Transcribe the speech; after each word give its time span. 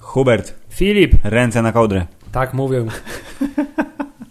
Hubert, 0.00 0.54
Filip, 0.70 1.12
ręce 1.24 1.62
na 1.62 1.72
kołdrę. 1.72 2.06
tak 2.32 2.54
mówił. 2.54 2.86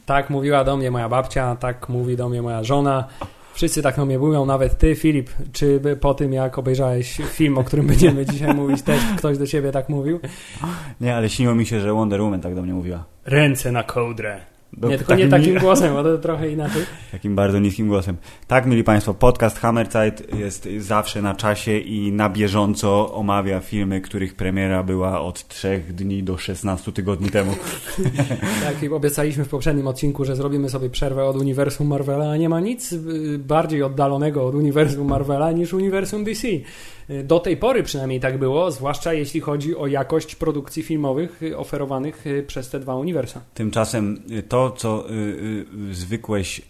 Tak 0.05 0.29
mówiła 0.29 0.63
do 0.63 0.77
mnie 0.77 0.91
moja 0.91 1.09
babcia, 1.09 1.55
tak 1.55 1.89
mówi 1.89 2.17
do 2.17 2.29
mnie 2.29 2.41
moja 2.41 2.63
żona. 2.63 3.07
Wszyscy 3.53 3.81
tak 3.81 3.95
do 3.95 4.05
mnie 4.05 4.19
mówią, 4.19 4.45
nawet 4.45 4.77
ty, 4.77 4.95
Filip. 4.95 5.29
Czy 5.53 5.79
po 6.01 6.13
tym, 6.13 6.33
jak 6.33 6.57
obejrzałeś 6.57 7.17
film, 7.17 7.57
o 7.57 7.63
którym 7.63 7.87
będziemy 7.87 8.25
dzisiaj 8.25 8.53
mówić, 8.61 8.81
też 8.81 9.01
ktoś 9.17 9.37
do 9.37 9.47
ciebie 9.47 9.71
tak 9.71 9.89
mówił? 9.89 10.19
Nie, 11.01 11.15
ale 11.15 11.29
śniło 11.29 11.55
mi 11.55 11.65
się, 11.65 11.79
że 11.79 11.93
Wonder 11.93 12.21
Woman 12.21 12.41
tak 12.41 12.55
do 12.55 12.61
mnie 12.61 12.73
mówiła. 12.73 13.03
Ręce 13.25 13.71
na 13.71 13.83
kołdrę. 13.83 14.39
Nie, 14.81 14.97
tylko 14.97 15.15
nie 15.15 15.27
takim 15.27 15.59
głosem, 15.59 15.93
bo 15.93 16.03
to 16.03 16.17
trochę 16.17 16.51
inaczej. 16.51 16.81
Takim 17.11 17.35
bardzo 17.35 17.59
niskim 17.59 17.87
głosem. 17.87 18.17
Tak, 18.47 18.65
mieli 18.65 18.83
Państwo, 18.83 19.13
podcast 19.13 19.59
Hammerzeit 19.59 20.35
jest 20.35 20.69
zawsze 20.77 21.21
na 21.21 21.35
czasie 21.35 21.77
i 21.77 22.11
na 22.11 22.29
bieżąco 22.29 23.13
omawia 23.13 23.59
filmy, 23.59 24.01
których 24.01 24.35
premiera 24.35 24.83
była 24.83 25.21
od 25.21 25.47
3 25.47 25.83
dni 25.89 26.23
do 26.23 26.37
16 26.37 26.91
tygodni 26.91 27.29
temu. 27.29 27.55
Tak, 28.63 28.83
i 28.83 28.89
obiecaliśmy 28.89 29.45
w 29.45 29.49
poprzednim 29.49 29.87
odcinku, 29.87 30.25
że 30.25 30.35
zrobimy 30.35 30.69
sobie 30.69 30.89
przerwę 30.89 31.25
od 31.25 31.35
uniwersum 31.35 31.87
Marvela, 31.87 32.31
a 32.31 32.37
nie 32.37 32.49
ma 32.49 32.59
nic 32.59 32.93
y, 32.93 33.39
bardziej 33.39 33.83
oddalonego 33.83 34.47
od 34.47 34.55
uniwersum 34.55 35.07
Marvela 35.07 35.51
niż 35.51 35.73
uniwersum 35.73 36.23
DC. 36.23 36.47
Y, 37.09 37.23
Do 37.23 37.39
tej 37.39 37.57
pory 37.57 37.83
przynajmniej 37.83 38.19
tak 38.19 38.37
było, 38.37 38.71
zwłaszcza 38.71 39.13
jeśli 39.13 39.39
chodzi 39.41 39.75
o 39.75 39.87
jakość 39.87 40.35
produkcji 40.35 40.83
filmowych 40.83 41.43
y, 41.43 41.57
oferowanych 41.57 42.27
y, 42.27 42.43
przez 42.47 42.69
te 42.69 42.79
dwa 42.79 42.95
uniwersa. 42.95 43.41
Tymczasem 43.53 44.23
to, 44.49 44.71
co 44.71 45.03
zwykłeś 45.91 46.61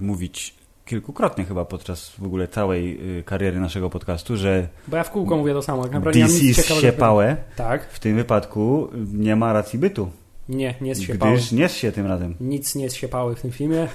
mówić 0.00 0.54
kilkukrotnie 0.84 1.44
chyba 1.44 1.64
podczas 1.64 2.10
w 2.18 2.22
ogóle 2.24 2.48
całej 2.48 3.00
kariery 3.24 3.60
naszego 3.60 3.90
podcastu, 3.90 4.36
że 4.36 4.68
Bo 4.88 4.96
ja 4.96 5.04
w 5.04 5.10
kółko 5.10 5.36
mówię 5.36 5.52
to 5.52 5.62
samo. 5.62 5.82
Tak 5.82 5.92
naprawdę 5.92 6.20
ciekawego. 6.28 6.80
zsiepałe, 6.80 7.36
Tak, 7.56 7.92
w 7.92 8.00
tym 8.00 8.16
wypadku 8.16 8.88
nie 9.12 9.36
ma 9.36 9.52
racji 9.52 9.78
bytu, 9.78 10.10
nie, 10.48 10.74
nie 10.80 10.94
zsiepały. 10.94 11.32
gdyż 11.36 11.52
nie 11.52 11.68
się 11.68 11.92
tym 11.92 12.06
razem. 12.06 12.34
Nic 12.40 12.74
nie 12.74 12.90
zsiepały 12.90 13.36
w 13.36 13.40
tym 13.40 13.50
filmie. 13.50 13.88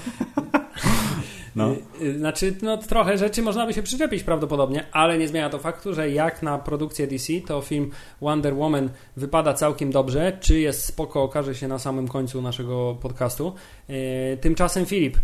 No. 1.56 1.72
Y, 1.72 2.06
y, 2.06 2.18
Znaczy, 2.18 2.56
no 2.62 2.78
trochę 2.78 3.18
rzeczy 3.18 3.42
można 3.42 3.66
by 3.66 3.74
się 3.74 3.84
przyczepić 3.84 4.24
prawdopodobnie, 4.24 4.86
ale 4.92 5.18
nie 5.18 5.28
zmienia 5.28 5.50
to 5.50 5.60
faktu, 5.60 5.94
że 5.94 6.10
jak 6.10 6.44
na 6.44 6.58
produkcję 6.58 7.08
DC, 7.08 7.34
to 7.48 7.62
film 7.62 7.92
Wonder 8.22 8.56
Woman 8.56 8.90
wypada 9.18 9.54
całkiem 9.54 9.92
dobrze. 9.92 10.38
Czy 10.40 10.60
jest 10.60 10.86
spoko, 10.86 11.24
okaże 11.24 11.56
się 11.56 11.68
na 11.68 11.80
samym 11.80 12.08
końcu 12.08 12.42
naszego 12.42 12.98
podcastu. 13.02 13.54
Y, 13.90 14.38
Tymczasem 14.42 14.86
Filip, 14.86 15.18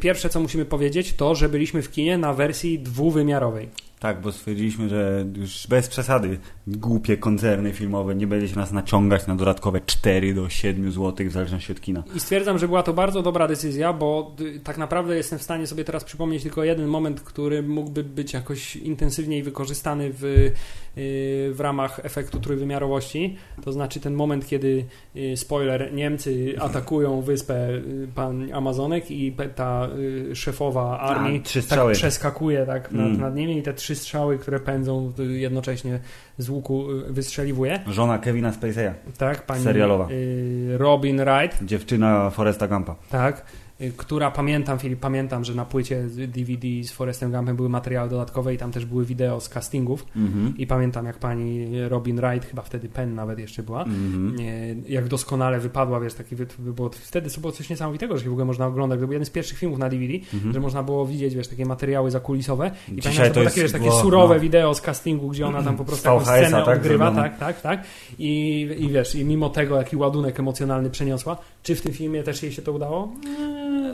pierwsze 0.00 0.28
co 0.28 0.40
musimy 0.40 0.64
powiedzieć 0.64 1.12
to, 1.12 1.34
że 1.34 1.48
byliśmy 1.48 1.82
w 1.82 1.90
kinie 1.90 2.18
na 2.18 2.34
wersji 2.34 2.78
dwuwymiarowej. 2.78 3.68
Tak, 4.00 4.20
bo 4.20 4.32
stwierdziliśmy, 4.32 4.88
że 4.88 5.26
już 5.36 5.66
bez 5.66 5.88
przesady 5.88 6.38
głupie 6.66 7.16
koncerny 7.16 7.72
filmowe 7.72 8.14
nie 8.14 8.26
będzie 8.26 8.48
się 8.48 8.56
nas 8.56 8.72
naciągać 8.72 9.26
na 9.26 9.36
dodatkowe 9.36 9.80
4 9.86 10.34
do 10.34 10.48
7 10.48 10.92
zł 10.92 11.26
w 11.28 11.32
zależności 11.32 11.72
od 11.72 11.80
kina. 11.80 12.02
I 12.16 12.20
stwierdzam, 12.20 12.58
że 12.58 12.68
była 12.68 12.82
to 12.82 12.92
bardzo 12.92 13.22
dobra 13.22 13.48
decyzja, 13.48 13.92
bo 13.92 14.36
y, 14.40 14.60
tak 14.60 14.78
naprawdę 14.78 15.16
jestem 15.16 15.38
w 15.38 15.42
stanie 15.42 15.66
sobie 15.66 15.84
teraz 15.84 16.04
przypomnieć 16.04 16.42
tylko 16.42 16.64
jeden 16.64 16.86
moment, 16.86 17.20
który 17.20 17.62
mógłby 17.62 18.04
być 18.04 18.32
jakoś 18.32 18.76
intensywniej 18.76 19.42
wykorzystany 19.42 20.10
w, 20.12 20.24
y, 20.24 20.52
w 21.52 21.60
ramach 21.60 22.00
efektu 22.02 22.40
trójwymiarowości. 22.40 23.36
To 23.64 23.72
znaczy 23.72 24.00
ten 24.00 24.14
moment, 24.14 24.46
kiedy, 24.46 24.84
y, 25.16 25.36
spoiler, 25.36 25.92
Niemcy 25.92 26.54
atakują 26.60 27.20
wyspę 27.20 27.70
y, 27.70 28.08
pan 28.14 28.52
Amazonek 28.52 29.10
i 29.10 29.32
pe- 29.32 29.48
ta 29.64 29.88
y, 30.30 30.36
szefowa 30.36 30.98
armii 31.00 31.40
A, 31.40 31.54
tak 31.54 31.62
strzały. 31.64 31.92
przeskakuje 31.92 32.66
tak 32.66 32.92
nad, 32.92 33.06
Mm. 33.06 33.20
nad 33.20 33.36
nimi 33.36 33.58
i 33.58 33.62
te 33.62 33.74
trzy 33.74 33.94
strzały, 33.94 34.38
które 34.38 34.60
pędzą 34.60 35.12
y, 35.18 35.22
jednocześnie 35.24 36.00
z 36.38 36.48
łuku 36.48 36.90
y, 36.90 37.12
wystrzeliwuje. 37.12 37.80
Żona 37.86 38.18
Kevina 38.18 38.50
Spacey'a, 38.50 38.90
Tak, 39.18 39.46
pani 39.46 39.64
Serialowa. 39.64 40.08
y, 40.10 40.78
Robin 40.78 41.16
Wright. 41.20 41.64
dziewczyna 41.64 42.30
Foresta 42.30 42.68
Gampa. 42.68 42.94
Tak, 43.10 43.44
która 43.96 44.30
pamiętam, 44.30 44.78
Filip, 44.78 45.00
pamiętam, 45.00 45.44
że 45.44 45.54
na 45.54 45.64
płycie 45.64 46.04
DVD 46.28 46.66
z 46.84 46.90
Forestem 46.92 47.32
Gumpem 47.32 47.56
były 47.56 47.68
materiały 47.68 48.08
dodatkowe 48.08 48.54
i 48.54 48.58
tam 48.58 48.72
też 48.72 48.84
były 48.86 49.04
wideo 49.04 49.40
z 49.40 49.48
castingów 49.48 50.06
Mhm. 50.16 50.54
i 50.58 50.66
pamiętam 50.66 51.06
jak 51.06 51.18
pani 51.18 51.68
Robin 51.88 52.16
Wright, 52.16 52.48
chyba 52.48 52.62
wtedy 52.62 52.88
Penn 52.88 53.14
nawet 53.14 53.38
jeszcze 53.38 53.62
była, 53.62 53.82
Mhm. 53.84 54.36
nie, 54.36 54.76
jak 54.88 55.08
doskonale 55.08 55.60
wypadła, 55.60 56.00
wiesz, 56.00 56.14
taki 56.14 56.36
było, 56.58 56.90
wtedy 56.92 57.30
to 57.30 57.40
było 57.40 57.52
coś 57.52 57.70
niesamowitego, 57.70 58.16
że 58.16 58.22
się 58.24 58.28
w 58.28 58.32
ogóle 58.32 58.44
można 58.44 58.66
oglądać, 58.66 59.00
to 59.00 59.06
był 59.06 59.12
jeden 59.12 59.26
z 59.26 59.30
pierwszych 59.30 59.58
filmów 59.58 59.78
na 59.78 59.88
DVD, 59.88 60.14
Mhm. 60.34 60.52
że 60.54 60.60
można 60.60 60.82
było 60.82 61.06
widzieć, 61.06 61.34
wiesz, 61.34 61.48
takie 61.48 61.66
materiały 61.66 62.10
zakulisowe 62.10 62.70
i 62.92 62.96
Dzisiaj 62.96 63.02
pamiętam, 63.12 63.28
to 63.28 63.40
było 63.40 63.44
takie, 63.50 63.62
wiesz, 63.62 63.72
takie 63.72 63.90
surowe 63.92 64.34
no. 64.34 64.40
wideo 64.40 64.74
z 64.74 64.80
castingu, 64.80 65.28
gdzie 65.28 65.46
ona 65.46 65.62
tam 65.62 65.76
po 65.76 65.84
prostu 65.84 66.08
jakąś 66.08 66.24
scenę 66.26 66.64
tak, 66.64 66.76
odgrywa, 66.78 67.10
tak, 67.10 67.38
tak, 67.38 67.60
tak 67.60 67.84
i, 68.18 68.60
i 68.78 68.88
wiesz, 68.88 69.14
i 69.14 69.24
mimo 69.24 69.48
tego, 69.50 69.76
jaki 69.76 69.96
ładunek 69.96 70.40
emocjonalny 70.40 70.90
przeniosła, 70.90 71.36
czy 71.62 71.74
w 71.74 71.80
tym 71.82 71.92
filmie 71.92 72.22
też 72.22 72.42
jej 72.42 72.52
się 72.52 72.62
to 72.62 72.72
udało? 72.72 73.12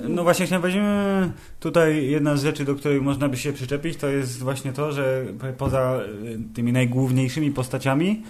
No 0.09 0.23
właśnie 0.23 0.47
chciałem 0.47 0.63
powiedzieć, 0.63 0.83
mm, 0.83 1.33
tutaj 1.61 2.07
jedna 2.07 2.37
z 2.37 2.43
rzeczy, 2.43 2.65
do 2.65 2.75
której 2.75 3.01
można 3.01 3.29
by 3.29 3.37
się 3.37 3.53
przyczepić, 3.53 3.97
to 3.97 4.09
jest 4.09 4.39
właśnie 4.39 4.73
to, 4.73 4.93
że 4.93 5.25
poza 5.59 6.01
y, 6.25 6.55
tymi 6.55 6.73
najgłówniejszymi 6.73 7.51
postaciami 7.51 8.23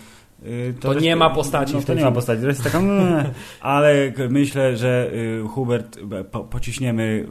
y, 0.47 0.75
To 0.81 0.95
nie 0.95 1.17
ma 1.17 1.31
postaci 1.31 1.75
No, 1.75 1.83
to 1.83 1.95
nie 1.95 2.05
ma 2.05 2.13
postaci, 2.13 2.43
to 2.43 2.49
jest 2.49 2.65
taka 2.65 2.79
mm, 2.79 3.25
ale 3.61 4.13
myślę, 4.31 4.77
że 4.77 5.11
y, 5.15 5.49
Hubert 5.49 5.99
po, 6.31 6.41
pociśniemy 6.41 7.27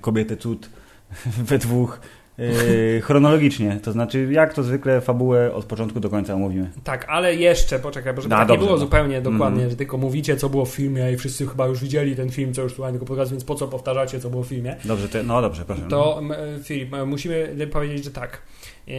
kobietę 0.00 0.36
cud 0.36 0.70
we 1.48 1.58
dwóch 1.58 2.00
y, 2.38 3.00
chronologicznie, 3.04 3.80
to 3.82 3.92
znaczy 3.92 4.28
jak 4.32 4.54
to 4.54 4.62
zwykle 4.62 5.00
fabułę 5.00 5.54
od 5.54 5.64
początku 5.64 6.00
do 6.00 6.10
końca 6.10 6.34
omówimy. 6.34 6.70
Tak, 6.84 7.06
ale 7.08 7.34
jeszcze, 7.34 7.78
poczekaj, 7.78 8.14
bo 8.14 8.22
żeby 8.22 8.34
A, 8.34 8.38
tak 8.38 8.48
dobrze, 8.48 8.60
nie 8.60 8.66
było 8.66 8.78
no. 8.78 8.84
zupełnie 8.84 9.20
dokładnie, 9.20 9.46
Mhm. 9.56 9.70
że 9.70 9.76
tylko 9.76 9.98
mówicie, 9.98 10.36
co 10.36 10.48
było 10.48 10.64
w 10.64 10.68
filmie 10.74 11.12
i 11.12 11.16
wszyscy 11.16 11.46
chyba 11.46 11.66
już 11.66 11.80
widzieli 11.80 12.16
ten 12.16 12.30
film, 12.30 12.54
co 12.54 12.62
już 12.62 12.74
tu 12.74 12.82
tylko 12.90 13.06
pokazać, 13.06 13.30
więc 13.30 13.44
po 13.44 13.54
co 13.54 13.68
powtarzacie, 13.68 14.20
co 14.20 14.30
było 14.30 14.42
w 14.42 14.46
filmie? 14.46 14.76
Dobrze, 14.84 15.08
to, 15.08 15.22
no 15.22 15.42
dobrze, 15.42 15.64
proszę. 15.64 15.82
To, 15.90 16.18
m, 16.18 16.32
Filip, 16.64 16.94
m, 16.94 17.08
musimy 17.08 17.66
powiedzieć, 17.72 18.04
że 18.04 18.10
tak. 18.10 18.42
E, 18.88 18.92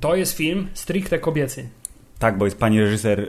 To 0.00 0.16
jest 0.16 0.36
film 0.36 0.68
stricte 0.74 1.18
kobiecy. 1.18 1.68
Tak, 2.18 2.38
bo 2.38 2.44
jest 2.44 2.58
pani 2.58 2.80
reżyser, 2.80 3.18
yy, 3.20 3.26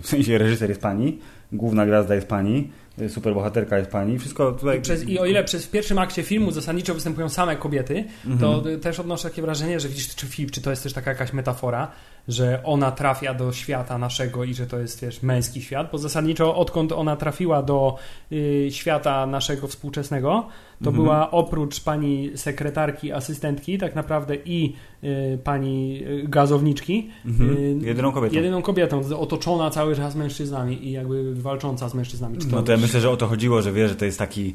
w 0.00 0.06
sensie 0.06 0.38
reżyser 0.38 0.68
jest 0.68 0.80
pani, 0.82 1.18
główna 1.52 1.86
gwiazda 1.86 2.14
jest 2.14 2.28
pani, 2.28 2.70
yy, 2.98 3.08
superbohaterka 3.08 3.78
jest 3.78 3.90
pani, 3.90 4.18
wszystko 4.18 4.52
tutaj... 4.52 4.78
I, 4.78 4.80
przez, 4.80 5.08
I 5.08 5.18
o 5.18 5.26
ile 5.26 5.44
przez 5.44 5.66
w 5.66 5.70
pierwszym 5.70 5.98
akcie 5.98 6.22
filmu 6.22 6.50
zasadniczo 6.50 6.94
występują 6.94 7.28
same 7.28 7.56
kobiety, 7.56 8.04
to 8.40 8.70
y, 8.70 8.78
też 8.78 9.00
odnoszę 9.00 9.30
takie 9.30 9.42
wrażenie, 9.42 9.80
że 9.80 9.88
widzisz, 9.88 10.14
czy 10.14 10.26
Filip, 10.26 10.50
czy 10.50 10.60
to 10.60 10.70
jest 10.70 10.82
też 10.82 10.92
taka 10.92 11.10
jakaś 11.10 11.32
metafora, 11.32 11.90
że 12.30 12.60
ona 12.64 12.90
trafia 12.90 13.34
do 13.34 13.52
świata 13.52 13.98
naszego 13.98 14.44
i 14.44 14.54
że 14.54 14.66
to 14.66 14.78
jest, 14.78 15.02
wiesz, 15.02 15.22
męski 15.22 15.62
świat, 15.62 15.88
bo 15.92 15.98
zasadniczo 15.98 16.56
odkąd 16.56 16.92
ona 16.92 17.16
trafiła 17.16 17.62
do 17.62 17.96
y, 18.32 18.68
świata 18.70 19.26
naszego 19.26 19.66
współczesnego, 19.68 20.46
to 20.84 20.90
Mhm. 20.90 20.96
była 21.04 21.30
oprócz 21.30 21.80
pani 21.80 22.30
sekretarki, 22.34 23.12
asystentki, 23.12 23.78
tak 23.78 23.94
naprawdę 23.94 24.36
i 24.44 24.74
y, 25.04 25.38
pani 25.44 26.02
y, 26.06 26.24
gazowniczki, 26.28 27.10
Mhm. 27.26 27.50
y, 27.82 27.86
Jedyną 27.86 28.12
kobietą. 28.12 28.34
jedyną 28.36 28.62
kobietą, 28.62 29.00
otoczona 29.18 29.70
cały 29.70 29.96
czas 29.96 30.14
mężczyznami 30.16 30.86
i 30.86 30.92
jakby 30.92 31.34
walcząca 31.34 31.88
z 31.88 31.94
mężczyznami. 31.94 32.38
Czy 32.38 32.46
to 32.48 32.56
No 32.56 32.62
to 32.62 32.72
ja 32.72 32.78
myślę, 32.78 33.00
że 33.00 33.10
o 33.10 33.16
to 33.16 33.26
chodziło, 33.26 33.62
że 33.62 33.72
wie, 33.72 33.88
że 33.88 33.94
to 33.96 34.04
jest 34.04 34.18
taki 34.18 34.54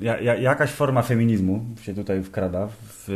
ja, 0.00 0.20
jakaś 0.36 0.70
forma 0.70 1.02
feminizmu 1.02 1.64
się 1.82 1.94
tutaj 1.94 2.22
wkrada 2.22 2.68
w, 2.82 3.08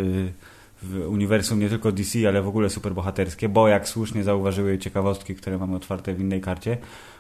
w 0.83 1.09
uniwersum 1.09 1.61
nie 1.61 1.69
tylko 1.69 1.93
DC, 1.93 2.28
ale 2.28 2.43
w 2.43 2.49
ogóle 2.49 2.71
superbohaterskie, 2.71 3.49
bo 3.49 3.69
jak 3.69 3.89
słusznie 3.89 4.25
zauważyły 4.25 4.78
ciekawostki, 4.78 5.34
które 5.34 5.59
mamy 5.59 5.77
otwarte 5.77 6.15
w 6.15 6.21
innej 6.21 6.41
karcie, 6.41 6.77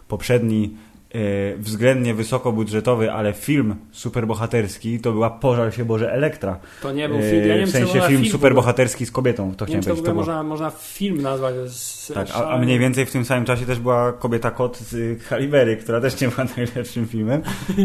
poprzedni 0.08 0.76
yy, 1.14 1.20
względnie 1.58 2.14
wysokobudżetowy, 2.14 3.12
ale 3.12 3.32
film 3.32 3.74
superbohaterski 3.92 5.00
to 5.00 5.12
była 5.12 5.30
Pożar 5.30 5.74
się 5.74 5.84
Boże 5.84 6.12
Elektra. 6.12 6.58
To 6.82 6.92
nie 6.92 7.08
był 7.08 7.18
Yy, 7.18 7.30
film. 7.30 7.48
Ja 7.48 7.56
nie 7.56 7.66
w 7.66 7.70
sensie 7.70 7.92
film 7.92 8.06
film 8.06 8.26
superbohaterski 8.26 9.06
z 9.06 9.10
kobietą, 9.10 9.54
to 9.54 9.64
Nie 9.64 9.68
chciałem 9.68 9.82
wiem, 9.82 9.82
to 9.82 9.88
powiedzieć. 9.88 10.04
To 10.04 10.12
było. 10.12 10.14
można, 10.14 10.42
można 10.42 10.70
film 10.70 11.22
nazwać. 11.22 11.54
Z, 11.70 12.12
Tak, 12.14 12.28
a, 12.34 12.50
a 12.50 12.58
mniej 12.58 12.78
więcej 12.78 13.06
w 13.06 13.10
tym 13.10 13.24
samym 13.24 13.44
czasie 13.44 13.66
też 13.66 13.78
była 13.78 14.12
kobieta 14.12 14.50
kot 14.50 14.78
z 14.78 15.22
Halibery, 15.22 15.76
która 15.76 16.00
też 16.00 16.20
nie 16.20 16.28
była 16.28 16.46
najlepszym 16.56 17.06
filmem, 17.08 17.42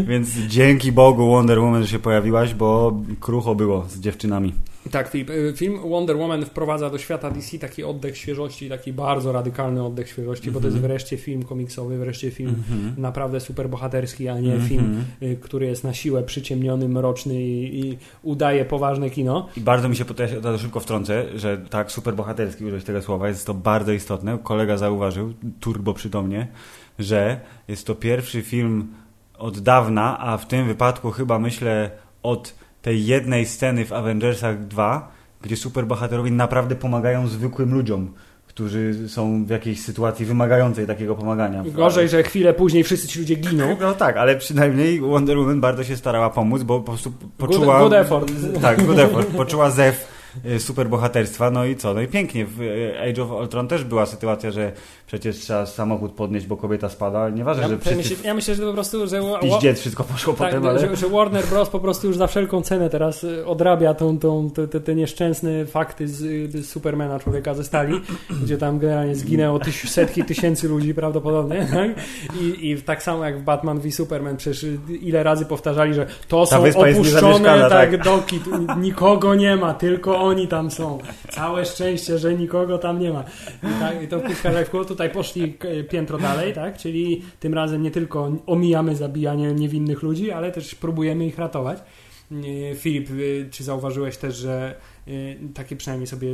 więc 0.08 0.30
dzięki 0.30 0.92
Bogu 0.92 1.30
Wonder 1.30 1.58
Woman, 1.60 1.82
że 1.82 1.88
się 1.88 1.98
pojawiłaś, 1.98 2.54
bo 2.54 3.00
krucho 3.20 3.54
było 3.54 3.84
z 3.88 4.00
dziewczynami. 4.00 4.52
Tak, 4.90 5.08
Filip. 5.10 5.30
y, 5.30 5.52
Film 5.56 5.78
Wonder 5.90 6.16
Woman 6.16 6.44
wprowadza 6.44 6.90
do 6.90 6.98
świata 6.98 7.30
DC 7.30 7.58
taki 7.58 7.84
oddech 7.84 8.16
świeżości, 8.18 8.68
taki 8.68 8.92
bardzo 8.92 9.32
radykalny 9.32 9.84
oddech 9.84 10.08
świeżości, 10.08 10.50
bo 10.50 10.60
to 10.60 10.66
jest 10.66 10.76
Mhm. 10.76 10.92
wreszcie 10.92 11.16
film 11.16 11.42
komiksowy, 11.42 11.98
wreszcie 11.98 12.30
film 12.30 12.54
Mhm. 12.70 12.94
naprawdę 12.98 13.40
super 13.40 13.68
bohaterski, 13.68 14.28
a 14.28 14.38
nie 14.40 14.52
Mhm. 14.52 14.68
film, 14.68 15.04
y, 15.22 15.36
który 15.40 15.66
jest 15.66 15.84
na 15.84 15.94
siłę 15.94 16.22
przyciemniony, 16.22 16.88
mroczny 16.88 17.42
i, 17.42 17.80
i 17.80 17.98
udaje 18.22 18.64
poważne 18.64 19.10
kino. 19.10 19.48
I 19.56 19.60
bardzo 19.60 19.88
mi 19.88 19.96
się 19.96 20.04
podoba, 20.04 20.28
to 20.42 20.58
szybko 20.58 20.80
wtrącę, 20.80 21.38
że 21.38 21.58
tak 21.58 21.92
super 21.92 22.14
bohaterski 22.14 22.64
użyć 22.64 22.84
tego 22.84 23.02
słowa, 23.02 23.28
jest 23.28 23.46
to 23.46 23.54
bardzo 23.54 23.92
istotne. 23.92 24.38
Kolega 24.42 24.76
zauważył, 24.76 25.32
turbo 25.60 25.94
przytomnie, 25.94 26.48
że 26.98 27.40
jest 27.68 27.86
to 27.86 27.94
pierwszy 27.94 28.42
film 28.42 28.86
od 29.38 29.58
dawna, 29.60 30.18
a 30.20 30.36
w 30.38 30.48
tym 30.48 30.66
wypadku 30.66 31.10
chyba 31.10 31.38
myślę 31.38 31.90
od 32.22 32.54
tej 32.84 33.06
jednej 33.06 33.46
sceny 33.46 33.84
w 33.84 33.92
Avengersach 33.92 34.66
2, 34.66 35.12
gdzie 35.42 35.56
superbohaterowie 35.56 36.30
naprawdę 36.30 36.74
pomagają 36.74 37.26
zwykłym 37.26 37.74
ludziom 37.74 38.14
którzy 38.54 39.08
są 39.08 39.44
w 39.44 39.50
jakiejś 39.50 39.80
sytuacji 39.82 40.26
wymagającej 40.26 40.86
takiego 40.86 41.14
pomagania. 41.14 41.62
Gorzej, 41.66 42.08
że 42.08 42.22
chwilę 42.22 42.54
później 42.54 42.84
wszyscy 42.84 43.08
ci 43.08 43.18
ludzie 43.18 43.34
giną. 43.34 43.76
No 43.80 43.94
tak, 43.94 44.16
ale 44.16 44.36
przynajmniej 44.36 45.00
Wonder 45.00 45.38
Woman 45.38 45.60
bardzo 45.60 45.84
się 45.84 45.96
starała 45.96 46.30
pomóc, 46.30 46.62
bo 46.62 46.80
po 46.80 46.92
prostu 46.92 47.12
poczuła... 47.38 47.78
Good, 47.78 47.88
good 47.88 47.98
effort. 47.98 48.32
Tak, 48.62 48.86
good 48.86 48.98
effort. 48.98 49.28
Poczuła 49.28 49.70
zew 49.70 50.13
Y, 50.46 50.60
super 50.60 50.88
bohaterstwa, 50.88 51.50
no 51.50 51.64
i 51.64 51.76
co? 51.76 51.94
No 51.94 52.00
i 52.00 52.08
pięknie. 52.08 52.46
W 52.46 52.60
y, 52.60 52.94
Age 53.10 53.22
of 53.22 53.30
Ultron 53.30 53.68
też 53.68 53.84
była 53.84 54.06
sytuacja, 54.06 54.50
że 54.50 54.72
przecież 55.06 55.36
trzeba 55.36 55.66
samochód 55.66 56.12
podnieść, 56.12 56.46
bo 56.46 56.56
kobieta 56.56 56.88
spada. 56.88 57.28
Nieważne, 57.28 57.62
ja, 57.62 57.68
że. 57.68 57.96
Myślę, 57.96 58.16
ja 58.24 58.34
myślę, 58.34 58.54
że 58.54 58.62
to 58.62 58.68
po 58.68 58.74
prostu, 58.74 59.06
że... 59.06 59.22
Piździec 59.40 59.80
wszystko 59.80 60.04
poszło 60.04 60.34
tak, 60.34 60.48
potem, 60.48 60.66
ale... 60.66 60.78
Że, 60.78 60.96
że, 60.96 61.08
Warner 61.08 61.46
Bros. 61.46 61.68
po 61.68 61.80
prostu 61.80 62.06
już 62.06 62.16
za 62.16 62.26
wszelką 62.26 62.62
cenę 62.62 62.90
teraz 62.90 63.24
y, 63.24 63.46
odrabia 63.46 63.94
tą, 63.94 64.18
tą, 64.18 64.50
te, 64.50 64.68
te, 64.68 64.80
te 64.80 64.94
nieszczęsne 64.94 65.66
fakty 65.66 66.08
z, 66.08 66.50
z 66.52 66.68
Supermana, 66.68 67.20
człowieka 67.20 67.54
ze 67.54 67.64
stali, 67.64 68.00
gdzie 68.44 68.58
tam 68.58 68.78
generalnie 68.78 69.14
zginęło 69.14 69.58
tyś, 69.58 69.90
setki 69.90 70.24
tysięcy 70.24 70.68
ludzi 70.68 70.94
prawdopodobnie. 70.94 71.66
Tak? 71.74 71.90
I, 72.40 72.70
I 72.70 72.82
tak 72.82 73.02
samo 73.02 73.24
jak 73.24 73.40
w 73.40 73.42
Batman 73.42 73.80
v 73.80 73.92
Superman, 73.92 74.36
przecież 74.36 74.66
ile 75.00 75.22
razy 75.22 75.46
powtarzali, 75.46 75.94
że 75.94 76.06
to 76.28 76.46
są 76.46 76.64
opuszczone 76.64 77.60
tak, 77.60 77.70
tak, 77.70 78.02
doki, 78.02 78.40
nikogo 78.80 79.34
nie 79.34 79.56
ma, 79.56 79.74
tylko 79.74 80.23
oni 80.24 80.48
tam 80.48 80.70
są. 80.70 80.98
Całe 81.30 81.64
szczęście, 81.64 82.18
że 82.18 82.34
nikogo 82.34 82.78
tam 82.78 83.00
nie 83.00 83.12
ma. 83.12 83.24
I, 83.62 83.80
tak, 83.80 84.02
i 84.02 84.08
to 84.08 84.20
w 84.20 84.86
tutaj 84.86 85.10
poszli 85.10 85.58
piętro 85.90 86.18
dalej, 86.18 86.54
tak? 86.54 86.78
Czyli 86.78 87.22
tym 87.40 87.54
razem 87.54 87.82
nie 87.82 87.90
tylko 87.90 88.32
omijamy 88.46 88.96
zabijanie 88.96 89.52
niewinnych 89.52 90.02
ludzi, 90.02 90.30
ale 90.30 90.52
też 90.52 90.74
próbujemy 90.74 91.26
ich 91.26 91.38
ratować. 91.38 91.78
Filip, 92.74 93.10
y, 93.10 93.48
czy 93.50 93.64
zauważyłeś 93.64 94.16
też, 94.16 94.36
że 94.36 94.74
takie 95.54 95.76
przynajmniej 95.76 96.06
sobie 96.06 96.28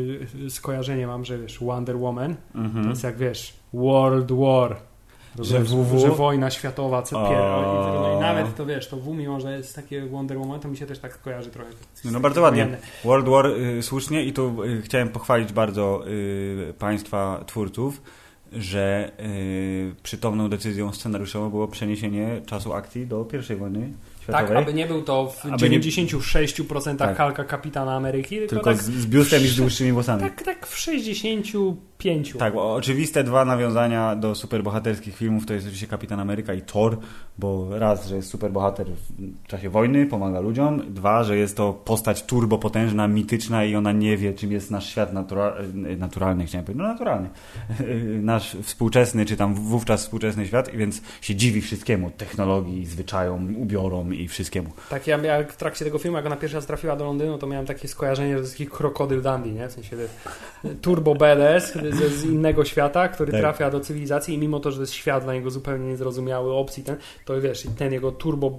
skojarzenie 0.49 1.07
mam, 1.07 1.25
że 1.25 1.39
wiesz, 1.39 1.59
Wonder 1.59 1.97
Woman, 1.97 2.37
mhm. 2.55 2.85
to 2.85 2.91
jest 2.91 3.05
jak 3.05 3.17
wiesz, 3.17 3.55
World 3.73 4.33
War, 4.33 4.77
że, 5.39 5.61
WW? 5.61 5.99
że 5.99 6.11
wojna 6.11 6.51
światowa, 6.51 7.03
co 7.03 7.29
pier... 7.29 7.39
I 8.17 8.21
nawet 8.21 8.57
to 8.57 8.67
wiesz, 8.67 8.89
to 8.89 8.97
W 8.97 9.15
mimo, 9.15 9.41
że 9.41 9.57
jest 9.57 9.77
takie 9.77 10.07
Wonder 10.07 10.39
Woman, 10.39 10.61
to 10.61 10.69
mi 10.69 10.77
się 10.77 10.87
też 10.87 10.99
tak 10.99 11.23
kojarzy 11.23 11.51
trochę. 11.51 11.71
No 12.05 12.21
bardzo 12.21 12.41
ładnie. 12.41 12.79
World 13.05 13.29
War 13.29 13.47
y, 13.47 13.83
słusznie 13.83 14.25
i 14.25 14.33
tu 14.33 14.65
y, 14.65 14.83
chciałem 14.83 15.09
pochwalić 15.09 15.53
bardzo 15.53 16.03
y, 16.09 16.75
państwa 16.79 17.45
twórców, 17.47 18.03
że 18.53 19.13
y, 19.21 19.95
przytomną 20.03 20.49
decyzją 20.49 20.93
scenariuszową 20.93 21.51
było 21.51 21.69
przeniesienie 21.69 22.41
czasu 22.47 22.73
akcji 22.73 23.07
do 23.07 23.25
pierwszej 23.25 23.57
wojny 23.57 23.93
światowej. 24.23 24.49
Tak, 24.49 24.57
aby 24.57 24.75
nie 24.75 24.87
był 24.87 25.03
to 25.03 25.27
w 25.31 25.47
aby 25.47 25.57
96% 25.57 26.97
tak. 26.97 27.17
Halka 27.17 27.45
Kapitana 27.45 27.95
Ameryki, 27.95 28.39
tylko, 28.39 28.55
tylko 28.55 28.71
tak, 28.71 28.83
z, 28.83 29.07
biustem 29.07 29.43
i 29.43 29.47
z 29.47 29.57
dłuższymi 29.57 29.93
włosami. 29.93 30.23
Tak, 30.23 30.43
tak 30.43 30.67
w 30.67 30.77
65. 32.03 32.39
Tak, 32.39 32.55
bo 32.55 32.75
oczywiste 32.75 33.25
dwa 33.25 33.45
nawiązania 33.45 34.17
do 34.17 34.35
superbohaterskich 34.35 35.17
filmów 35.17 35.47
to 35.47 35.55
jest 35.55 35.67
oczywiście 35.67 35.87
Kapitan 35.87 36.21
Ameryka 36.21 36.55
i 36.55 36.63
Thor, 36.63 36.97
bo 37.39 37.79
raz, 37.79 38.09
że 38.09 38.17
jest 38.17 38.29
superbohater 38.29 38.87
w 39.45 39.47
czasie 39.47 39.71
wojny, 39.71 40.07
pomaga 40.07 40.41
ludziom, 40.41 40.95
dwa, 40.95 41.25
że 41.25 41.37
jest 41.37 41.57
to 41.57 41.73
postać 41.73 42.23
turbopotężna, 42.23 43.09
mityczna 43.09 43.65
i 43.65 43.77
ona 43.77 43.93
nie 43.93 44.17
wie, 44.17 44.35
czym 44.35 44.53
jest 44.53 44.71
nasz 44.71 44.89
świat 44.89 45.13
natura 45.13 45.55
naturalny, 45.75 46.47
chciałem 46.47 46.65
powiedzieć, 46.65 46.83
no 46.83 46.89
naturalny, 46.89 47.29
nasz 48.33 48.57
współczesny, 48.63 49.27
czy 49.27 49.37
tam 49.37 49.55
wówczas 49.55 50.03
współczesny 50.03 50.47
świat, 50.47 50.71
więc 50.71 51.03
się 51.21 51.35
dziwi 51.35 51.61
wszystkiemu, 51.61 52.11
technologii, 52.11 52.87
zwyczajom, 52.87 53.57
ubiorom 53.57 54.15
i 54.15 54.29
wszystkiemu. 54.29 54.71
Tak, 54.91 55.07
ja 55.07 55.19
miałem 55.19 55.47
w 55.47 55.57
trakcie 55.57 55.85
tego 55.85 55.99
filmu, 55.99 56.17
jak 56.17 56.27
ona 56.27 56.37
pierwszy 56.37 56.57
raz 56.57 56.67
trafiła 56.67 56.97
do 56.97 57.05
Londynu, 57.05 57.39
to 57.39 57.47
miałem 57.47 57.67
takie 57.67 57.89
skojarzenie, 57.89 58.31
że 58.31 58.35
to 58.35 58.41
jest 58.41 58.53
taki 58.53 58.67
krokodyl 58.67 59.23
dandy, 59.23 59.53
nie? 59.53 59.69
W 59.69 59.73
sensie 59.73 59.97
turbo 60.81 61.15
badass 61.15 61.73
z, 61.93 62.13
z 62.13 62.25
innego 62.25 62.65
świata, 62.65 63.09
który 63.09 63.33
tak. 63.33 63.41
trafia 63.41 63.71
do 63.71 63.81
cywilizacji 63.81 64.35
i 64.35 64.39
mimo 64.39 64.61
to, 64.61 64.71
że 64.71 64.77
to 64.77 64.83
jest 64.83 64.93
świat 64.93 65.25
dla 65.25 65.35
niego 65.35 65.51
zupełnie 65.51 65.87
niezrozumiały, 65.87 66.53
opcji 66.53 66.85
ten, 66.85 66.97
to 67.25 67.41
wiesz, 67.41 67.67
ten 67.79 67.93
jego 67.93 68.13
turbo 68.13 68.59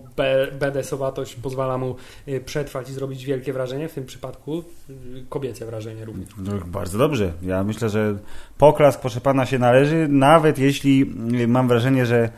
badasowatość 0.59 1.35
pozwala 1.35 1.77
mu 1.77 1.95
y, 2.27 2.41
przetrwać 2.45 2.89
i 2.89 2.93
zrobić 2.93 3.25
wielkie 3.25 3.53
wrażenie, 3.53 3.89
w 3.89 3.93
tym 3.93 4.05
przypadku 4.05 4.59
y, 4.59 4.93
kobiece 5.29 5.65
wrażenie 5.65 6.05
również. 6.05 6.29
No, 6.37 6.51
bardzo 6.65 6.97
dobrze. 6.97 7.33
Ja 7.41 7.63
myślę, 7.63 7.89
że 7.89 8.17
poklask 8.57 9.01
proszę 9.01 9.21
pana 9.21 9.45
się 9.45 9.59
należy, 9.59 10.07
nawet 10.09 10.59
jeśli 10.59 11.01
y, 11.41 11.47
mam 11.47 11.67
wrażenie, 11.67 12.05
że 12.05 12.29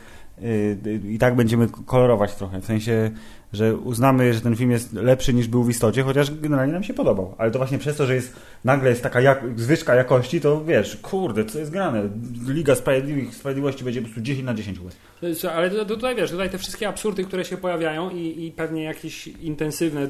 i 1.08 1.18
tak 1.18 1.36
będziemy 1.36 1.68
kolorować 1.86 2.34
trochę. 2.34 2.60
W 2.60 2.64
sensie, 2.64 3.10
że 3.54 3.76
uznamy, 3.76 4.34
że 4.34 4.40
ten 4.40 4.56
film 4.56 4.70
jest 4.70 4.92
lepszy 4.92 5.34
niż 5.34 5.48
był 5.48 5.64
w 5.64 5.70
istocie, 5.70 6.02
chociaż 6.02 6.30
generalnie 6.30 6.72
nam 6.72 6.84
się 6.84 6.94
podobał. 6.94 7.34
Ale 7.38 7.50
to 7.50 7.58
właśnie 7.58 7.78
przez 7.78 7.96
to, 7.96 8.06
że 8.06 8.14
jest 8.14 8.36
nagle 8.64 8.90
jest 8.90 9.02
taka 9.02 9.20
jak, 9.20 9.44
zwyżka 9.56 9.94
jakości, 9.94 10.40
to 10.40 10.64
wiesz, 10.64 10.96
kurde, 10.96 11.44
co 11.44 11.58
jest 11.58 11.70
grane? 11.70 12.08
Liga 12.48 12.74
Sprawiedliwych, 12.74 13.34
Sprawiedliwości 13.34 13.84
będzie 13.84 14.00
po 14.00 14.04
prostu 14.04 14.20
10 14.20 14.46
na 14.46 14.54
10 14.54 14.80
łez. 14.80 14.96
Ale 15.54 15.70
tutaj 15.84 16.16
wiesz, 16.16 16.30
tutaj 16.30 16.50
te 16.50 16.58
wszystkie 16.58 16.88
absurdy, 16.88 17.24
które 17.24 17.44
się 17.44 17.56
pojawiają 17.56 18.10
i, 18.10 18.46
i 18.46 18.52
pewnie 18.52 18.82
jakieś 18.82 19.26
intensywne, 19.26 20.08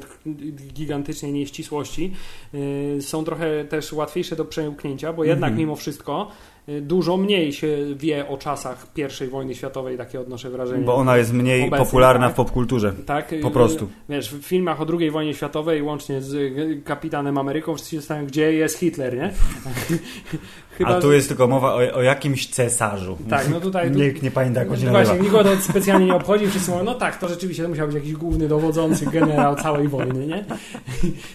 gigantycznie 0.74 1.32
nieścisłości 1.32 2.12
yy, 2.52 3.02
są 3.02 3.24
trochę 3.24 3.64
też 3.64 3.92
łatwiejsze 3.92 4.36
do 4.36 4.44
przełknięcia, 4.44 5.12
bo 5.12 5.24
jednak 5.24 5.48
mm 5.48 5.56
-hmm. 5.56 5.60
mimo 5.60 5.76
wszystko 5.76 6.30
dużo 6.80 7.16
mniej 7.16 7.52
się 7.52 7.78
wie 7.96 8.28
o 8.28 8.38
czasach 8.38 8.86
I 9.24 9.30
wojny 9.30 9.54
światowej, 9.54 9.96
takie 9.96 10.20
odnoszę 10.20 10.50
wrażenie. 10.50 10.84
Bo 10.84 10.94
ona 10.94 11.16
jest 11.16 11.32
mniej 11.32 11.62
obecnie, 11.62 11.84
popularna 11.84 12.26
tak? 12.26 12.32
w 12.32 12.36
popkulturze. 12.36 12.92
Tak. 13.06 13.34
Po 13.42 13.50
prostu. 13.50 13.88
Wiesz, 14.08 14.34
w 14.34 14.42
filmach 14.42 14.80
o 14.80 14.86
II 14.98 15.10
wojnie 15.10 15.34
światowej, 15.34 15.82
łącznie 15.82 16.22
z 16.22 16.54
Kapitanem 16.84 17.38
Ameryką, 17.38 17.74
wszyscy 17.74 18.02
się 18.02 18.26
gdzie 18.26 18.52
jest 18.52 18.78
Hitler, 18.78 19.16
nie? 19.16 19.30
Chyba, 20.78 20.96
A 20.96 21.00
tu 21.00 21.12
jest 21.12 21.28
tylko 21.28 21.46
mowa 21.46 21.74
o, 21.74 21.94
o, 21.94 22.02
jakimś 22.02 22.46
cesarzu. 22.46 23.18
Tak, 23.30 23.50
no 23.50 23.60
tutaj... 23.60 23.90
Nikt 23.90 24.22
nie 24.22 24.30
pamięta, 24.30 24.60
jak 24.60 24.70
on 24.70 24.76
się 24.78 24.90
Właśnie, 24.90 25.18
nikogo 25.18 25.44
to 25.56 25.62
specjalnie 25.62 26.06
nie 26.06 26.14
obchodzi. 26.14 26.46
Wszyscy 26.46 26.70
mówią, 26.70 26.84
no 26.84 26.94
tak, 26.94 27.18
to 27.18 27.28
rzeczywiście 27.28 27.62
to 27.62 27.68
musiał 27.68 27.86
być 27.86 27.94
jakiś 27.94 28.12
główny 28.12 28.48
dowodzący 28.48 29.06
generał 29.06 29.56
całej 29.56 29.88
wojny, 29.88 30.26
nie? 30.26 30.44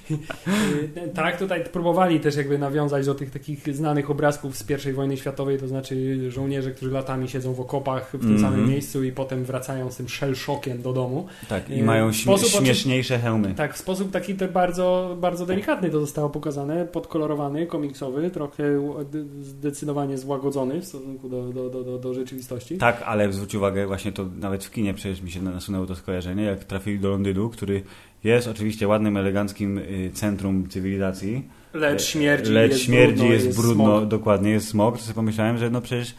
tak, 1.15 1.39
tutaj 1.39 1.63
próbowali 1.71 2.19
też 2.19 2.35
jakby 2.35 2.57
nawiązać 2.57 3.05
do 3.05 3.15
tych 3.15 3.31
takich 3.31 3.75
znanych 3.75 4.09
obrazków 4.09 4.57
z 4.57 4.87
I 4.89 4.93
wojny 4.93 5.17
światowej, 5.17 5.59
to 5.59 5.67
znaczy 5.67 6.25
żołnierze, 6.31 6.71
którzy 6.71 6.91
latami 6.91 7.29
siedzą 7.29 7.53
w 7.53 7.59
okopach 7.59 8.07
w 8.07 8.11
tym 8.11 8.21
mm 8.21 8.37
-hmm. 8.37 8.41
samym 8.41 8.69
miejscu 8.69 9.03
i 9.03 9.11
potem 9.11 9.45
wracają 9.45 9.91
z 9.91 9.97
tym 9.97 10.09
shell 10.09 10.35
shockiem 10.35 10.81
do 10.81 10.93
domu. 10.93 11.27
Tak, 11.49 11.69
i 11.69 11.83
mają 11.83 12.11
śmie 12.13 12.37
śmieszniejsze 12.37 13.19
hełmy. 13.19 13.53
Tak, 13.55 13.73
w 13.73 13.77
sposób 13.77 14.11
taki 14.11 14.33
bardzo, 14.33 15.17
bardzo 15.21 15.45
delikatny 15.45 15.89
to 15.89 15.99
zostało 15.99 16.29
pokazane, 16.29 16.85
podkolorowany, 16.85 17.67
komiksowy, 17.67 18.29
trochę 18.29 18.63
zdecydowanie 19.41 20.17
złagodzony 20.17 20.81
w 20.81 20.85
stosunku 20.85 21.29
do, 21.29 21.53
do, 21.53 21.69
do, 21.69 21.97
do, 21.99 22.13
rzeczywistości. 22.13 22.77
Tak, 22.77 23.03
ale 23.05 23.33
zwróć 23.33 23.55
uwagę, 23.55 23.87
właśnie 23.87 24.11
to 24.11 24.25
nawet 24.39 24.65
w 24.65 24.71
kinie 24.71 24.93
przecież 24.93 25.21
mi 25.21 25.31
się 25.31 25.41
nasunęło 25.41 25.85
to 25.85 25.95
skojarzenie, 25.95 26.43
jak 26.43 26.63
trafili 26.63 26.99
do 26.99 27.09
Londynu, 27.09 27.49
który 27.49 27.83
jest 28.23 28.47
oczywiście 28.47 28.87
ładnym, 28.87 29.17
eleganckim 29.17 29.77
y, 29.77 30.11
centrum 30.13 30.69
cywilizacji. 30.69 31.47
Lecz 31.73 32.03
śmierdzi, 32.03 32.51
Lecz 32.51 32.71
jest 32.71 32.83
śmierdzi, 32.83 33.15
brudno, 33.15 33.33
jest, 33.33 33.45
jest 33.45 33.61
brudno, 33.61 34.05
dokładnie, 34.05 34.51
jest 34.51 34.67
smog. 34.67 34.97
To 34.97 35.03
sobie 35.03 35.15
pomyślałem, 35.15 35.57
że 35.57 35.69
no 35.69 35.81
przecież 35.81 36.15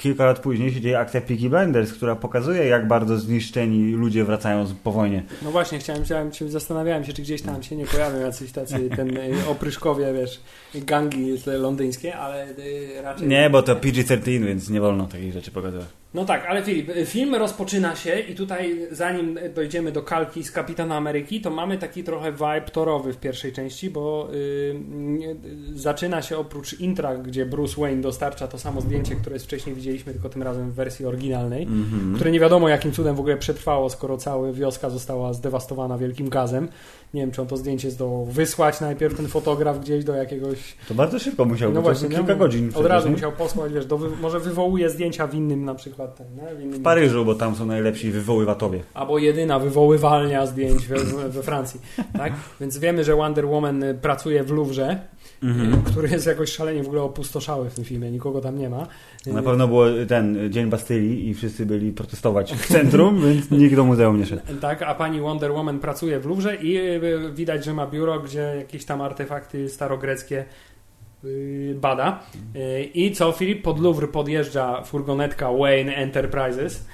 kilka 0.00 0.24
lat 0.24 0.38
później 0.38 0.72
się 0.72 0.80
dzieje 0.80 0.98
akcja 0.98 1.20
Peaky 1.20 1.50
Blinders, 1.50 1.92
która 1.92 2.16
pokazuje, 2.16 2.64
jak 2.64 2.88
bardzo 2.88 3.18
zniszczeni 3.18 3.92
ludzie 3.92 4.24
wracają 4.24 4.66
po 4.84 4.92
wojnie. 4.92 5.22
No 5.42 5.50
właśnie, 5.50 5.78
chciałem, 5.78 6.04
chciałem 6.04 6.32
się, 6.32 6.48
zastanawiałem 6.48 7.04
się, 7.04 7.12
czy 7.12 7.22
gdzieś 7.22 7.42
tam 7.42 7.62
się 7.62 7.76
nie 7.76 7.86
pojawią 7.86 8.20
jacyś 8.20 8.52
tacy 8.52 8.90
ten 8.96 9.16
y, 9.16 9.48
opryszkowie, 9.48 10.12
wiesz, 10.12 10.40
gangi 10.74 11.36
londyńskie, 11.46 12.16
ale 12.16 12.48
y, 12.48 13.02
raczej... 13.02 13.28
Nie, 13.28 13.50
bo 13.50 13.62
to 13.62 13.76
PG-13, 13.76 14.44
więc 14.44 14.70
nie 14.70 14.80
wolno 14.80 15.06
takich 15.06 15.32
rzeczy 15.32 15.50
pokazywać. 15.50 15.86
No 16.14 16.24
tak, 16.24 16.46
ale 16.48 16.62
Filip, 16.62 16.90
film 17.06 17.34
rozpoczyna 17.34 17.96
się 17.96 18.18
i 18.18 18.34
tutaj 18.34 18.88
zanim 18.90 19.38
dojdziemy 19.54 19.92
do 19.92 20.02
kalki 20.02 20.44
z 20.44 20.50
Kapitana 20.50 20.96
Ameryki, 20.96 21.40
to 21.40 21.50
mamy 21.50 21.78
taki 21.78 22.04
trochę 22.04 22.32
vibe 22.32 22.70
torowy 22.72 23.12
w 23.12 23.16
pierwszej 23.16 23.52
części, 23.52 23.90
bo 23.90 24.28
yy, 24.32 25.36
zaczyna 25.74 26.22
się 26.22 26.38
oprócz 26.38 26.80
intra, 26.80 27.16
gdzie 27.16 27.46
Bruce 27.46 27.80
Wayne 27.80 28.02
dostarcza 28.02 28.48
to 28.48 28.58
samo 28.58 28.80
zdjęcie, 28.80 29.16
które 29.16 29.38
wcześniej 29.38 29.74
widzieliśmy, 29.74 30.12
tylko 30.12 30.28
tym 30.28 30.42
razem 30.42 30.70
w 30.70 30.74
wersji 30.74 31.06
oryginalnej, 31.06 31.62
mm 31.62 31.84
-hmm. 31.84 32.14
które 32.16 32.30
nie 32.30 32.40
wiadomo 32.40 32.68
jakim 32.68 32.92
cudem 32.92 33.16
w 33.16 33.20
ogóle 33.20 33.36
przetrwało, 33.36 33.90
skoro 33.90 34.16
cała 34.16 34.52
wioska 34.52 34.90
została 34.90 35.32
zdewastowana 35.32 35.98
wielkim 35.98 36.28
gazem. 36.28 36.68
Nie 37.14 37.20
wiem, 37.20 37.30
czy 37.30 37.42
on 37.42 37.48
to 37.48 37.56
zdjęcie 37.56 37.90
zdołał 37.90 38.24
wysłać 38.24 38.80
najpierw 38.80 39.16
ten 39.16 39.28
fotograf 39.28 39.80
gdzieś 39.80 40.04
do 40.04 40.14
jakiegoś... 40.14 40.76
To 40.88 40.94
bardzo 40.94 41.18
szybko 41.18 41.44
musiał, 41.44 41.72
no 41.72 41.82
właśnie, 41.82 42.08
kilka 42.08 42.34
godzin. 42.34 42.70
Od 42.74 42.86
razu 42.86 43.10
musiał 43.10 43.32
posłać, 43.32 43.72
wiesz, 43.72 43.86
do, 43.86 43.98
może 44.20 44.40
wywołuje 44.40 44.90
zdjęcia 44.90 45.26
w 45.26 45.34
innym 45.34 45.64
na 45.64 45.74
przykład 45.74 46.16
ten, 46.16 46.26
no, 46.36 46.42
w, 46.56 46.60
innym 46.60 46.80
W 46.80 46.82
Paryżu, 46.82 47.24
bo 47.24 47.34
tam 47.34 47.56
są 47.56 47.66
najlepsi 47.66 48.10
wywoływatowie. 48.10 48.80
Albo 48.94 49.18
jedyna 49.18 49.58
wywoływalnia 49.58 50.46
zdjęć 50.46 50.86
we, 50.86 51.28
we 51.28 51.42
Francji. 51.42 51.80
Tak? 52.18 52.32
Więc 52.60 52.78
wiemy, 52.78 53.04
że 53.04 53.16
Wonder 53.16 53.46
Woman 53.46 53.82
y, 53.82 53.94
pracuje 53.94 54.44
w 54.44 54.50
Louvre, 54.50 54.98
Mhm. 55.42 55.82
który 55.82 56.08
jest 56.08 56.26
jakoś 56.26 56.52
szalenie 56.52 56.82
w 56.82 56.86
ogóle 56.86 57.02
opustoszały 57.02 57.70
w 57.70 57.74
tym 57.74 57.84
filmie, 57.84 58.10
nikogo 58.10 58.40
tam 58.40 58.58
nie 58.58 58.70
ma. 58.70 58.86
Na 59.26 59.42
pewno 59.42 59.68
było 59.68 59.86
ten 60.08 60.52
Dzień 60.52 60.70
Bastylii 60.70 61.28
i 61.28 61.34
wszyscy 61.34 61.66
byli 61.66 61.92
protestować 61.92 62.52
w 62.52 62.66
centrum, 62.66 63.20
więc 63.26 63.50
nikt 63.50 63.76
do 63.76 63.84
muzeum 63.84 64.18
nie 64.18 64.26
szedł. 64.26 64.42
Tak, 64.60 64.82
a 64.82 64.94
pani 64.94 65.20
Wonder 65.20 65.52
Woman 65.52 65.78
pracuje 65.78 66.20
w 66.20 66.26
Louvre 66.26 66.56
i 66.56 66.78
y, 66.78 67.32
widać, 67.34 67.64
że 67.64 67.74
ma 67.74 67.86
biuro, 67.86 68.20
gdzie 68.20 68.54
jakieś 68.56 68.84
tam 68.84 69.00
artefakty 69.00 69.68
starogreckie 69.68 70.44
y, 71.24 71.76
bada. 71.80 72.20
Y, 72.56 72.82
I 72.94 73.12
co, 73.12 73.32
Filip, 73.32 73.62
pod 73.62 73.80
Louvre 73.80 74.08
podjeżdża 74.08 74.82
furgonetka 74.82 75.52
Wayne 75.52 75.94
Enterprises, 75.94 76.86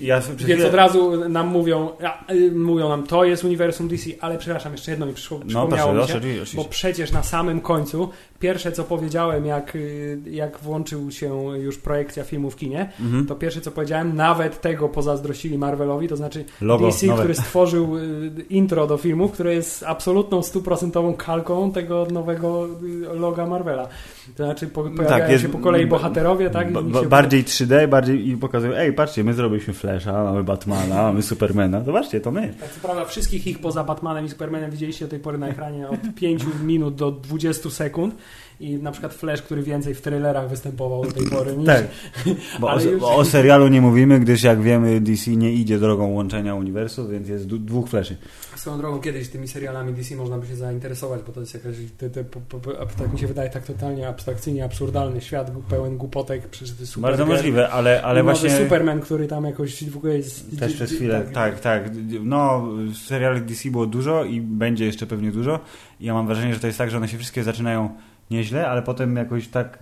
Ja 0.00 0.20
więc 0.20 0.42
chwilę- 0.42 0.66
od 0.66 0.74
razu 0.74 1.28
nam 1.28 1.46
mówią, 1.46 1.90
a, 2.04 2.32
y, 2.32 2.52
mówią 2.52 2.88
nam, 2.88 3.06
to 3.06 3.24
jest 3.24 3.44
uniwersum 3.44 3.88
DC, 3.88 4.10
ale 4.20 4.38
przepraszam, 4.38 4.72
jeszcze 4.72 4.90
jedno 4.90 5.06
mi 5.06 5.14
przyszło, 5.14 5.38
No 5.38 5.44
przypomniało 5.46 5.92
proszę, 5.92 6.20
mi 6.20 6.22
się. 6.32 6.36
proszę. 6.36 6.56
Bo 6.56 6.64
przecież 6.64 7.12
na 7.12 7.22
samym 7.22 7.60
końcu, 7.60 8.08
pierwsze 8.40 8.72
co 8.72 8.84
powiedziałem, 8.84 9.46
jak, 9.46 9.76
y, 9.76 10.18
jak 10.30 10.58
włączył 10.58 11.10
się 11.10 11.34
już 11.58 11.78
projekcja 11.78 12.24
filmu 12.24 12.50
w 12.50 12.56
kinie, 12.56 12.92
Mhm. 13.00 13.26
to 13.26 13.34
pierwsze 13.34 13.60
co 13.60 13.70
powiedziałem, 13.70 14.16
nawet 14.16 14.60
tego 14.60 14.88
pozazdrościli 14.88 15.58
Marvelowi, 15.58 16.08
to 16.08 16.16
znaczy 16.16 16.44
Logo 16.60 16.86
DC, 16.86 17.06
nowe. 17.06 17.18
który 17.18 17.34
stworzył 17.34 17.96
y, 17.98 18.30
intro 18.50 18.86
do 18.86 18.96
filmu, 18.96 19.28
które 19.28 19.54
jest 19.54 19.82
absolutną 19.86 20.42
stuprocentową 20.42 21.14
kalką 21.14 21.72
tego 21.72 22.06
nowego 22.12 22.66
y, 23.12 23.18
loga 23.18 23.46
Marvela. 23.46 23.88
To 24.36 24.44
znaczy 24.44 24.66
po, 24.66 24.82
pojawiają 24.82 25.08
Tak, 25.08 25.30
jest- 25.30 25.42
się 25.44 25.48
po 25.48 25.58
kolei 25.58 25.86
bohaterowie, 25.86 26.50
tak? 26.50 26.72
Ba- 26.72 27.02
bardziej 27.02 27.44
3D, 27.44 27.88
bardziej 27.88 28.28
i 28.28 28.36
pokazują, 28.36 28.72
ej, 28.74 28.92
patrzcie, 28.92 29.24
my 29.24 29.34
zrobiliśmy 29.34 29.74
Flasha, 29.74 30.24
mamy 30.24 30.44
Batmana, 30.44 30.94
mamy 31.08 31.22
Supermana, 31.22 31.84
zobaczcie, 31.84 32.20
to 32.20 32.30
my. 32.30 32.54
Tak, 32.60 32.70
co 32.72 32.80
prawda 32.80 33.04
wszystkich 33.04 33.46
ich 33.46 33.58
poza 33.60 33.84
Batmanem 33.84 34.24
i 34.24 34.28
Supermanem 34.28 34.70
widzieliście 34.70 35.04
do 35.04 35.10
tej 35.10 35.20
pory 35.20 35.38
na 35.38 35.48
ekranie 35.48 35.88
od 35.88 35.96
5 36.16 36.44
minut 36.64 36.94
do 36.94 37.10
20 37.10 37.70
sekund 37.70 38.14
i 38.60 38.74
na 38.74 38.92
przykład 38.92 39.14
Flash, 39.14 39.42
który 39.42 39.62
więcej 39.62 39.94
w 39.94 40.00
trailerach 40.00 40.48
występował 40.48 41.04
do 41.04 41.12
tej 41.12 41.26
pory 41.26 41.56
niż... 41.56 41.66
Tak, 41.66 41.84
bo 42.60 42.70
o, 42.70 42.80
już- 42.80 43.00
bo 43.00 43.16
o 43.16 43.24
serialu 43.24 43.68
nie 43.68 43.80
mówimy, 43.80 44.20
gdyż 44.20 44.42
jak 44.42 44.62
wiemy 44.62 45.00
DC 45.00 45.30
nie 45.30 45.52
idzie 45.52 45.78
drogą 45.78 46.08
łączenia 46.08 46.54
uniwersów, 46.54 47.10
więc 47.10 47.28
jest 47.28 47.46
dwóch 47.46 47.88
Flaszy. 47.88 48.16
Swoją 48.56 48.78
drogą 48.78 49.00
kiedyś 49.00 49.28
tymi 49.28 49.48
serialami 49.48 49.92
DC 49.92 50.16
można 50.16 50.38
by 50.38 50.46
się 50.46 50.56
zainteresować, 50.56 51.20
bo 51.26 51.32
to 51.32 51.40
jest 51.40 51.54
jakaś, 51.54 51.74
te, 51.98 52.10
te, 52.10 52.24
po, 52.24 52.40
po, 52.40 52.70
tak 52.98 53.12
mi 53.12 53.18
się 53.18 53.26
wydaje, 53.26 53.50
tak 53.50 53.64
totalnie 53.64 54.08
abstrakcyjnie 54.08 54.64
absurdalny 54.64 55.20
świat 55.20 55.50
pełen 55.70 55.96
głupotek, 55.96 56.48
przecież 56.48 56.76
to 56.76 56.86
super 56.86 57.10
Bardzo 57.10 57.26
możliwe, 57.26 57.68
ale, 57.68 58.02
ale 58.02 58.22
właśnie... 58.22 58.50
Superman, 58.50 59.00
który 59.00 59.26
tam 59.26 59.44
jakoś 59.44 59.90
w 59.90 59.96
ogóle 59.96 60.16
jest... 60.16 60.58
Też 60.58 60.74
przez 60.74 60.92
chwilę, 60.92 61.26
tak, 61.32 61.60
tak. 61.60 61.90
No, 62.22 62.68
seriali 63.06 63.40
DC 63.40 63.70
było 63.70 63.86
dużo 63.86 64.24
i 64.24 64.40
będzie 64.40 64.84
jeszcze 64.84 65.06
pewnie 65.06 65.30
dużo. 65.30 65.60
Ja 66.00 66.14
mam 66.14 66.26
wrażenie, 66.26 66.54
że 66.54 66.60
to 66.60 66.66
jest 66.66 66.78
tak, 66.78 66.90
że 66.90 66.96
one 66.96 67.08
się 67.08 67.18
wszystkie 67.18 67.44
zaczynają 67.44 67.90
nieźle, 68.30 68.68
ale 68.68 68.82
potem 68.82 69.16
jakoś 69.16 69.48
tak... 69.48 69.78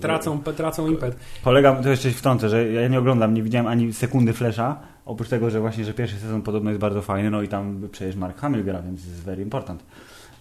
Tracą, 0.00 0.42
tracą 0.42 0.86
impet. 0.86 1.16
Polegam, 1.44 1.82
to 1.82 1.88
jeszcze 1.88 2.10
wtrącę, 2.10 2.48
że 2.48 2.72
ja 2.72 2.88
nie 2.88 2.98
oglądam, 2.98 3.34
nie 3.34 3.42
widziałem 3.42 3.66
ani 3.66 3.92
sekundy 3.92 4.32
Flasha, 4.32 4.80
oprócz 5.06 5.28
tego, 5.28 5.50
że 5.50 5.60
właśnie, 5.60 5.84
że 5.84 5.94
pierwszy 5.94 6.16
sezon 6.16 6.42
podobno 6.42 6.70
jest 6.70 6.80
bardzo 6.80 7.02
fajny, 7.02 7.30
no 7.30 7.42
i 7.42 7.48
tam 7.48 7.88
przecież 7.92 8.16
Mark 8.16 8.38
Hamill 8.38 8.64
gra, 8.64 8.82
więc 8.82 9.06
jest 9.06 9.22
very 9.22 9.42
important. 9.42 9.84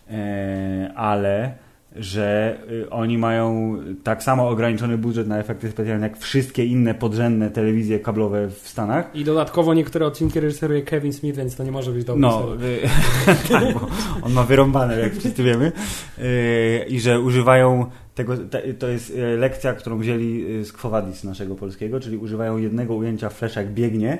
Eee, 0.09 0.89
ale 0.95 1.53
że 1.95 2.57
y, 2.71 2.89
oni 2.89 3.17
mają 3.17 3.77
tak 4.03 4.23
samo 4.23 4.49
ograniczony 4.49 4.97
budżet 4.97 5.27
na 5.27 5.39
efekty 5.39 5.71
specjalne 5.71 6.07
jak 6.07 6.17
wszystkie 6.17 6.65
inne 6.65 6.93
podrzędne 6.93 7.49
telewizje 7.49 7.99
kablowe 7.99 8.49
w 8.49 8.69
Stanach, 8.69 9.15
I 9.15 9.23
dodatkowo 9.23 9.73
niektóre 9.73 10.05
odcinki 10.05 10.39
reżyseruje 10.39 10.81
Kevin 10.81 11.13
Smith, 11.13 11.37
więc 11.37 11.55
to 11.55 11.63
nie 11.63 11.71
może 11.71 11.91
być 11.91 12.05
dobry 12.05 12.21
No, 12.21 12.47
y, 12.55 12.79
tak, 13.49 13.73
bo 13.73 13.87
on 14.21 14.33
ma 14.33 14.43
wyrąbane, 14.43 14.99
jak 14.99 15.15
wszyscy 15.15 15.43
wiemy. 15.43 15.71
Y, 16.19 16.85
I 16.87 16.99
że 16.99 17.19
używają 17.19 17.85
tego, 18.15 18.37
te, 18.37 18.73
to 18.73 18.87
jest 18.87 19.13
lekcja, 19.37 19.73
którą 19.73 19.97
wzięli 19.97 20.45
z 20.65 20.73
Quo 20.73 20.89
Vadis 20.89 21.23
naszego 21.23 21.55
polskiego, 21.55 21.99
czyli 21.99 22.17
używają 22.17 22.57
jednego 22.57 22.95
ujęcia 22.95 23.29
Flash 23.29 23.55
jak 23.55 23.73
biegnie 23.73 24.17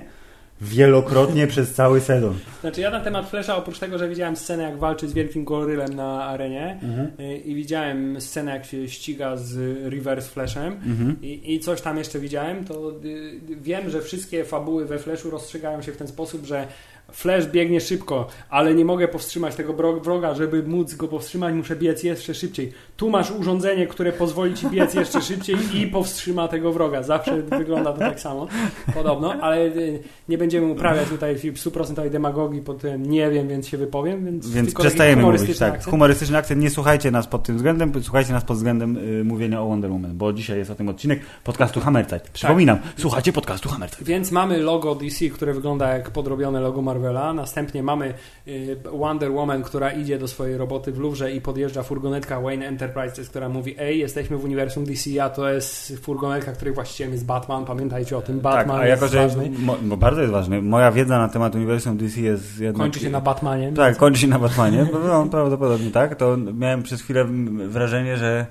wielokrotnie 0.63 1.47
przez 1.47 1.73
cały 1.73 2.01
sezon. 2.01 2.33
Znaczy 2.61 2.81
ja 2.81 2.89
na 2.89 2.99
temat 2.99 3.29
Flasha, 3.29 3.57
oprócz 3.57 3.79
tego, 3.79 3.97
że 3.97 4.09
widziałem 4.09 4.35
scenę 4.35 4.63
jak 4.63 4.77
walczy 4.77 5.07
z 5.07 5.13
wielkim 5.13 5.45
gorylem 5.45 5.93
na 5.93 6.23
arenie 6.23 6.79
y, 7.19 7.37
i 7.37 7.55
widziałem 7.55 8.21
scenę 8.21 8.51
jak 8.51 8.65
się 8.65 8.89
ściga 8.89 9.37
z 9.37 9.57
Reverse 9.93 10.29
Flashem 10.29 10.73
Mhm. 10.73 11.15
i, 11.21 11.53
i 11.53 11.59
coś 11.59 11.81
tam 11.81 11.97
jeszcze 11.97 12.19
widziałem, 12.19 12.65
to 12.65 12.91
y, 13.05 13.39
wiem, 13.61 13.89
że 13.89 14.01
wszystkie 14.01 14.43
fabuły 14.45 14.85
we 14.85 14.99
Flashu 14.99 15.29
rozstrzygają 15.29 15.81
się 15.81 15.91
w 15.91 15.97
ten 15.97 16.07
sposób, 16.07 16.45
że 16.45 16.67
Flash 17.11 17.45
biegnie 17.45 17.81
szybko, 17.81 18.27
ale 18.49 18.75
nie 18.75 18.85
mogę 18.85 19.07
powstrzymać 19.07 19.55
tego 19.55 19.73
wroga, 20.03 20.35
żeby 20.35 20.63
móc 20.63 20.93
go 20.95 21.07
powstrzymać, 21.07 21.53
muszę 21.53 21.75
biec 21.75 22.03
jeszcze 22.03 22.33
szybciej. 22.33 22.71
Tu 23.03 23.09
masz 23.09 23.31
urządzenie, 23.31 23.87
które 23.87 24.11
pozwoli 24.11 24.53
ci 24.53 24.67
biec 24.69 24.93
jeszcze 24.93 25.21
szybciej 25.21 25.57
i 25.73 25.87
powstrzyma 25.87 26.47
tego 26.47 26.73
wroga. 26.73 27.03
Zawsze 27.03 27.41
wygląda 27.41 27.93
to 27.93 27.99
tak 27.99 28.19
samo, 28.19 28.47
podobno, 28.93 29.33
ale 29.33 29.65
y, 29.65 29.99
nie 30.29 30.37
będziemy 30.37 30.67
uprawiać 30.67 31.09
tutaj 31.09 31.35
stuprocentowej 31.55 32.11
demagogii 32.11 32.61
pod 32.61 32.81
tym 32.81 33.05
nie 33.05 33.29
wiem, 33.29 33.47
więc 33.47 33.67
się 33.67 33.77
wypowiem, 33.77 34.25
więc, 34.25 34.49
Więc 34.49 34.73
przestajemy 34.73 35.21
mówić, 35.21 35.59
tak. 35.59 35.73
akcent. 35.73 35.91
Humorystyczny 35.91 36.37
akcent. 36.37 36.61
Nie 36.61 36.69
słuchajcie 36.69 37.11
nas 37.11 37.27
pod 37.27 37.43
tym 37.43 37.55
względem, 37.55 37.91
słuchajcie 38.01 38.33
nas 38.33 38.43
pod 38.43 38.57
względem 38.57 38.97
y, 38.97 39.23
mówienia 39.23 39.61
o 39.61 39.67
Wonder 39.67 39.91
Woman, 39.91 40.17
bo 40.17 40.33
dzisiaj 40.33 40.57
jest 40.57 40.71
o 40.71 40.75
tym 40.75 40.89
odcinek 40.89 41.19
podcastu 41.43 41.79
Hammerzeit. 41.79 42.29
Przypominam, 42.29 42.77
słuchajcie 42.97 43.33
podcastu 43.33 43.69
Hammerzeit. 43.69 44.03
Więc 44.03 44.31
mamy 44.31 44.57
logo 44.57 44.95
DC, 44.95 45.29
które 45.29 45.53
wygląda 45.53 45.89
jak 45.93 46.11
podrobione 46.11 46.61
logo 46.61 46.81
Marvela. 46.81 47.33
Następnie 47.33 47.83
mamy 47.83 48.13
y, 48.47 48.77
Wonder 48.91 49.31
Woman, 49.31 49.63
która 49.63 49.91
idzie 49.91 50.19
do 50.19 50.27
swojej 50.27 50.57
roboty 50.57 50.91
w 50.91 50.99
Louvre 50.99 51.31
i 51.31 51.41
podjeżdża 51.41 51.83
furgonetka 51.83 52.41
Wayne 52.41 52.67
Enterprises, 52.93 53.29
która 53.29 53.49
mówi: 53.49 53.75
Ej, 53.79 53.99
jesteśmy 53.99 54.37
w 54.37 54.43
uniwersum 54.43 54.85
DC, 54.85 55.23
a 55.23 55.29
to 55.29 55.49
jest 55.49 55.97
furgonetka, 56.01 56.51
której 56.51 56.73
właścicielem 56.73 57.13
jest 57.13 57.25
Batman. 57.25 57.65
Pamiętajcie 57.65 58.17
o 58.17 58.21
tym. 58.21 58.39
Batman 58.39 58.77
tak, 58.77 58.85
a 58.85 58.87
jako, 58.87 59.05
jest 59.05 59.13
że 59.13 59.27
ważny. 59.27 59.49
mo, 59.59 59.77
bo 59.81 59.97
bardzo 59.97 60.21
jest 60.21 60.33
ważny. 60.33 60.61
Moja 60.61 60.91
wiedza 60.91 61.17
na 61.17 61.29
temat 61.29 61.55
uniwersum 61.55 61.97
DC 61.97 62.21
jest 62.21 62.59
jednak... 62.59 62.81
Kończy 62.81 62.99
się 62.99 63.09
na 63.09 63.21
Batmanie. 63.21 63.71
Tak, 63.71 63.97
kończy 63.97 64.21
się 64.21 64.27
na 64.27 64.39
Batmanie. 64.39 64.87
No, 64.93 64.99
no, 64.99 65.25
prawdopodobnie 65.25 65.91
tak. 65.91 66.15
To 66.15 66.37
miałem 66.37 66.83
przez 66.83 67.01
chwilę 67.01 67.25
wrażenie, 67.67 68.17
że 68.17 68.45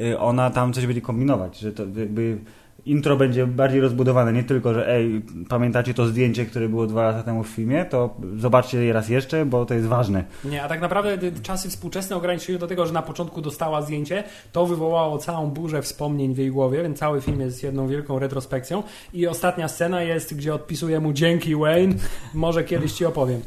y, 0.00 0.18
ona 0.18 0.50
tam 0.50 0.72
coś 0.72 0.86
będzie 0.86 1.02
kombinować, 1.02 1.58
że 1.58 1.72
to 1.72 1.82
jakby 1.82 2.38
intro 2.86 3.16
będzie 3.16 3.46
bardziej 3.46 3.80
rozbudowane, 3.80 4.32
nie 4.32 4.44
tylko, 4.44 4.74
że 4.74 4.88
ej, 4.88 5.22
pamiętacie 5.48 5.94
to 5.94 6.06
zdjęcie, 6.06 6.46
które 6.46 6.68
było 6.68 6.86
dwa 6.86 7.02
lata 7.02 7.22
temu 7.22 7.42
w 7.42 7.48
filmie, 7.48 7.84
to 7.84 8.16
zobaczcie 8.36 8.84
je 8.84 8.92
raz 8.92 9.08
jeszcze, 9.08 9.46
bo 9.46 9.66
to 9.66 9.74
jest 9.74 9.86
ważne. 9.86 10.24
Nie, 10.44 10.62
a 10.62 10.68
tak 10.68 10.80
naprawdę 10.80 11.18
czasy 11.42 11.70
współczesne 11.70 12.16
ograniczają 12.16 12.58
do 12.58 12.66
tego, 12.66 12.86
że 12.86 12.92
na 12.92 13.02
początku 13.02 13.40
dostała 13.42 13.82
zdjęcie, 13.82 14.24
to 14.52 14.66
wywołało 14.66 15.18
całą 15.18 15.50
burzę 15.50 15.82
wspomnień 15.82 16.34
w 16.34 16.38
jej 16.38 16.50
głowie, 16.50 16.82
więc 16.82 16.98
cały 16.98 17.20
film 17.20 17.40
jest 17.40 17.62
jedną 17.62 17.88
wielką 17.88 18.18
retrospekcją 18.18 18.82
i 19.12 19.26
ostatnia 19.26 19.68
scena 19.68 20.02
jest, 20.02 20.36
gdzie 20.36 20.54
odpisuje 20.54 21.00
mu 21.00 21.12
dzięki 21.12 21.56
Wayne, 21.56 21.94
może 22.34 22.64
kiedyś 22.64 22.92
ci 22.92 23.04
opowiem. 23.04 23.40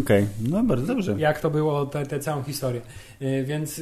Okej, 0.00 0.26
no 0.50 0.62
bardzo 0.62 0.86
dobrze. 0.86 1.14
jak 1.18 1.40
to 1.40 1.50
było, 1.50 1.86
tę 1.86 2.20
całą 2.20 2.42
historię. 2.42 2.80
Y, 3.22 3.44
Więc 3.44 3.80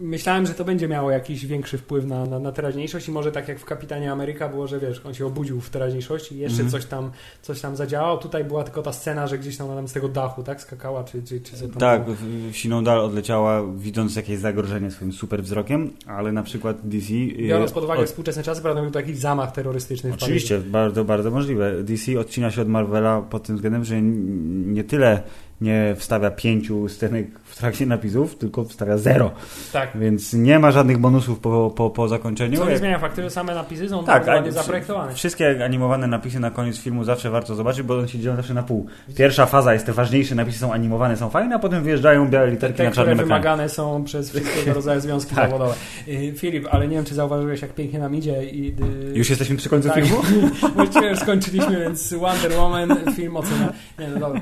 myślałem, 0.00 0.46
że 0.46 0.54
to 0.54 0.64
będzie 0.64 0.88
miało 0.88 1.10
jakiś 1.10 1.46
większy 1.46 1.78
wpływ 1.78 2.04
na, 2.06 2.26
na, 2.26 2.38
na 2.38 2.52
teraźniejszość 2.52 3.08
i 3.08 3.12
może 3.12 3.32
tak 3.32 3.48
jak 3.48 3.58
w 3.58 3.64
Kapitanie 3.64 4.12
Ameryka 4.12 4.48
było, 4.48 4.66
że 4.66 4.80
wiesz, 4.80 5.00
on 5.06 5.14
się 5.14 5.26
obudził 5.26 5.60
w 5.60 5.70
teraźniejszości 5.70 6.34
i 6.34 6.38
jeszcze 6.38 6.62
Mhm. 6.62 6.70
coś, 6.70 6.84
tam, 6.90 7.10
coś 7.42 7.60
tam 7.60 7.76
zadziałał. 7.76 8.18
Tutaj 8.18 8.44
była 8.44 8.64
tylko 8.64 8.82
ta 8.82 8.92
scena, 8.92 9.26
że 9.26 9.38
gdzieś 9.38 9.56
tam, 9.56 9.68
tam 9.68 9.88
z 9.88 9.92
tego 9.92 10.08
dachu 10.08 10.42
tak 10.42 10.60
skakała, 10.60 11.04
czy, 11.04 11.22
czy, 11.22 11.40
czy 11.40 11.56
co 11.56 11.68
tam 11.68 11.76
Tak, 11.78 12.04
było. 12.04 12.16
w- 12.16 12.50
w 12.52 12.56
siną 12.56 12.84
dal 12.84 13.00
odleciała, 13.00 13.62
widząc 13.76 14.16
jakieś 14.16 14.38
zagrożenie 14.38 14.90
swoim 14.90 15.12
super 15.12 15.42
wzrokiem, 15.42 15.90
ale 16.06 16.32
na 16.32 16.42
przykład 16.42 16.76
DC... 16.84 17.12
y, 17.14 17.48
Biorąc 17.48 17.72
pod 17.72 17.84
uwagę 17.84 18.00
od- 18.00 18.06
współczesne 18.06 18.42
czasy, 18.42 18.62
prawda, 18.62 18.82
był 18.82 18.90
to 18.90 18.98
jakiś 19.00 19.18
zamach 19.18 19.52
terrorystyczny 19.52 20.10
w 20.10 20.14
Oczywiście, 20.14 20.58
bardzo, 20.58 21.04
bardzo 21.04 21.30
możliwe. 21.30 21.82
DC 21.84 22.20
odcina 22.20 22.50
się 22.50 22.62
od 22.62 22.68
Marvela 22.68 23.22
pod 23.22 23.42
tym 23.42 23.56
względem, 23.56 23.84
że 23.84 24.02
nie 24.02 24.84
tyle 24.84 25.22
nie 25.60 25.94
wstawia 25.98 26.30
pięciu 26.30 26.88
scenek 26.88 27.26
w 27.44 27.56
trakcie 27.58 27.86
napisów, 27.86 28.36
tylko 28.38 28.64
wstawia 28.64 28.98
zero. 28.98 29.30
Tak. 29.72 29.90
Więc 29.94 30.32
nie 30.32 30.58
ma 30.58 30.70
żadnych 30.70 30.98
bonusów 30.98 31.38
po, 31.40 31.72
po, 31.76 31.90
po 31.90 32.08
zakończeniu. 32.08 32.58
Co 32.58 32.64
nie 32.64 32.70
Jak- 32.70 32.78
zmienia 32.78 32.98
faktu, 32.98 33.22
że 33.22 33.30
same 33.30 33.54
napisy 33.54 33.88
są 33.88 34.04
Tak, 34.04 34.24
tak, 34.24 34.34
ładnie 34.36 34.52
zaprojektowane. 34.52 35.14
Wszystkie 35.14 35.64
animowane 35.64 36.06
napisy 36.06 36.40
na 36.40 36.50
koniec 36.50 36.78
filmu 36.78 37.04
zawsze 37.04 37.30
warto 37.30 37.54
zobaczyć, 37.54 37.82
bo 37.82 37.98
one 37.98 38.08
się 38.08 38.18
dzieją 38.18 38.36
zawsze 38.36 38.54
na 38.54 38.62
pół. 38.62 38.86
Pierwsza 39.16 39.46
faza 39.46 39.72
jest 39.72 39.86
te 39.86 39.92
ważniejsze 39.92 40.34
napisy 40.34 40.58
są 40.58 40.72
animowane, 40.72 41.16
są 41.16 41.30
fajne, 41.30 41.54
a 41.54 41.58
potem 41.58 41.82
wyjeżdżają 41.82 42.28
białe 42.30 42.46
Te, 42.46 42.50
literki 42.52 42.76
te 42.78 42.84
na 42.84 42.90
czarnym 42.90 43.12
ekranie. 43.20 43.28
wymagane 43.28 43.68
są 43.68 44.04
przez 44.04 44.30
wszystkiego 44.30 44.74
rodzaju 44.74 45.00
związki 45.00 45.34
Tak. 45.38 45.50
zawodowe. 45.50 45.74
Y, 46.08 46.32
Filip, 46.36 46.66
ale 46.70 46.88
nie 46.88 46.96
wiem, 46.96 47.04
czy 47.04 47.14
zauważyłeś, 47.14 47.62
jak 47.62 47.74
pięknie 47.74 47.98
nam 47.98 48.14
idzie 48.14 48.44
i... 48.44 48.74
y, 49.12 49.18
Już 49.18 49.30
jesteśmy 49.30 49.56
przy 49.56 49.68
końcu 49.68 49.88
Tak, 49.88 50.04
filmu? 50.04 50.22
właściwie 50.76 51.10
już 51.10 51.18
skończyliśmy, 51.18 51.80
więc 51.80 52.14
Wonder 52.14 52.52
Woman, 52.52 52.96
film 53.16 53.36
ocena. 53.36 53.72
Nie, 53.98 54.08
no 54.08 54.20
dobra. 54.20 54.40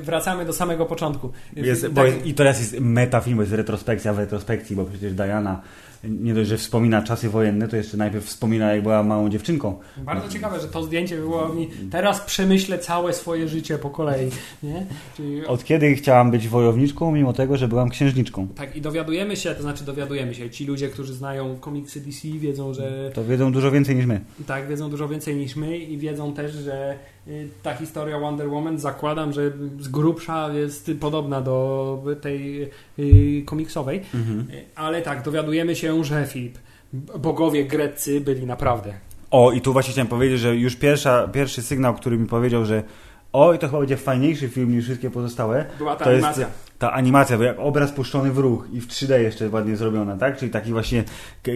Wracamy 0.00 0.44
do 0.44 0.52
samego 0.52 0.86
początku. 0.86 1.32
Jest, 1.56 1.82
tak, 1.82 1.90
bo 1.90 2.04
jest, 2.04 2.26
I 2.26 2.34
teraz 2.34 2.60
jest 2.60 2.80
metafilm, 2.80 3.40
jest 3.40 3.52
retrospekcja 3.52 4.14
w 4.14 4.18
retrospekcji, 4.18 4.76
bo 4.76 4.84
przecież 4.84 5.12
Diana 5.14 5.60
nie 6.08 6.34
dość, 6.34 6.48
że 6.48 6.56
wspomina 6.56 7.02
czasy 7.02 7.28
wojenne, 7.28 7.68
to 7.68 7.76
jeszcze 7.76 7.96
najpierw 7.96 8.24
wspomina, 8.24 8.72
jak 8.72 8.82
była 8.82 9.02
małą 9.02 9.28
dziewczynką. 9.28 9.78
Bardzo 9.96 10.28
ciekawe, 10.28 10.60
że 10.60 10.68
to 10.68 10.82
zdjęcie 10.82 11.16
było 11.16 11.48
mi. 11.48 11.68
Teraz 11.90 12.20
przemyślę 12.20 12.78
całe 12.78 13.12
swoje 13.12 13.48
życie 13.48 13.78
po 13.78 13.90
kolei. 13.90 14.30
Nie? 14.62 14.86
Czyli 15.16 15.46
Od 15.46 15.64
kiedy 15.64 15.94
chciałam 15.94 16.30
być 16.30 16.48
wojowniczką, 16.48 17.12
mimo 17.12 17.32
tego, 17.32 17.56
że 17.56 17.68
byłam 17.68 17.88
księżniczką? 17.88 18.48
Tak, 18.48 18.76
i 18.76 18.80
dowiadujemy 18.80 19.36
się, 19.36 19.54
to 19.54 19.62
znaczy 19.62 19.84
dowiadujemy 19.84 20.34
się, 20.34 20.50
ci 20.50 20.66
ludzie, 20.66 20.88
którzy 20.88 21.14
znają 21.14 21.56
komiksy 21.56 22.00
DC 22.00 22.28
wiedzą, 22.28 22.74
że 22.74 23.10
To 23.14 23.24
wiedzą 23.24 23.52
dużo 23.52 23.70
więcej 23.70 23.96
niż 23.96 24.06
my. 24.06 24.20
tak, 24.46 24.68
wiedzą 24.68 24.90
dużo 24.90 25.08
więcej 25.08 25.36
niż 25.36 25.56
my 25.56 25.78
i 25.78 25.98
wiedzą 25.98 26.34
też, 26.34 26.52
że 26.52 26.98
ta 27.62 27.74
historia 27.74 28.18
Wonder 28.18 28.48
Woman 28.48 28.78
zakładam, 28.78 29.32
że 29.32 29.52
z 29.80 29.88
grubsza 29.88 30.52
jest 30.52 30.90
podobna 31.00 31.40
do 31.40 31.98
tej 32.20 32.70
y, 32.98 33.42
komiksowej, 33.46 34.02
Y, 34.50 34.64
ale 34.74 35.02
tak, 35.02 35.22
dowiadujemy 35.22 35.76
się, 35.76 36.04
że 36.04 36.26
Filip, 36.26 36.58
bogowie 37.18 37.64
greccy 37.64 38.20
byli 38.20 38.46
naprawdę. 38.46 38.94
O, 39.30 39.52
i 39.52 39.60
tu 39.60 39.72
właśnie 39.72 39.92
chciałem 39.92 40.08
powiedzieć, 40.08 40.40
że 40.40 40.56
już 40.56 40.76
pierwsza, 40.76 41.28
pierwszy 41.28 41.62
sygnał, 41.62 41.94
który 41.94 42.18
mi 42.18 42.26
powiedział, 42.26 42.64
że 42.64 42.82
o, 43.32 43.54
i 43.54 43.58
to 43.58 43.66
chyba 43.66 43.78
będzie 43.78 43.96
fajniejszy 43.96 44.48
film 44.48 44.76
niż 44.76 44.84
wszystkie 44.84 45.10
pozostałe, 45.10 45.64
Była 45.78 45.96
ta 45.96 46.04
to 46.04 46.10
jest 46.12 46.24
animacja. 46.24 46.46
Ta 46.84 46.92
animacja, 46.92 47.38
bo 47.38 47.44
jak 47.44 47.58
obraz 47.58 47.92
puszczony 47.92 48.32
w 48.32 48.38
ruch 48.38 48.66
i 48.72 48.80
w 48.80 48.88
3D 48.88 49.18
jeszcze 49.18 49.48
ładnie 49.48 49.76
zrobiona, 49.76 50.16
tak? 50.16 50.38
Czyli 50.38 50.50
taki 50.50 50.72
właśnie 50.72 51.04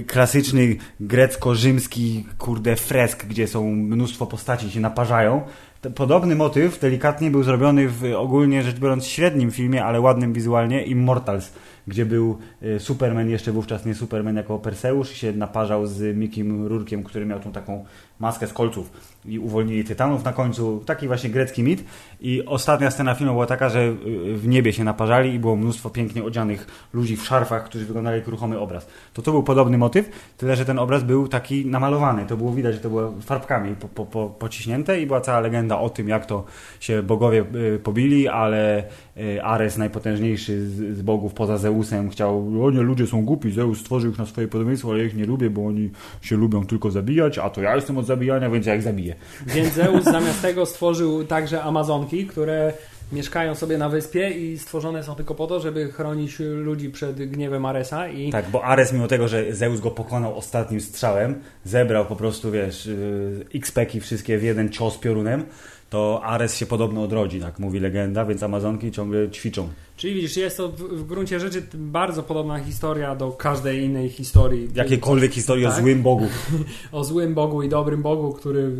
klasyczny 0.06 0.76
grecko-rzymski, 1.00 2.26
kurde, 2.38 2.76
fresk, 2.76 3.26
gdzie 3.26 3.48
są 3.48 3.70
mnóstwo 3.70 4.26
postaci 4.26 4.70
się 4.70 4.80
naparzają. 4.80 5.42
To 5.80 5.90
Podobny 5.90 6.34
motyw 6.36 6.80
delikatnie 6.80 7.30
był 7.30 7.42
zrobiony 7.42 7.88
w 7.88 8.14
ogólnie 8.16 8.62
rzecz 8.62 8.78
biorąc 8.78 9.06
średnim 9.06 9.50
filmie, 9.50 9.84
ale 9.84 10.00
ładnym 10.00 10.32
wizualnie 10.32 10.84
Immortals, 10.84 11.52
gdzie 11.86 12.06
był 12.06 12.38
e, 12.62 12.80
Superman, 12.80 13.30
jeszcze 13.30 13.52
wówczas 13.52 13.86
nie 13.86 13.94
Superman 13.94 14.36
jako 14.36 14.58
Perseusz, 14.58 15.10
się 15.10 15.32
naparzał 15.32 15.86
z 15.86 16.16
Mickim 16.16 16.66
Rurkiem, 16.66 17.04
który 17.04 17.26
miał 17.26 17.40
tą 17.40 17.52
taką 17.52 17.84
maskę 18.20 18.46
z 18.46 18.52
kolców 18.52 18.90
i 19.24 19.38
uwolnili 19.38 19.84
Tytanów 19.84 20.24
na 20.24 20.32
końcu. 20.32 20.82
Taki 20.86 21.06
właśnie 21.06 21.30
grecki 21.30 21.62
mit. 21.62 21.84
I 22.20 22.44
ostatnia 22.46 22.90
scena 22.90 23.14
filmu 23.14 23.32
była 23.32 23.46
taka, 23.46 23.68
że 23.68 23.80
y, 23.80 23.94
w 24.36 24.48
niebie 24.48 24.72
się 24.72 24.84
naparzali 24.84 25.34
i 25.34 25.38
było 25.38 25.56
mnóstwo 25.56 25.90
pięknie 25.90 26.24
odzianych 26.24 26.88
ludzi 26.92 27.16
w 27.16 27.24
szarfach, 27.24 27.64
którzy 27.64 27.84
wyglądali 27.84 28.18
jak 28.18 28.28
ruchomy 28.28 28.58
obraz. 28.58 28.86
To 29.12 29.22
to 29.22 29.32
był 29.32 29.42
podobny 29.42 29.78
motyw, 29.78 30.10
tyle 30.36 30.56
że 30.56 30.64
ten 30.64 30.78
obraz 30.78 31.02
był 31.02 31.28
taki 31.28 31.66
namalowany. 31.66 32.26
To 32.26 32.36
było 32.36 32.52
widać, 32.52 32.74
że 32.74 32.80
to 32.80 32.88
było 32.88 33.14
farbkami 33.20 33.76
po, 33.76 33.88
po, 33.88 34.06
po, 34.06 34.26
pociśnięte 34.26 35.00
i 35.00 35.06
była 35.06 35.20
cała 35.20 35.40
legenda 35.40 35.67
o 35.76 35.90
tym, 35.90 36.08
jak 36.08 36.26
to 36.26 36.44
się 36.80 37.02
bogowie 37.02 37.44
y, 37.74 37.78
pobili, 37.78 38.28
ale 38.28 38.84
y, 39.16 39.42
Ares, 39.42 39.78
najpotężniejszy 39.78 40.68
z 40.68 41.02
bogów 41.02 41.34
poza 41.34 41.58
Zeusem, 41.58 42.10
chciał, 42.10 42.64
o 42.64 42.70
nie, 42.70 42.80
ludzie 42.80 43.06
są 43.06 43.24
głupi, 43.24 43.52
Zeus 43.52 43.80
stworzył 43.80 44.10
ich 44.10 44.18
na 44.18 44.26
swoje 44.26 44.48
podobieństwo, 44.48 44.90
ale 44.90 44.98
ja 44.98 45.04
ich 45.04 45.16
nie 45.16 45.26
lubię, 45.26 45.50
bo 45.50 45.66
oni 45.66 45.90
się 46.20 46.36
lubią 46.36 46.66
tylko 46.66 46.90
zabijać, 46.90 47.38
a 47.38 47.50
to 47.50 47.62
ja 47.62 47.76
jestem 47.76 47.98
od 47.98 48.06
zabijania, 48.06 48.50
więc 48.50 48.66
ja 48.66 48.74
ich 48.74 48.82
zabiję. 48.82 49.14
Więc 49.46 49.74
Zeus 49.74 50.04
zamiast 50.04 50.42
tego 50.42 50.66
stworzył 50.66 51.24
także 51.24 51.62
Amazonki, 51.62 52.26
które 52.26 52.72
mieszkają 53.12 53.54
sobie 53.54 53.78
na 53.78 53.88
wyspie 53.88 54.30
i 54.30 54.58
stworzone 54.58 55.02
są 55.02 55.14
tylko 55.14 55.34
po 55.34 55.46
to, 55.46 55.60
żeby 55.60 55.92
chronić 55.92 56.38
ludzi 56.38 56.90
przed 56.90 57.30
gniewem 57.30 57.66
Aresa 57.66 58.08
i 58.08 58.30
Tak, 58.30 58.50
bo 58.50 58.64
Ares, 58.64 58.92
mimo 58.92 59.08
tego, 59.08 59.28
że 59.28 59.54
Zeus 59.54 59.80
go 59.80 59.90
pokonał 59.90 60.38
ostatnim 60.38 60.80
strzałem, 60.80 61.34
zebrał 61.64 62.06
po 62.06 62.16
prostu, 62.16 62.50
wiesz, 62.50 62.86
yy, 62.86 63.46
X-Peki 63.54 64.00
wszystkie 64.00 64.38
w 64.38 64.42
jeden 64.42 64.68
cios 64.70 64.98
piorunem, 64.98 65.44
to 65.90 66.20
Ares 66.24 66.56
się 66.56 66.66
podobno 66.66 67.02
odrodzi, 67.02 67.40
tak 67.40 67.58
mówi 67.58 67.80
legenda, 67.80 68.24
więc 68.24 68.42
Amazonki 68.42 68.92
ciągle 68.92 69.30
ćwiczą. 69.30 69.68
Czyli 69.98 70.14
widzisz, 70.14 70.36
jest 70.36 70.56
to 70.56 70.68
w, 70.68 70.76
w 70.76 71.06
gruncie 71.06 71.40
rzeczy 71.40 71.62
bardzo 71.74 72.22
podobna 72.22 72.58
historia 72.58 73.16
do 73.16 73.30
każdej 73.32 73.82
innej 73.84 74.08
historii. 74.08 74.68
Jakiejkolwiek 74.74 75.32
historii 75.32 75.66
o 75.66 75.70
Tak. 75.70 75.80
złym 75.80 76.02
Bogu. 76.02 76.26
O 76.92 77.04
złym 77.04 77.34
Bogu 77.34 77.62
i 77.62 77.68
dobrym 77.68 78.02
Bogu, 78.02 78.32
który 78.32 78.70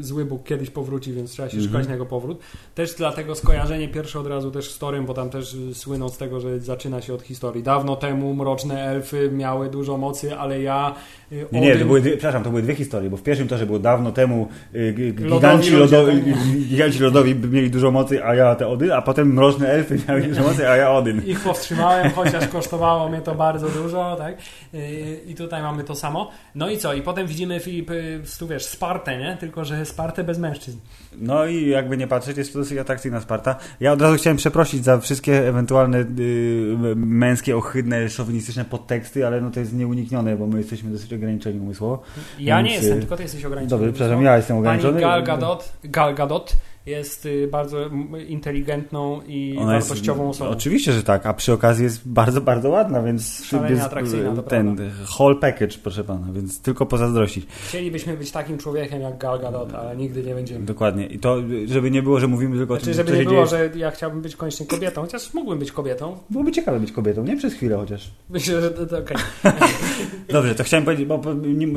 zły 0.00 0.24
Bóg 0.24 0.44
kiedyś 0.44 0.70
powróci, 0.70 1.12
więc 1.12 1.30
trzeba 1.30 1.48
się 1.48 1.56
Mhm. 1.56 1.72
szukać 1.72 1.86
na 1.86 1.92
jego 1.92 2.06
powrót. 2.06 2.38
Też 2.74 2.94
dlatego 2.94 3.34
skojarzenie 3.34 3.88
pierwsze 3.88 4.20
od 4.20 4.26
razu 4.26 4.50
też 4.50 4.70
z 4.70 4.78
Torem, 4.78 5.06
bo 5.06 5.14
tam 5.14 5.30
też 5.30 5.56
słyną 5.72 6.08
z 6.08 6.18
tego, 6.18 6.40
że 6.40 6.60
zaczyna 6.60 7.00
się 7.00 7.14
od 7.14 7.22
historii. 7.22 7.62
Dawno 7.62 7.96
temu 7.96 8.34
mroczne 8.34 8.82
elfy 8.84 9.30
miały 9.32 9.70
dużo 9.70 9.96
mocy, 9.98 10.36
ale 10.36 10.62
ja 10.62 10.94
y, 11.32 11.46
Nie, 11.52 11.60
nie, 11.60 11.76
to 11.76 11.84
były 11.84 12.00
przepraszam, 12.02 12.42
to 12.44 12.50
były 12.50 12.62
dwie 12.62 12.74
historie, 12.74 13.10
bo 13.10 13.16
w 13.16 13.22
pierwszym 13.22 13.48
torze 13.48 13.66
było 13.66 13.78
dawno 13.78 14.12
temu 14.12 14.48
y, 14.74 14.94
Lodowi 15.18 15.34
giganci, 15.34 15.70
lodowi, 15.70 16.12
tak. 16.12 16.42
giganci 16.70 16.98
lodowi 16.98 17.34
mieli 17.34 17.70
dużo 17.70 17.90
mocy, 17.90 18.24
a 18.24 18.34
ja 18.34 18.54
te 18.54 18.68
Odyn, 18.68 18.92
a 18.92 19.02
potem 19.02 19.32
mroczne 19.32 19.68
elfy 19.68 19.98
miały 20.08 20.22
dużo 20.28 20.43
mocy, 20.44 20.68
a 20.68 20.76
ja 20.76 20.90
Odyn. 20.90 21.22
Ich 21.26 21.40
powstrzymałem, 21.40 22.10
chociaż 22.10 22.48
kosztowało 22.48 23.08
mnie 23.08 23.20
to 23.20 23.34
bardzo 23.34 23.68
dużo, 23.68 24.16
tak? 24.16 24.36
I 25.26 25.34
tutaj 25.34 25.62
mamy 25.62 25.84
to 25.84 25.94
samo. 25.94 26.30
No 26.54 26.70
i 26.70 26.78
co? 26.78 26.94
I 26.94 27.02
potem 27.02 27.26
widzimy, 27.26 27.60
Filip, 27.60 27.90
yy, 27.90 28.22
tu 28.38 28.48
wiesz, 28.48 28.64
Spartę, 28.64 29.18
nie? 29.18 29.36
Tylko, 29.40 29.64
że 29.64 29.86
Spartę 29.86 30.24
bez 30.24 30.38
mężczyzn. 30.38 30.78
No 31.16 31.46
i 31.46 31.68
jakby 31.68 31.96
nie 31.96 32.06
patrzeć, 32.06 32.36
jest 32.36 32.52
to 32.52 32.58
dosyć 32.58 32.78
atrakcyjna 32.78 33.20
Sparta. 33.20 33.56
Ja 33.80 33.92
od 33.92 34.02
razu 34.02 34.16
chciałem 34.16 34.36
przeprosić 34.36 34.84
za 34.84 34.98
wszystkie 34.98 35.48
ewentualne 35.48 35.98
y, 35.98 36.94
męskie, 36.96 37.56
ohydne, 37.56 38.08
szowinistyczne 38.08 38.64
podteksty, 38.64 39.26
ale 39.26 39.40
no 39.40 39.50
to 39.50 39.60
jest 39.60 39.74
nieuniknione, 39.74 40.36
bo 40.36 40.46
my 40.46 40.58
jesteśmy 40.58 40.90
dosyć 40.90 41.12
ograniczeni 41.12 41.60
umysłowo. 41.60 42.02
Ja 42.38 42.56
Więc, 42.56 42.68
nie 42.68 42.74
jestem, 42.74 42.96
y, 42.96 43.00
tylko 43.00 43.16
ty 43.16 43.22
jesteś 43.22 43.44
ograniczony. 43.44 43.80
Dobrze, 43.80 43.92
przepraszam, 43.92 44.24
ja 44.24 44.36
jestem 44.36 44.56
Pani 44.56 44.60
ograniczony. 44.60 45.00
Gal 45.00 45.24
Gadot, 45.24 45.72
Gal 45.84 46.14
Gadot 46.14 46.56
jest 46.86 47.26
y, 47.26 47.48
bardzo 47.48 47.90
inteligentną 48.28 49.20
i 49.26 49.56
Ona 49.58 49.74
jest- 49.76 49.88
wartościową 49.88 50.28
osobą. 50.28 50.50
Oczywiście, 50.50 50.92
że 50.92 51.02
tak, 51.02 51.26
a 51.26 51.34
przy 51.34 51.52
okazji 51.52 51.84
jest 51.84 52.08
bardzo, 52.08 52.40
bardzo 52.40 52.68
ładna, 52.68 53.02
więc 53.02 53.44
Szalenie 53.44 53.82
atrakcyjna, 53.84 54.42
ten 54.42 54.90
whole 55.18 55.36
package, 55.36 55.78
proszę 55.82 56.04
pana, 56.04 56.26
więc 56.32 56.60
tylko 56.60 56.86
pozazdrościć. 56.86 57.46
Chcielibyśmy 57.68 58.16
być 58.16 58.30
takim 58.30 58.58
człowiekiem 58.58 59.00
jak 59.00 59.18
Gal 59.18 59.40
Gadot, 59.40 59.74
ale 59.74 59.96
nigdy 59.96 60.22
nie 60.22 60.34
będziemy. 60.34 60.64
Dokładnie. 60.66 61.06
I 61.06 61.18
to, 61.18 61.36
żeby 61.66 61.90
nie 61.90 62.02
było, 62.02 62.20
że 62.20 62.26
mówimy 62.28 62.56
tylko 62.56 62.74
o 62.74 62.76
Znaczy, 62.76 62.84
tym, 62.86 62.94
żeby 62.94 63.10
co 63.12 63.16
nie 63.18 63.24
było, 63.24 63.46
dzieje. 63.46 63.70
że 63.72 63.78
ja 63.78 63.90
chciałbym 63.90 64.22
być 64.22 64.36
koniecznie 64.36 64.66
kobietą, 64.66 65.02
chociaż 65.02 65.34
mógłbym 65.34 65.58
być 65.58 65.72
kobietą. 65.72 66.18
Byłoby 66.30 66.52
ciekawe 66.52 66.80
być 66.80 66.92
kobietą, 66.92 67.24
nie? 67.24 67.36
Przez 67.36 67.54
chwilę 67.54 67.76
chociaż. 67.76 68.10
Myślę, 68.30 68.60
że 68.60 68.70
to, 68.70 68.86
to 68.86 68.98
okej. 68.98 69.16
Dobrze, 70.32 70.54
to 70.54 70.64
chciałem 70.64 70.84
powiedzieć, 70.84 71.06
bo, 71.06 71.20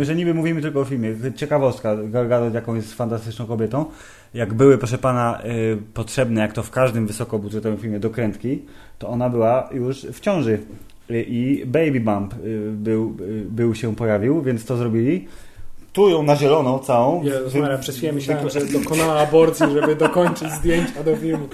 że 0.02 0.16
niby 0.16 0.34
mówimy 0.34 0.62
tylko 0.62 0.80
o 0.80 0.86
filmie. 0.86 1.16
Ciekawostka, 1.36 1.96
Gal 2.04 2.28
Gadot 2.28 2.54
jaką 2.54 2.76
jest 2.76 2.94
fantastyczną 2.94 3.46
kobietą. 3.46 3.86
Jak 4.34 4.54
były, 4.54 4.78
proszę 4.78 4.98
pana, 4.98 5.42
y, 5.46 5.78
potrzebne, 5.94 6.42
jak 6.42 6.54
to 6.54 6.64
w 6.64 6.72
każdym 6.72 7.08
wysokobudżetowym 7.08 7.78
filmie, 7.80 8.00
dokrętki, 8.00 8.62
to 9.00 9.08
ona 9.10 9.30
była 9.30 9.70
już 9.74 10.02
w 10.02 10.20
ciąży. 10.20 10.60
Y, 11.12 11.26
I 11.28 11.66
baby 11.66 12.00
bump 12.00 12.34
y, 12.46 12.72
był, 12.72 13.18
był 13.50 13.76
się 13.76 13.96
pojawił, 13.96 14.42
więc 14.42 14.66
to 14.66 14.78
zrobili. 14.78 15.28
Tu 15.94 16.10
ją 16.10 16.24
na 16.24 16.36
zielono 16.36 16.80
całą. 16.80 17.24
Wy- 17.48 17.60
Maria, 17.60 17.78
przez 17.78 17.98
chwilę 17.98 18.14
myślałem, 18.14 18.50
że 18.50 18.66
dokonała 18.66 19.20
aborcji, 19.20 19.66
żeby 19.74 19.96
dokończyć 19.96 20.52
zdjęcia 20.52 21.04
do 21.04 21.16
filmu. 21.16 21.48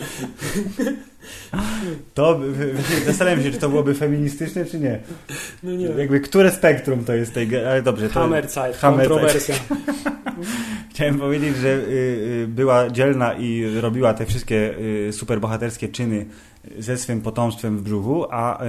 To 2.13 2.39
zastanawiam 3.05 3.43
się, 3.43 3.51
czy 3.51 3.57
to 3.57 3.69
byłoby 3.69 3.93
feministyczne, 3.95 4.65
czy 4.65 4.79
nie. 4.79 4.99
No 5.63 5.71
nie. 5.71 5.85
Jakby 5.85 6.19
które 6.19 6.51
spektrum 6.51 7.03
to 7.03 7.13
jest 7.13 7.33
tej. 7.33 7.65
Ale 7.65 7.81
dobrze, 7.81 8.07
to. 8.07 8.13
Hammerzeit, 8.13 8.75
Hammerzeit. 8.75 9.09
kontrowersja. 9.09 9.55
Chciałem 10.89 11.19
powiedzieć, 11.19 11.57
że 11.57 11.67
y, 11.67 11.81
y, 12.43 12.47
była 12.47 12.89
dzielna 12.89 13.33
i 13.33 13.65
robiła 13.81 14.13
te 14.13 14.25
wszystkie 14.25 14.77
y, 15.07 15.13
superbohaterskie 15.13 15.87
czyny 15.87 16.25
ze 16.79 16.97
swym 16.97 17.21
potomstwem 17.21 17.77
w 17.77 17.81
brzuchu, 17.81 18.25
a 18.31 18.63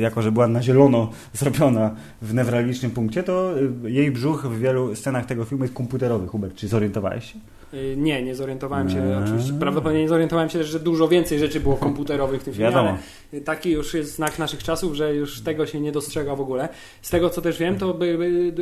jako, 0.00 0.22
że 0.22 0.32
była 0.32 0.48
na 0.48 0.62
zielono 0.62 1.10
zrobiona 1.32 1.96
w 2.22 2.34
newralgicznym 2.34 2.90
punkcie, 2.90 3.22
to 3.22 3.54
jej 3.84 4.10
brzuch 4.10 4.46
w 4.46 4.58
wielu 4.58 4.94
scenach 4.94 5.26
tego 5.26 5.44
filmu 5.44 5.64
jest 5.64 5.74
komputerowy. 5.74 6.26
Hubert, 6.26 6.54
czy 6.54 6.68
zorientowałeś 6.68 7.32
się? 7.32 7.38
Y, 7.74 7.94
Nie, 7.96 8.22
nie 8.22 8.34
zorientowałem 8.34 8.90
się. 8.90 9.02
Eee. 9.02 9.24
Oczywiście, 9.24 9.52
prawdopodobnie 9.52 10.02
nie 10.02 10.08
zorientowałem 10.08 10.50
się, 10.50 10.64
że 10.64 10.80
dużo 10.80 11.08
więcej 11.08 11.38
rzeczy 11.38 11.60
było 11.60 11.76
komputerowych 11.76 12.40
w 12.40 12.44
tym 12.44 12.54
filmie. 12.54 12.70
Wiadomo. 12.70 12.98
Ale 13.32 13.42
taki 13.42 13.70
już 13.70 13.94
jest 13.94 14.14
znak 14.14 14.38
naszych 14.38 14.62
czasów, 14.62 14.94
że 14.94 15.14
już 15.14 15.40
tego 15.40 15.66
się 15.66 15.80
nie 15.80 15.92
dostrzega 15.92 16.36
w 16.36 16.40
ogóle. 16.40 16.68
Z 17.02 17.10
tego 17.10 17.30
co 17.30 17.42
też 17.42 17.58
wiem, 17.58 17.78
to 17.78 17.94
by, 17.94 18.18
by, 18.18 18.52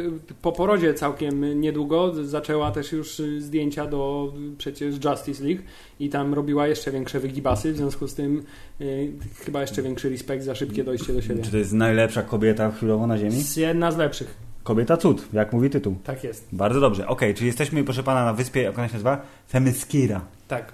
po 0.43 0.53
porodzie 0.53 0.95
całkiem 0.95 1.61
niedługo 1.61 2.25
zaczęła 2.25 2.71
też 2.71 2.93
już 2.93 3.21
y, 3.21 3.41
zdjęcia 3.43 3.87
do 3.87 4.33
y, 4.53 4.57
przecież 4.57 4.95
Justice 5.05 5.45
League 5.45 5.63
i 6.01 6.09
tam 6.09 6.35
robiła 6.35 6.67
jeszcze 6.69 6.91
większe 6.91 7.21
wygibasy, 7.21 7.73
w 7.73 7.77
związku 7.77 8.09
z 8.09 8.15
tym 8.15 8.43
y, 8.81 9.13
chyba 9.45 9.61
jeszcze 9.61 9.83
większy 9.83 10.11
respekt 10.11 10.45
za 10.45 10.55
szybkie 10.55 10.85
dojście 10.85 11.13
do 11.13 11.23
siebie. 11.23 11.43
Czy 11.43 11.51
to 11.51 11.57
jest 11.57 11.73
najlepsza 11.73 12.23
kobieta 12.23 12.71
chwilowo 12.71 13.07
na 13.07 13.19
Ziemi? 13.19 13.37
Jedna 13.57 13.93
z 13.93 13.97
lepszych. 13.97 14.50
Kobieta 14.63 14.97
cud, 14.97 15.29
jak 15.33 15.53
mówi 15.53 15.71
tytuł. 15.71 15.97
Tak 16.05 16.25
jest. 16.25 16.49
Bardzo 16.53 16.81
dobrze. 16.81 17.09
Okej, 17.09 17.35
czyli 17.35 17.47
jesteśmy, 17.47 17.85
proszę 17.85 18.03
pana, 18.03 18.25
na 18.25 18.33
wyspie, 18.33 18.63
jak 18.63 18.79
ona 18.79 18.89
się 18.89 18.93
nazywa? 18.93 19.23
Themyscira. 19.53 20.21
Tak, 20.51 20.73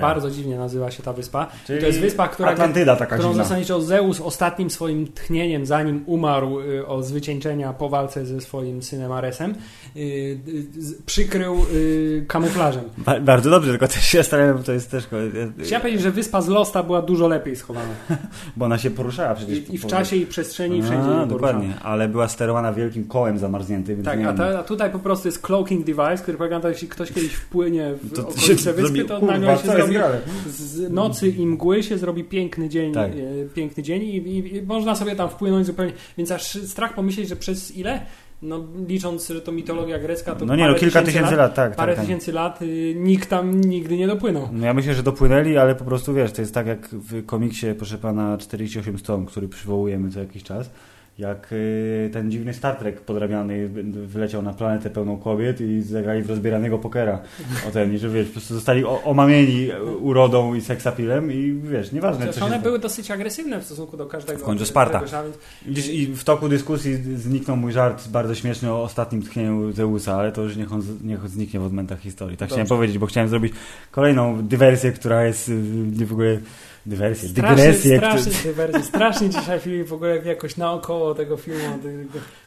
bardzo 0.00 0.30
dziwnie 0.30 0.58
nazywa 0.58 0.90
się 0.90 1.02
ta 1.02 1.12
wyspa. 1.12 1.46
Czyli 1.66 1.80
to 1.80 1.86
jest 1.86 2.00
wyspa, 2.00 2.28
która, 2.28 2.50
Atlantyda 2.50 2.96
taka 2.96 3.16
którą 3.16 3.34
zasadniczo 3.34 3.80
Zeus 3.80 4.20
ostatnim 4.20 4.70
swoim 4.70 5.12
tchnieniem, 5.12 5.66
zanim 5.66 6.04
umarł 6.06 6.60
y, 6.60 6.86
o 6.86 7.02
zwyciężenia 7.02 7.72
po 7.72 7.88
walce 7.88 8.26
ze 8.26 8.40
swoim 8.40 8.82
synem 8.82 9.12
Aresem, 9.12 9.54
przykrył 11.06 11.56
yy, 11.72 12.24
kamuflażem. 12.28 12.84
Ba 12.98 13.20
bardzo 13.20 13.50
dobrze, 13.50 13.70
tylko 13.70 13.88
też 13.88 14.04
się 14.04 14.18
zastanawiam, 14.18 14.56
bo 14.56 14.62
to 14.62 14.72
jest 14.72 14.90
też... 14.90 15.08
Chciałem 15.58 15.82
powiedzieć, 15.82 16.02
że 16.02 16.10
wyspa 16.10 16.40
z 16.40 16.48
Losta 16.48 16.82
była 16.82 17.02
dużo 17.02 17.28
lepiej 17.28 17.56
schowana. 17.56 17.94
bo 18.56 18.64
ona 18.64 18.78
się 18.78 18.90
poruszała 18.90 19.34
przecież. 19.34 19.58
I, 19.58 19.74
i 19.74 19.78
w 19.78 19.86
czasie, 19.86 20.16
i 20.16 20.26
przestrzeni, 20.26 20.78
i 20.78 20.82
wszędzie. 20.82 21.10
A, 21.10 21.26
dokładnie, 21.26 21.74
ale 21.82 22.08
była 22.08 22.28
sterowana 22.28 22.72
wielkim 22.72 23.04
kołem 23.04 23.38
zamarzniętym. 23.38 24.02
Tak, 24.02 24.20
a, 24.24 24.32
ta, 24.32 24.58
a, 24.58 24.62
tutaj 24.62 24.90
po 24.90 24.98
prostu 24.98 25.28
jest 25.28 25.42
cloaking 25.42 25.86
device, 25.86 26.16
który 26.22 26.38
polega 26.38 26.56
na 26.56 26.62
to, 26.62 26.68
jeśli 26.68 26.88
ktoś 26.88 27.12
kiedyś 27.12 27.32
wpłynie 27.32 27.94
w 28.02 28.16
to, 28.16 28.28
okolice 28.28 28.72
wyspy, 28.72 29.04
to 29.04 29.20
kurwa, 29.20 29.32
nagle 29.32 29.58
się 29.58 29.68
zrobi 29.68 29.96
z 30.48 30.92
nocy 30.92 31.28
i 31.28 31.46
mgły 31.46 31.82
się 31.82 31.98
zrobi 31.98 32.24
piękny 32.24 32.68
dzień, 32.68 32.92
tak. 32.92 33.12
E, 33.12 33.14
piękny 33.54 33.82
dzień 33.82 34.02
i, 34.02 34.16
i, 34.16 34.56
i, 34.56 34.62
można 34.62 34.96
sobie 34.96 35.16
tam 35.16 35.28
wpłynąć 35.28 35.66
zupełnie, 35.66 35.92
więc 36.18 36.30
aż 36.30 36.52
strach 36.52 36.94
pomyśleć, 36.94 37.28
że 37.28 37.36
przez 37.36 37.76
ile? 37.76 38.00
No, 38.42 38.64
licząc, 38.88 39.28
że 39.28 39.40
to 39.40 39.52
mitologia 39.52 39.98
grecka, 39.98 40.34
to 40.34 40.44
no 40.44 40.56
nie, 40.56 40.68
no, 40.68 40.74
kilka 40.74 41.02
tysięcy, 41.02 41.30
lat, 41.30 41.38
lat, 41.38 41.54
tak. 41.54 41.76
Parę 41.76 41.94
tak, 41.94 42.04
tysięcy 42.04 42.32
lat 42.32 42.62
y, 42.62 42.94
nikt 42.96 43.28
tam 43.28 43.60
nigdy 43.60 43.96
nie 43.96 44.06
dopłynął. 44.06 44.48
No 44.52 44.66
ja 44.66 44.74
myślę, 44.74 44.94
że 44.94 45.02
dopłynęli, 45.02 45.56
ale 45.56 45.74
po 45.74 45.84
prostu 45.84 46.14
wiesz, 46.14 46.32
to 46.32 46.42
jest 46.42 46.54
tak 46.54 46.66
jak 46.66 46.88
w 46.88 47.26
komiksie, 47.26 47.66
proszę 47.76 47.98
pana, 47.98 48.38
48 48.38 48.98
stron, 48.98 49.26
który 49.26 49.48
przywołujemy 49.48 50.10
co 50.10 50.20
jakiś 50.20 50.42
czas 50.42 50.70
jak 51.18 51.52
y, 51.52 52.10
ten 52.12 52.30
dziwny 52.30 52.54
Star 52.54 52.76
Trek 52.76 53.00
podrabiany 53.00 53.68
wyleciał 54.06 54.42
na 54.42 54.52
planetę 54.52 54.90
pełną 54.90 55.16
kobiet 55.16 55.60
i 55.60 55.82
zagrali 55.82 56.22
w 56.22 56.30
rozbieranego 56.30 56.78
pokera 56.78 57.20
o 57.68 57.70
ten, 57.70 57.98
że 57.98 58.08
wiesz, 58.08 58.26
po 58.26 58.32
prostu 58.32 58.54
zostali 58.54 58.84
omamieni 58.84 59.68
urodą 60.00 60.54
i 60.54 60.60
seksapilem 60.60 61.32
i 61.32 61.60
wiesz, 61.64 61.92
nieważne 61.92 62.26
Chociaż 62.26 62.42
one 62.42 62.58
były 62.58 62.78
dosyć 62.78 63.10
agresywne 63.10 63.60
w 63.60 63.64
stosunku 63.64 63.96
do 63.96 64.06
każdego. 64.06 64.38
W 64.38 64.42
końcu 64.42 64.66
Sparta. 64.66 65.02
Widzisz, 65.66 65.88
I 65.88 66.06
w 66.06 66.24
toku 66.24 66.48
dyskusji 66.48 66.94
zniknął 67.16 67.56
mój 67.56 67.72
żart 67.72 68.08
bardzo 68.08 68.34
śmieszny 68.34 68.72
o 68.72 68.82
ostatnim 68.82 69.22
tchnieniu 69.22 69.72
Zeusa, 69.72 70.16
ale 70.16 70.32
to 70.32 70.42
już 70.42 70.56
niech 70.56 70.72
on, 70.72 70.82
niech 71.04 71.22
on 71.22 71.28
zniknie 71.28 71.60
w 71.60 71.64
odmętach 71.64 72.00
historii. 72.00 72.36
Tak 72.36 72.48
Dobrze. 72.48 72.54
chciałem 72.54 72.68
powiedzieć, 72.68 72.98
bo 72.98 73.06
chciałem 73.06 73.28
zrobić 73.28 73.52
kolejną 73.90 74.42
dywersję, 74.42 74.92
która 74.92 75.24
jest 75.24 75.48
y, 75.48 76.06
w 76.06 76.12
ogóle 76.12 76.38
dywersję, 76.86 77.28
strasznie, 77.28 77.56
dygresję. 77.56 77.96
Strasznie, 77.96 78.32
który... 78.32 78.54
dywersję. 78.54 78.82
strasznie 78.82 79.28
dzisiaj 79.28 79.60
film 79.60 79.84
w 79.84 79.92
ogóle 79.92 80.16
jakoś 80.16 80.56
naokoło 80.56 81.14
tego 81.14 81.36
filmu. 81.36 81.78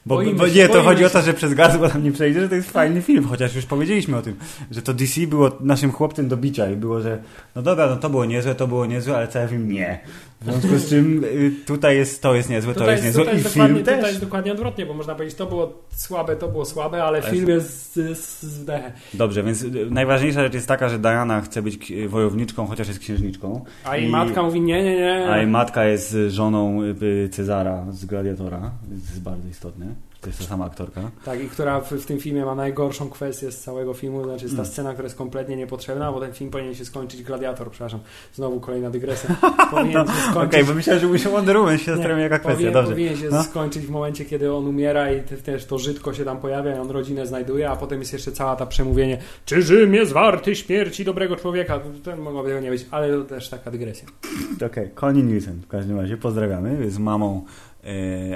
Bo, 0.06 0.22
bo 0.36 0.46
nie, 0.46 0.68
to 0.68 0.82
chodzi 0.82 1.00
się. 1.00 1.06
o 1.06 1.10
to, 1.10 1.22
że 1.22 1.34
przez 1.34 1.54
gardło 1.54 1.88
tam 1.88 2.04
nie 2.04 2.12
przejdzie, 2.12 2.40
że 2.40 2.48
to 2.48 2.54
jest 2.54 2.70
fajny 2.70 3.02
film, 3.02 3.24
chociaż 3.24 3.54
już 3.54 3.66
powiedzieliśmy 3.66 4.16
o 4.16 4.22
tym, 4.22 4.36
że 4.70 4.82
to 4.82 4.94
DC 4.94 5.20
było 5.20 5.50
naszym 5.60 5.92
chłopcem 5.92 6.28
do 6.28 6.36
bicia 6.36 6.70
i 6.70 6.76
było, 6.76 7.00
że 7.00 7.18
no 7.54 7.62
dobra, 7.62 7.86
no 7.86 7.96
to 7.96 8.10
było 8.10 8.24
niezłe, 8.24 8.54
to 8.54 8.68
było 8.68 8.86
niezłe, 8.86 9.16
ale 9.16 9.28
cały 9.28 9.48
film 9.48 9.72
nie. 9.72 10.00
W 10.40 10.44
związku 10.44 10.76
z 10.76 10.88
czym 10.88 11.24
y, 11.24 11.52
tutaj 11.66 11.96
jest, 11.96 12.22
to 12.22 12.34
jest 12.34 12.50
niezłe, 12.50 12.74
tutaj 12.74 12.86
to 12.86 12.92
jest 12.92 13.04
niezłe 13.04 13.24
i 13.24 13.40
film 13.40 13.84
też. 13.84 13.96
Tutaj 13.96 14.10
jest 14.10 14.20
dokładnie 14.20 14.52
odwrotnie, 14.52 14.86
bo 14.86 14.94
można 14.94 15.14
powiedzieć, 15.14 15.38
to 15.38 15.46
było 15.46 15.82
słabe, 15.90 16.36
to 16.36 16.48
było 16.48 16.64
słabe, 16.64 17.04
ale, 17.04 17.18
ale 17.18 17.30
film 17.30 17.48
jest 17.48 17.94
z, 17.94 18.40
z 18.40 18.70
Dobrze, 19.14 19.42
więc 19.42 19.62
y, 19.62 19.90
najważniejsza 19.90 20.42
rzecz 20.42 20.54
jest 20.54 20.68
taka, 20.68 20.88
że 20.88 20.98
Diana 20.98 21.40
chce 21.40 21.62
być 21.62 21.92
wojowniczką, 22.08 22.66
chociaż 22.66 22.88
jest 22.88 23.00
księżniczką. 23.00 23.64
A 23.84 23.96
jej 23.96 24.08
I, 24.08 24.10
matka 24.10 24.42
mówi 24.42 24.60
nie, 24.60 24.84
nie, 24.84 24.96
nie. 24.96 25.30
A 25.30 25.38
jej 25.38 25.46
matka 25.46 25.84
jest 25.84 26.16
żoną 26.28 26.82
y, 26.82 27.28
Cezara 27.32 27.86
z 27.90 28.04
Gladiatora, 28.04 28.70
to 28.88 28.94
jest 28.94 29.22
bardzo 29.22 29.48
istotne. 29.48 29.86
To 30.26 30.30
jest 30.30 30.38
ta 30.38 30.44
sama 30.44 30.64
aktorka. 30.64 31.10
Tak, 31.24 31.44
i 31.44 31.48
która 31.48 31.80
w, 31.80 31.92
w, 31.92 32.06
tym 32.06 32.18
filmie 32.18 32.44
ma 32.44 32.54
najgorszą 32.54 33.10
kwestię 33.10 33.52
z 33.52 33.60
całego 33.60 33.94
filmu, 33.94 34.24
znaczy 34.24 34.44
jest 34.44 34.56
ta 34.56 34.62
mm. 34.62 34.72
scena, 34.72 34.92
która 34.92 35.06
jest 35.06 35.16
kompletnie 35.16 35.56
niepotrzebna, 35.56 36.12
bo 36.12 36.20
ten 36.20 36.32
film 36.32 36.50
powinien 36.50 36.74
się 36.74 36.84
skończyć 36.84 37.22
Gladiator, 37.22 37.70
przepraszam, 37.70 38.00
znowu 38.34 38.60
kolejna 38.60 38.90
dygresja. 38.90 39.36
Powinien 39.70 39.92
no, 39.94 40.06
się 40.06 40.12
skończyć... 40.12 40.36
Okej, 40.36 40.46
okay, 40.46 40.64
bo 40.64 40.74
myślałem, 40.74 41.12
że 41.12 41.18
się 41.18 41.28
Wonder 41.28 41.56
Woman 41.56 41.78
się 41.78 41.84
zastanawiam 41.84 42.20
jaka 42.20 42.38
kwestia, 42.38 42.54
powinien, 42.54 42.72
dobrze. 42.72 42.90
Powinien 42.90 43.16
się 43.16 43.28
no? 43.30 43.42
skończyć 43.42 43.86
w 43.86 43.90
momencie, 43.90 44.24
kiedy 44.24 44.52
on 44.52 44.66
umiera 44.66 45.12
i 45.12 45.22
też 45.22 45.64
to 45.64 45.78
żydko 45.78 46.14
się 46.14 46.24
tam 46.24 46.38
pojawia 46.40 46.76
i 46.76 46.78
on 46.78 46.90
rodzinę 46.90 47.26
znajduje, 47.26 47.70
a 47.70 47.76
potem 47.76 47.98
jest 47.98 48.12
jeszcze 48.12 48.32
cała 48.32 48.56
ta 48.56 48.66
przemówienie, 48.66 49.18
czy 49.44 49.62
Rzym 49.62 49.94
jest 49.94 50.12
warty 50.12 50.56
śmierci 50.56 51.04
dobrego 51.04 51.36
człowieka. 51.36 51.80
To 52.02 52.16
mogłoby 52.16 52.48
tego 52.48 52.60
nie 52.60 52.70
być, 52.70 52.86
ale 52.90 53.12
to 53.12 53.24
też 53.24 53.48
taka 53.48 53.70
dygresja. 53.70 54.08
Okej, 54.56 54.66
okay. 54.66 54.90
Connie 54.94 55.22
Nielsen 55.22 55.60
w 55.60 55.66
każdym 55.66 56.00
razie, 56.00 56.16
pozdrawiamy, 56.16 56.84
jest 56.84 56.98
mamą 56.98 57.44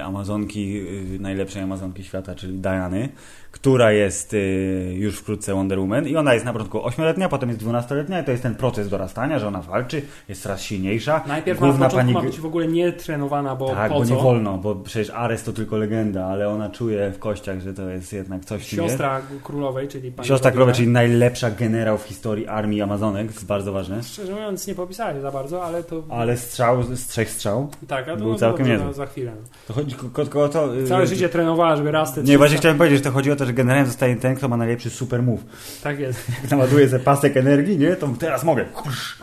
Amazonki, 0.02 0.80
e, 1.16 1.18
najlepszej 1.18 1.62
Amazonki 1.62 2.04
świata, 2.04 2.34
czyli 2.34 2.58
Diany, 2.58 3.08
która 3.52 3.92
jest 3.92 4.34
y, 4.34 4.94
już 4.98 5.18
wkrótce 5.18 5.54
Wonder 5.54 5.78
Woman 5.80 6.08
i 6.08 6.16
ona 6.16 6.34
jest 6.34 6.46
na 6.46 6.52
początku 6.52 6.78
8-letnia, 6.78 7.28
potem 7.28 7.48
jest 7.48 7.62
12-letnia 7.62 8.20
i 8.20 8.24
to 8.24 8.30
jest 8.30 8.42
ten 8.42 8.54
proces 8.54 8.88
dorastania, 8.88 9.38
że 9.38 9.48
ona 9.48 9.62
walczy, 9.62 10.02
jest 10.28 10.42
coraz 10.42 10.62
silniejsza. 10.62 11.24
Najpierw 11.26 11.58
Główna 11.58 11.88
na 11.88 11.94
pani... 11.94 12.12
ma 12.12 12.22
być 12.22 12.40
w 12.40 12.46
ogóle 12.46 12.68
nie 12.68 12.92
trenowana, 12.92 13.56
bo 13.56 13.68
Tak, 13.68 13.92
po 13.92 13.98
bo 13.98 14.04
co? 14.04 14.14
nie 14.14 14.22
wolno, 14.22 14.58
bo 14.58 14.74
przecież 14.74 15.10
Ares 15.10 15.44
to 15.44 15.52
tylko 15.52 15.76
legenda, 15.76 16.24
ale 16.26 16.48
ona 16.48 16.70
czuje 16.70 17.10
w 17.10 17.18
kościach, 17.18 17.60
że 17.60 17.74
to 17.74 17.88
jest 17.88 18.12
jednak 18.12 18.44
coś 18.44 18.66
Siostra 18.66 19.20
królowej, 19.42 19.88
czyli 19.88 20.12
pani 20.12 20.28
Siostra 20.28 20.50
królowej, 20.50 20.74
czyli 20.74 20.88
najlepsza 20.88 21.50
generał 21.50 21.98
w 21.98 22.02
historii 22.02 22.46
armii 22.46 22.82
Amazonek, 22.82 23.26
to 23.26 23.32
jest 23.32 23.46
bardzo 23.46 23.72
ważne. 23.72 24.02
Szczerze 24.02 24.32
mówiąc 24.32 24.66
nie 24.66 24.74
popisałeś 24.74 25.22
za 25.22 25.30
bardzo, 25.30 25.64
ale 25.64 25.84
to... 25.84 26.02
Ale 26.08 26.36
strzał, 26.36 26.82
z 26.82 27.06
trzech 27.06 27.30
strzał 27.30 27.68
tak, 27.88 28.08
a 28.08 28.16
to 28.16 28.16
był 28.16 28.34
całkiem 28.34 28.66
niezły. 28.66 28.92
za 28.92 29.06
chwilę. 29.06 29.32
To 29.68 29.74
chodzi 29.74 29.96
tylko 30.14 30.42
o 30.42 30.48
to... 30.48 30.76
Y, 30.76 30.86
Całe 30.86 31.06
życie 31.06 31.28
trenowała, 31.28 31.76
żeby 31.76 31.90
raz 31.90 32.14
te 32.14 32.22
Nie, 32.22 32.38
właśnie 32.38 32.56
chciałem 32.56 32.78
powiedzieć, 32.78 32.98
że 32.98 33.04
to 33.04 33.10
chodzi 33.10 33.30
o 33.30 33.36
to, 33.36 33.46
że 33.46 33.52
generałem 33.52 33.86
zostaje 33.86 34.16
ten, 34.16 34.34
kto 34.34 34.48
ma 34.48 34.56
najlepszy 34.56 34.90
super 34.90 35.22
move. 35.22 35.40
Tak 35.82 35.98
jest. 35.98 36.28
Jak 36.42 36.50
naładuje 36.50 36.88
ze 36.88 37.00
pasek 37.00 37.36
energii, 37.36 37.78
nie? 37.78 37.96
To 37.96 38.08
teraz 38.18 38.44
mogę. 38.44 38.64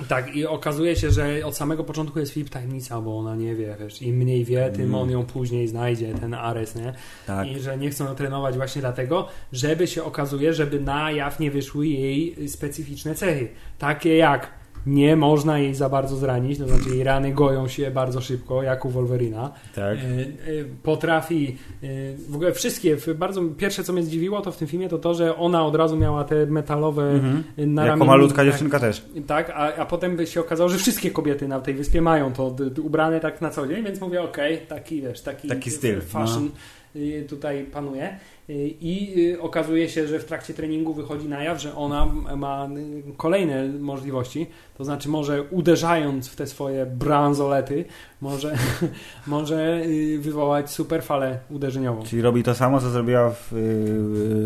Tak, 0.07 0.35
i 0.35 0.45
okazuje 0.45 0.95
się, 0.95 1.11
że 1.11 1.45
od 1.45 1.57
samego 1.57 1.83
początku 1.83 2.19
jest 2.19 2.31
Filip 2.31 2.49
tajemnica, 2.49 3.01
bo 3.01 3.19
ona 3.19 3.35
nie 3.35 3.55
wie, 3.55 3.75
wiesz, 3.79 4.01
im 4.01 4.15
mniej 4.15 4.45
wie, 4.45 4.69
tym 4.69 4.85
mm. 4.85 4.95
on 4.95 5.11
ją 5.11 5.25
później 5.25 5.67
znajdzie, 5.67 6.13
ten 6.13 6.33
Ares, 6.33 6.75
nie? 6.75 6.93
Tak. 7.27 7.47
I 7.47 7.59
że 7.59 7.77
nie 7.77 7.89
chcą 7.89 8.15
trenować 8.15 8.55
właśnie 8.55 8.81
dlatego, 8.81 9.27
żeby 9.51 9.87
się 9.87 10.03
okazuje, 10.03 10.53
żeby 10.53 10.79
na 10.79 11.11
jaw 11.11 11.39
nie 11.39 11.51
wyszły 11.51 11.87
jej 11.87 12.49
specyficzne 12.49 13.15
cechy. 13.15 13.47
Takie 13.79 14.17
jak 14.17 14.57
nie 14.87 15.15
można 15.15 15.59
jej 15.59 15.75
za 15.75 15.89
bardzo 15.89 16.15
zranić, 16.15 16.59
to 16.59 16.67
znaczy 16.67 16.89
jej 16.89 17.03
rany 17.03 17.33
goją 17.33 17.67
się 17.67 17.91
bardzo 17.91 18.21
szybko, 18.21 18.63
jak 18.63 18.85
u 18.85 18.89
Wolverina. 18.89 19.51
Tak. 19.75 19.97
E, 19.97 20.01
e, 20.01 20.65
potrafi 20.83 21.57
e, 21.83 21.87
w 22.29 22.35
ogóle 22.35 22.53
wszystkie, 22.53 22.97
bardzo 23.15 23.41
pierwsze 23.57 23.83
co 23.83 23.93
mnie 23.93 24.03
zdziwiło 24.03 24.41
to 24.41 24.51
w 24.51 24.57
tym 24.57 24.67
filmie 24.67 24.89
to 24.89 24.97
to, 24.97 25.13
że 25.13 25.35
ona 25.37 25.65
od 25.65 25.75
razu 25.75 25.97
miała 25.97 26.23
te 26.23 26.45
metalowe 26.45 27.11
mhm. 27.11 27.43
Jako 27.87 28.05
malutka 28.05 28.45
dziewczynka 28.45 28.79
też. 28.79 29.05
Tak, 29.27 29.49
a, 29.49 29.75
a 29.75 29.85
potem 29.85 30.25
się 30.25 30.39
okazało, 30.39 30.69
że 30.69 30.77
wszystkie 30.77 31.11
kobiety 31.11 31.47
na 31.47 31.59
tej 31.59 31.73
wyspie 31.73 32.01
mają 32.01 32.33
to 32.33 32.55
ubrane 32.83 33.19
tak 33.19 33.41
na 33.41 33.49
co 33.49 33.67
dzień, 33.67 33.83
więc 33.83 34.01
mówię, 34.01 34.21
okej, 34.21 34.55
okay, 34.55 34.67
taki 34.67 35.01
wiesz, 35.01 35.21
taki, 35.21 35.47
taki 35.47 35.71
styl, 35.71 36.01
fashion 36.01 36.49
no. 36.95 37.01
tutaj 37.29 37.63
panuje. 37.63 38.19
I 38.49 39.13
y, 39.33 39.41
okazuje 39.41 39.89
się, 39.89 40.07
że 40.07 40.19
w 40.19 40.25
trakcie 40.25 40.53
treningu 40.53 40.93
wychodzi 40.93 41.27
na 41.29 41.43
jaw, 41.43 41.61
że 41.61 41.75
ona 41.75 42.05
ma 42.35 42.69
kolejne 43.17 43.67
możliwości, 43.67 44.47
to 44.77 44.83
znaczy 44.83 45.09
może 45.09 45.43
uderzając 45.43 46.29
w 46.29 46.35
te 46.35 46.47
swoje 46.47 46.85
bransolety, 46.85 47.85
może, 48.21 48.55
może 49.27 49.81
y, 49.85 50.19
wywołać 50.19 50.71
super 50.71 51.03
falę 51.03 51.39
uderzeniową. 51.49 52.03
Czyli 52.03 52.21
robi 52.21 52.43
to 52.43 52.55
samo, 52.55 52.81
co 52.81 52.89
zrobiła 52.89 53.29
w 53.29 53.51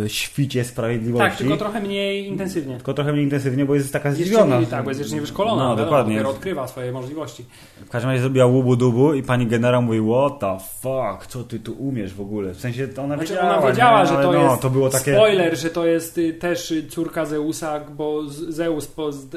yy, 0.02 0.10
Świcie 0.10 0.64
Sprawiedliwości. 0.64 1.30
Tak, 1.30 1.38
tylko 1.38 1.58
trochę 1.58 1.82
mniej 1.82 2.28
intensywnie. 2.28 2.76
Tylko 2.76 2.94
trochę 2.94 3.12
mniej 3.12 3.24
intensywnie, 3.24 3.66
bo 3.66 3.76
jest 3.76 3.94
taka 3.94 4.12
zdziwiona. 4.12 4.56
Jeszcze, 4.56 4.72
tak, 4.72 4.84
bo 4.84 4.90
jest 4.90 5.00
jeszcze 5.00 5.16
niewyszkolona. 5.16 5.64
No, 5.64 5.76
dokładnie. 5.76 6.14
Dopiero 6.14 6.30
odkrywa 6.30 6.68
swoje 6.68 6.92
możliwości. 6.92 7.46
W 7.86 7.90
każdym 7.90 8.10
razie 8.12 8.22
zrobiła 8.22 8.46
łubu 8.46 8.76
dubu 8.76 9.14
i 9.14 9.24
pani 9.24 9.48
generał 9.48 9.82
mówi, 9.82 10.00
what 10.12 10.40
the 10.40 10.58
fuck, 10.82 11.28
co 11.28 11.44
ty 11.44 11.60
tu 11.60 11.74
umiesz 11.74 12.14
w 12.14 12.22
ogóle? 12.22 12.54
W 12.54 12.60
sensie 12.60 12.88
ona 12.98 13.16
znaczy, 13.16 13.34
wiedziała, 13.34 13.58
ona 13.58 13.68
wiedziała 13.68 13.91
że 14.06 14.14
to 14.14 14.32
no, 14.32 14.44
jest 14.44 14.62
to 14.62 14.70
było 14.70 14.90
takie... 14.90 15.14
spoiler, 15.14 15.58
że 15.58 15.70
to 15.70 15.86
jest 15.86 16.18
y, 16.18 16.34
też 16.34 16.74
córka 16.90 17.26
Zeusa, 17.26 17.80
bo 17.80 18.24
Zeus 18.30 18.92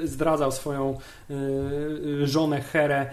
zdradzał 0.04 0.52
swoją 0.52 0.98
y, 1.30 2.26
żonę 2.26 2.60
Herę 2.60 3.06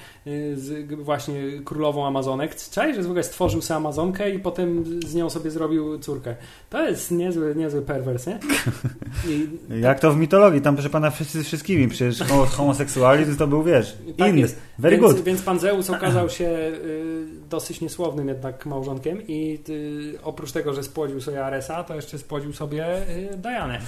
właśnie 0.98 1.42
królową 1.66 2.08
Amazonek. 2.08 2.56
Czaj, 2.72 2.96
że 2.96 3.02
w 3.02 3.06
ogóle 3.06 3.24
stworzył 3.24 3.62
sobie 3.62 3.78
Amazonkę 3.78 4.30
i 4.30 4.40
potem 4.40 5.02
z 5.08 5.16
nią 5.16 5.30
sobie 5.30 5.52
zrobił 5.52 6.00
córkę. 6.00 6.36
To 6.70 6.88
jest 6.88 7.12
niezły, 7.12 7.56
niezły 7.56 7.82
perwers, 7.82 8.28
nie? 8.28 8.40
I, 9.30 9.48
Jak 9.82 10.00
to 10.00 10.12
w 10.12 10.18
mitologii, 10.18 10.62
tam 10.62 10.76
proszę 10.76 10.90
pana 10.90 11.10
wszyscy 11.10 11.44
wszystkimi, 11.44 11.88
przecież 11.88 12.20
homoseksualizm 12.50 13.38
to 13.38 13.48
był, 13.48 13.64
wiesz, 13.64 13.98
tak 14.18 14.30
inny. 14.30 14.40
Jest. 14.40 14.58
Very 14.80 14.98
więc, 14.98 15.14
good. 15.14 15.24
Więc 15.24 15.42
pan 15.42 15.60
Zeus 15.60 15.90
okazał 15.90 16.30
się 16.30 16.46
y, 16.46 17.26
dosyć 17.50 17.82
niesłownym 17.82 18.28
jednak 18.28 18.66
małżonkiem 18.66 19.28
i 19.28 19.60
y, 19.70 20.20
oprócz 20.24 20.52
tego, 20.52 20.74
że 20.74 20.84
spłodził 20.84 21.22
sobie 21.22 21.31
Aresa, 21.38 21.84
to 21.84 21.96
jeszcze 21.96 22.18
spłodził 22.18 22.54
sobie 22.54 23.10
y, 23.10 23.38
Dianę. 23.38 23.80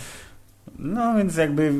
No 0.80 1.16
więc 1.18 1.36
jakby 1.36 1.72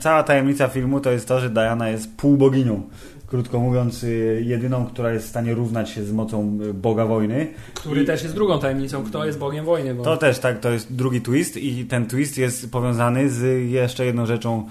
cała 0.00 0.22
tajemnica 0.22 0.68
filmu 0.68 1.00
to 1.00 1.10
jest 1.10 1.28
to, 1.28 1.40
że 1.40 1.50
Diana 1.50 1.88
jest 1.88 2.16
półboginią 2.16 2.82
krótko 3.26 3.60
mówiąc, 3.60 4.04
y, 4.04 4.42
jedyną, 4.46 4.86
która 4.86 5.12
jest 5.12 5.26
w 5.26 5.28
stanie 5.28 5.54
równać 5.54 5.90
się 5.90 6.04
z 6.04 6.12
mocą 6.12 6.58
y, 6.62 6.74
Boga 6.74 7.06
wojny. 7.06 7.46
Który 7.74 8.02
I... 8.02 8.06
też 8.06 8.22
jest 8.22 8.34
drugą 8.34 8.58
tajemnicą, 8.58 9.04
kto 9.04 9.24
jest 9.24 9.38
Bogiem 9.38 9.64
wojny. 9.64 9.94
Bo... 9.94 10.02
To 10.02 10.16
też, 10.16 10.38
tak, 10.38 10.60
to 10.60 10.70
jest 10.70 10.92
drugi 10.92 11.20
twist 11.20 11.56
i 11.56 11.84
ten 11.84 12.06
twist 12.06 12.38
jest 12.38 12.70
powiązany 12.72 13.30
z 13.30 13.70
jeszcze 13.70 14.06
jedną 14.06 14.26
rzeczą 14.26 14.68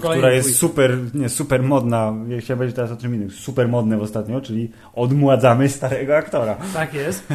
która 0.00 0.32
jest 0.32 0.56
super, 0.56 0.98
nie, 1.14 1.28
super 1.28 1.62
modna. 1.62 2.14
Ja 2.28 2.40
chciałem 2.40 2.58
powiedzieć 2.58 2.76
teraz 2.76 2.90
o 2.90 2.96
czym 2.96 3.14
innym. 3.14 3.30
Super 3.30 3.68
modne 3.68 4.00
ostatnio, 4.00 4.40
czyli 4.40 4.70
odmładzamy 4.94 5.68
starego 5.68 6.16
aktora. 6.16 6.56
Tak 6.74 6.94
jest. 6.94 7.26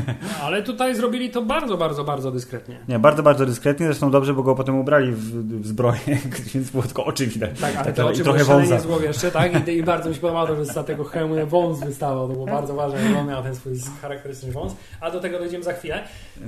Ale 0.44 0.64
tutaj 0.64 0.96
zrobili 0.96 1.30
to 1.30 1.42
bardzo, 1.42 1.78
bardzo, 1.78 2.04
bardzo 2.04 2.32
dyskretnie. 2.32 2.80
Nie, 2.88 3.00
bardzo, 3.00 3.24
bardzo 3.24 3.46
dyskretnie, 3.46 3.86
zresztą 3.86 4.12
dobrze, 4.12 4.34
bo 4.34 4.44
go 4.44 4.56
potem 4.56 4.80
ubrali 4.80 5.12
w, 5.12 5.18
w 5.62 5.68
zbroję, 5.68 6.00
więc 6.54 6.70
było 6.70 6.84
tylko 6.84 7.06
oczy 7.06 7.28
widać. 7.28 7.60
Tak, 7.60 7.76
ale 7.76 7.86
Tak, 7.86 7.96
te 7.96 8.06
oczy 8.06 8.24
trochę 8.24 8.44
wąsa. 8.44 8.80
złowieszcze, 8.80 9.32
tak? 9.32 9.68
I, 9.68 9.72
I 9.72 9.84
bardzo 9.84 10.10
mi 10.10 10.16
się 10.16 10.22
podobało 10.22 10.56
że 10.56 10.66
za 10.66 10.84
tego 10.84 11.04
hełmu 11.04 11.36
wąs 11.48 11.80
wystawał. 11.80 12.28
To 12.28 12.34
było 12.34 12.46
bardzo 12.46 12.74
ważne, 12.76 13.10
że 13.10 13.18
on 13.20 13.28
miał 13.28 13.44
ten 13.44 13.56
swój 13.56 13.74
charakterystyczny 14.02 14.54
wąs. 14.54 14.76
A 15.02 15.12
do 15.12 15.20
tego 15.20 15.40
dojdziemy 15.40 15.64
za 15.64 15.74
chwilę. 15.74 16.04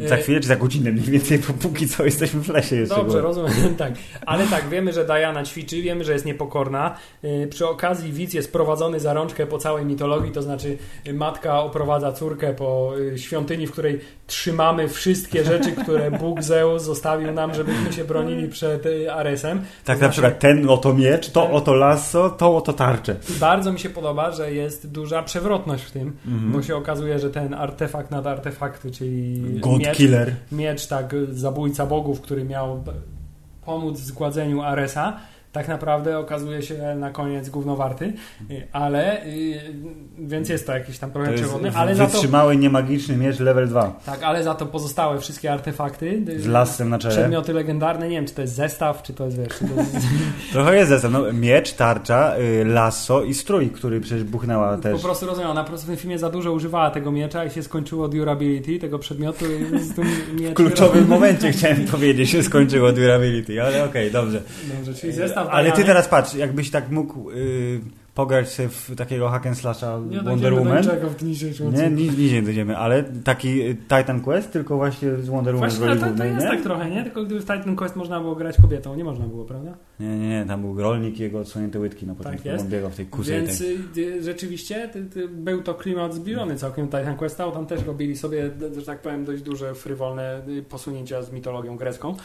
Za 0.08 0.16
chwilę 0.18 0.40
czy 0.40 0.48
za 0.48 0.56
godzinę 0.56 0.92
mniej 0.92 1.06
więcej, 1.06 1.40
bo 1.40 1.54
póki 1.54 1.88
co 1.88 2.06
jesteśmy 2.06 2.42
w 2.42 2.50
lesie 2.50 2.76
jeszcze. 2.76 2.96
Dobrze, 2.96 3.18
bo- 3.18 3.22
rozumiem, 3.24 3.76
tak. 3.78 3.94
Ale 4.26 4.48
tak, 4.48 4.70
wiemy, 4.70 4.94
że 4.94 5.06
Diana 5.06 5.44
ćwiczy, 5.44 5.77
wiemy, 5.82 6.04
że 6.04 6.14
jest 6.14 6.26
niepokorna. 6.26 6.96
Yy, 7.24 7.48
Przy 7.48 7.68
okazji 7.68 8.12
widz 8.14 8.34
jest 8.34 8.52
prowadzony 8.54 9.00
za 9.00 9.14
rączkę 9.14 9.48
po 9.48 9.58
całej 9.58 9.86
mitologii, 9.86 10.32
to 10.32 10.42
znaczy 10.42 10.78
y, 11.08 11.14
matka 11.14 11.60
oprowadza 11.64 12.12
córkę 12.12 12.54
po 12.54 12.92
y, 13.14 13.20
świątyni, 13.20 13.68
w 13.68 13.72
której 13.72 14.00
trzymamy 14.28 14.88
wszystkie 14.90 15.44
rzeczy, 15.44 15.72
które 15.72 16.12
Bóg 16.22 16.44
Zeus 16.44 16.84
zostawił 16.84 17.32
nam, 17.32 17.54
żebyśmy 17.54 17.94
się 17.94 18.04
bronili 18.04 18.48
przed 18.48 18.86
y, 18.86 19.14
Aresem. 19.14 19.60
Tak 19.60 19.66
na 19.88 19.96
znaczy- 19.98 20.12
przykład 20.12 20.40
ten 20.40 20.70
oto 20.70 20.94
miecz, 20.94 21.30
to 21.30 21.42
Ten- 21.46 21.56
oto 21.56 21.74
lasso, 21.74 22.30
to 22.30 22.58
oto 22.58 22.74
tarczę. 22.74 23.16
Bardzo 23.40 23.72
mi 23.74 23.80
się 23.80 23.90
podoba, 23.90 24.32
że 24.32 24.54
jest 24.54 24.92
duża 24.92 25.24
przewrotność 25.24 25.84
w 25.84 25.92
tym, 25.92 26.14
Mhm. 26.28 26.52
bo 26.52 26.62
się 26.62 26.76
okazuje, 26.76 27.20
że 27.20 27.30
ten 27.30 27.54
artefakt 27.54 28.12
nad 28.12 28.28
artefakty, 28.28 28.92
czyli 28.92 29.42
God 29.60 29.80
miecz, 29.80 29.98
Killer. 29.98 30.36
miecz, 30.52 30.88
tak, 30.88 31.16
zabójca 31.32 31.86
bogów, 31.86 32.22
który 32.22 32.44
miał 32.44 32.84
pomóc 33.66 34.00
w 34.00 34.04
zgładzeniu 34.06 34.62
Aresa, 34.62 35.18
tak 35.52 35.68
naprawdę 35.68 36.20
okazuje 36.20 36.62
się 36.62 36.96
na 36.96 37.10
koniec 37.12 37.50
głównowarty, 37.50 38.14
ale 38.72 39.26
y, 39.26 39.60
więc 40.20 40.50
jest 40.50 40.68
to 40.68 40.74
jakiś 40.74 40.98
tam 41.00 41.12
trochę 41.12 41.34
przewodny, 41.34 41.72
ale 41.76 41.96
za 41.96 42.06
to, 42.08 42.12
wytrzymały, 42.12 42.58
niemagiczny 42.58 43.18
miecz 43.18 43.40
level 43.40 43.68
2. 43.68 44.00
tak, 44.06 44.24
ale 44.24 44.44
za 44.44 44.56
to 44.56 44.66
pozostałe 44.66 45.20
wszystkie 45.20 45.54
artefakty, 45.54 46.24
y, 46.30 46.40
Z 46.42 46.48
lasem 46.48 46.90
na 46.90 47.00
czele. 47.00 47.14
przedmioty 47.16 47.54
legendarne, 47.54 48.10
nie 48.10 48.16
wiem, 48.16 48.26
czy 48.26 48.34
to 48.34 48.42
jest 48.42 48.56
zestaw, 48.56 49.04
czy 49.04 49.14
to 49.14 49.26
jest, 49.26 49.38
wiesz, 49.38 49.60
to 49.60 49.82
jest, 49.82 49.96
Trochę 50.54 50.76
jest 50.76 50.90
zestaw. 50.90 51.12
No, 51.12 51.34
miecz, 51.34 51.74
tarcza, 51.74 52.38
y, 52.38 52.66
lasso 52.66 53.24
i 53.24 53.34
strój, 53.34 53.70
który 53.70 54.00
przecież 54.02 54.24
buchnęła 54.24 54.76
po 54.76 54.82
też. 54.84 55.02
prostu 55.02 55.26
rozumiem, 55.26 55.50
ona 55.50 55.64
po 55.64 55.70
prostu 55.70 55.86
w 55.86 55.90
tym 55.90 55.98
filmie 55.98 56.20
za 56.20 56.30
dużo 56.30 56.52
używała 56.52 56.92
tego 56.92 57.12
miecza 57.12 57.46
i 57.46 57.52
się 57.52 57.64
skończyło 57.64 58.08
durability 58.08 58.80
tego 58.80 59.00
przedmiotu 59.00 59.46
i 59.46 59.66
W 60.50 60.54
kluczowym 60.54 61.08
momencie 61.08 61.52
chciałem 61.52 61.86
powiedzieć, 61.86 62.30
że 62.30 62.44
skończyło 62.44 62.92
durability, 62.92 63.64
ale 63.64 63.84
okej, 63.86 64.12
dobrze. 64.12 64.42
Dobrze, 64.78 64.94
czyli 65.02 65.14
zestaw 65.14 65.37
Ale 65.42 65.72
ty 65.72 65.84
teraz 65.84 66.08
patrz, 66.08 66.34
jakbyś 66.36 66.72
tak 66.72 66.90
mógł 66.92 67.32
y, 67.32 67.82
pograć 68.16 68.50
sobie 68.50 68.70
w 68.70 68.96
takiego 68.96 69.30
hack 69.30 69.46
and 69.46 69.58
slasha 69.58 70.00
Nie 70.10 70.22
Wonder 70.22 70.54
Woman. 70.54 70.84
Nie, 70.84 70.92
odcinku. 71.08 71.96
ni- 71.96 72.10
nic 72.18 72.32
nie 72.34 72.42
dojdziemy, 72.42 72.78
ale 72.78 73.04
taki 73.04 73.62
y, 73.62 73.76
Titan 73.76 74.22
Quest, 74.22 74.52
tylko 74.52 74.78
właśnie 74.78 75.16
z 75.16 75.30
Wonder 75.30 75.56
Woman 75.56 75.70
w 75.70 75.74
Właśnie, 75.74 75.92
ale 76.04 76.12
to, 76.12 76.18
to 76.18 76.24
jest 76.24 76.44
nie? 76.46 76.50
tak 76.52 76.62
trochę, 76.62 76.90
nie? 76.90 77.04
Tylko 77.04 77.24
gdyby 77.24 77.42
w 77.42 77.46
Titan 77.46 77.76
Quest 77.76 77.96
można 77.96 78.20
było 78.20 78.36
grać 78.36 78.58
kobietą, 78.62 78.96
nie 78.96 79.04
można 79.04 79.26
było, 79.26 79.46
prawda? 79.46 79.74
Nie, 80.00 80.18
nie, 80.18 80.30
nie, 80.30 80.46
tam 80.46 80.62
był 80.62 80.82
rolnik 80.82 81.20
i 81.20 81.24
jego 81.24 81.40
odsunięte 81.40 81.80
łydki 81.80 82.08
na 82.08 82.16
początku, 82.16 82.44
Tak 82.44 82.52
jest. 82.54 82.66
on 82.66 82.72
biegał 82.72 82.90
w 82.90 82.96
tej 82.96 83.06
kurze 83.06 83.32
Więc 83.32 83.58
tak. 83.60 83.68
y, 83.98 84.02
y, 84.02 84.24
rzeczywiście 84.24 84.90
ty, 84.94 85.06
ty, 85.06 85.28
był 85.28 85.62
to 85.62 85.74
klimat 85.74 86.14
zbliżony 86.14 86.56
całkiem 86.56 86.86
Titan 86.88 87.16
Questa, 87.18 87.46
bo 87.46 87.52
tam 87.52 87.66
też 87.66 87.86
robili 87.86 88.18
sobie, 88.18 88.52
że 88.78 88.86
tak 88.86 89.02
powiem, 89.02 89.26
dość 89.26 89.42
duże, 89.44 89.76
frywolne 89.76 90.42
posunięcia 90.70 91.22
z 91.22 91.32
mitologią 91.32 91.78
grecką. 91.78 92.16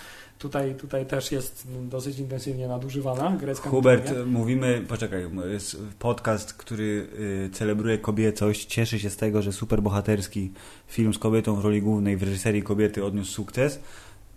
Tutaj, 0.42 0.74
tutaj 0.74 1.06
też 1.06 1.32
jest 1.32 1.68
dosyć 1.82 2.18
intensywnie 2.18 2.68
nadużywana 2.68 3.36
grecka 3.40 3.70
Hubert, 3.70 4.02
mitologia. 4.02 4.32
mówimy, 4.32 4.84
poczekaj, 4.88 5.26
jest 5.52 5.76
podcast, 5.98 6.52
który 6.52 7.08
y, 7.46 7.50
celebruje 7.52 7.98
kobiecość, 7.98 8.64
cieszy 8.64 8.98
się 8.98 9.10
z 9.10 9.16
tego, 9.16 9.42
że 9.42 9.52
superbohaterski 9.52 10.52
film 10.86 11.14
z 11.14 11.18
kobietą 11.18 11.56
w 11.56 11.64
roli 11.64 11.82
głównej 11.82 12.16
w 12.16 12.22
reżyserii 12.22 12.62
kobiety 12.62 13.04
odniósł 13.04 13.32
sukces. 13.32 13.80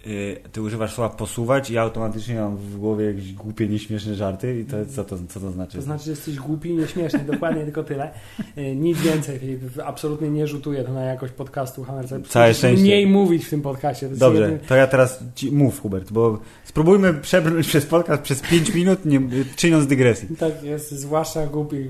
Y, 0.07 0.37
ty 0.51 0.61
używasz 0.61 0.93
słowa 0.93 1.15
posuwać 1.15 1.69
i 1.69 1.77
automatycznie 1.77 2.35
mam 2.35 2.57
w 2.57 2.77
głowie 2.77 3.05
jakieś 3.05 3.33
głupie, 3.33 3.67
nieśmieszne 3.67 4.15
żarty 4.15 4.59
i 4.59 4.65
to 4.65 4.77
co 4.95 5.03
to, 5.03 5.17
co 5.29 5.39
to 5.39 5.51
znaczy? 5.51 5.77
To 5.77 5.81
znaczy, 5.83 6.03
że 6.05 6.11
jesteś 6.11 6.35
głupi 6.39 6.69
i 6.69 6.73
nieśmieszny, 6.75 7.19
dokładnie 7.19 7.63
tylko 7.63 7.83
tyle. 7.83 8.11
Y, 8.57 8.75
Nic 8.75 9.01
więcej, 9.01 9.39
Filip, 9.39 9.59
absolutnie 9.85 10.29
nie 10.29 10.47
rzutuje 10.47 10.83
to 10.83 10.93
na 10.93 11.03
jakość 11.03 11.33
podcastu 11.33 11.83
Hammerce. 11.83 12.21
Całe 12.21 12.53
szczęście. 12.53 12.81
Mniej 12.83 13.07
mówić 13.07 13.45
w 13.45 13.49
tym 13.49 13.61
podcaście. 13.61 14.09
To 14.09 14.15
Dobrze, 14.15 14.41
jedyny- 14.41 14.59
to 14.67 14.75
ja 14.75 14.87
teraz 14.87 15.23
ci 15.35 15.51
mów 15.51 15.81
Hubert, 15.81 16.11
bo 16.11 16.39
spróbujmy 16.63 17.13
przebrnąć 17.13 17.67
przez 17.67 17.85
podcast 17.85 18.21
przez 18.21 18.41
5 18.41 18.73
minut, 18.73 19.05
nie, 19.05 19.21
czyniąc 19.55 19.87
dygresji. 19.87 20.35
Tak 20.35 20.63
jest, 20.63 20.91
zwłaszcza 20.91 21.47
głupich, 21.47 21.87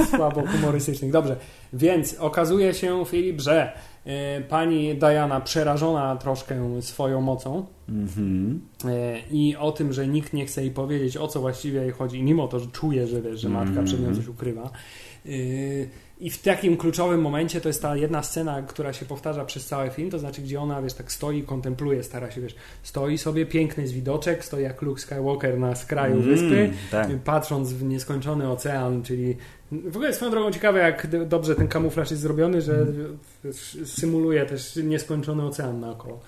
y, 0.00 0.16
słabo 0.16 0.42
humorystycznych. 0.46 1.10
Dobrze, 1.12 1.36
więc 1.72 2.14
okazuje 2.18 2.74
się, 2.74 3.04
Filip, 3.06 3.40
że 3.40 3.72
pani 4.48 4.94
Diana 4.94 5.40
przerażona 5.40 6.16
troszkę 6.16 6.82
swoją 6.82 7.20
mocą 7.20 7.66
Mhm. 7.88 8.60
y, 8.84 8.88
i 9.30 9.56
o 9.56 9.72
tym, 9.72 9.92
że 9.92 10.08
nikt 10.08 10.32
nie 10.32 10.46
chce 10.46 10.60
jej 10.62 10.70
powiedzieć, 10.70 11.16
o 11.16 11.28
co 11.28 11.40
właściwie 11.40 11.80
jej 11.80 11.90
chodzi, 11.90 12.22
mimo 12.22 12.48
to, 12.48 12.60
że 12.60 12.66
czuje, 12.66 13.06
że, 13.06 13.22
wiesz, 13.22 13.40
że 13.40 13.48
matka 13.48 13.68
Mhm. 13.68 13.86
przed 13.86 14.00
nią 14.08 14.14
coś 14.14 14.28
ukrywa. 14.28 14.70
Y, 15.26 15.88
I 16.20 16.30
w 16.30 16.42
takim 16.42 16.76
kluczowym 16.76 17.20
momencie 17.20 17.60
to 17.60 17.68
jest 17.68 17.82
ta 17.82 17.96
jedna 17.96 18.22
scena, 18.22 18.62
która 18.62 18.92
się 18.92 19.06
powtarza 19.06 19.44
przez 19.44 19.66
cały 19.66 19.90
film, 19.90 20.10
to 20.10 20.18
znaczy, 20.18 20.42
gdzie 20.42 20.60
ona, 20.60 20.82
wiesz, 20.82 20.94
tak 20.94 21.12
stoi, 21.12 21.42
kontempluje, 21.42 22.02
stara 22.02 22.30
się, 22.30 22.40
wiesz, 22.40 22.54
stoi 22.82 23.18
sobie, 23.18 23.46
piękny 23.46 23.82
jest 23.82 23.94
widoczek, 23.94 24.44
stoi 24.44 24.62
jak 24.62 24.82
Luke 24.82 25.00
Skywalker 25.00 25.58
na 25.58 25.74
skraju 25.74 26.20
wyspy, 26.22 26.58
Mm, 26.60 26.72
tak. 26.90 27.08
patrząc 27.24 27.72
w 27.72 27.82
nieskończony 27.84 28.50
ocean, 28.50 29.02
czyli 29.02 29.36
w 29.72 29.96
ogóle 29.96 30.12
swoją 30.14 30.30
drogą 30.30 30.50
ciekawe, 30.50 30.78
jak 30.80 31.26
dobrze 31.26 31.54
ten 31.54 31.68
kamuflaż 31.68 32.10
jest 32.10 32.22
zrobiony, 32.22 32.62
że 32.62 32.72
Mm. 32.72 33.18
symuluje 33.84 34.46
też 34.46 34.76
nieskończony 34.76 35.42
ocean 35.46 35.80
naokoło. 35.80 36.20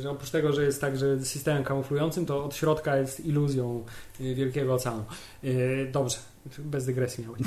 Że 0.00 0.10
oprócz 0.10 0.30
tego, 0.30 0.52
że 0.52 0.64
jest 0.64 0.80
tak, 0.80 0.96
że 0.98 1.20
systemem 1.24 1.64
kamuflującym, 1.64 2.26
to 2.26 2.44
od 2.44 2.56
środka 2.56 2.96
jest 2.96 3.26
iluzją 3.26 3.84
y, 4.20 4.34
wielkiego 4.34 4.74
oceanu. 4.74 5.04
Y, 5.44 5.88
Dobrze, 5.92 6.16
bez 6.58 6.86
dygresji 6.86 7.24
miałeś. 7.24 7.40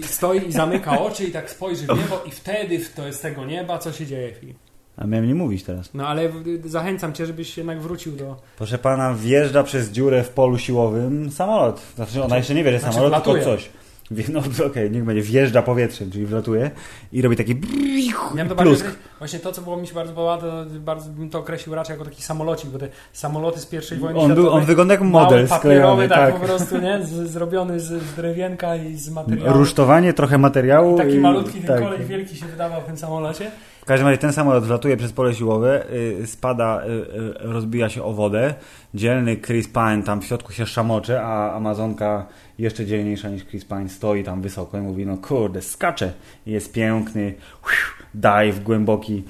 I 0.00 0.02
stoi 0.02 0.48
i 0.48 0.52
zamyka 0.52 1.00
oczy 1.00 1.24
i 1.24 1.30
tak 1.32 1.50
spojrzy 1.50 1.86
w 1.86 1.88
niebo 1.88 2.22
i 2.26 2.30
wtedy 2.30 2.80
to 2.96 3.06
jest 3.06 3.22
tego 3.22 3.44
nieba, 3.44 3.78
co 3.78 3.92
się 3.92 4.06
dzieje. 4.06 4.32
A 4.96 5.06
miałem 5.06 5.28
nie 5.28 5.34
mówić 5.34 5.62
teraz. 5.64 5.94
No 5.94 6.06
ale 6.08 6.30
zachęcam 6.64 7.12
cię, 7.12 7.26
żebyś 7.26 7.56
jednak 7.56 7.80
wrócił 7.80 8.12
do... 8.16 8.36
Proszę 8.56 8.78
pana, 8.78 9.14
wjeżdża 9.14 9.62
przez 9.62 9.90
dziurę 9.90 10.24
w 10.24 10.28
polu 10.28 10.58
siłowym 10.58 11.30
samolot. 11.30 11.82
Znaczy, 11.96 12.22
ona 12.22 12.36
jeszcze 12.36 12.54
nie 12.54 12.64
wie, 12.64 12.72
że 12.72 12.78
Znaczy, 12.78 12.94
samolot, 12.94 13.14
tylko 13.14 13.32
wlatuje. 13.32 13.56
coś. 13.56 13.70
No 14.32 14.40
okej, 14.66 14.90
niech 14.90 15.04
będzie. 15.04 15.22
Wjeżdża 15.22 15.62
powietrzem, 15.62 16.10
czyli 16.10 16.26
wlatuje 16.26 16.70
i 17.12 17.22
robi 17.22 17.36
taki 17.36 17.54
Miałem 18.34 18.48
to 18.48 18.54
plusk. 18.56 18.84
bardziej, 18.84 19.00
właśnie 19.18 19.38
to, 19.38 19.52
co 19.52 19.62
było 19.62 19.76
mi 19.76 19.86
się 19.86 19.94
bardzo 19.94 20.12
podobało, 20.12 20.40
to 20.40 20.64
bardzo 20.80 21.10
bym 21.10 21.30
to 21.30 21.38
określił 21.38 21.74
raczej 21.74 21.94
jako 21.94 22.04
taki 22.04 22.22
samolocik, 22.22 22.70
bo 22.70 22.78
te 22.78 22.88
samoloty 23.12 23.60
z 23.60 23.66
pierwszej 23.66 23.98
wojny 23.98 24.18
On, 24.20 24.28
był, 24.28 24.36
światowej, 24.36 24.60
on 24.60 24.66
wygląda 24.66 24.94
jak 24.94 25.02
model 25.02 25.48
papierowy, 25.48 26.08
tak, 26.08 26.18
Tak. 26.18 26.40
po 26.40 26.46
prostu, 26.46 26.78
nie? 26.78 27.04
Z, 27.04 27.10
zrobiony 27.30 27.80
z, 27.80 27.84
z 28.02 28.14
drewienka 28.14 28.76
i 28.76 28.96
z 28.96 29.10
materiału. 29.10 29.58
Rusztowanie, 29.58 30.12
trochę 30.12 30.38
materiału. 30.38 30.96
Taki 30.96 31.14
i- 31.14 31.18
malutki 31.18 31.58
ten 31.58 31.66
tak. 31.68 31.80
koleś 31.80 32.06
wielki 32.06 32.36
się 32.36 32.46
wydawał 32.46 32.80
w 32.80 32.84
tym 32.84 32.96
samolocie. 32.96 33.50
W 33.82 33.84
każdym 33.84 34.08
razie 34.08 34.18
ten 34.18 34.32
samolot 34.32 34.64
wlatuje 34.64 34.96
przez 34.96 35.12
pole 35.12 35.34
siłowe, 35.34 35.86
y, 35.92 36.26
spada, 36.26 36.82
y, 36.84 36.90
y, 36.90 37.52
rozbija 37.52 37.88
się 37.88 38.02
o 38.02 38.12
wodę. 38.12 38.54
Dzielny 38.94 39.36
Chris 39.36 39.68
Pine 39.68 40.02
tam 40.02 40.20
w 40.20 40.24
środku 40.24 40.52
się 40.52 40.66
szamocze, 40.66 41.22
a 41.22 41.52
Amazonka 41.52 42.26
jeszcze 42.58 42.86
dzielniejsza 42.86 43.28
niż 43.28 43.44
Chris 43.44 43.64
Pine 43.64 43.88
stoi 43.88 44.24
tam 44.24 44.42
wysoko 44.42 44.78
i 44.78 44.80
mówi, 44.80 45.06
no 45.06 45.16
kurde, 45.16 45.62
skacze. 45.62 46.12
Jest 46.46 46.72
piękny 46.72 47.34
dive 48.14 48.62
głęboki, 48.62 49.24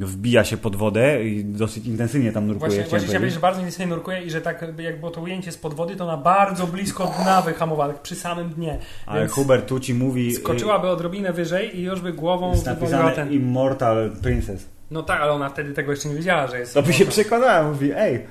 wbija 0.00 0.44
się 0.44 0.56
pod 0.56 0.76
wodę 0.76 1.24
i 1.24 1.44
dosyć 1.44 1.86
intensywnie 1.86 2.32
tam 2.32 2.46
nurkuje. 2.46 2.70
Właśnie, 2.70 2.90
właśnie 2.90 3.08
powiedzieć, 3.14 3.34
że 3.34 3.40
bardzo 3.40 3.60
intensywnie 3.60 3.86
nurkuje 3.86 4.22
i 4.22 4.30
że 4.30 4.40
tak 4.40 4.64
jak 4.78 5.00
było 5.00 5.12
to 5.12 5.20
ujęcie 5.20 5.52
spod 5.52 5.74
wody, 5.74 5.96
to 5.96 6.06
na 6.06 6.16
bardzo 6.16 6.66
blisko 6.66 7.14
dna 7.22 7.42
wyhamowała, 7.42 7.92
tak 7.92 8.02
przy 8.02 8.14
samym 8.14 8.50
dnie. 8.50 8.78
Ale 9.06 9.20
Więc 9.20 9.32
Hubert 9.32 9.66
tu 9.68 9.80
ci 9.80 9.94
mówi... 9.94 10.28
y, 10.28 10.34
skoczyłaby 10.34 10.88
odrobinę 10.88 11.32
wyżej 11.32 11.78
i 11.78 11.82
już 11.82 12.00
by 12.00 12.12
głową 12.12 12.50
jest 12.50 12.66
napisane 12.66 13.12
ten... 13.12 13.32
Immortal 13.32 14.10
Princess. 14.22 14.66
No 14.90 15.02
tak, 15.02 15.20
ale 15.20 15.32
ona 15.32 15.48
wtedy 15.48 15.72
tego 15.72 15.90
jeszcze 15.90 16.08
nie 16.08 16.14
wiedziała, 16.14 16.46
że 16.46 16.58
jest... 16.58 16.74
To 16.74 16.82
by 16.82 16.92
się 16.92 17.06
przekonała, 17.06 17.68
mówi, 17.68 17.90
ej, 17.96 18.26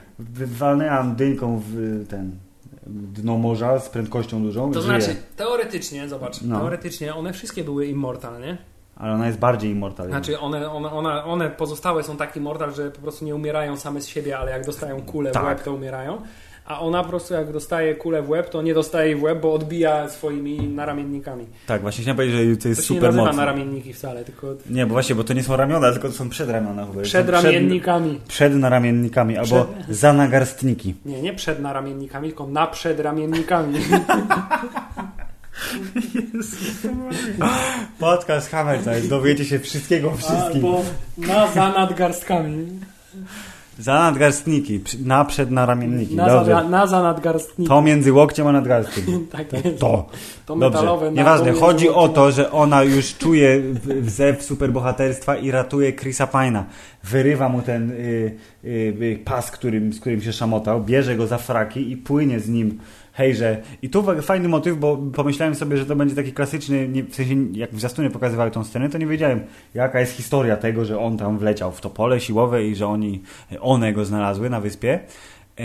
walnęłam 0.45 1.15
dynką 1.15 1.61
w 1.67 2.05
ten 2.09 2.31
dno 2.87 3.37
morza 3.37 3.79
z 3.79 3.89
prędkością 3.89 4.43
dużą. 4.43 4.71
To 4.71 4.81
żyje. 4.81 5.01
znaczy, 5.01 5.19
teoretycznie, 5.35 6.09
zobacz, 6.09 6.41
No. 6.41 6.59
teoretycznie 6.59 7.15
one 7.15 7.33
wszystkie 7.33 7.63
były 7.63 7.85
immortal, 7.85 8.41
nie? 8.41 8.57
Ale 8.99 9.13
ona 9.13 9.27
jest 9.27 9.39
bardziej 9.39 9.71
immortal. 9.71 10.07
Znaczy 10.07 10.39
one, 10.39 10.71
one, 10.71 10.91
one, 10.91 11.23
one 11.23 11.49
pozostałe 11.49 12.03
są 12.03 12.17
tak 12.17 12.37
immortal, 12.37 12.73
że 12.73 12.91
po 12.91 13.01
prostu 13.01 13.25
nie 13.25 13.35
umierają 13.35 13.77
same 13.77 14.01
z 14.01 14.07
siebie, 14.07 14.37
ale 14.37 14.51
jak 14.51 14.65
dostają 14.65 15.01
kulę 15.01 15.29
w 15.29 15.33
Tak. 15.33 15.43
łeb, 15.45 15.63
to 15.63 15.73
umierają. 15.73 16.21
a 16.65 16.79
ona 16.79 17.03
po 17.03 17.09
prostu 17.09 17.33
jak 17.33 17.51
dostaje 17.51 17.95
kulę 17.95 18.21
w 18.21 18.29
łeb, 18.29 18.49
to 18.49 18.61
nie 18.61 18.73
dostaje 18.73 19.09
jej 19.11 19.19
w 19.19 19.23
łeb, 19.23 19.41
bo 19.41 19.53
odbija 19.53 20.09
swoimi 20.09 20.67
naramiennikami. 20.67 21.45
Tak, 21.67 21.81
właśnie 21.81 22.01
chciałem 22.01 22.15
powiedzieć, 22.15 22.49
że 22.49 22.57
to 22.57 22.67
jest 22.67 22.87
To 22.87 22.93
nie 22.93 22.99
super 22.99 23.13
mocne. 23.13 23.33
naramienniki 23.37 23.93
wcale, 23.93 24.25
tylko 24.25 24.47
Nie, 24.69 24.85
bo 24.85 24.93
właśnie, 24.93 25.15
bo 25.15 25.23
to 25.23 25.33
nie 25.33 25.43
są 25.43 25.55
ramiona, 25.55 25.91
tylko 25.91 26.07
to 26.07 26.13
są 26.13 26.29
przedramiona 26.29 26.85
chyba. 26.85 27.01
przed 27.01 27.29
ramiennikami. 27.29 28.09
Przed, 28.15 28.27
przed 28.27 28.55
naramiennikami, 28.55 29.37
albo 29.37 29.65
za 29.89 30.13
nagarstniki. 30.13 30.95
Nie, 31.05 31.21
nie 31.21 31.33
przed 31.33 31.59
naramiennikami, 31.59 32.27
tylko 32.27 32.47
na 32.47 32.67
przed 32.67 32.99
ramiennikami. 32.99 33.79
Podcast 37.99 38.51
Hammer 38.51 38.79
Time, 38.79 39.01
dowiecie 39.01 39.45
się 39.45 39.59
wszystkiego 39.59 40.15
wszystkim. 40.15 40.65
Albo 40.65 40.83
na 41.17 41.51
za 41.51 41.69
nadgarstkami. 41.69 42.67
Za 43.79 43.93
nadgarstniki, 43.93 44.81
na 45.05 45.25
przed 45.25 45.51
naramienniki. 45.51 46.15
Na 46.15 46.25
Dobrze. 46.25 46.51
za, 46.51 46.63
na 46.63 46.87
za 46.87 47.03
nadgarstniki. 47.03 47.69
To 47.69 47.81
między 47.81 48.13
łokciem 48.13 48.47
a 48.47 48.51
nadgarstkiem. 48.51 49.27
Tak 49.31 49.53
jest. 49.53 49.79
To. 49.79 50.05
To 50.45 50.55
metalowe. 50.55 51.05
na 51.05 51.11
Nieważne, 51.11 51.51
chodzi 51.51 51.89
o 51.89 52.09
to, 52.09 52.31
że 52.31 52.51
ona 52.51 52.83
już 52.83 53.17
czuje 53.17 53.61
wzew 54.01 54.43
superbohaterstwa 54.43 55.37
i 55.37 55.51
ratuje 55.51 55.93
Chrisa 55.93 56.25
Pine'a. 56.25 56.63
Wyrywa 57.03 57.49
mu 57.49 57.61
ten 57.61 57.91
y, 57.91 57.95
y, 58.63 58.67
y, 59.01 59.19
pas, 59.25 59.51
którym, 59.51 59.93
z 59.93 59.99
którym 59.99 60.21
się 60.21 60.33
szamotał, 60.33 60.83
bierze 60.83 61.15
go 61.15 61.27
za 61.27 61.37
fraki 61.37 61.91
i 61.91 61.97
płynie 61.97 62.39
z 62.39 62.49
nim 62.49 62.79
hejże. 63.19 63.61
I 63.81 63.89
tu 63.89 64.03
fajny 64.21 64.47
motyw, 64.49 64.77
bo 64.77 64.97
pomyślałem 64.97 65.55
sobie, 65.55 65.77
że 65.77 65.85
to 65.85 65.95
będzie 65.95 66.15
taki 66.15 66.33
klasyczny, 66.33 66.87
nie, 66.87 67.03
w 67.03 67.15
sensie 67.15 67.35
jak 67.53 67.71
w 67.71 67.79
zwiastunie 67.79 68.09
pokazywały 68.09 68.51
tą 68.51 68.63
scenę, 68.63 68.89
to 68.89 68.97
nie 68.97 69.07
wiedziałem 69.07 69.39
jaka 69.73 69.99
jest 69.99 70.13
historia 70.13 70.57
tego, 70.57 70.85
że 70.85 70.99
on 70.99 71.17
tam 71.17 71.37
wleciał 71.37 71.71
w 71.71 71.81
to 71.81 71.89
pole 71.89 72.19
siłowe 72.19 72.65
i 72.65 72.75
że 72.75 72.87
oni, 72.87 73.21
one 73.59 73.93
go 73.93 74.05
znalazły 74.05 74.49
na 74.49 74.61
wyspie. 74.61 74.99
E, 75.57 75.63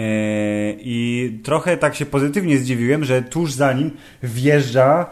I 0.78 1.30
trochę 1.42 1.76
tak 1.76 1.94
się 1.94 2.06
pozytywnie 2.06 2.58
zdziwiłem, 2.58 3.04
że 3.04 3.22
tuż 3.22 3.52
za 3.52 3.72
nim 3.72 3.90
wjeżdża 4.22 5.10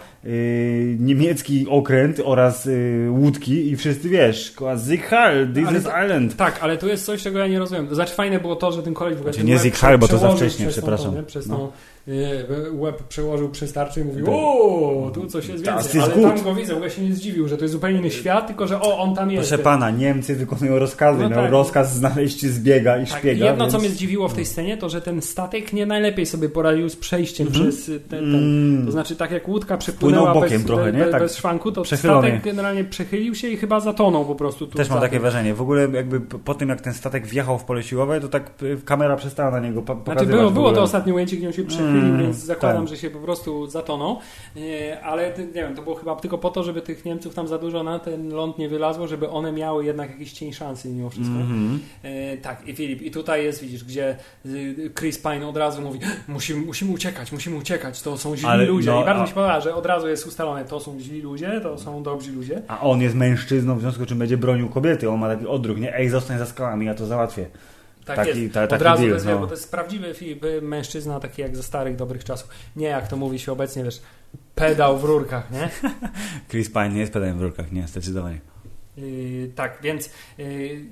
niemiecki 0.98 1.66
okręt 1.70 2.20
oraz 2.24 2.66
y, 2.66 3.06
łódki 3.10 3.70
i 3.70 3.76
wszyscy 3.76 4.08
wiesz, 4.08 4.54
Zichal, 4.86 5.48
this 5.54 5.68
Ale 5.68 5.78
is 5.78 5.84
island. 6.04 6.36
Tak, 6.36 6.58
ale 6.62 6.76
tu 6.76 6.88
jest 6.88 7.04
coś, 7.04 7.22
czego 7.22 7.38
ja 7.38 7.46
nie 7.46 7.58
rozumiem. 7.58 7.94
Znaczy 7.94 8.14
fajne 8.14 8.40
było 8.40 8.56
to, 8.56 8.72
że 8.72 8.82
ten 8.82 8.94
koleś 8.94 9.14
w 9.14 9.18
ogóle 9.18 9.32
Znaczy 9.32 9.46
nie 9.46 9.58
Zichal, 9.58 9.98
bo 9.98 10.08
to 10.08 10.18
za 10.18 10.32
wcześnie, 10.32 10.66
tą- 10.66 10.72
przepraszam. 10.72 11.14
nie? 11.14 11.22
Przez 11.22 11.46
No. 11.46 11.56
tą 11.56 12.12
y, 12.12 12.72
łeb 12.72 13.02
przełożył 13.02 13.48
przez 13.48 13.72
tarczę 13.72 14.00
i 14.00 14.04
mówił 14.04 14.26
o, 14.30 15.10
tu 15.14 15.26
coś 15.26 15.48
jest 15.48 15.64
więcej. 15.66 16.00
Ale 16.00 16.14
gut. 16.14 16.22
tam 16.22 16.42
go 16.44 16.54
widzę, 16.54 16.72
w 16.72 16.76
ogóle 16.76 16.90
się 16.90 17.02
nie 17.02 17.14
zdziwił, 17.14 17.48
że 17.48 17.56
to 17.56 17.64
jest 17.64 17.72
zupełnie 17.72 17.98
inny 17.98 18.10
świat, 18.10 18.46
tylko 18.46 18.66
że 18.66 18.80
o, 18.80 18.98
on 18.98 19.14
tam 19.14 19.30
jest. 19.30 19.48
Proszę 19.48 19.62
pana, 19.62 19.90
Niemcy 19.90 20.34
wykonują 20.34 20.78
rozkazy. 20.78 21.22
No 21.22 21.28
Miał 21.28 21.38
tak. 21.42 21.50
rozkaz 21.50 21.94
znaleźć 21.94 22.46
zbiega 22.46 22.98
i 22.98 23.06
Tak, 23.06 23.18
szpiega. 23.18 23.46
jedno, 23.46 23.66
co 23.66 23.70
więc... 23.72 23.84
mnie 23.84 23.92
zdziwiło 23.94 24.28
w 24.28 24.34
tej 24.34 24.46
scenie, 24.46 24.76
to 24.76 24.88
że 24.88 25.00
ten 25.00 25.22
statek 25.22 25.72
nie 25.72 25.86
najlepiej 25.86 26.26
sobie 26.26 26.48
poradził 26.48 26.88
z 26.88 26.96
przejściem 26.96 27.46
Mhm. 27.46 27.68
przez 27.70 27.86
ten, 27.86 28.00
ten. 28.08 28.34
Mm. 28.34 28.86
To 28.86 28.92
znaczy, 28.92 29.16
tak 29.16 29.30
jak 29.30 29.48
łódka 29.48 29.76
przepłynęła 29.76 30.11
bokiem 30.20 30.58
bez, 30.58 30.64
trochę, 30.64 30.92
nie? 30.92 30.98
bez, 30.98 31.10
Tak 31.10 31.22
bez 31.22 31.36
szwanku, 31.36 31.72
to 31.72 31.82
przechylony. 31.82 32.28
statek 32.28 32.44
generalnie 32.44 32.84
przechylił 32.84 33.34
się 33.34 33.48
i 33.48 33.56
chyba 33.56 33.80
zatonął 33.80 34.24
po 34.24 34.34
prostu. 34.34 34.66
Tu 34.66 34.76
Też 34.78 34.90
mam 34.90 35.00
takie 35.00 35.20
wrażenie. 35.20 35.54
W 35.54 35.62
ogóle 35.62 35.88
jakby 35.92 36.20
po 36.20 36.54
tym, 36.54 36.68
jak 36.68 36.80
ten 36.80 36.94
statek 36.94 37.26
wjechał 37.26 37.58
w 37.58 37.64
pole 37.64 37.82
siłowe, 37.82 38.20
to 38.20 38.28
tak 38.28 38.50
y, 38.62 38.76
kamera 38.84 39.16
przestała 39.16 39.50
na 39.50 39.60
niego 39.60 39.82
pa- 39.82 39.94
pokazywać. 39.94 40.24
Znaczy 40.26 40.38
było, 40.38 40.50
było 40.50 40.72
to 40.72 40.82
ostatnie 40.82 41.14
ujęcie, 41.14 41.36
gdzie 41.36 41.46
on 41.46 41.52
się 41.52 41.64
przechylił, 41.64 41.90
Mm, 42.02 42.18
więc 42.22 42.36
zakładam, 42.36 42.82
tak. 42.86 42.88
że 42.88 42.96
się 43.00 43.10
po 43.10 43.18
prostu 43.18 43.66
zatonął. 43.66 44.18
E, 44.56 45.00
Ale 45.04 45.32
nie 45.38 45.52
wiem, 45.62 45.74
to 45.76 45.82
było 45.82 45.94
chyba 45.96 46.16
tylko 46.16 46.38
po 46.38 46.50
to, 46.50 46.62
żeby 46.62 46.82
tych 46.82 47.04
Niemców 47.04 47.34
tam 47.34 47.48
za 47.48 47.58
dużo 47.58 47.82
na 47.82 47.98
ten 47.98 48.28
ląd 48.34 48.58
nie 48.58 48.68
wylazło, 48.68 49.06
żeby 49.08 49.28
one 49.30 49.52
miały 49.52 49.84
jednak 49.84 50.10
jakiś 50.10 50.32
cień 50.32 50.52
szansy 50.52 50.88
mimo 50.88 51.10
wszystko. 51.10 51.36
Mhm. 51.36 51.78
E, 52.02 52.36
tak, 52.36 52.68
i 52.68 52.74
Filip, 52.74 53.02
i 53.02 53.10
tutaj 53.10 53.44
jest, 53.44 53.62
widzisz, 53.62 53.84
gdzie 53.84 54.16
y, 54.46 54.90
Chris 54.98 55.18
Pine 55.18 55.48
od 55.48 55.56
razu 55.56 55.82
mówi, 55.82 56.00
musimy, 56.28 56.66
musimy 56.66 56.92
uciekać, 56.92 57.32
musimy 57.32 57.56
uciekać, 57.56 58.02
to 58.02 58.18
są 58.18 58.36
źli 58.36 58.46
Ale, 58.48 58.64
ludzie. 58.64 58.90
no, 58.90 59.02
I 59.02 59.04
bardzo 59.04 59.20
a- 59.20 59.22
mi 59.22 59.28
się 59.28 59.34
podoba, 59.34 59.60
że 59.60 59.74
od 59.74 59.86
razu 59.86 60.01
jest 60.08 60.26
ustalone, 60.26 60.64
to 60.64 60.80
są 60.80 61.00
źli 61.00 61.22
ludzie, 61.22 61.60
to 61.60 61.78
są 61.78 62.02
dobrzy 62.02 62.32
ludzie. 62.32 62.62
A 62.68 62.80
on 62.80 63.00
jest 63.00 63.14
mężczyzną, 63.14 63.76
w 63.76 63.80
związku 63.80 64.04
z 64.04 64.06
czym 64.06 64.18
będzie 64.18 64.36
bronił 64.36 64.68
kobiety. 64.68 65.10
On 65.10 65.20
ma 65.20 65.28
taki 65.28 65.46
odruch, 65.46 65.78
nie? 65.78 65.96
Ej, 65.96 66.08
zostań 66.08 66.38
za 66.38 66.46
skałami, 66.46 66.86
ja 66.86 66.94
to 66.94 67.06
załatwię. 67.06 67.46
Tak 68.04 68.16
Taki- 68.16 68.42
jest. 68.42 68.54
ta- 68.54 68.64
od 68.64 68.70
taki 68.70 68.84
razu 68.84 69.02
deal, 69.02 69.10
to 69.10 69.14
jest, 69.14 69.26
no. 69.26 69.38
bo 69.38 69.46
to 69.46 69.52
jest 69.54 69.70
prawdziwy 69.70 70.14
Filip, 70.14 70.44
mężczyzna, 70.62 71.20
taki 71.20 71.42
jak 71.42 71.56
ze 71.56 71.62
starych, 71.62 71.96
dobrych 71.96 72.24
czasów. 72.24 72.48
Nie 72.76 72.86
jak 72.86 73.08
to 73.08 73.16
mówi 73.16 73.38
się 73.38 73.52
obecnie, 73.52 73.84
wiesz, 73.84 74.00
pedał 74.54 74.98
w 74.98 75.04
rurkach, 75.04 75.50
nie? 75.50 75.70
Chris 76.50 76.70
Pine 76.70 76.88
nie 76.88 77.00
jest 77.00 77.12
pedałem 77.12 77.38
w 77.38 77.42
rurkach, 77.42 77.72
nie, 77.72 77.88
zdecydowanie. 77.88 78.40
Yy, 78.96 79.50
tak, 79.54 79.78
więc 79.82 80.10
yy, 80.38 80.46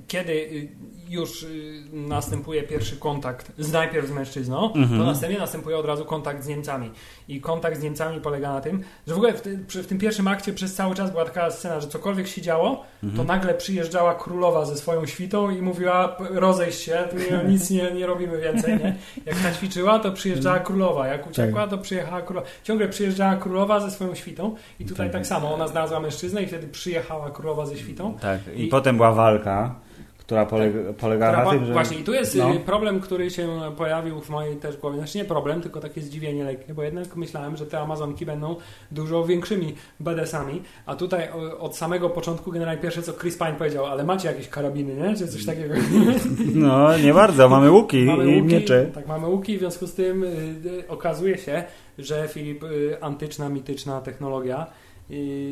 kiedy 0.07 0.33
yy, 0.35 0.67
już 1.09 1.43
yy, 1.43 1.49
następuje 1.93 2.63
pierwszy 2.63 2.97
kontakt 2.97 3.51
z 3.57 3.71
najpierw 3.71 4.07
z 4.07 4.11
mężczyzną, 4.11 4.73
Mhm. 4.73 4.99
to 4.99 5.05
następnie 5.05 5.39
następuje 5.39 5.77
od 5.77 5.85
razu 5.85 6.05
kontakt 6.05 6.43
z 6.43 6.47
Niemcami. 6.47 6.91
I 7.27 7.41
kontakt 7.41 7.79
z 7.79 7.83
Niemcami 7.83 8.21
polega 8.21 8.53
na 8.53 8.61
tym, 8.61 8.83
że 9.07 9.13
w 9.13 9.17
ogóle 9.17 9.33
w, 9.33 9.41
ty, 9.41 9.59
przy, 9.67 9.83
w 9.83 9.87
tym 9.87 9.97
pierwszym 9.97 10.27
akcie 10.27 10.53
przez 10.53 10.75
cały 10.75 10.95
czas 10.95 11.11
była 11.11 11.25
taka 11.25 11.51
scena, 11.51 11.79
że 11.81 11.87
cokolwiek 11.87 12.27
się 12.27 12.41
działo, 12.41 12.83
Mhm. 13.03 13.17
to 13.17 13.33
nagle 13.33 13.53
przyjeżdżała 13.53 14.15
królowa 14.15 14.65
ze 14.65 14.77
swoją 14.77 15.05
świtą 15.05 15.49
i 15.49 15.61
mówiła 15.61 16.07
"P- 16.07 16.27
rozejść 16.29 16.81
się, 16.81 17.03
tu 17.11 17.47
nic 17.47 17.69
nie, 17.69 17.91
nie 17.91 18.05
robimy 18.07 18.37
więcej. 18.41 18.73
Nie? 18.77 18.95
Jak 19.25 19.35
ta 19.35 19.51
ćwiczyła, 19.53 19.99
to 19.99 20.11
przyjeżdżała 20.11 20.55
Mhm. 20.57 20.65
królowa. 20.67 21.07
Jak 21.07 21.21
Tak. 21.21 21.31
uciekła, 21.31 21.67
to 21.67 21.77
przyjechała 21.77 22.21
królowa. 22.21 22.47
Ciągle 22.63 22.87
przyjeżdżała 22.89 23.35
królowa 23.35 23.79
ze 23.79 23.91
swoją 23.91 24.15
świtą 24.15 24.55
i 24.79 24.85
tutaj 24.85 25.05
Tak. 25.07 25.13
tak 25.13 25.27
samo. 25.27 25.53
Ona 25.53 25.67
znalazła 25.67 25.99
mężczyznę 25.99 26.43
i 26.43 26.47
wtedy 26.47 26.67
przyjechała 26.67 27.29
królowa 27.31 27.65
ze 27.65 27.77
świtą. 27.77 27.90
Tak, 28.21 28.39
i, 28.55 28.63
I- 28.65 28.67
potem 28.67 28.95
była 28.97 29.11
walka, 29.11 29.75
która 30.17 30.45
polega, 30.45 30.93
polegała 30.93 31.31
Która 31.31 31.45
na 31.45 31.51
tym, 31.51 31.65
że... 31.65 31.73
Właśnie, 31.73 31.97
i 31.99 32.03
tu 32.03 32.13
jest 32.13 32.35
No. 32.35 32.53
y, 32.53 32.59
problem, 32.59 32.99
który 32.99 33.29
się 33.29 33.47
pojawił 33.77 34.21
w 34.21 34.29
mojej 34.29 34.55
też 34.57 34.77
głowie. 34.77 34.97
Znaczy 34.97 35.17
nie 35.17 35.25
problem, 35.25 35.61
tylko 35.61 35.79
takie 35.79 36.01
zdziwienie 36.01 36.43
lekkie, 36.43 36.73
bo 36.73 36.83
jednak 36.83 37.15
myślałem, 37.15 37.57
że 37.57 37.65
te 37.65 37.79
Amazonki 37.79 38.25
będą 38.25 38.55
dużo 38.91 39.25
większymi 39.25 39.75
BDS-ami, 39.99 40.61
a 40.85 40.95
tutaj 40.95 41.27
od 41.59 41.75
samego 41.77 42.09
początku 42.09 42.51
generalnie 42.51 42.81
pierwsze 42.81 43.01
co 43.01 43.13
Chris 43.13 43.37
Pine 43.37 43.53
powiedział, 43.53 43.85
ale 43.85 44.03
macie 44.03 44.27
jakieś 44.27 44.47
karabiny, 44.49 44.93
nie? 44.95 45.15
Czy 45.17 45.27
coś 45.27 45.45
takiego? 45.45 45.73
No, 46.55 46.97
nie 46.97 47.13
bardzo, 47.13 47.49
mamy 47.49 47.71
łuki 47.71 48.03
mamy 48.03 48.31
i 48.31 48.41
łuki, 48.41 48.53
miecze. 48.53 48.85
Tak, 48.95 49.07
mamy 49.07 49.27
łuki, 49.27 49.55
w 49.57 49.59
związku 49.59 49.87
z 49.87 49.93
tym 49.93 50.23
y, 50.23 50.27
y, 50.65 50.87
okazuje 50.87 51.37
się, 51.37 51.63
że 51.97 52.27
Filip, 52.27 52.65
antyczna, 53.01 53.49
mityczna 53.49 54.01
technologia, 54.01 54.67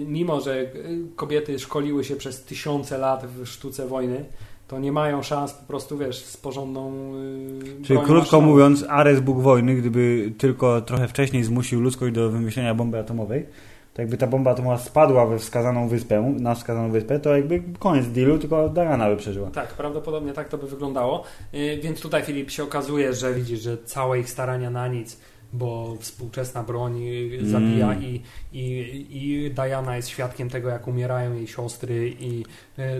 mimo 0.08 0.41
że 0.41 0.60
y, 0.62 0.67
kobiety 1.15 1.60
szkoliły 1.60 2.04
się 2.04 2.15
przez 2.15 2.43
tysiące 2.43 2.98
lat 2.98 3.26
w 3.26 3.48
sztuce 3.48 3.88
wojny, 3.88 4.26
to 4.67 4.80
nie 4.80 4.91
mają 4.91 5.24
szans 5.24 5.54
po 5.54 5.67
prostu, 5.67 5.98
wiesz, 5.98 6.17
z 6.26 6.38
porządną 6.38 7.13
y, 7.15 7.84
Czyli 7.84 8.00
krótko 8.00 8.19
maszynową. 8.19 8.45
mówiąc, 8.48 8.86
Ares 8.89 9.19
Bóg 9.19 9.39
wojny, 9.41 9.76
gdyby 9.76 10.32
tylko 10.38 10.82
trochę 10.82 11.08
wcześniej 11.08 11.43
zmusił 11.43 11.82
ludzkość 11.82 12.13
do 12.13 12.30
wymyślenia 12.30 12.76
bomby 12.76 13.00
atomowej, 13.00 13.45
to 13.93 14.02
jakby 14.02 14.17
ta 14.17 14.28
bomba 14.28 14.52
atomowa 14.52 14.78
spadła 14.78 15.26
we 15.26 15.39
wskazaną 15.39 15.88
wyspę, 15.88 16.34
na 16.39 16.56
wskazaną 16.56 16.91
wyspę, 16.91 17.19
to 17.19 17.36
jakby 17.36 17.63
koniec 17.80 18.08
dealu, 18.08 18.38
tylko 18.39 18.69
Diana 18.69 19.10
by 19.10 19.17
przeżyła. 19.17 19.50
Tak, 19.52 19.74
prawdopodobnie 19.74 20.34
tak 20.34 20.50
to 20.50 20.58
by 20.58 20.67
wyglądało. 20.67 21.24
Y, 21.54 21.80
Więc 21.84 22.02
tutaj 22.02 22.24
Filip 22.24 22.50
się 22.52 22.63
okazuje, 22.63 23.13
że 23.13 23.34
widzisz, 23.34 23.60
że 23.62 23.78
całe 23.78 24.19
ich 24.19 24.30
starania 24.30 24.69
na 24.69 24.88
nic, 24.88 25.19
bo 25.53 25.97
współczesna 25.99 26.63
broń 26.63 26.99
Mm. 26.99 27.49
zabija 27.49 27.93
i, 27.93 28.21
i, 28.53 29.05
i 29.12 29.51
Diana 29.51 29.95
jest 29.95 30.09
świadkiem 30.09 30.49
tego, 30.49 30.69
jak 30.69 30.88
umierają 30.88 31.33
jej 31.35 31.47
siostry 31.47 32.13
i 32.19 32.45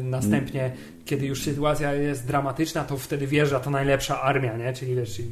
następnie, 0.02 0.72
kiedy 1.06 1.26
już 1.26 1.44
sytuacja 1.44 1.94
jest 1.94 2.28
dramatyczna, 2.28 2.84
to 2.84 2.98
wtedy 2.98 3.28
wjeżdża 3.28 3.60
ta 3.60 3.70
najlepsza 3.70 4.22
armia, 4.22 4.58
nie? 4.58 4.74
Czyli 4.74 4.96
wiesz, 4.96 5.16
czyli 5.16 5.30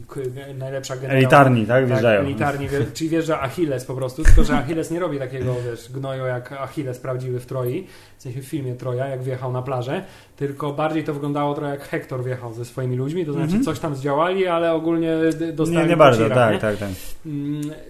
najlepsza 0.57 0.95
generała. 0.95 1.17
Elitarni, 1.19 1.65
tak? 1.65 1.67
Tak, 1.81 1.87
Wjeżdżają. 1.87 2.21
elitarni, 2.21 2.67
wie- 2.67 2.85
czyli 2.93 3.09
wjeżdża 3.09 3.41
Achilles 3.41 3.85
po 3.85 3.95
prostu, 3.95 4.23
tylko 4.23 4.43
że 4.43 4.53
Achilles 4.57 4.91
nie 4.91 4.99
robi 4.99 5.19
takiego, 5.19 5.55
wiesz, 5.71 5.91
gnoju 5.91 6.25
jak 6.25 6.51
Achilles 6.51 6.99
prawdziwy 6.99 7.39
w 7.39 7.45
Troi, 7.45 7.87
w 8.17 8.21
sensie 8.23 8.41
w 8.41 8.45
filmie 8.45 8.75
Troja, 8.75 9.07
jak 9.07 9.23
wjechał 9.23 9.51
na 9.51 9.61
plażę, 9.61 10.03
tylko 10.35 10.73
bardziej 10.73 11.03
to 11.03 11.13
wyglądało 11.13 11.53
trochę 11.53 11.69
jak 11.71 11.83
Hektor 11.83 12.23
wjechał 12.23 12.53
ze 12.53 12.65
swoimi 12.65 12.95
ludźmi, 12.95 13.25
to 13.25 13.31
znaczy 13.33 13.45
Mhm. 13.47 13.63
coś 13.63 13.79
tam 13.79 13.95
zdziałali, 13.95 14.47
ale 14.47 14.73
ogólnie 14.73 15.15
dostali 15.53 15.77
Nie, 15.77 15.83
nie 15.85 15.93
po 15.93 15.97
bardzo, 15.99 16.29
tak, 16.29 16.53
nie? 16.53 16.59
tak, 16.59 16.77
tak. 16.77 16.89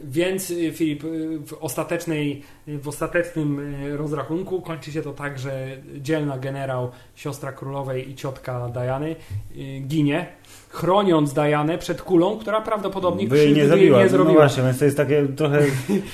Więc 0.04 0.52
y, 0.52 0.72
Filip, 0.72 1.04
y, 1.04 1.40
w 1.46 1.54
ostatecznej, 1.54 2.42
y, 2.42 2.57
w 2.68 2.88
ostatecznym 2.88 3.60
y, 3.86 3.98
rozrachunku 3.98 4.62
kończy 4.62 4.92
się 4.92 5.02
to 5.02 5.14
tak, 5.14 5.40
że 5.40 5.68
dzielna 6.02 6.38
generał, 6.38 6.90
siostra 7.16 7.52
królowej 7.52 8.10
i 8.12 8.16
ciotka 8.16 8.70
Diany 8.70 9.16
y, 9.58 9.80
ginie, 9.80 10.26
chroniąc 10.70 11.34
Dianę 11.34 11.78
przed 11.78 12.02
kulą, 12.02 12.38
która 12.40 12.62
prawdopodobnie 12.62 13.28
By 13.28 13.38
jej 13.38 13.54
nie 13.54 13.60
jej 13.60 13.70
zabiła. 13.70 13.98
nie 13.98 14.04
No 14.04 14.10
zrobiła. 14.10 14.36
właśnie, 14.36 14.64
więc 14.64 14.80
to 14.80 14.86
jest 14.86 14.98
takie 14.98 15.28
trochę... 15.28 15.60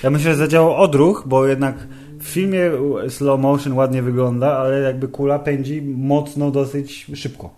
Ja 0.03 0.09
myślę, 0.09 0.31
że 0.31 0.37
zadziałał 0.37 0.75
odruch, 0.75 1.23
bo 1.25 1.47
jednak 1.47 1.75
w 2.19 2.23
filmie 2.27 2.71
slow 3.09 3.39
motion 3.39 3.73
ładnie 3.73 4.01
wygląda, 4.01 4.57
ale 4.57 4.79
jakby 4.79 5.07
kula 5.07 5.39
pędzi 5.39 5.81
mocno, 5.81 6.51
dosyć 6.51 7.07
szybko. 7.15 7.49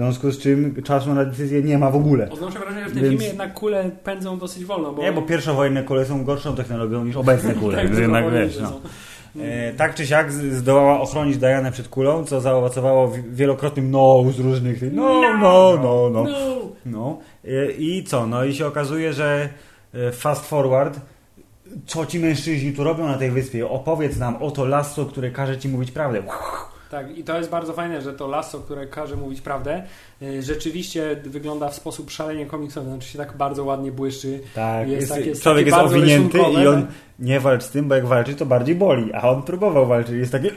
W 0.00 0.02
związku 0.02 0.30
z 0.30 0.38
czym 0.38 0.82
czasu 0.82 1.14
na 1.14 1.24
decyzję 1.24 1.62
nie 1.62 1.78
ma 1.78 1.90
w 1.90 1.96
ogóle. 1.96 2.30
Odnoszę 2.30 2.58
wrażenie, 2.58 2.84
że 2.84 2.90
w 2.90 2.92
tym 2.92 3.02
Więc- 3.02 3.12
filmie 3.12 3.26
jednak 3.26 3.54
kule 3.54 3.90
pędzą 4.04 4.38
dosyć 4.38 4.64
wolno, 4.64 4.92
bo... 4.92 5.02
Nie, 5.02 5.12
bo 5.12 5.22
pierwszowojenne 5.22 5.82
kule 5.82 6.06
są 6.06 6.24
gorszą 6.24 6.56
technologią 6.56 7.04
niż 7.04 7.16
obecne 7.16 7.54
kule, 7.54 7.76
tak, 7.82 7.98
jednak 7.98 8.32
wiesz, 8.32 8.58
no. 8.60 8.80
E, 9.42 9.72
tak 9.72 9.94
czy 9.94 10.06
siak 10.06 10.32
zdołała 10.32 11.00
ochronić 11.00 11.38
Dianę 11.38 11.72
przed 11.72 11.88
kulą, 11.88 12.24
co 12.24 12.40
zaowocowało 12.40 13.08
wi- 13.08 13.22
wielokrotnym 13.30 13.90
no 13.90 14.24
z 14.36 14.38
różnych 14.38 14.80
tych 14.80 14.92
no, 14.92 15.20
no, 15.40 15.78
no, 15.82 16.10
no. 16.12 16.24
No. 16.24 16.28
No 16.86 17.18
y, 17.44 17.74
i 17.78 18.04
co? 18.04 18.26
No 18.26 18.44
i 18.44 18.54
się 18.54 18.66
okazuje, 18.66 19.12
że 19.12 19.48
y, 19.94 20.12
fast 20.12 20.46
forward, 20.46 21.00
co 21.86 22.06
ci 22.06 22.18
mężczyźni 22.18 22.72
tu 22.72 22.84
robią 22.84 23.06
na 23.06 23.18
tej 23.18 23.30
wyspie? 23.30 23.68
Opowiedz 23.68 24.16
nam 24.16 24.36
o 24.42 24.50
to 24.50 24.64
lasso, 24.64 25.06
które 25.06 25.30
każe 25.30 25.58
ci 25.58 25.68
mówić 25.68 25.90
prawdę. 25.90 26.22
Tak, 26.90 27.18
i 27.18 27.24
to 27.24 27.38
jest 27.38 27.50
bardzo 27.50 27.72
fajne, 27.72 28.02
że 28.02 28.12
to 28.12 28.26
lasso, 28.26 28.58
które 28.58 28.86
każe 28.86 29.16
mówić 29.16 29.40
prawdę, 29.40 29.82
y, 30.22 30.42
rzeczywiście 30.42 31.16
wygląda 31.24 31.68
w 31.68 31.74
sposób 31.74 32.10
szalenie 32.10 32.46
komiksowy, 32.46 32.90
znaczy 32.90 33.08
się 33.08 33.18
tak 33.18 33.36
bardzo 33.36 33.64
ładnie 33.64 33.92
błyszczy. 33.92 34.40
Tak, 34.54 34.88
Jest 34.88 35.00
jest, 35.00 35.12
takie- 35.12 35.36
człowiek 35.36 35.66
jest 35.66 35.78
owinięty 35.78 36.38
rysunkowe, 36.38 36.64
i 36.64 36.66
on 36.66 36.86
nie 37.18 37.40
walcz 37.40 37.62
z 37.62 37.70
tym, 37.70 37.88
bo 37.88 37.94
jak 37.94 38.06
walczy 38.06 38.34
to 38.34 38.46
bardziej 38.46 38.74
boli, 38.74 39.12
a 39.12 39.30
on 39.30 39.42
próbował 39.42 39.86
walczyć. 39.86 40.14
Jest 40.14 40.32
takie 40.32 40.50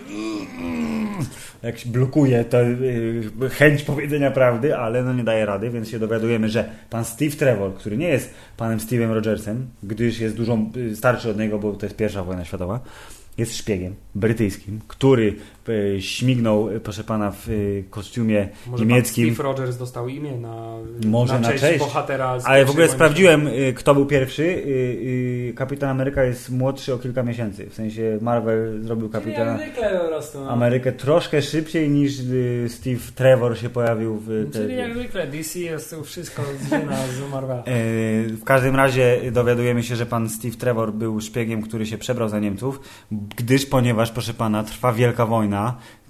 jak 1.63 1.79
się 1.79 1.89
blokuje 1.89 2.45
to 2.45 2.61
y, 2.61 3.49
chęć 3.49 3.84
powiedzenia 3.84 4.31
prawdy, 4.31 4.77
ale 4.77 5.03
no 5.03 5.13
nie 5.13 5.23
daje 5.23 5.45
rady, 5.45 5.69
więc 5.69 5.89
się 5.89 5.99
dowiadujemy, 5.99 6.49
że 6.49 6.69
pan 6.89 7.05
Steve 7.05 7.36
Trevor, 7.36 7.73
który 7.73 7.97
nie 7.97 8.07
jest 8.07 8.34
panem 8.57 8.79
Steve'em 8.79 9.13
Rogersem, 9.13 9.67
gdyż 9.84 10.19
jest 10.19 10.36
dużo 10.36 10.57
y, 10.77 10.95
starszy 10.95 11.29
od 11.29 11.38
niego, 11.38 11.59
bo 11.59 11.73
to 11.73 11.86
jest 11.86 11.95
pierwsza 11.95 12.23
wojna 12.23 12.45
światowa, 12.45 12.79
jest 13.38 13.57
szpiegiem 13.57 13.95
brytyjskim, 14.15 14.79
który 14.88 15.36
śmignął, 15.99 16.70
y, 16.70 16.80
proszę 16.80 17.03
pana, 17.03 17.32
w 17.32 17.49
y, 17.49 17.84
kostiumie 17.89 18.49
Może 18.68 18.86
niemieckim. 18.86 19.26
pan 19.28 19.36
Steve 19.36 19.49
Rogers 19.49 19.78
dostał 19.78 20.07
imię 20.07 20.32
na, 20.32 20.76
Może 21.05 21.39
na 21.39 21.49
cześć, 21.49 21.61
cześć. 21.64 21.80
bohatera 21.80 22.39
z 22.39 22.45
Ale 22.45 22.66
w 22.66 22.70
ogóle 22.70 22.86
wojny 22.86 22.95
sprawdziłem, 22.95 23.49
kto 23.76 23.93
był 23.95 24.05
pierwszy. 24.05 24.64
Kapitan 25.55 25.89
Ameryka 25.89 26.24
jest 26.24 26.49
młodszy 26.49 26.93
o 26.93 26.97
kilka 26.97 27.24
miesięcy. 27.24 27.70
W 27.70 27.74
sensie 27.74 28.18
Marvel 28.22 28.84
zrobił. 28.84 29.09
Kapitana. 29.09 29.59
No. 30.36 30.49
Amerykę 30.49 30.91
troszkę 30.91 31.41
szybciej 31.41 31.89
niż 31.89 32.14
Steve 32.68 32.99
Trevor 33.16 33.57
się 33.57 33.70
pojawił 33.70 34.18
w 34.18 34.49
te, 34.53 34.59
Czyli 34.59 34.76
jak 34.78 34.93
zwykle 34.93 35.28
DC 35.28 35.59
jest 35.59 35.89
tu 35.89 36.03
wszystko 36.03 36.41
z 36.61 37.32
Marvela. 37.32 37.59
E, 37.59 37.64
W 38.28 38.43
każdym 38.43 38.76
razie 38.76 39.32
dowiadujemy 39.32 39.84
się, 39.84 39.95
że 39.95 40.05
pan 40.05 40.30
Steve 40.30 40.55
Trevor 40.55 40.93
był 40.93 41.22
szpiegiem, 41.22 41.61
który 41.61 41.86
się 41.86 41.97
przebrał 41.97 42.30
za 42.30 42.39
Niemców, 42.39 42.80
gdyż, 43.36 43.66
ponieważ, 43.66 44.11
proszę 44.11 44.34
pana, 44.34 44.64
trwa 44.64 44.93
wielka 44.93 45.26
wojna, 45.26 45.53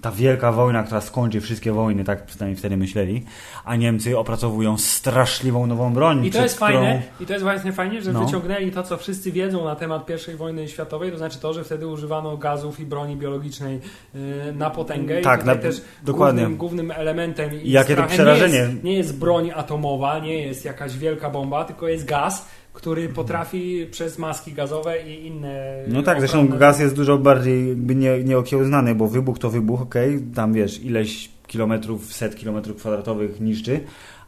ta 0.02 0.12
wielka 0.12 0.52
wojna, 0.52 0.84
która 0.84 1.02
skończy 1.02 1.42
wszystkie 1.42 1.72
wojny, 1.72 2.04
tak 2.04 2.26
przynajmniej 2.26 2.58
wtedy 2.58 2.78
myśleli, 2.78 3.26
a 3.66 3.76
Niemcy 3.76 4.18
opracowują 4.18 4.78
straszliwą 4.78 5.68
nową 5.68 5.94
broń. 5.94 6.26
I 6.26 6.32
to 6.32 6.42
jest 6.44 6.56
którą- 6.56 6.72
fajne, 6.72 7.02
i 7.20 7.26
to 7.26 7.34
jest 7.34 7.44
właśnie 7.46 7.72
fajnie, 7.74 8.02
że 8.02 8.14
No. 8.14 8.26
wyciągnęli 8.26 8.72
to, 8.72 8.84
co 8.84 8.98
wszyscy 8.98 9.32
wiedzą 9.32 9.66
na 9.66 9.76
temat 9.76 10.08
I 10.34 10.36
wojny 10.36 10.68
światowej, 10.68 11.12
to 11.12 11.18
znaczy 11.18 11.40
to, 11.40 11.54
że 11.54 11.64
wtedy 11.64 11.88
używano 11.88 12.38
gazów 12.38 12.80
i 12.80 12.86
broni 12.86 13.16
biologicznej 13.16 13.80
yy, 14.14 14.22
na 14.56 14.70
potęgę. 14.70 15.22
Tak, 15.22 15.40
I 15.40 15.42
tutaj 15.42 15.56
na- 15.56 15.62
też 15.62 15.82
dokładnie. 16.04 16.42
Głównym, 16.42 16.58
głównym 16.58 16.92
elementem 16.92 17.62
i 17.64 17.72
jakie 17.72 17.96
to 17.96 18.04
przerażenie. 18.04 18.54
Nie 18.54 18.60
jest, 18.72 18.84
nie 18.84 18.94
jest 18.94 19.20
broń 19.20 19.52
atomowa, 19.56 20.20
nie 20.20 20.42
jest 20.42 20.66
jakaś 20.66 20.98
wielka 20.98 21.30
bomba, 21.30 21.66
tylko 21.66 21.88
jest 21.88 22.06
gaz, 22.06 22.46
który 22.74 23.10
potrafi 23.10 23.88
przez 23.92 24.20
maski 24.20 24.54
gazowe 24.54 25.02
i 25.02 25.28
inne. 25.28 25.74
No 25.88 26.04
tak, 26.04 26.20
zresztą 26.20 26.48
gaz 26.48 26.80
jest 26.80 26.96
dużo 26.96 27.18
bardziej 27.18 27.70
jakby 27.70 27.96
nie, 27.96 28.24
nieokiełznany, 28.24 28.96
bo 28.96 29.08
wybuch 29.08 29.40
to 29.40 29.50
wybuch, 29.50 29.82
okej, 29.82 30.22
tam 30.36 30.54
wiesz, 30.54 30.82
ileś 30.84 31.30
kilometrów, 31.48 32.14
set 32.14 32.36
kilometrów 32.36 32.78
kwadratowych 32.78 33.42
niszczy, 33.42 33.80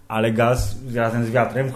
ale 0.07 0.31
gaz 0.31 0.75
razem 0.95 1.25
z 1.25 1.31
wiatrem 1.31 1.71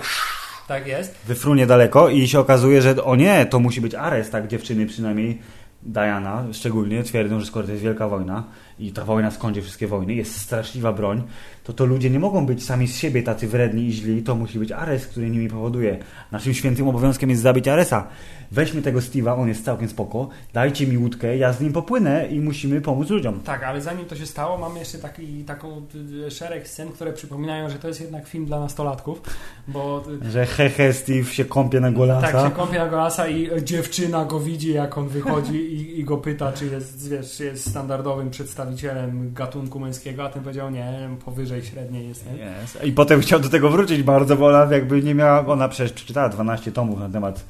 Tak 0.67 0.87
jest. 0.87 1.15
wyfrunie 1.27 1.67
daleko 1.67 2.09
i 2.09 2.27
się 2.27 2.39
okazuje, 2.39 2.81
że 2.81 3.03
o 3.03 3.15
nie, 3.15 3.45
to 3.45 3.59
musi 3.59 3.81
być 3.81 3.95
Ares, 3.95 4.29
tak 4.29 4.47
dziewczyny 4.47 4.85
przynajmniej, 4.85 5.39
Diana 5.83 6.43
szczególnie, 6.53 7.03
twierdzą, 7.03 7.39
że 7.39 7.45
skoro 7.45 7.65
to 7.65 7.71
jest 7.71 7.83
wielka 7.83 8.07
wojna 8.07 8.43
i 8.79 8.91
ta 8.91 9.05
wojna 9.05 9.31
skończy 9.31 9.61
wszystkie 9.61 9.87
wojny, 9.87 10.13
jest 10.13 10.37
straszliwa 10.37 10.93
broń, 10.93 11.23
to 11.69 11.73
to 11.73 11.85
ludzie 11.85 12.09
nie 12.09 12.19
mogą 12.19 12.45
być 12.45 12.65
sami 12.65 12.87
z 12.87 12.97
siebie 12.97 13.23
tacy 13.23 13.47
wredni 13.47 13.87
i 13.87 13.91
źli, 13.91 14.23
to 14.23 14.35
musi 14.35 14.59
być 14.59 14.71
Ares, 14.71 15.07
który 15.07 15.29
nimi 15.29 15.47
powoduje. 15.47 15.97
Naszym 16.31 16.53
świętym 16.53 16.87
obowiązkiem 16.87 17.29
jest 17.29 17.41
zabić 17.41 17.67
Aresa. 17.67 18.07
Weźmy 18.51 18.81
tego 18.81 18.99
Steve'a, 18.99 19.39
on 19.39 19.47
jest 19.47 19.65
całkiem 19.65 19.89
spoko, 19.89 20.29
dajcie 20.53 20.87
mi 20.87 20.97
łódkę, 20.97 21.37
ja 21.37 21.53
z 21.53 21.61
nim 21.61 21.73
popłynę 21.73 22.27
i 22.27 22.39
musimy 22.39 22.81
pomóc 22.81 23.09
ludziom. 23.09 23.39
Tak, 23.39 23.63
ale 23.63 23.81
zanim 23.81 24.05
to 24.05 24.15
się 24.15 24.25
stało, 24.25 24.57
mamy 24.57 24.79
jeszcze 24.79 24.97
taki, 24.97 25.43
taką 25.43 25.81
y, 26.27 26.31
szereg 26.31 26.67
scen, 26.67 26.89
które 26.89 27.13
przypominają, 27.13 27.69
że 27.69 27.79
to 27.79 27.87
jest 27.87 28.01
jednak 28.01 28.27
film 28.27 28.45
dla 28.45 28.59
nastolatków, 28.59 29.21
bo 29.67 30.03
y, 30.25 30.31
Że 30.31 30.45
hehe, 30.45 30.93
Steve 30.93 31.23
się 31.23 31.45
kąpie 31.45 31.79
na 31.79 31.91
golasa. 31.91 32.31
Tak, 32.31 32.49
się 32.49 32.55
kąpie 32.55 32.79
na 32.79 32.87
golasa 32.87 33.27
i 33.27 33.49
dziewczyna 33.63 34.25
go 34.25 34.39
widzi, 34.39 34.73
jak 34.73 34.97
on 34.97 35.07
wychodzi 35.07 35.55
i, 35.55 35.99
i 35.99 36.03
go 36.03 36.17
pyta, 36.17 36.51
czy 36.51 36.65
jest, 36.65 37.09
wiesz, 37.09 37.31
czy 37.37 37.45
jest 37.45 37.69
standardowym 37.69 38.29
przedstawicielem 38.29 39.33
gatunku 39.33 39.79
męskiego, 39.79 40.23
a 40.23 40.29
ten 40.29 40.43
powiedział, 40.43 40.71
nie, 40.71 41.09
powyżej 41.25 41.63
średniej 41.63 42.07
jestem. 42.07 42.33
Yes. 42.35 42.77
I 42.83 42.91
potem 42.91 43.21
chciał 43.21 43.39
do 43.39 43.49
tego 43.49 43.69
wrócić 43.69 44.03
bardzo, 44.03 44.35
bo 44.35 44.47
ona 44.47 44.75
jakby 44.75 45.03
nie 45.03 45.15
miała, 45.15 45.45
ona 45.45 45.67
przecież 45.67 45.93
przeczytała 45.93 46.29
12 46.29 46.71
tomów 46.71 46.99
na 46.99 47.09
temat 47.09 47.45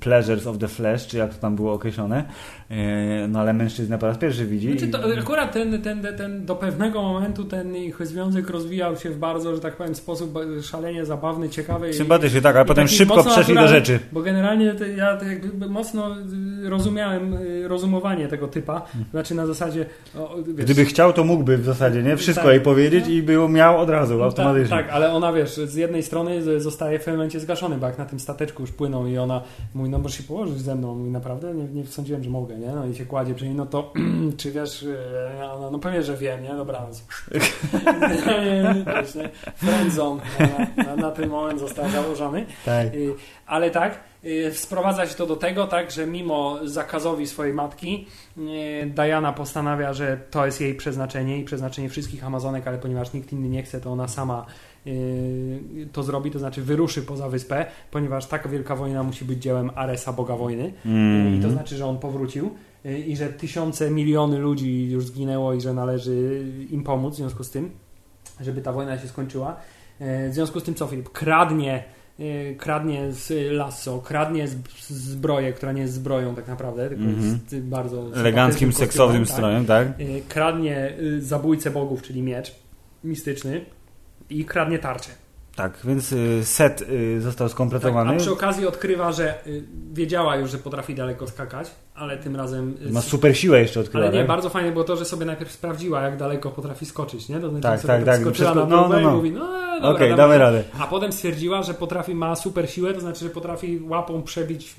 Pleasures 0.00 0.46
of 0.46 0.58
the 0.58 0.68
Flesh, 0.68 1.06
czy 1.06 1.18
jak 1.18 1.34
to 1.34 1.40
tam 1.40 1.56
było 1.56 1.72
określone, 1.72 2.24
yy, 2.70 2.76
no 3.28 3.40
ale 3.40 3.52
mężczyzna 3.52 3.98
po 3.98 4.06
raz 4.06 4.18
pierwszy 4.18 4.46
widzi. 4.46 4.70
Znaczy, 4.78 4.88
to, 4.88 5.12
i- 5.12 5.18
akurat 5.18 5.52
ten, 5.52 5.82
ten, 5.82 6.06
ten, 6.16 6.46
do 6.46 6.54
pewnego 6.56 7.02
momentu 7.02 7.44
ten 7.44 7.76
ich 7.76 8.06
związek 8.06 8.50
rozwijał 8.50 8.96
się 8.96 9.10
w 9.10 9.18
bardzo, 9.18 9.54
że 9.54 9.60
tak 9.60 9.76
powiem, 9.76 9.94
sposób 9.94 10.38
szalenie 10.62 11.04
zabawny, 11.04 11.48
ciekawy. 11.48 11.90
i- 11.90 11.94
Sympatyczny, 11.94 12.40
tak, 12.40 12.56
ale 12.56 12.64
i 12.64 12.68
potem 12.68 12.88
szybko 12.88 13.24
przeszli 13.24 13.54
do 13.54 13.68
rzeczy. 13.68 13.98
Bo 14.12 14.22
generalnie 14.22 14.74
ja 14.96 15.18
jakby 15.30 15.68
mocno 15.68 16.16
y, 16.64 16.68
rozumiałem 16.70 17.34
y, 17.34 17.68
rozumowanie 17.68 18.28
tego 18.28 18.48
typa. 18.48 18.82
Znaczy 19.10 19.34
na 19.34 19.46
zasadzie. 19.46 19.86
O, 20.18 20.36
wiesz, 20.46 20.64
Gdyby 20.64 20.84
chciał, 20.84 21.12
to 21.12 21.24
mógłby 21.24 21.58
w 21.58 21.64
zasadzie, 21.64 22.02
nie? 22.02 22.16
Wszystko 22.16 22.44
Tak. 22.44 22.52
jej 22.52 22.60
powiedzieć 22.60 23.08
i 23.08 23.22
było 23.22 23.48
miał 23.48 23.78
od 23.80 23.90
razu, 23.90 24.18
No 24.18 24.24
automatycznie. 24.24 24.76
Tak, 24.76 24.86
tak, 24.86 24.94
ale 24.94 25.12
ona 25.12 25.32
wiesz, 25.32 25.54
z 25.56 25.74
jednej 25.74 26.02
strony 26.02 26.60
zostaje 26.60 26.98
w 26.98 27.00
pewnym 27.04 27.16
momencie 27.16 27.40
zgaszony, 27.40 27.76
bo 27.76 27.86
jak 27.86 27.98
na 27.98 28.04
tym 28.04 28.20
stateczku 28.20 28.62
już 28.62 28.72
płyną 28.74 29.06
i 29.06 29.18
ona 29.18 29.42
mówi, 29.74 29.90
no 29.90 29.98
możesz 29.98 30.18
się 30.18 30.22
położyć 30.22 30.58
ze 30.58 30.74
mną 30.74 31.06
i 31.06 31.10
naprawdę 31.10 31.54
nie, 31.54 31.64
nie 31.64 31.86
sądziłem, 31.86 32.24
że 32.24 32.30
mogę, 32.30 32.58
nie? 32.58 32.68
No 32.68 32.86
i 32.86 32.94
się 32.94 33.06
kładzie 33.06 33.34
przy 33.34 33.44
niej, 33.44 33.54
no 33.54 33.66
to 33.66 33.92
czy 34.36 34.52
wiesz, 34.52 34.86
e, 35.40 35.52
ona, 35.52 35.70
no 35.70 35.78
pewnie, 35.78 36.02
że 36.02 36.16
wiem, 36.16 36.42
nie? 36.42 36.54
Dobranoc. 36.54 37.04
Friendzone 39.56 40.22
na, 40.76 40.84
na, 40.84 40.96
na 40.96 41.10
ten 41.10 41.28
moment 41.28 41.60
został 41.60 41.90
założony. 41.90 42.46
tak. 42.64 42.86
Ale 43.46 43.70
tak, 43.70 44.00
y, 44.24 44.54
sprowadza 44.54 45.06
się 45.06 45.14
to 45.14 45.26
do 45.26 45.36
tego, 45.36 45.66
tak, 45.66 45.90
że 45.90 46.06
mimo 46.06 46.58
zakazowi 46.64 47.26
swojej 47.26 47.54
matki, 47.54 48.06
y, 48.38 48.90
Diana 48.94 49.32
postanawia, 49.32 49.92
że 49.92 50.16
to 50.30 50.46
jest 50.46 50.60
jej 50.60 50.74
przeznaczenie 50.74 51.38
i 51.38 51.44
przeznaczenie 51.44 51.88
wszystkich 51.88 52.24
Amazonek, 52.24 52.66
ale 52.66 52.78
ponieważ 52.78 53.12
nikt 53.12 53.32
inny 53.32 53.48
nie 53.48 53.62
chce, 53.62 53.80
to 53.80 53.92
ona 53.92 54.08
sama 54.08 54.46
to 55.92 56.02
zrobi, 56.02 56.30
to 56.30 56.38
znaczy 56.38 56.62
wyruszy 56.62 57.02
poza 57.02 57.28
wyspę, 57.28 57.66
ponieważ 57.90 58.26
taka 58.26 58.48
wielka 58.48 58.76
wojna 58.76 59.02
musi 59.02 59.24
być 59.24 59.42
dziełem 59.42 59.70
Aresa, 59.74 60.12
Boga 60.12 60.36
Wojny. 60.36 60.72
Mm. 60.86 61.38
I 61.38 61.42
to 61.42 61.50
znaczy, 61.50 61.76
że 61.76 61.86
on 61.86 61.98
powrócił 61.98 62.50
y, 62.86 62.98
i 62.98 63.16
że 63.16 63.28
tysiące, 63.28 63.90
miliony 63.90 64.38
ludzi 64.38 64.90
już 64.90 65.06
zginęło 65.06 65.54
i 65.54 65.60
że 65.60 65.74
należy 65.74 66.44
im 66.70 66.82
pomóc 66.82 67.14
w 67.14 67.16
związku 67.16 67.44
z 67.44 67.50
tym, 67.50 67.70
żeby 68.40 68.62
ta 68.62 68.72
wojna 68.72 68.98
się 68.98 69.08
skończyła. 69.08 69.56
Y, 70.00 70.30
W 70.30 70.34
związku 70.34 70.60
z 70.60 70.62
tym 70.62 70.74
co 70.74 70.86
Filip? 70.86 71.08
Kradnie, 71.08 71.84
kradnie 72.58 73.12
z 73.12 73.52
lasso, 73.52 73.98
kradnie 74.04 74.48
z- 74.48 74.88
zbroję, 74.88 75.52
która 75.52 75.72
nie 75.72 75.82
jest 75.82 75.94
zbroją 75.94 76.34
tak 76.34 76.48
naprawdę, 76.48 76.88
tylko 76.88 77.04
Mhm. 77.04 77.32
jest 77.32 77.52
y, 77.52 77.60
bardzo 77.62 78.10
Eleganckim, 78.14 78.72
seksownym 78.72 79.22
kostiumem, 79.22 79.26
strojem, 79.64 79.66
tak? 79.66 79.88
tak. 79.88 80.06
Kradnie 80.28 80.98
y, 81.00 81.22
zabójcę 81.22 81.70
bogów, 81.70 82.02
czyli 82.02 82.22
miecz 82.22 82.54
mistyczny 83.04 83.60
i 84.30 84.44
kradnie 84.44 84.78
tarczę. 84.78 85.10
Tak, 85.56 85.78
więc 85.84 86.12
y, 86.12 86.44
set 86.44 86.82
y, 86.82 87.20
został 87.20 87.46
Tak, 87.48 87.52
skompletowany. 87.52 88.14
a 88.14 88.16
przy 88.16 88.32
okazji 88.32 88.66
odkrywa, 88.66 89.12
że 89.12 89.46
y, 89.46 89.64
wiedziała 89.92 90.36
już, 90.36 90.50
że 90.50 90.58
potrafi 90.58 90.94
daleko 90.94 91.26
skakać, 91.26 91.70
ale 91.94 92.16
tym 92.18 92.36
razem. 92.36 92.76
Ma 92.90 93.00
super 93.00 93.36
siłę 93.38 93.60
jeszcze 93.60 93.80
odkryła, 93.80 94.04
ale 94.06 94.12
nie, 94.14 94.18
tak? 94.20 94.28
bardzo 94.28 94.50
fajnie 94.50 94.72
było 94.72 94.84
to, 94.84 94.96
że 94.96 95.04
sobie 95.04 95.26
najpierw 95.26 95.52
sprawdziła, 95.52 96.02
jak 96.02 96.16
daleko 96.16 96.50
potrafi 96.50 96.86
skoczyć, 96.86 97.28
nie? 97.28 97.40
To 97.40 97.48
znaczy 97.50 97.62
Tak, 97.62 97.80
sobie 97.80 97.94
tak, 97.94 98.04
tak, 98.04 98.20
Skoczyła 98.20 98.54
na 98.54 98.66
no, 98.66 98.88
no, 98.88 99.00
no. 99.00 99.10
i 99.10 99.14
mówi, 99.14 99.30
no 99.30 99.40
dobra, 99.74 99.90
Okej, 99.90 100.08
damy 100.10 100.16
damy 100.16 100.38
radę. 100.38 100.56
radę. 100.56 100.68
A 100.80 100.86
potem 100.86 101.12
stwierdziła, 101.12 101.62
że 101.62 101.74
potrafi, 101.74 102.14
ma 102.14 102.36
super 102.36 102.70
siłę, 102.70 102.94
to 102.94 103.00
znaczy, 103.00 103.20
że 103.24 103.30
potrafi 103.30 103.80
łapą 103.88 104.22
przebić 104.22 104.74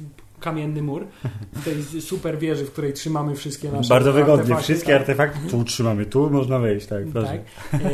kamienny 0.45 0.81
mur 0.81 1.05
w 1.53 1.63
tej 1.65 2.01
super 2.01 2.37
wieży, 2.39 2.65
w 2.65 2.71
której 2.71 2.93
trzymamy 2.93 3.35
wszystkie 3.35 3.71
nasze 3.71 3.89
Bardzo 3.89 4.13
wygodnie. 4.13 4.33
artefakty, 4.41 4.63
Wszystkie 4.63 4.91
tak. 4.91 4.99
artefakty 5.01 5.39
tu 5.49 5.57
utrzymamy, 5.57 6.05
tu 6.05 6.29
można 6.29 6.59
wejść, 6.59 6.87
tak, 6.87 7.07
proszę. 7.13 7.39
Tak. 7.71 7.81
E, 7.81 7.89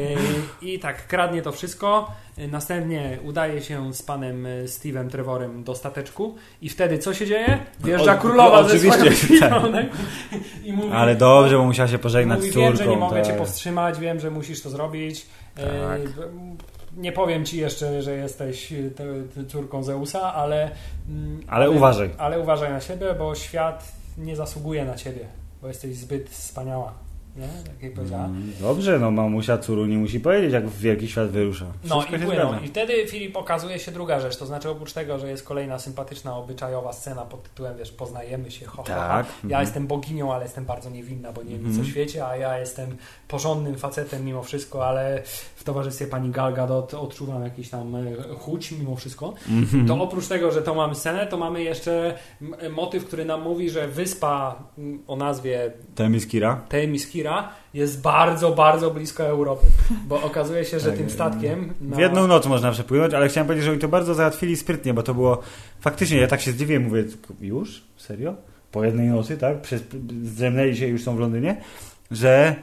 I 0.61 0.79
tak, 0.79 1.07
kradnie 1.07 1.41
to 1.41 1.51
wszystko. 1.51 2.11
E, 2.37 2.47
Następnie 2.47 3.17
udaje 3.23 3.61
się 3.61 3.93
z 3.93 4.01
panem 4.01 4.45
e, 4.45 4.49
Steve'em 4.65 5.09
Trevorem 5.09 5.63
do 5.63 5.75
stateczku 5.75 6.35
i 6.61 6.69
wtedy 6.69 6.97
co 6.97 7.13
się 7.13 7.25
dzieje? 7.27 7.57
Wjeżdża 7.83 8.15
O- 8.15 8.17
królowa 8.21 8.59
o- 8.59 8.69
ze 8.69 8.79
swoją 8.79 9.03
tak. 9.39 9.49
tak. 9.71 9.85
I 10.63 10.73
mówi, 10.73 10.89
Ale 10.93 11.15
dobrze, 11.15 11.57
bo 11.57 11.65
musiała 11.65 11.87
się 11.87 11.97
pożegnać 11.99 12.37
mówi 12.39 12.51
z 12.51 12.53
córką. 12.53 12.67
wiem, 12.67 12.77
że 12.77 12.87
nie 12.87 12.97
mogę 12.97 13.15
tak. 13.15 13.27
cię 13.27 13.33
powstrzymać, 13.33 13.99
wiem, 13.99 14.19
że 14.19 14.31
musisz 14.31 14.61
to 14.61 14.69
zrobić. 14.69 15.25
Tak. 15.55 16.01
Nie 16.97 17.11
powiem 17.11 17.45
ci 17.45 17.57
jeszcze, 17.57 18.01
że 18.01 18.15
jesteś 18.15 18.71
e, 18.73 18.89
te- 18.91 19.23
te 19.35 19.45
córką 19.45 19.83
Zeusa, 19.83 20.33
ale, 20.33 20.71
mm, 21.09 21.41
Ale 21.47 21.69
uważaj. 21.69 22.09
Ale 22.17 22.39
uważaj 22.39 22.71
na 22.71 22.81
siebie, 22.81 23.13
bo 23.19 23.35
świat 23.35 23.91
nie 24.17 24.35
zasługuje 24.35 24.85
na 24.85 24.95
ciebie, 24.95 25.25
bo 25.61 25.67
jesteś 25.67 25.95
zbyt 25.95 26.29
wspaniała. 26.29 26.93
Nie? 27.35 27.47
Tak 27.65 27.83
jak 27.83 27.93
powiedziała. 27.93 28.25
Mm, 28.25 28.51
Dobrze, 28.61 28.99
no 28.99 29.11
mamusia 29.11 29.57
córu 29.57 29.85
nie 29.85 29.97
musi 29.97 30.19
powiedzieć, 30.19 30.53
jak 30.53 30.67
w 30.67 30.79
wielki 30.79 31.07
świat 31.07 31.29
wyrusza. 31.29 31.65
No 31.83 31.95
Wszystko 31.99 32.15
i 32.15 32.19
się 32.19 32.25
płyną. 32.25 32.59
I 32.63 32.67
wtedy 32.67 33.07
Filip 33.07 33.37
okazuje 33.37 33.79
się 33.79 33.91
druga 33.91 34.19
rzecz, 34.19 34.37
to 34.37 34.45
znaczy 34.45 34.69
oprócz 34.69 34.93
tego, 34.93 35.19
że 35.19 35.29
jest 35.29 35.43
kolejna 35.43 35.79
sympatyczna, 35.79 36.37
obyczajowa 36.37 36.93
scena 36.93 37.21
pod 37.21 37.43
tytułem, 37.43 37.77
wiesz, 37.77 37.91
poznajemy 37.91 38.51
się, 38.51 38.65
ho, 38.65 38.83
Tak. 38.83 39.25
ho. 39.25 39.31
Ja 39.43 39.43
Mhm. 39.43 39.61
jestem 39.61 39.87
boginią, 39.87 40.33
ale 40.33 40.43
jestem 40.43 40.65
bardzo 40.65 40.89
niewinna, 40.89 41.31
bo 41.31 41.43
nie 41.43 41.49
wiem 41.49 41.59
nic 41.59 41.67
Mhm. 41.67 41.85
o 41.87 41.89
świecie, 41.89 42.27
a 42.27 42.35
ja 42.37 42.59
jestem 42.59 42.97
porządnym 43.27 43.77
facetem 43.77 44.25
mimo 44.25 44.43
wszystko, 44.43 44.87
ale 44.87 45.21
w 45.55 45.63
towarzystwie 45.63 46.07
pani 46.07 46.29
Gal 46.29 46.53
Gadot 46.53 46.93
odczuwam 46.93 47.43
jakiś 47.43 47.69
tam 47.69 47.95
e, 47.95 47.99
chuć 48.39 48.71
mimo 48.71 48.95
wszystko. 48.95 49.33
Mhm. 49.49 49.87
To 49.87 50.01
oprócz 50.01 50.27
tego, 50.27 50.51
że 50.51 50.61
to 50.61 50.75
mamy 50.75 50.95
scenę, 50.95 51.27
to 51.27 51.37
mamy 51.37 51.63
jeszcze 51.63 52.17
motyw, 52.75 53.05
który 53.05 53.25
nam 53.25 53.41
mówi, 53.41 53.69
że 53.69 53.87
wyspa 53.87 54.63
o 55.07 55.15
nazwie 55.15 55.71
Temiskira. 55.95 56.61
Temiskira 56.69 57.20
jest 57.73 58.01
bardzo, 58.01 58.51
bardzo 58.51 58.91
blisko 58.91 59.23
Europy, 59.23 59.67
bo 60.07 60.21
okazuje 60.21 60.65
się, 60.65 60.79
że 60.79 60.89
Tak, 60.89 60.97
tym 60.97 61.09
statkiem 61.09 61.73
W 61.81 61.89
na- 61.89 62.01
jedną 62.01 62.27
noc 62.27 62.45
można 62.45 62.71
przepłynąć, 62.71 63.13
ale 63.13 63.29
chciałem 63.29 63.47
powiedzieć, 63.47 63.65
że 63.65 63.71
oni 63.71 63.79
to 63.79 63.87
bardzo 63.87 64.13
załatwili 64.13 64.55
sprytnie, 64.57 64.93
bo 64.93 65.03
to 65.03 65.13
było 65.13 65.41
faktycznie, 65.79 66.17
ja 66.17 66.27
tak 66.27 66.41
się 66.41 66.51
zdziwiłem, 66.51 66.83
mówię, 66.83 67.03
już? 67.41 67.81
Serio? 67.97 68.33
Po 68.71 68.83
jednej 68.83 69.07
nocy, 69.07 69.37
tak? 69.37 69.61
Przez, 69.61 69.81
zdrzemnęli 70.23 70.77
się 70.77 70.87
i 70.87 70.89
już 70.89 71.03
są 71.03 71.15
w 71.15 71.19
Londynie, 71.19 71.57
że 72.11 72.55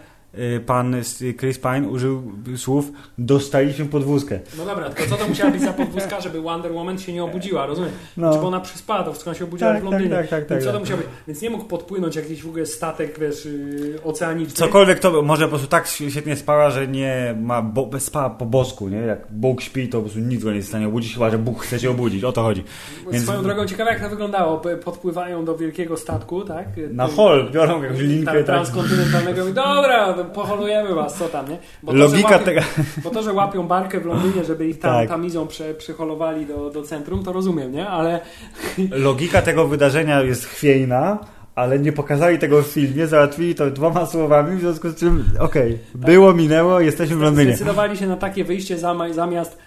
pan 0.66 0.96
z- 1.04 1.36
Chris 1.40 1.58
Pine 1.58 1.88
użył 1.88 2.32
słów 2.56 2.92
dostaliśmy 3.18 3.84
podwózkę. 3.86 4.40
No 4.58 4.64
dobra, 4.64 4.90
tylko 4.90 5.10
co 5.10 5.22
to 5.22 5.28
musiała 5.28 5.50
być 5.50 5.62
za 5.62 5.72
podwózka, 5.72 6.20
żeby 6.20 6.40
Wonder 6.40 6.72
Woman 6.72 6.98
się 6.98 7.12
nie 7.12 7.24
obudziła, 7.24 7.66
rozumiem? 7.66 7.90
No. 8.16 8.34
Czy 8.34 8.38
bo 8.40 8.46
ona 8.48 8.60
przyspała, 8.60 9.02
to 9.02 9.10
wszystko 9.12 9.34
się 9.34 9.44
obudziła 9.44 9.72
Tak, 9.72 9.80
w 9.82 9.84
Londynie. 9.84 10.10
tak, 10.10 10.28
tak, 10.28 10.44
tak, 10.46 10.58
co 10.58 10.66
to 10.66 10.72
tak. 10.72 10.80
musiało 10.80 10.98
być? 10.98 11.06
Więc 11.28 11.42
nie 11.42 11.50
mógł 11.50 11.64
podpłynąć 11.64 12.16
jakiś 12.16 12.42
w 12.42 12.48
ogóle 12.48 12.66
statek, 12.66 13.18
wiesz, 13.18 13.44
yy, 13.44 13.98
oceaniczny. 14.04 14.54
Cokolwiek 14.54 14.98
to 14.98 15.22
może 15.22 15.44
po 15.44 15.48
prostu 15.48 15.66
tak 15.68 15.86
świetnie 15.86 16.36
spała, 16.36 16.70
że 16.70 16.88
nie 16.88 17.34
ma 17.40 17.62
bo, 17.62 17.90
spała 17.98 18.30
po 18.30 18.46
bosku, 18.46 18.88
nie? 18.88 18.96
Jak 18.98 19.26
Bóg 19.30 19.60
śpi, 19.60 19.88
to 19.88 19.98
po 19.98 20.02
prostu 20.02 20.20
nic 20.20 20.44
go 20.44 20.50
nie 20.50 20.56
jest 20.56 20.68
w 20.68 20.70
stanie 20.70 20.88
obudzić, 20.88 21.14
chyba 21.14 21.30
że 21.30 21.38
Bóg 21.38 21.62
chce 21.62 21.78
się 21.80 21.90
obudzić. 21.90 22.24
O 22.24 22.32
to 22.32 22.42
chodzi. 22.42 22.64
Więc- 23.12 23.24
Swoją 23.24 23.42
drogą 23.42 23.66
ciekawe 23.66 23.90
jak 23.90 24.00
to 24.00 24.08
wyglądało. 24.08 24.62
Podpływają 24.84 25.44
do 25.44 25.56
wielkiego 25.56 25.96
statku, 25.96 26.42
tak? 26.42 26.66
Na 26.92 27.06
hol 27.06 27.50
biorą 27.52 27.82
jakąś 27.82 27.98
linkę. 28.00 28.26
tak, 28.26 28.36
Tak. 28.36 28.46
transkontynentalnego 28.46 29.44
dobra, 29.44 30.17
poholujemy 30.24 30.94
was, 30.94 31.14
co 31.18 31.28
tam, 31.28 31.48
nie? 31.50 31.58
Bo 31.82 31.92
to, 31.92 31.98
Logika 31.98 32.28
że 32.28 32.34
łapią, 32.34 32.44
tego. 32.44 32.60
Bo 33.04 33.10
to, 33.10 33.22
że 33.22 33.32
łapią 33.32 33.66
barkę 33.66 34.00
w 34.00 34.06
Londynie, 34.06 34.44
żeby 34.44 34.68
ich 34.68 34.78
tam 34.78 34.92
Tak. 34.92 35.08
tamizą 35.08 35.46
prze, 35.46 35.74
przyholowali 35.74 36.46
do, 36.46 36.70
do 36.70 36.82
centrum, 36.82 37.24
to 37.24 37.32
rozumiem, 37.32 37.72
nie? 37.72 37.88
Ale 37.88 38.20
Logika 38.90 39.42
tego 39.42 39.68
wydarzenia 39.68 40.22
jest 40.22 40.44
chwiejna, 40.44 41.18
ale 41.54 41.78
nie 41.78 41.92
pokazali 41.92 42.38
tego 42.38 42.62
w 42.62 42.66
filmie, 42.66 43.06
załatwili 43.06 43.54
to 43.54 43.70
dwoma 43.70 44.06
słowami, 44.06 44.56
w 44.56 44.60
związku 44.60 44.88
z 44.88 44.96
czym, 44.96 45.24
okej, 45.40 45.78
było, 45.94 46.34
minęło, 46.34 46.80
jesteśmy 46.80 47.16
w 47.16 47.20
Londynie. 47.22 47.50
zdecydowali 47.50 47.96
się 47.96 48.06
na 48.06 48.16
takie 48.16 48.44
wyjście 48.44 48.78
zamiast 49.12 49.58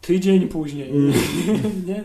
tydzień 0.00 0.48
później. 0.48 0.90
Mm. 0.90 1.12
nie? 1.86 2.04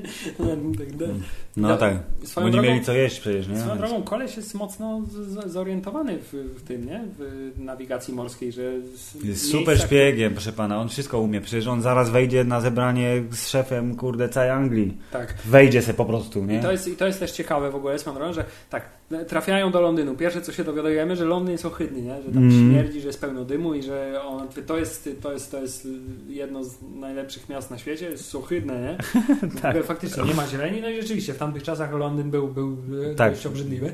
No 1.57 1.77
tak, 1.77 1.93
bo 2.35 2.43
nie 2.43 2.51
drogą, 2.51 2.67
mieli 2.67 2.81
co 2.85 2.93
jeść 2.93 3.19
przecież, 3.19 3.47
nie? 3.47 3.59
swoją 3.59 3.77
drogą 3.77 4.03
koleś 4.03 4.37
jest 4.37 4.53
mocno 4.53 5.01
z, 5.11 5.51
zorientowany 5.51 6.17
w, 6.19 6.33
w 6.33 6.63
tym, 6.63 6.85
nie? 6.85 7.03
W 7.19 7.51
nawigacji 7.59 8.13
morskiej, 8.13 8.51
że 8.51 8.81
z 8.95 9.23
Jest 9.23 9.51
super 9.51 9.79
szpiegiem, 9.79 10.31
proszę 10.31 10.53
pana, 10.53 10.81
on 10.81 10.89
wszystko 10.89 11.19
umie. 11.19 11.41
Przecież 11.41 11.67
on 11.67 11.81
zaraz 11.81 12.09
wejdzie 12.09 12.43
na 12.43 12.61
zebranie 12.61 13.23
z 13.31 13.47
szefem, 13.47 13.95
kurde, 13.95 14.29
całej 14.29 14.49
Anglii. 14.49 14.97
Tak. 15.11 15.33
Wejdzie 15.45 15.81
se 15.81 15.93
po 15.93 16.05
prostu, 16.05 16.39
I 16.39 16.43
nie? 16.43 16.59
to, 16.59 16.71
jest, 16.71 16.87
I 16.87 16.95
to 16.95 17.07
jest 17.07 17.19
też 17.19 17.31
ciekawe 17.31 17.71
w 17.71 17.75
ogóle, 17.75 17.99
swoją 17.99 18.15
drogą, 18.15 18.33
że 18.33 18.45
tak, 18.69 18.89
trafiają 19.27 19.71
do 19.71 19.81
Londynu. 19.81 20.15
Pierwsze, 20.15 20.41
co 20.41 20.51
się 20.51 20.63
dowiadujemy, 20.63 21.15
że 21.15 21.25
Londyn 21.25 21.51
jest 21.51 21.65
ohydny, 21.65 22.01
nie? 22.01 22.21
że 22.21 22.31
tam 22.31 22.37
Mm. 22.37 22.51
śmierdzi, 22.51 23.01
że 23.01 23.07
jest 23.07 23.21
pełno 23.21 23.45
dymu 23.45 23.73
i 23.73 23.83
że 23.83 24.21
on, 24.23 24.47
to, 24.67 24.77
jest, 24.77 25.09
to, 25.21 25.33
jest, 25.33 25.51
to 25.51 25.61
jest 25.61 25.87
jedno 26.27 26.63
z 26.63 26.75
najlepszych 26.95 27.49
miast 27.49 27.71
na 27.71 27.77
świecie, 27.77 28.09
jest 28.09 28.35
ohydne, 28.35 28.81
nie? 28.81 28.97
Tak. 29.61 29.85
Faktycznie 29.85 30.23
nie 30.23 30.33
ma 30.33 30.47
zieleni, 30.47 30.81
no 30.81 30.89
i 30.89 31.01
rzeczywiście 31.01 31.33
w 31.33 31.37
tamtych 31.47 31.63
czasach 31.63 31.93
Londyn 31.93 32.31
był, 32.31 32.47
był 32.47 32.77
e, 33.11 33.15
Tak. 33.15 33.33
dość 33.33 33.45
obrzydliwy. 33.45 33.93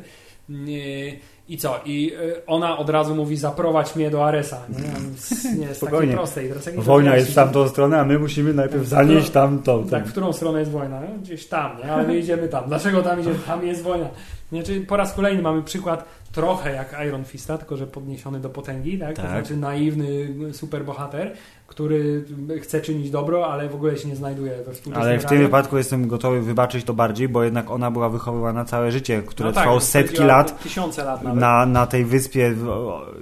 I 1.49 1.57
co? 1.57 1.79
I 1.85 2.13
e, 2.13 2.45
ona 2.45 2.77
od 2.77 2.89
razu 2.89 3.15
mówi 3.15 3.37
zaprowadź 3.37 3.95
mnie 3.95 4.09
do 4.09 4.25
Aresa. 4.25 4.61
Nie, 4.69 5.57
nie 5.59 5.65
jest 5.65 5.81
takie 5.81 6.07
proste. 6.07 6.45
I 6.45 6.47
teraz 6.47 6.65
jak 6.65 6.79
Wojna 6.79 7.15
jest 7.15 7.31
w 7.31 7.35
tamtą 7.35 7.69
stronę, 7.69 7.99
a 7.99 8.05
my 8.05 8.19
musimy 8.19 8.53
najpierw 8.53 8.87
zanieść 8.87 9.29
tamtą. 9.29 9.87
tak, 9.87 10.07
w 10.07 10.11
którą 10.11 10.33
stronę 10.33 10.59
jest 10.59 10.71
wojna? 10.71 11.01
Gdzieś 11.21 11.47
tam, 11.47 11.77
nie? 11.77 11.91
ale 11.93 12.07
my 12.07 12.19
idziemy 12.19 12.47
tam. 12.47 12.63
Dlaczego 12.67 13.01
tam 13.01 13.19
idziemy? 13.21 13.35
Tam 13.47 13.65
jest 13.65 13.81
wojna. 13.81 14.09
Znaczy, 14.51 14.81
po 14.81 14.97
raz 14.97 15.13
kolejny 15.13 15.41
mamy 15.41 15.61
przykład 15.63 16.05
trochę 16.33 16.73
jak 16.73 16.95
Iron 17.07 17.23
Fista, 17.25 17.57
tylko 17.57 17.77
że 17.77 17.87
podniesiony 17.87 18.39
do 18.39 18.49
potęgi, 18.49 18.99
tak? 18.99 19.15
To 19.15 19.21
Tak. 19.21 19.31
znaczy 19.31 19.57
naiwny 19.57 20.33
superbohater, 20.53 21.33
który 21.67 22.25
chce 22.61 22.81
czynić 22.81 23.11
dobro, 23.11 23.47
ale 23.47 23.69
w 23.69 23.75
ogóle 23.75 23.97
się 23.97 24.07
nie 24.07 24.15
znajduje 24.15 24.51
we 24.51 24.73
współczesnym 24.73 25.11
Ale 25.11 25.19
w 25.19 25.25
tym 25.25 25.37
wypadku 25.37 25.77
jestem 25.77 26.07
gotowy 26.07 26.41
wybaczyć 26.41 26.83
to 26.85 26.93
bardziej, 26.93 27.29
bo 27.29 27.43
jednak 27.43 27.71
ona 27.71 27.91
była 27.91 28.09
wychowywana 28.09 28.65
całe 28.65 28.91
życie, 28.91 29.21
które 29.25 29.49
No 29.49 29.53
tak, 29.53 29.63
trwało 29.63 29.79
to 29.79 29.85
setki 29.85 30.23
lat. 30.23 30.63
Tysiące 30.63 31.03
lat 31.03 31.23
nawet. 31.23 31.39
Na, 31.39 31.65
na 31.65 31.87
tej 31.87 32.05
wyspie 32.05 32.55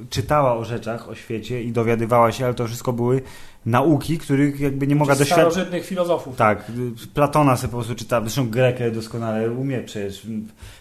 czytała 0.09 0.53
o 0.53 0.65
rzeczach, 0.65 1.09
o 1.09 1.15
świecie 1.15 1.63
i 1.63 1.71
dowiadywała 1.71 2.31
się, 2.31 2.45
ale 2.45 2.53
to 2.53 2.67
wszystko 2.67 2.93
były 2.93 3.21
nauki, 3.65 4.17
których 4.17 4.59
jakby 4.59 4.87
nie 4.87 4.95
mogła 4.95 5.15
Przez 5.15 5.19
doświadczyć. 5.29 5.51
starożytnych 5.53 5.85
filozofów. 5.85 6.35
Tak, 6.35 6.71
Platona 7.13 7.57
sobie 7.57 7.71
po 7.71 7.77
prostu 7.77 7.95
czyta, 7.95 8.21
zresztą 8.21 8.49
Grekę 8.49 8.91
doskonale 8.91 9.51
umie 9.51 9.79
przecież. 9.81 10.27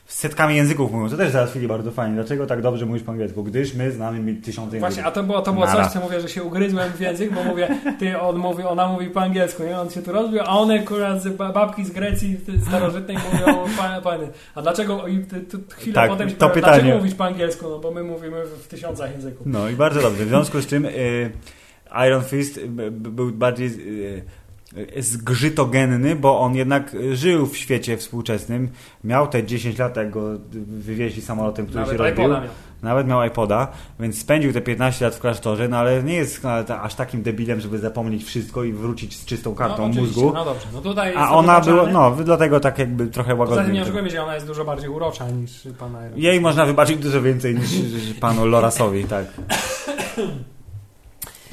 Setkami 0.06 0.56
języków 0.56 0.92
mówią, 0.92 1.08
to 1.08 1.16
też 1.16 1.30
załatwili 1.30 1.68
bardzo 1.68 1.90
fajnie. 1.90 2.14
Dlaczego 2.14 2.46
tak 2.46 2.62
dobrze 2.62 2.86
mówisz 2.86 3.02
po 3.02 3.12
angielsku? 3.12 3.42
Gdyż 3.44 3.74
my 3.74 3.92
znamy 3.92 4.34
tysiące 4.34 4.76
języków. 4.76 4.80
Właśnie, 4.80 5.04
a 5.04 5.10
to 5.10 5.22
było, 5.22 5.42
to 5.42 5.52
było 5.52 5.66
Nara. 5.66 5.84
coś, 5.84 5.92
co 5.92 6.00
mówię, 6.00 6.20
że 6.20 6.28
się 6.28 6.42
ugryzłem 6.42 6.92
w 6.92 7.00
język, 7.00 7.34
bo 7.34 7.44
mówię, 7.44 7.68
ty, 7.98 8.20
on 8.20 8.36
mówi, 8.38 8.62
ona 8.62 8.88
mówi 8.88 9.06
po 9.06 9.20
angielsku, 9.20 9.62
nie? 9.62 9.78
On 9.78 9.90
się 9.90 10.02
tu 10.02 10.12
rozbił, 10.12 10.40
a 10.40 10.46
one, 10.58 10.80
akurat 10.80 11.28
babki 11.28 11.84
z 11.84 11.90
Grecji 11.90 12.36
starożytnej 12.68 13.16
mówią 13.32 13.64
pa- 13.78 14.00
panie. 14.00 14.28
A 14.54 14.62
dlaczego, 14.62 15.06
i 15.06 15.18
ty, 15.18 15.40
ty, 15.40 15.58
chwilę 15.74 15.94
Tak, 15.94 16.10
potem 16.10 16.30
się 16.30 16.36
to 16.36 16.48
pytanie. 16.50 16.76
dlaczego 16.82 16.96
mówisz 16.98 17.14
po 17.14 17.24
angielsku? 17.24 17.66
No 17.70 17.78
bo 17.78 17.90
my 17.90 18.02
mówimy 18.02 18.42
w 18.62 18.68
tysiącach 18.68 19.12
języków. 19.12 19.46
No 19.46 19.68
i 19.68 19.74
bardzo 19.74 20.00
dobrze. 20.02 20.24
W 20.24 20.28
związku 20.28 20.60
z 20.60 20.66
czym 20.66 20.84
y, 20.84 21.30
Iron 22.06 22.24
Fist 22.24 22.66
był 22.90 23.32
bardziej 23.32 23.66
y, 23.66 24.24
y, 24.96 25.02
zgrzytogenny, 25.02 26.16
bo 26.16 26.40
on 26.40 26.54
jednak 26.54 26.96
żył 27.12 27.46
w 27.46 27.56
świecie 27.56 27.96
współczesnym. 27.96 28.68
Miał 29.04 29.26
te 29.26 29.44
10 29.44 29.78
lat, 29.78 29.96
jak 29.96 30.10
go 30.10 30.38
wywieźli 30.66 31.22
samolotem, 31.22 31.66
który 31.66 31.80
Nawet 31.80 31.98
się 31.98 32.12
iPoda 32.12 32.40
miał. 32.40 32.50
Nawet 32.82 33.06
miał 33.06 33.24
iPoda, 33.24 33.68
więc 34.00 34.18
spędził 34.18 34.52
te 34.52 34.60
15 34.60 35.04
lat 35.04 35.14
w 35.14 35.20
klasztorze, 35.20 35.68
no 35.68 35.76
ale 35.76 36.02
nie 36.02 36.14
jest 36.14 36.44
no, 36.44 36.50
aż 36.80 36.94
takim 36.94 37.22
debilem, 37.22 37.60
żeby 37.60 37.78
zapomnieć 37.78 38.24
wszystko 38.24 38.64
i 38.64 38.72
wrócić 38.72 39.16
z 39.16 39.24
czystą 39.24 39.54
kartą 39.54 39.88
no, 39.88 40.00
mózgu. 40.00 40.32
No 40.34 40.44
dobrze, 40.44 40.66
no 40.72 40.80
tutaj 40.80 41.14
A 41.16 41.34
ona 41.34 41.60
była, 41.60 41.86
no 41.86 42.16
dlatego 42.24 42.60
tak 42.60 42.78
jakby 42.78 43.06
trochę 43.06 43.36
Poza 43.36 43.46
tym 43.46 43.54
nie 43.54 43.60
łagodnie. 43.60 43.82
oszukujmy 43.82 44.10
się, 44.10 44.22
ona 44.22 44.34
jest 44.34 44.46
dużo 44.46 44.64
bardziej 44.64 44.88
urocza 44.88 45.30
niż 45.30 45.68
pan 45.78 45.90
Iron. 45.90 46.12
Jej 46.16 46.40
można 46.40 46.66
wybaczyć 46.66 46.96
dużo 46.98 47.22
więcej 47.22 47.54
niż 47.54 47.70
panu 48.20 48.46
Lorasowi, 48.46 49.04
tak. 49.04 49.26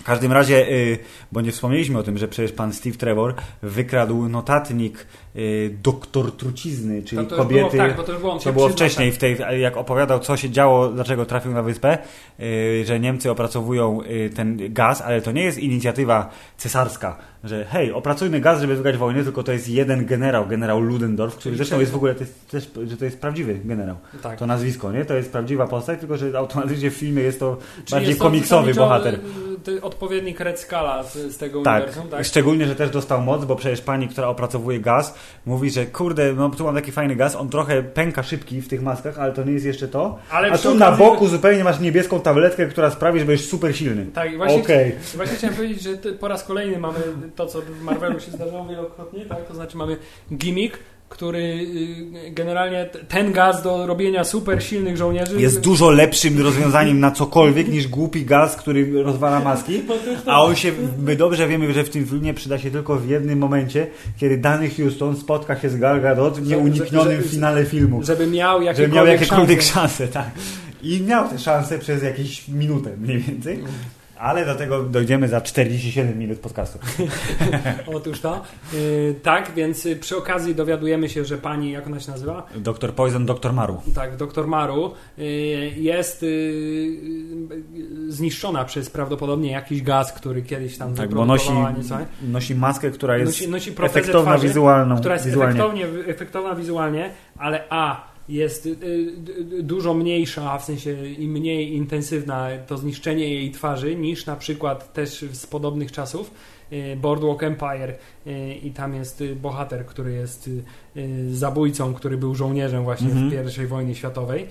W 0.08 0.10
każdym 0.10 0.32
razie, 0.32 0.70
y, 0.70 0.97
bo 1.32 1.41
nie 1.41 1.51
wspomnieliśmy 1.51 1.99
o 1.99 2.03
tym, 2.03 2.18
że 2.18 2.28
przecież 2.28 2.51
pan 2.51 2.74
Steve 2.74 2.97
Trevor 2.97 3.34
wykradł 3.62 4.30
notatnik 4.30 5.08
y, 5.36 5.78
doktor 5.84 6.32
trucizny, 6.32 7.03
czyli 7.03 7.24
to, 7.24 7.30
to 7.30 7.36
kobiety. 7.36 7.78
Było, 7.78 7.88
tak, 7.88 8.03
to 8.03 8.14
było, 8.14 8.34
on 8.34 8.39
To 8.39 8.53
było 8.53 8.70
wcześniej, 8.70 9.12
w 9.12 9.18
tej, 9.18 9.38
jak 9.60 9.78
opowiadał, 9.78 10.20
co 10.20 10.38
się 10.38 10.49
działo, 10.49 10.88
dlaczego 10.88 11.26
trafił 11.26 11.51
na 11.51 11.64
wyspę, 11.64 11.97
yy, 12.39 12.86
że 12.86 12.99
Niemcy 12.99 13.32
opracowują 13.32 13.99
ten 14.36 14.74
gaz, 14.74 15.01
ale 15.01 15.22
to 15.22 15.32
nie 15.32 15.43
jest 15.43 15.58
inicjatywa 15.58 16.30
cesarska, 16.58 17.18
że 17.48 17.66
hej, 17.66 17.91
opracujmy 17.93 18.39
gaz, 18.41 18.62
żeby 18.62 18.76
wygrać 18.76 18.98
wojnę, 18.98 19.24
tylko 19.24 19.43
to 19.43 19.52
jest 19.52 19.70
jeden 19.70 20.06
generał, 20.06 20.48
generał 20.48 20.80
Ludendorff, 20.82 21.36
który 21.36 21.43
Czyli 21.43 21.58
zresztą 21.58 21.80
jest 21.80 21.91
w 21.91 21.95
ogóle, 21.95 22.16
to 22.16 22.20
jest, 22.20 22.50
też, 22.50 22.72
że 22.88 22.98
to 22.98 23.06
jest 23.06 23.22
prawdziwy 23.22 23.60
generał. 23.66 23.95
Tak. 24.24 24.39
To 24.39 24.48
nazwisko, 24.48 24.91
nie? 24.91 25.06
To 25.06 25.14
jest 25.14 25.32
prawdziwa 25.32 25.68
postać, 25.68 26.00
tylko 26.00 26.18
że 26.18 26.38
automatycznie 26.38 26.91
w 26.91 26.93
filmie 26.93 27.22
jest 27.24 27.39
to 27.39 27.58
Czyli 27.76 27.91
bardziej 27.91 28.08
jest 28.08 28.20
to 28.20 28.26
komiksowy 28.26 28.74
zasadniczo, 28.74 28.82
bohater. 28.82 29.20
y, 29.68 29.72
y, 29.78 29.82
Odpowiednik 29.82 30.39
Red 30.39 30.60
Scala 30.60 31.04
z, 31.04 31.14
z 31.18 31.38
tego 31.38 31.62
Tak, 31.62 31.84
uniwersum, 31.84 32.10
tak? 32.10 32.26
szczególnie, 32.26 32.66
że 32.66 32.76
też 32.76 32.89
dostał 32.89 33.22
moc, 33.22 33.45
bo 33.45 33.56
przecież 33.56 33.82
pani, 33.82 34.08
która 34.08 34.28
opracowuje 34.28 34.80
gaz, 34.80 35.14
mówi, 35.45 35.70
że 35.70 35.86
kurde, 35.86 36.34
no 36.34 36.50
tu 36.50 36.64
mam 36.64 36.76
taki 36.76 36.91
fajny 36.91 37.16
gaz, 37.16 37.36
on 37.36 37.50
trochę 37.50 37.84
pęka 37.84 38.24
szybki 38.24 38.62
w 38.62 38.68
tych 38.68 38.82
maskach, 38.82 39.20
ale 39.20 39.34
to 39.34 39.43
nie 39.43 39.52
jest 39.54 39.66
jeszcze 39.66 39.88
to. 39.88 40.20
Ale 40.32 40.52
A 40.52 40.58
tu 40.58 40.76
na 40.76 40.86
okazji- 40.91 40.98
boku 40.98 41.28
zupełnie 41.28 41.64
masz 41.64 41.80
niebieską 41.80 42.20
tabletkę, 42.20 42.66
która 42.68 42.89
sprawi, 42.91 43.20
że 43.20 43.26
będziesz 43.26 43.48
super 43.48 43.76
silny. 43.78 44.06
Tak, 44.14 44.38
właśnie, 44.38 44.62
Okej. 44.62 44.91
właśnie 45.16 45.36
chciałem 45.36 45.56
powiedzieć, 45.56 45.82
że 45.84 45.98
po 46.14 46.28
raz 46.28 46.43
kolejny 46.43 46.80
mamy 46.80 47.00
to, 47.38 47.46
co 47.46 47.62
w 47.62 47.82
Marvelu 47.82 48.20
się 48.20 48.32
zdarzało 48.32 48.66
wielokrotnie, 48.66 49.26
tak? 49.26 49.48
To 49.48 49.56
znaczy 49.56 49.78
mamy 49.78 49.98
gimmick, 50.34 50.80
który 51.10 51.40
y, 51.40 52.32
generalnie 52.32 52.90
ten 53.08 53.32
gaz 53.32 53.64
do 53.64 53.88
robienia 53.88 54.24
super 54.24 54.64
silnych 54.64 54.98
żołnierzy 54.98 55.42
Jest 55.42 55.60
dużo 55.60 55.90
lepszym 55.90 56.42
rozwiązaniem 56.42 57.00
na 57.00 57.12
cokolwiek 57.12 57.68
niż 57.68 57.88
głupi 57.88 58.26
gaz, 58.26 58.56
który 58.56 59.04
rozwala 59.04 59.40
maski. 59.40 59.82
A 60.26 60.44
on 60.44 60.56
się, 60.56 60.72
my 61.06 61.16
dobrze 61.16 61.48
wiemy, 61.48 61.74
że 61.74 61.84
w 61.84 61.90
tym 61.90 62.06
filmie 62.06 62.34
przyda 62.34 62.60
się 62.60 62.72
tylko 62.72 62.96
w 62.96 63.08
jednym 63.10 63.40
momencie, 63.40 63.88
kiedy 64.18 64.38
Danny 64.38 64.70
Houston 64.70 65.18
spotka 65.18 65.60
się 65.60 65.70
z 65.70 65.78
Gal 65.78 66.02
Gadot 66.02 66.40
w 66.40 66.48
nieuniknionym 66.48 67.24
finale 67.24 67.66
filmu. 67.66 68.04
żeby 68.04 68.28
miał 68.28 68.54
Żeby 68.58 68.66
jakiekolwiek, 68.66 68.96
miał 68.96 69.08
jakiekolwiek 69.08 69.62
szanse. 69.62 69.74
szanse, 69.80 70.08
tak. 70.08 70.32
I 70.84 71.02
miał 71.02 71.30
tę 71.30 71.40
szansę 71.40 71.80
przez 71.80 72.04
jakieś 72.04 72.48
minutę 72.48 72.90
mniej 72.98 73.18
więcej. 73.20 73.64
Ale 74.20 74.45
do 74.45 74.55
tego 74.55 74.84
dojdziemy 74.84 75.28
za 75.28 75.41
47 75.41 76.18
minut 76.20 76.39
podcastu. 76.39 76.80
Otóż 77.95 78.20
to. 78.20 78.43
Yy, 78.74 79.15
tak, 79.24 79.51
więc 79.55 79.88
przy 79.99 80.18
okazji 80.18 80.55
dowiadujemy 80.55 81.09
się, 81.09 81.26
że 81.26 81.38
pani, 81.38 81.72
jak 81.72 81.88
ona 81.88 81.99
się 81.99 82.11
nazywa? 82.11 82.47
Doktor 82.55 82.93
Poison, 82.93 83.26
doktor 83.26 83.53
Maru. 83.53 83.82
Tak, 83.95 84.15
doktor 84.15 84.47
Maru 84.47 84.93
yy, 85.18 85.26
jest 85.70 86.22
yy, 86.22 86.30
zniszczona 88.07 88.65
przez 88.65 88.89
prawdopodobnie 88.89 89.51
jakiś 89.51 89.82
gaz, 89.82 90.13
który 90.13 90.41
kiedyś 90.41 90.78
tam 90.78 90.95
tak, 90.95 91.13
bo 91.13 91.26
nosi, 91.26 91.51
nieco. 91.78 91.97
nosi 92.28 92.55
maskę, 92.55 92.91
która 92.91 93.18
jest 93.18 93.32
nosi, 93.32 93.49
nosi 93.49 93.72
efektowna 93.82 94.32
twarzy, 94.32 94.47
wizualną. 94.47 94.97
Która 94.97 95.13
jest 95.13 95.26
wizualnie. 95.26 95.53
efektownie, 95.53 95.86
efektowna 96.07 96.55
wizualnie, 96.55 97.11
ale 97.38 97.63
a 97.70 98.16
jest 98.30 98.65
y, 98.65 98.69
y, 98.69 99.63
dużo 99.63 99.93
mniejsza, 99.93 100.57
w 100.57 100.65
sensie 100.65 101.07
i 101.07 101.28
mniej 101.28 101.73
intensywna 101.75 102.49
to 102.67 102.78
zniszczenie 102.78 103.34
jej 103.34 103.51
twarzy 103.51 103.95
niż 103.95 104.25
na 104.25 104.36
przykład 104.36 104.93
też 104.93 105.25
z 105.32 105.47
podobnych 105.47 105.91
czasów. 105.91 106.32
y, 106.32 106.57
Boardwalk 106.97 107.43
Empire 107.43 107.95
i 108.63 108.72
tam 108.72 108.95
jest 108.95 109.24
bohater, 109.36 109.86
który 109.86 110.13
jest 110.13 110.49
zabójcą, 111.32 111.93
który 111.93 112.18
był 112.18 112.36
żołnierzem 112.36 112.84
właśnie 112.84 113.07
Mhm. 113.11 113.47
w 113.49 113.57
I 113.63 113.68
wojnie 113.68 113.95
światowej, 113.95 114.47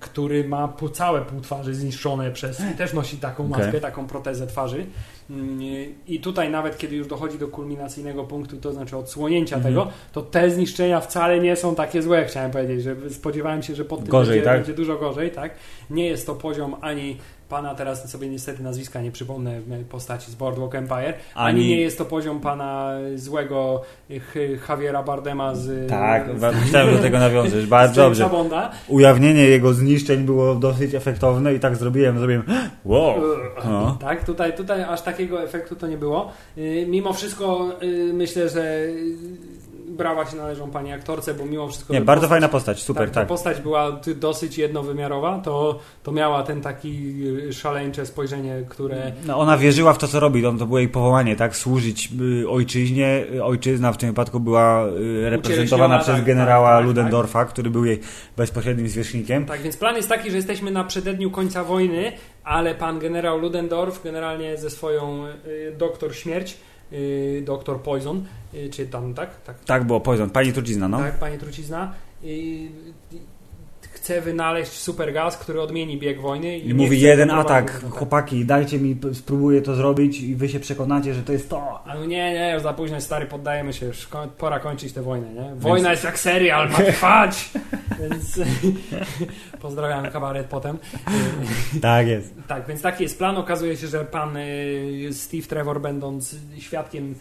który 0.00 0.48
ma 0.48 0.72
całe 0.92 1.22
pół 1.22 1.40
twarzy 1.40 1.74
zniszczone 1.74 2.30
przez 2.30 2.62
też 2.78 2.92
nosi 2.92 3.16
taką 3.16 3.48
maskę, 3.48 3.68
Okay. 3.68 3.80
taką 3.80 4.06
protezę 4.06 4.46
twarzy. 4.46 4.86
I 6.06 6.20
tutaj 6.20 6.50
nawet 6.50 6.78
kiedy 6.78 6.96
już 6.96 7.06
dochodzi 7.06 7.38
do 7.38 7.48
kulminacyjnego 7.48 8.24
punktu, 8.24 8.56
to 8.56 8.72
znaczy 8.72 8.96
odsłonięcia 8.96 9.56
Mhm. 9.56 9.74
tego, 9.74 9.90
to 10.12 10.22
te 10.22 10.50
zniszczenia 10.50 11.00
wcale 11.00 11.40
nie 11.40 11.56
są 11.56 11.74
takie 11.74 12.02
złe, 12.02 12.24
chciałem 12.24 12.50
powiedzieć, 12.50 12.82
że 12.82 12.96
spodziewałem 13.10 13.62
się, 13.62 13.74
że 13.74 13.84
pod 13.84 14.00
tym 14.00 14.08
Gorzej, 14.08 14.34
będzie, 14.34 14.44
tak? 14.44 14.56
będzie 14.58 14.74
dużo 14.74 14.98
gorzej, 14.98 15.30
tak? 15.30 15.54
Nie 15.90 16.06
jest 16.06 16.26
to 16.26 16.34
poziom 16.34 16.76
ani 16.80 17.16
pana, 17.52 17.74
teraz 17.74 18.10
sobie 18.10 18.28
niestety 18.28 18.62
nazwiska 18.62 19.00
nie 19.02 19.12
przypomnę 19.12 19.60
postaci 19.90 20.30
z 20.30 20.34
Boardwalk 20.34 20.74
Empire, 20.74 21.14
ani, 21.34 21.60
Ani- 21.60 21.68
nie 21.68 21.80
jest 21.80 21.98
to 21.98 22.04
poziom 22.04 22.40
pana 22.40 22.92
złego 23.14 23.82
Ch- 24.10 24.68
Javiera 24.68 25.02
Bardema 25.02 25.54
z... 25.54 25.88
Tak, 25.90 26.26
z, 26.38 26.54
chciałem 26.68 26.96
do 26.96 27.02
tego 27.02 27.18
nawiązać. 27.18 27.66
Bardzo 27.66 28.02
dobrze. 28.04 28.28
Bonda. 28.28 28.70
Ujawnienie 28.88 29.42
jego 29.42 29.74
zniszczeń 29.74 30.24
było 30.24 30.54
dosyć 30.54 30.94
efektowne 30.94 31.54
i 31.54 31.60
tak 31.60 31.76
zrobiłem, 31.76 32.18
zrobiłem 32.18 32.42
wow. 32.84 33.14
No. 33.64 33.96
Tak, 34.00 34.24
tutaj, 34.24 34.56
tutaj 34.56 34.82
aż 34.82 35.02
takiego 35.02 35.42
efektu 35.42 35.76
to 35.76 35.86
nie 35.86 35.98
było. 35.98 36.30
Mimo 36.86 37.12
wszystko 37.12 37.68
myślę, 38.12 38.48
że 38.48 38.78
brawa 39.96 40.26
się 40.26 40.36
należą 40.36 40.70
pani 40.70 40.92
aktorce, 40.92 41.34
bo 41.34 41.44
mimo 41.44 41.68
wszystko... 41.68 41.92
Nie, 41.92 42.00
bardzo 42.00 42.26
postać- 42.26 42.30
fajna 42.30 42.48
postać, 42.48 42.82
super, 42.82 43.08
ta 43.08 43.14
tak. 43.14 43.28
postać 43.28 43.60
była 43.60 44.00
dosyć 44.16 44.58
jednowymiarowa, 44.58 45.38
to, 45.38 45.78
to 46.02 46.12
miała 46.12 46.42
ten 46.42 46.60
taki 46.60 47.18
yy, 47.18 47.52
szaleńcze 47.52 48.06
spojrzenie, 48.06 48.64
które... 48.68 49.12
No, 49.26 49.38
ona 49.38 49.58
wierzyła 49.58 49.92
w 49.92 49.98
to, 49.98 50.08
co 50.08 50.20
robi, 50.20 50.42
to, 50.42 50.52
to 50.52 50.66
było 50.66 50.78
jej 50.78 50.88
powołanie, 50.88 51.36
tak? 51.36 51.56
Służyć 51.56 52.08
y, 52.42 52.48
ojczyźnie. 52.48 53.24
Y, 53.34 53.44
Ojczyzna 53.44 53.92
w 53.92 53.96
tym 53.96 54.08
wypadku 54.08 54.40
była 54.40 54.86
y, 54.86 55.30
reprezentowana 55.30 55.98
przez 55.98 56.14
tak, 56.14 56.24
generała 56.24 56.68
tak, 56.68 56.78
tak, 56.78 56.86
Ludendorfa, 56.86 57.44
który 57.44 57.70
był 57.70 57.84
jej 57.84 58.00
bezpośrednim 58.36 58.88
zwierzchnikiem. 58.88 59.46
Tak, 59.46 59.62
więc 59.62 59.76
plan 59.76 59.96
jest 59.96 60.08
taki, 60.08 60.30
że 60.30 60.36
jesteśmy 60.36 60.70
na 60.70 60.84
przededniu 60.84 61.30
końca 61.30 61.64
wojny, 61.64 62.12
ale 62.44 62.74
pan 62.74 62.98
generał 62.98 63.38
Ludendorff 63.38 64.02
generalnie 64.04 64.56
ze 64.56 64.70
swoją 64.70 65.24
doktor 65.78 66.14
śmierć, 66.14 66.56
doktor 67.44 67.80
Poison, 67.82 68.24
yy, 68.52 68.70
czy 68.70 68.86
tam, 68.86 69.14
tak? 69.14 69.42
Tak, 69.42 69.64
Tak 69.64 69.84
było, 69.84 70.00
Poison, 70.00 70.30
pani 70.30 70.52
trucizna, 70.52 70.88
no. 70.88 70.98
tak, 70.98 71.18
pani 71.18 71.38
trucizna. 71.38 71.94
I, 74.02 74.04
i 74.04 74.04
chce 74.04 74.20
wynaleźć 74.20 74.72
super 74.72 75.12
gaz, 75.12 75.36
który 75.36 75.60
odmieni 75.60 75.98
bieg 75.98 76.20
wojny. 76.20 76.58
I 76.58 76.68
nie 76.68 76.74
mówi 76.74 77.00
jeden 77.00 77.30
atak, 77.30 77.80
tak. 77.80 77.90
chłopaki, 77.90 78.44
dajcie 78.44 78.78
mi, 78.78 78.96
spróbuję 79.12 79.62
to 79.62 79.74
zrobić 79.74 80.20
i 80.20 80.34
wy 80.36 80.48
się 80.48 80.60
przekonacie, 80.60 81.14
że 81.14 81.22
to 81.22 81.32
jest 81.32 81.50
to. 81.50 81.84
A 81.84 81.94
no 81.94 82.04
nie, 82.04 82.32
nie, 82.32 82.52
już 82.54 82.62
za 82.62 82.72
późno, 82.72 83.00
stary, 83.00 83.26
poddajemy 83.26 83.72
się, 83.72 83.86
już 83.86 84.08
pora 84.38 84.60
kończyć 84.60 84.92
tę 84.92 85.02
wojnę, 85.02 85.34
nie? 85.34 85.54
Wojna 85.54 85.90
jest 85.90 86.04
jak 86.04 86.18
serial, 86.18 86.70
ma 86.70 86.78
trwać! 86.92 87.50
Więc 88.00 88.40
pozdrawiam 89.62 90.10
kabaret 90.10 90.46
potem. 90.46 90.78
Tak 91.82 92.06
jest. 92.06 92.34
Tak, 92.48 92.66
więc 92.66 92.82
taki 92.82 93.02
jest 93.02 93.18
plan. 93.18 93.36
Okazuje 93.36 93.76
się, 93.76 93.86
że 93.86 94.04
pan 94.04 94.36
y, 94.36 95.08
Steve 95.12 95.42
Trevor, 95.46 95.80
będąc 95.80 96.36
świadkiem 96.58 97.14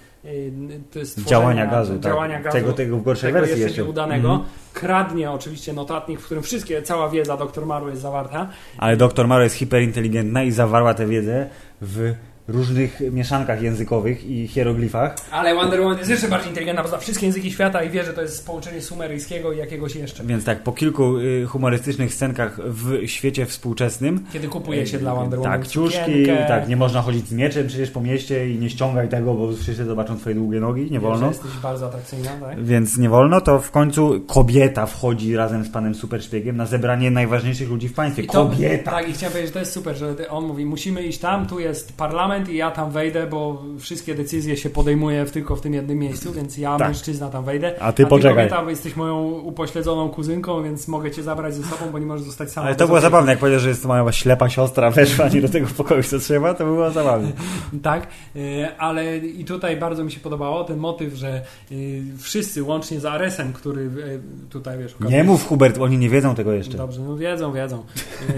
Działania 1.28 1.67
gazu, 1.67 1.99
działania 1.99 2.36
tak. 2.36 2.43
gazu 2.43 2.57
Tego, 2.57 2.74
tego 2.74 2.97
w 2.97 3.03
gorszej 3.03 3.34
tego 3.34 3.45
wersji 3.45 3.61
jeszcze 3.61 3.84
nieudanego, 3.84 4.32
Mhm. 4.32 4.49
kradnie 4.74 5.32
oczywiście 5.32 5.74
notatnik, 5.74 6.19
w 6.19 6.26
którym 6.26 6.43
wszystkie, 6.43 6.82
cała 6.82 7.09
wiedza 7.09 7.38
dr 7.38 7.65
Maru 7.65 7.89
jest 7.89 8.01
zawarta. 8.01 8.49
Ale 8.78 8.97
doktor 8.97 9.28
Maro 9.28 9.43
jest 9.43 9.55
hiperinteligentna 9.55 10.43
i 10.43 10.51
zawarła 10.51 10.93
tę 10.93 11.05
wiedzę 11.07 11.49
w 11.82 12.13
różnych 12.48 13.00
mieszankach 13.12 13.62
językowych 13.62 14.26
i 14.26 14.48
hieroglifach. 14.48 15.16
Ale 15.32 15.56
Wonder 15.56 15.80
Woman 15.82 15.98
jest 15.98 16.10
jeszcze 16.10 16.28
bardziej 16.28 16.50
inteligentna, 16.50 16.84
bo 16.84 16.89
zna 16.89 16.98
wszystkie 16.98 17.26
języki 17.26 17.52
świata 17.52 17.84
i 17.84 17.89
wie, 17.89 18.04
że 18.04 18.14
to 18.14 18.22
jest 18.22 18.46
połączenie 18.46 18.82
sumeryjskiego 18.82 19.54
i 19.54 19.58
jakiegoś 19.58 19.96
jeszcze. 19.96 20.24
Więc 20.24 20.46
tak, 20.46 20.64
po 20.64 20.72
kilku 20.72 21.18
y, 21.18 21.46
humorystycznych 21.48 22.14
scenkach 22.14 22.58
w 22.66 23.08
świecie 23.08 23.46
współczesnym. 23.46 24.26
Kiedy 24.34 24.48
kupuje 24.48 24.88
się 24.88 24.98
dla 24.98 25.16
Wonder 25.16 25.39
Woman 25.39 25.60
Tak, 25.60 25.68
ciuszki, 25.68 26.26
tak, 26.48 26.68
nie 26.70 26.76
można 26.76 27.02
chodzić 27.02 27.28
z 27.28 27.32
mieczem 27.34 27.68
przecież 27.68 27.92
po 27.92 28.02
mieście 28.02 28.50
i 28.50 28.60
nie 28.60 28.70
ściągaj 28.70 29.10
tego, 29.10 29.34
bo 29.34 29.52
wszyscy 29.54 29.86
zobaczą 29.86 30.18
twoje 30.18 30.36
długie 30.36 30.60
nogi, 30.60 30.92
nie 30.92 31.00
wolno. 31.00 31.28
jesteś 31.28 31.52
bardzo 31.64 31.88
atrakcyjna, 31.88 32.30
tak? 32.42 32.64
Więc 32.64 32.98
nie 32.98 33.10
wolno, 33.10 33.42
to 33.42 33.60
w 33.60 33.72
końcu 33.72 34.22
kobieta 34.28 34.86
wchodzi 34.86 35.36
razem 35.36 35.66
z 35.66 35.70
panem 35.70 35.96
superszpiegiem 35.96 36.58
na 36.58 36.66
zebranie 36.66 37.12
najważniejszych 37.12 37.70
ludzi 37.70 37.88
w 37.88 37.94
państwie. 37.94 38.24
I 38.24 38.28
to- 38.28 38.34
Kobieta! 38.34 38.92
Tak, 38.92 39.10
i 39.10 39.14
chciałem 39.14 39.32
powiedzieć, 39.32 39.50
że 39.50 39.54
to 39.54 39.60
jest 39.60 39.72
super, 39.72 39.96
że 39.96 40.16
on 40.30 40.46
mówi, 40.48 40.66
musimy 40.66 41.04
iść 41.04 41.20
tam, 41.20 41.48
tu 41.48 41.60
jest 41.60 41.98
parlament 41.98 42.31
i 42.38 42.56
ja 42.56 42.72
tam 42.72 42.92
wejdę, 42.92 43.28
bo 43.28 43.64
wszystkie 43.80 44.16
decyzje 44.16 44.58
się 44.58 44.70
podejmuje 44.70 45.26
tylko 45.26 45.56
w 45.56 45.62
tym 45.62 45.74
jednym 45.74 45.98
miejscu, 45.98 46.34
więc 46.34 46.58
ja, 46.58 46.78
Tak. 46.78 46.88
mężczyzna, 46.88 47.30
tam 47.30 47.44
wejdę. 47.46 47.74
A 47.82 47.94
ty 47.94 48.06
poczekaj. 48.06 48.36
kobieta, 48.36 48.64
bo 48.64 48.70
jesteś 48.70 48.96
moją 48.96 49.22
upośledzoną 49.32 50.10
kuzynką, 50.10 50.64
więc 50.64 50.88
mogę 50.88 51.12
cię 51.12 51.24
zabrać 51.24 51.56
ze 51.56 51.64
sobą, 51.64 51.92
bo 51.92 52.00
nie 52.00 52.06
możesz 52.06 52.26
zostać 52.26 52.52
sama. 52.52 52.68
Ale 52.68 52.76
to 52.76 52.86
było 52.86 52.98
opieki. 52.98 53.12
zabawne, 53.12 53.32
jak 53.32 53.40
powiedział, 53.40 53.60
że 53.60 53.70
jest 53.70 53.86
moja 53.86 54.12
ślepa 54.12 54.50
siostra, 54.50 54.92
weszła 55.02 55.28
nie 55.30 55.42
do 55.42 55.50
tego 55.50 55.68
pokoju, 55.78 56.04
co 56.04 56.20
trzeba, 56.20 56.54
to 56.54 56.66
było 56.66 56.92
zabawne. 56.92 57.32
Tak, 57.84 58.08
y, 58.36 58.68
ale 58.78 59.18
i 59.18 59.46
tutaj 59.46 59.78
bardzo 59.78 60.04
mi 60.04 60.12
się 60.12 60.20
podobało 60.20 60.64
ten 60.64 60.78
motyw, 60.78 61.14
że 61.14 61.42
y, 61.72 62.04
wszyscy, 62.20 62.64
łącznie 62.64 63.00
z 63.00 63.06
Aresem, 63.06 63.54
który 63.54 63.82
y, 63.82 64.22
tutaj, 64.50 64.78
wiesz... 64.80 64.94
okazuje 64.96 65.18
Nie 65.18 65.24
mów, 65.24 65.48
Hubert, 65.48 65.78
oni 65.78 65.98
nie 65.98 66.10
wiedzą 66.10 66.36
tego 66.36 66.54
jeszcze. 66.54 66.78
Dobrze, 66.78 67.02
no 67.02 67.18
wiedzą, 67.18 67.54
wiedzą. 67.54 67.84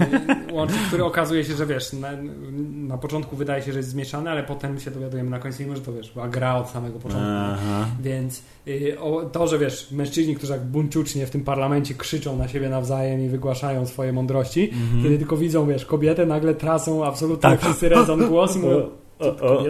Łącznie, 0.52 0.78
który 0.88 1.04
okazuje 1.04 1.44
się, 1.44 1.54
że 1.54 1.66
wiesz, 1.66 1.92
na, 1.92 2.08
na 2.72 2.98
początku 2.98 3.36
wydaje 3.36 3.62
się, 3.62 3.72
że 3.72 3.78
jest 3.84 3.90
zmieszany, 3.92 4.30
ale 4.30 4.42
potem 4.42 4.80
się 4.80 4.90
dowiadujemy 4.90 5.30
na 5.30 5.38
końcu, 5.38 5.62
mimo 5.62 5.76
że 5.76 5.82
to 5.82 5.92
wiesz, 5.92 6.10
była 6.10 6.28
gra 6.28 6.56
od 6.56 6.68
samego 6.70 6.98
początku. 6.98 7.28
Aha. 7.28 7.86
Więc 8.02 8.42
yy, 8.66 9.00
o, 9.00 9.22
to, 9.24 9.46
że 9.48 9.58
wiesz, 9.58 9.90
mężczyźni, 9.90 10.34
którzy 10.36 10.52
jak 10.52 10.64
buńczucznie 10.64 11.26
w 11.26 11.30
tym 11.30 11.44
parlamencie 11.44 11.94
krzyczą 11.94 12.36
na 12.36 12.48
siebie 12.48 12.68
nawzajem 12.68 13.20
i 13.24 13.28
wygłaszają 13.28 13.86
swoje 13.86 14.12
mądrości, 14.12 14.70
Mhm. 14.72 15.02
kiedy 15.02 15.18
tylko 15.18 15.36
widzą, 15.36 15.66
wiesz, 15.66 15.84
kobietę, 15.84 16.26
nagle 16.26 16.54
tracą 16.54 17.04
absolutnie 17.04 17.50
Tak. 17.50 17.60
wszyscy 17.60 17.88
rezon 17.88 18.28
głos 18.28 18.56
i 18.56 18.58
mówią, 18.58 18.82
O, 19.18 19.26
o. 19.26 19.64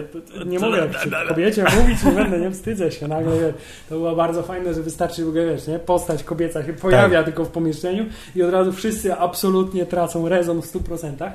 Nie 0.45 0.59
mogę 0.59 0.77
jak 0.77 0.89
przy 0.89 1.09
kobiecie 1.27 1.63
mówić, 1.81 2.03
nie 2.03 2.11
będę, 2.11 2.39
nie 2.39 2.51
wstydzę 2.51 2.91
się. 2.91 3.07
Nagle 3.07 3.39
wiesz, 3.39 3.53
to 3.89 3.95
było 3.95 4.15
bardzo 4.15 4.43
fajne, 4.43 4.73
że 4.73 4.81
wystarczy, 4.81 5.25
wiesz, 5.33 5.67
nie? 5.67 5.79
postać 5.79 6.23
kobieca 6.23 6.63
się 6.65 6.73
pojawia 6.73 7.17
Tak. 7.17 7.25
tylko 7.25 7.45
w 7.45 7.49
pomieszczeniu 7.49 8.05
i 8.35 8.43
od 8.43 8.51
razu 8.51 8.73
wszyscy 8.73 9.13
absolutnie 9.15 9.85
tracą 9.85 10.29
rezon 10.29 10.61
w 10.61 10.65
100%. 10.65 11.31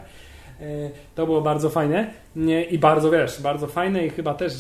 E, 0.61 0.91
To 1.15 1.27
było 1.27 1.41
bardzo 1.41 1.71
fajne 1.71 2.11
i 2.71 2.79
bardzo, 2.79 3.11
wiesz, 3.11 3.43
bardzo 3.43 3.67
fajne 3.67 4.07
i 4.07 4.11
chyba 4.11 4.35
też 4.35 4.53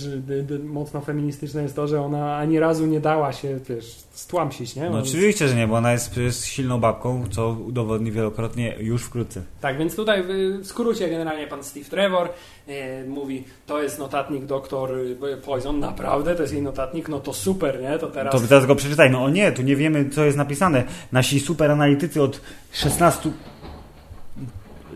mocno 0.64 1.00
feministyczne 1.00 1.62
jest 1.62 1.76
to, 1.76 1.88
że 1.88 2.00
ona 2.02 2.36
ani 2.36 2.58
razu 2.58 2.86
nie 2.86 3.00
dała 3.00 3.32
się, 3.32 3.58
wiesz, 3.68 3.96
stłamsić, 4.12 4.76
nie? 4.76 4.90
No 4.90 4.96
Więc- 4.96 5.08
oczywiście, 5.08 5.48
że 5.48 5.54
nie, 5.56 5.66
bo 5.68 5.74
ona 5.76 5.92
jest 5.92 6.10
przecież 6.10 6.36
silną 6.44 6.80
babką, 6.80 7.24
co 7.30 7.50
udowodni 7.66 8.10
wielokrotnie 8.12 8.74
już 8.78 9.02
wkrótce. 9.02 9.42
Tak, 9.60 9.78
więc 9.78 9.96
tutaj 9.96 10.22
w- 10.22 10.66
skrócie 10.66 11.08
generalnie 11.08 11.46
pan 11.46 11.64
Steve 11.64 11.84
Trevor 11.90 12.28
e, 12.68 13.04
mówi, 13.04 13.44
to 13.66 13.82
jest 13.82 13.98
notatnik 13.98 14.44
doktor 14.44 14.90
e, 15.32 15.36
Poison, 15.36 15.78
naprawdę 15.78 16.34
to 16.34 16.42
jest 16.42 16.54
jej 16.54 16.62
notatnik, 16.62 17.08
no 17.08 17.20
to 17.20 17.32
super, 17.32 17.80
nie? 17.82 17.98
To 17.98 18.06
teraz... 18.06 18.34
To 18.42 18.48
teraz 18.48 18.66
go 18.66 18.74
przeczytajmy. 18.74 19.18
O 19.18 19.30
nie, 19.30 19.52
tu 19.52 19.62
nie 19.62 19.76
wiemy, 19.76 20.10
co 20.10 20.24
jest 20.24 20.36
napisane. 20.36 20.84
Nasi 21.12 21.40
superanalitycy 21.40 22.22
od 22.22 22.40
16... 22.72 23.30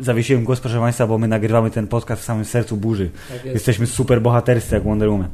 Zawiesiłem 0.01 0.45
głos, 0.45 0.61
proszę 0.61 0.81
Państwa, 0.81 1.07
bo 1.07 1.19
my 1.19 1.29
nagrywamy 1.29 1.71
ten 1.71 1.87
podcast 1.87 2.23
w 2.23 2.25
samym 2.25 2.45
sercu 2.45 2.77
burzy. 2.77 3.11
tak 3.29 3.45
jest. 3.45 3.55
Jesteśmy 3.55 3.87
super 3.87 4.23
bohaterscy 4.23 4.75
jak 4.75 4.85
Wonder 4.85 5.09
Woman. 5.09 5.29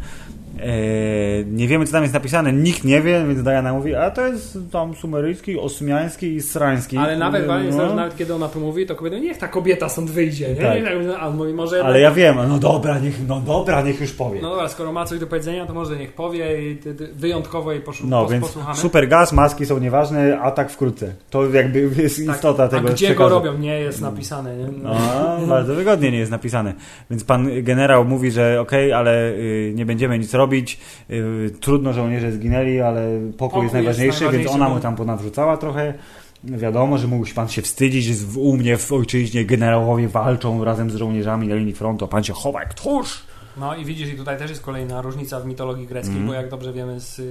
E, 0.61 1.45
nie 1.45 1.69
wiemy, 1.69 1.87
co 1.87 1.93
tam 1.93 2.03
jest 2.03 2.15
napisane, 2.15 2.53
nikt 2.53 2.85
nie 2.85 3.01
wie, 3.03 3.25
więc 3.29 3.43
Diana 3.43 3.73
mówi, 3.73 3.95
a 3.95 4.11
to 4.11 4.27
jest 4.27 4.59
tam 4.73 4.95
sumeryjski, 4.95 5.59
osmiański 5.59 6.27
i 6.35 6.41
srański. 6.43 6.97
Ale 6.97 7.17
nawet, 7.19 7.47
no. 7.77 7.95
nawet 7.95 8.17
kiedy 8.17 8.35
ona 8.35 8.49
to 8.49 8.61
mówi, 8.61 8.87
to 8.87 8.95
kobieta, 8.97 9.19
niech 9.19 9.39
ta 9.39 9.49
kobieta 9.49 9.89
stąd 9.89 10.11
wyjdzie, 10.11 10.49
nie? 10.49 10.55
Tak. 10.61 10.79
A 11.21 11.27
on 11.29 11.37
mówi, 11.37 11.53
może... 11.53 11.85
Ale 11.85 12.01
ja 12.01 12.11
wiem, 12.11 12.37
no 12.49 12.59
dobra, 12.59 12.99
niech, 12.99 13.29
no 13.29 13.41
dobra, 13.41 13.83
niech 13.83 14.01
już 14.01 14.13
powie. 14.13 14.41
No 14.43 14.51
dobra, 14.51 14.69
skoro 14.69 14.93
ma 14.93 15.05
coś 15.05 15.19
do 15.19 15.27
powiedzenia, 15.27 15.67
to 15.67 15.75
może 15.75 15.97
niech 15.97 16.13
powie 16.13 16.71
i 16.71 16.79
wyjątkowo 17.15 17.73
jej 17.73 17.81
poszu- 17.81 18.05
No, 18.09 18.27
więc 18.27 18.45
posłuchamy. 18.47 18.77
super 18.77 19.09
gaz, 19.09 19.33
maski 19.33 19.67
są 19.67 19.79
nieważne, 19.79 20.41
atak 20.41 20.71
wkrótce. 20.71 21.13
To 21.31 21.51
jakby 21.51 21.81
jest 22.03 22.27
Tak. 22.27 22.37
istota 22.37 22.65
A 22.65 22.69
tego 22.69 22.89
gdzie 22.89 23.07
przekazu. 23.07 23.29
go 23.31 23.35
robią? 23.35 23.59
Nie 23.59 23.81
jest 23.81 24.01
napisane. 24.01 24.57
Nie? 24.57 24.67
No, 24.83 24.97
bardzo 25.49 25.75
wygodnie 25.75 26.11
nie 26.11 26.19
jest 26.19 26.31
napisane. 26.31 26.75
Więc 27.11 27.25
pan 27.25 27.49
generał 27.63 28.05
mówi, 28.05 28.31
że 28.31 28.61
okej, 28.61 28.93
ale 28.93 29.31
y, 29.31 29.73
nie 29.75 29.87
będziemy 29.87 30.19
nic 30.19 30.35
robić. 30.35 30.50
Y, 31.11 31.51
trudno, 31.61 31.93
żołnierze 31.93 32.33
zginęli, 32.33 32.81
ale 32.81 33.03
pokój, 33.21 33.37
Pokój 33.39 33.63
jest 33.63 33.75
jest 33.75 33.75
najważniejszy, 33.75 34.19
więc 34.21 34.23
najważniejszy, 34.33 34.55
ona 34.57 34.69
bo- 34.69 34.75
mu 34.75 34.81
tam 34.81 34.97
ponawrzucała 34.97 35.57
trochę. 35.57 35.95
Wiadomo, 36.45 36.99
że 36.99 37.07
mógł 37.07 37.27
pan 37.35 37.49
się 37.49 37.63
wstydzić, 37.63 38.05
że 38.05 38.39
u 38.41 38.57
mnie 38.57 38.77
w 38.77 38.93
ojczyźnie 38.93 39.45
generałowie 39.45 40.09
walczą 40.09 40.65
razem 40.65 40.91
z 40.91 40.95
żołnierzami 40.95 41.49
na 41.49 41.55
linii 41.55 41.75
frontu, 41.75 42.05
a 42.05 42.09
pan 42.09 42.25
się 42.25 42.33
chowa 42.33 42.61
jak 42.61 42.75
tchórz. 42.75 43.23
No 43.57 43.77
i 43.77 43.85
widzisz, 43.85 44.09
i 44.09 44.17
tutaj 44.17 44.39
też 44.39 44.51
jest 44.51 44.63
kolejna 44.63 45.03
różnica 45.03 45.41
w 45.41 45.47
mitologii 45.47 45.87
greckiej, 45.87 46.13
Mhm. 46.17 46.29
bo 46.29 46.35
jak 46.35 46.49
dobrze 46.51 46.73
wiemy 46.73 47.01
z 47.01 47.19
y, 47.19 47.23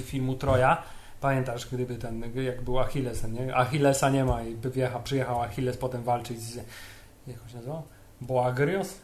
y, 0.00 0.02
filmu 0.02 0.34
Troja, 0.34 0.82
pamiętasz, 1.20 1.68
gdyby 1.72 1.96
ten, 1.96 2.22
jak 2.44 2.62
był 2.64 2.78
Achilles, 2.78 3.24
nie? 3.32 3.56
Achillesa 3.56 4.10
nie 4.10 4.24
ma 4.24 4.42
i 4.42 4.56
przyjechał 5.04 5.42
Achilles 5.42 5.76
potem 5.76 6.02
walczyć 6.02 6.40
z, 6.40 6.56
jak 7.26 7.42
on 7.42 7.48
się 7.48 7.56
nazywał? 7.56 7.82
Boagrios? 8.20 8.94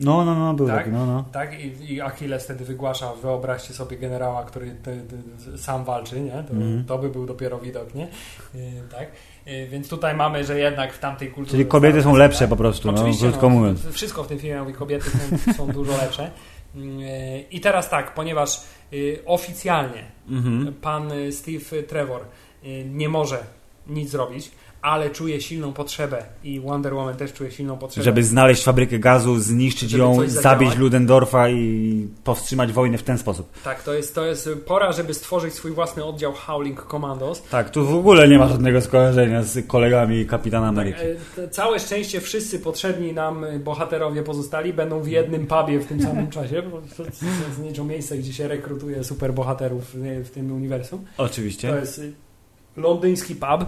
No, 0.00 0.24
no, 0.24 0.34
no, 0.34 0.54
był 0.54 0.66
Tak? 0.66 0.76
taki, 0.78 0.90
no, 0.90 1.06
no. 1.06 1.24
Tak? 1.32 1.60
I, 1.60 1.92
I 1.94 2.00
Achilles 2.00 2.44
wtedy 2.44 2.64
wygłasza, 2.64 3.12
wyobraźcie 3.22 3.74
sobie 3.74 3.96
generała, 3.96 4.44
który 4.44 4.70
te, 4.70 4.96
te, 4.96 5.58
sam 5.58 5.84
walczy, 5.84 6.20
nie? 6.20 6.30
To, 6.30 6.52
Mhm. 6.54 6.84
to 6.84 6.98
by 6.98 7.08
był 7.08 7.26
dopiero 7.26 7.58
widok, 7.58 7.94
nie? 7.94 8.04
Y, 8.54 8.82
tak? 8.92 9.08
Y, 9.46 9.68
więc 9.70 9.88
tutaj 9.88 10.16
mamy, 10.16 10.44
że 10.44 10.58
jednak 10.58 10.92
w 10.92 10.98
tamtej 10.98 11.28
kulturze... 11.30 11.50
Czyli 11.56 11.66
kobiety 11.66 12.02
są 12.02 12.10
tak? 12.10 12.18
lepsze 12.18 12.48
po 12.48 12.56
prostu, 12.56 12.92
no, 12.92 12.98
Oczywiście, 12.98 13.22
krótko 13.28 13.48
no, 13.50 13.54
mówiąc. 13.54 13.86
Wszystko 13.86 14.24
w 14.24 14.26
tym 14.26 14.38
filmie 14.38 14.60
mówi, 14.60 14.72
kobiety 14.74 15.10
są, 15.10 15.52
są 15.52 15.66
dużo 15.72 15.92
lepsze. 15.96 16.30
Mm, 16.74 17.00
e, 17.02 17.40
I 17.40 17.60
teraz 17.60 17.88
tak, 17.90 18.14
ponieważ 18.14 18.60
y, 18.92 19.18
oficjalnie 19.26 20.02
Mhm. 20.28 20.74
pan 20.74 21.12
y, 21.12 21.32
Steve 21.32 21.82
Trevor 21.82 22.20
y, 22.64 22.84
nie 22.84 23.08
może 23.08 23.38
nic 23.86 24.10
zrobić, 24.10 24.50
ale 24.82 25.10
czuje 25.10 25.40
silną 25.40 25.72
potrzebę 25.72 26.22
i 26.44 26.60
Wonder 26.60 26.94
Woman 26.94 27.16
też 27.16 27.32
czuje 27.32 27.50
silną 27.50 27.78
potrzebę. 27.78 28.04
Żeby 28.04 28.24
znaleźć 28.24 28.64
fabrykę 28.64 28.98
gazu, 28.98 29.38
zniszczyć 29.40 29.90
Żeby 29.90 30.02
ją, 30.04 30.16
zabić. 30.28 30.76
Ludendorfa 30.76 31.48
i 31.48 32.08
powstrzymać 32.24 32.72
wojnę 32.72 32.98
w 32.98 33.02
ten 33.02 33.18
sposób. 33.18 33.52
Tak, 33.64 33.82
to 33.82 33.94
jest, 33.94 34.14
to 34.14 34.26
jest 34.26 34.48
pora, 34.66 34.92
żeby 34.92 35.14
stworzyć 35.14 35.54
swój 35.54 35.70
własny 35.72 36.04
oddział 36.04 36.32
Howling 36.32 36.86
Commandos. 36.90 37.42
Tak, 37.42 37.70
tu 37.70 37.86
w 37.86 37.94
ogóle 37.94 38.28
nie 38.28 38.38
ma 38.38 38.48
żadnego 38.48 38.80
skojarzenia 38.80 39.42
z 39.42 39.66
kolegami 39.66 40.26
Kapitana 40.26 40.68
Ameryki. 40.68 41.00
E, 41.00 41.14
te- 41.36 41.48
Całe 41.48 41.80
szczęście 41.80 42.20
wszyscy 42.20 42.58
potrzebni 42.58 43.12
nam 43.12 43.44
e, 43.44 43.58
bohaterowie 43.58 44.22
pozostali 44.22 44.72
będą 44.72 45.00
w 45.00 45.08
jednym 45.08 45.46
pubie 45.46 45.80
w 45.80 45.86
tym 45.86 46.02
samym 46.02 46.30
czasie. 46.36 46.62
bo 46.62 46.82
To 46.96 47.04
jest 47.04 47.22
zasadniczo 47.48 47.84
miejsce, 47.84 48.18
gdzie 48.18 48.32
się 48.32 48.48
rekrutuje 48.48 49.04
superbohaterów 49.04 49.94
e, 49.94 50.24
w 50.24 50.30
tym 50.30 50.52
uniwersum. 50.52 51.04
To 51.16 51.22
Oczywiście. 51.22 51.68
jest 51.68 51.98
y, 51.98 52.12
londyński 52.76 53.34
pub 53.34 53.64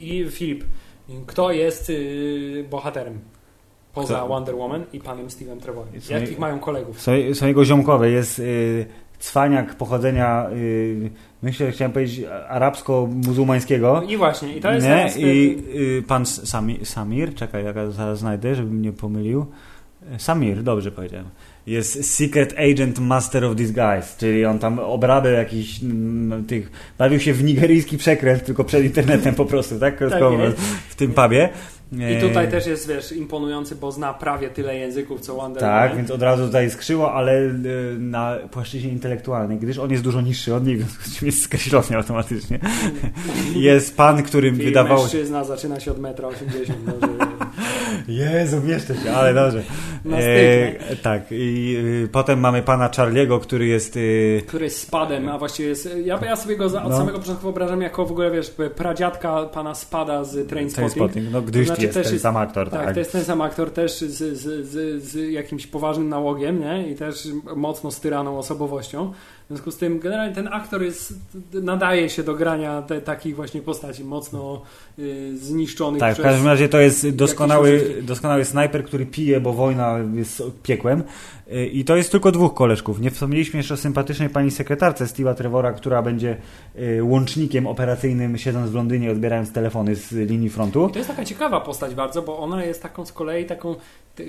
i 0.00 0.26
Filip. 0.30 0.64
Kto 1.26 1.52
jest 1.52 1.90
y, 1.90 2.64
bohaterem? 2.70 3.18
Poza 3.94 4.14
Kto? 4.14 4.28
Wonder 4.28 4.54
Woman 4.54 4.84
i 4.92 5.00
panem 5.00 5.26
Steve'em 5.26 5.60
Trevorem. 5.60 5.92
Jakich 6.10 6.38
mają 6.38 6.58
kolegów? 6.58 7.00
Są, 7.32 7.46
jego 7.46 7.64
ziomkowe. 7.64 8.10
Jest 8.10 8.38
y, 8.38 8.86
cwaniak 9.18 9.74
pochodzenia, 9.74 10.46
y, 10.52 11.10
myślę, 11.42 11.66
że 11.66 11.72
chciałem 11.72 11.92
powiedzieć, 11.92 12.26
arabsko-muzułmańskiego. 12.48 13.94
No 13.94 14.02
I 14.02 14.16
właśnie, 14.16 14.56
i 14.56 14.60
to 14.60 14.72
jest 14.72 14.86
nie? 14.86 15.16
y, 15.16 15.34
I 15.34 15.58
y, 15.98 16.02
pan 16.02 16.26
Sami, 16.26 16.84
Samir, 16.84 17.34
czekaj, 17.34 17.64
jak 17.64 17.76
ja 17.76 17.90
zaraz 17.90 18.18
znajdę, 18.18 18.54
żebym 18.54 18.82
nie 18.82 18.92
pomylił. 18.92 19.46
Samir, 20.18 20.62
dobrze 20.62 20.92
powiedziałem. 20.92 21.26
Jest 21.66 22.16
Secret 22.16 22.54
Agent 22.58 22.98
Master 22.98 23.44
of 23.44 23.56
Disguise, 23.56 24.08
czyli 24.18 24.44
on 24.44 24.58
tam 24.58 24.78
obrabiał 24.78 25.32
jakiś 25.32 25.82
mm, 25.82 26.44
tych, 26.44 26.70
bawił 26.98 27.20
się 27.20 27.32
w 27.32 27.44
nigeryjski 27.44 27.98
przekręt, 27.98 28.44
tylko 28.44 28.64
przed 28.64 28.84
internetem 28.84 29.34
po 29.34 29.44
prostu, 29.44 29.78
tak? 29.78 29.98
Tak 29.98 30.22
w 30.88 30.94
tym 30.94 31.12
pubie. 31.12 31.48
I 31.92 32.20
tutaj 32.20 32.50
też 32.50 32.66
jest, 32.66 32.88
wiesz, 32.88 33.12
imponujący, 33.12 33.76
bo 33.76 33.92
zna 33.92 34.14
prawie 34.14 34.48
tyle 34.50 34.76
języków, 34.76 35.20
co 35.20 35.34
Wonder 35.34 35.60
Tak, 35.60 35.82
Woman. 35.82 35.96
więc 35.96 36.10
od 36.10 36.22
razu 36.22 36.46
tutaj 36.46 36.70
skrzyło, 36.70 37.12
ale 37.12 37.32
y, 37.42 37.96
na 37.98 38.36
płaszczyźnie 38.50 38.90
intelektualnej, 38.90 39.58
gdyż 39.58 39.78
on 39.78 39.90
jest 39.90 40.02
dużo 40.02 40.20
niższy 40.20 40.54
od 40.54 40.66
niej, 40.66 40.76
w 40.78 40.80
związku 40.80 41.04
z 41.04 41.16
czym 41.18 41.26
jest 41.26 41.42
skreślony 41.42 41.96
automatycznie. 41.96 42.58
Jest 43.54 43.96
pan, 43.96 44.22
którym 44.22 44.54
Film 44.54 44.66
wydawało 44.66 44.98
się... 44.98 45.02
mężczyzna 45.04 45.44
zaczyna 45.44 45.80
się 45.80 45.90
od 45.90 45.98
metra 45.98 46.28
80. 46.28 46.78
Może... 46.86 47.12
Jezu, 48.08 48.60
mieszczę 48.60 48.94
się, 48.94 49.12
ale 49.12 49.34
dobrze. 49.34 49.62
E, 50.12 50.96
tak, 51.02 51.22
i 51.30 51.76
y, 52.04 52.08
potem 52.12 52.40
mamy 52.40 52.62
pana 52.62 52.90
Charliego, 52.96 53.38
który 53.40 53.66
jest... 53.66 53.96
Y, 53.96 54.42
który 54.46 54.64
jest 54.64 54.78
spadem, 54.80 55.28
a 55.28 55.38
właściwie 55.38 55.68
jest... 55.68 55.88
Ja, 56.04 56.20
ja 56.24 56.36
sobie 56.36 56.56
go 56.56 56.68
za, 56.68 56.82
od 56.84 56.90
No. 56.90 56.96
samego 56.96 57.18
początku 57.18 57.42
wyobrażam 57.42 57.80
jako 57.82 58.06
w 58.06 58.10
ogóle, 58.10 58.30
wiesz, 58.30 58.52
pradziadka 58.76 59.42
pana 59.44 59.74
spada 59.74 60.24
z 60.24 60.48
Trainspotting. 60.48 60.74
Trainspotting, 60.94 61.26
no 61.32 61.42
gdyż 61.42 61.62
To 61.62 61.66
znaczy 61.66 61.82
jest 61.82 61.94
też 61.94 62.04
ten 62.04 62.12
jest- 62.12 62.22
sam 62.22 62.36
aktor, 62.36 62.70
Tak, 62.70 62.84
tak. 62.84 62.94
to 62.94 62.98
jest 62.98 63.12
ten 63.12 63.24
sam 63.24 63.40
aktor 63.40 63.70
też 63.70 63.92
z, 64.00 64.22
z, 64.38 64.66
z, 64.68 65.02
z 65.02 65.32
jakimś 65.32 65.66
poważnym 65.66 66.08
nałogiem, 66.08 66.60
nie? 66.60 66.90
I 66.90 66.94
też 66.94 67.28
mocno 67.56 67.90
styraną 67.90 68.38
osobowością. 68.38 69.12
W 69.46 69.48
związku 69.48 69.70
z 69.70 69.76
tym 69.76 69.98
generalnie 69.98 70.34
ten 70.34 70.48
aktor 70.48 70.82
jest, 70.82 71.14
nadaje 71.52 72.10
się 72.10 72.22
do 72.22 72.34
grania 72.34 72.82
te, 72.82 73.00
takich 73.00 73.36
właśnie 73.36 73.62
postaci 73.62 74.04
mocno 74.04 74.62
y, 74.98 75.38
zniszczonych 75.38 76.00
Tak, 76.00 76.12
w 76.12 76.14
przez... 76.14 76.24
każdym 76.24 76.46
razie 76.46 76.68
to 76.68 76.80
jest 76.80 77.08
doskonały, 77.10 77.96
doskonały 78.02 78.44
snajper, 78.44 78.84
który 78.84 79.06
pije, 79.06 79.40
bo 79.40 79.52
wojna 79.52 79.98
jest 80.14 80.42
piekłem. 80.62 81.02
Y, 81.52 81.66
I 81.66 81.84
to 81.84 81.96
jest 81.96 82.10
tylko 82.10 82.32
dwóch 82.32 82.54
koleżków. 82.54 83.00
Nie 83.00 83.10
wspomnieliśmy 83.10 83.56
jeszcze 83.56 83.74
o 83.74 83.76
sympatycznej 83.76 84.28
pani 84.28 84.50
sekretarce 84.50 85.04
Steve'a 85.04 85.34
Trevora, 85.34 85.72
która 85.72 86.02
będzie 86.02 86.36
y, 86.78 87.04
łącznikiem 87.04 87.66
operacyjnym, 87.66 88.38
siedząc 88.38 88.70
w 88.70 88.74
Londynie, 88.74 89.10
odbierając 89.10 89.52
telefony 89.52 89.96
z 89.96 90.12
linii 90.12 90.50
frontu. 90.50 90.88
I 90.88 90.92
to 90.92 90.98
jest 90.98 91.10
taka 91.10 91.24
ciekawa 91.24 91.60
postać 91.60 91.94
bardzo, 91.94 92.22
bo 92.22 92.38
ona 92.38 92.64
jest 92.64 92.82
taką 92.82 93.06
z 93.06 93.12
kolei 93.12 93.46
taką 93.46 93.74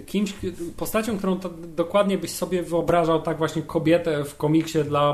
kimś, 0.05 0.33
postacią, 0.77 1.17
którą 1.17 1.39
dokładnie 1.75 2.17
byś 2.17 2.31
sobie 2.31 2.63
wyobrażał 2.63 3.21
tak 3.21 3.37
właśnie 3.37 3.61
kobietę 3.61 4.23
w 4.23 4.37
komiksie 4.37 4.83
dla 4.83 5.06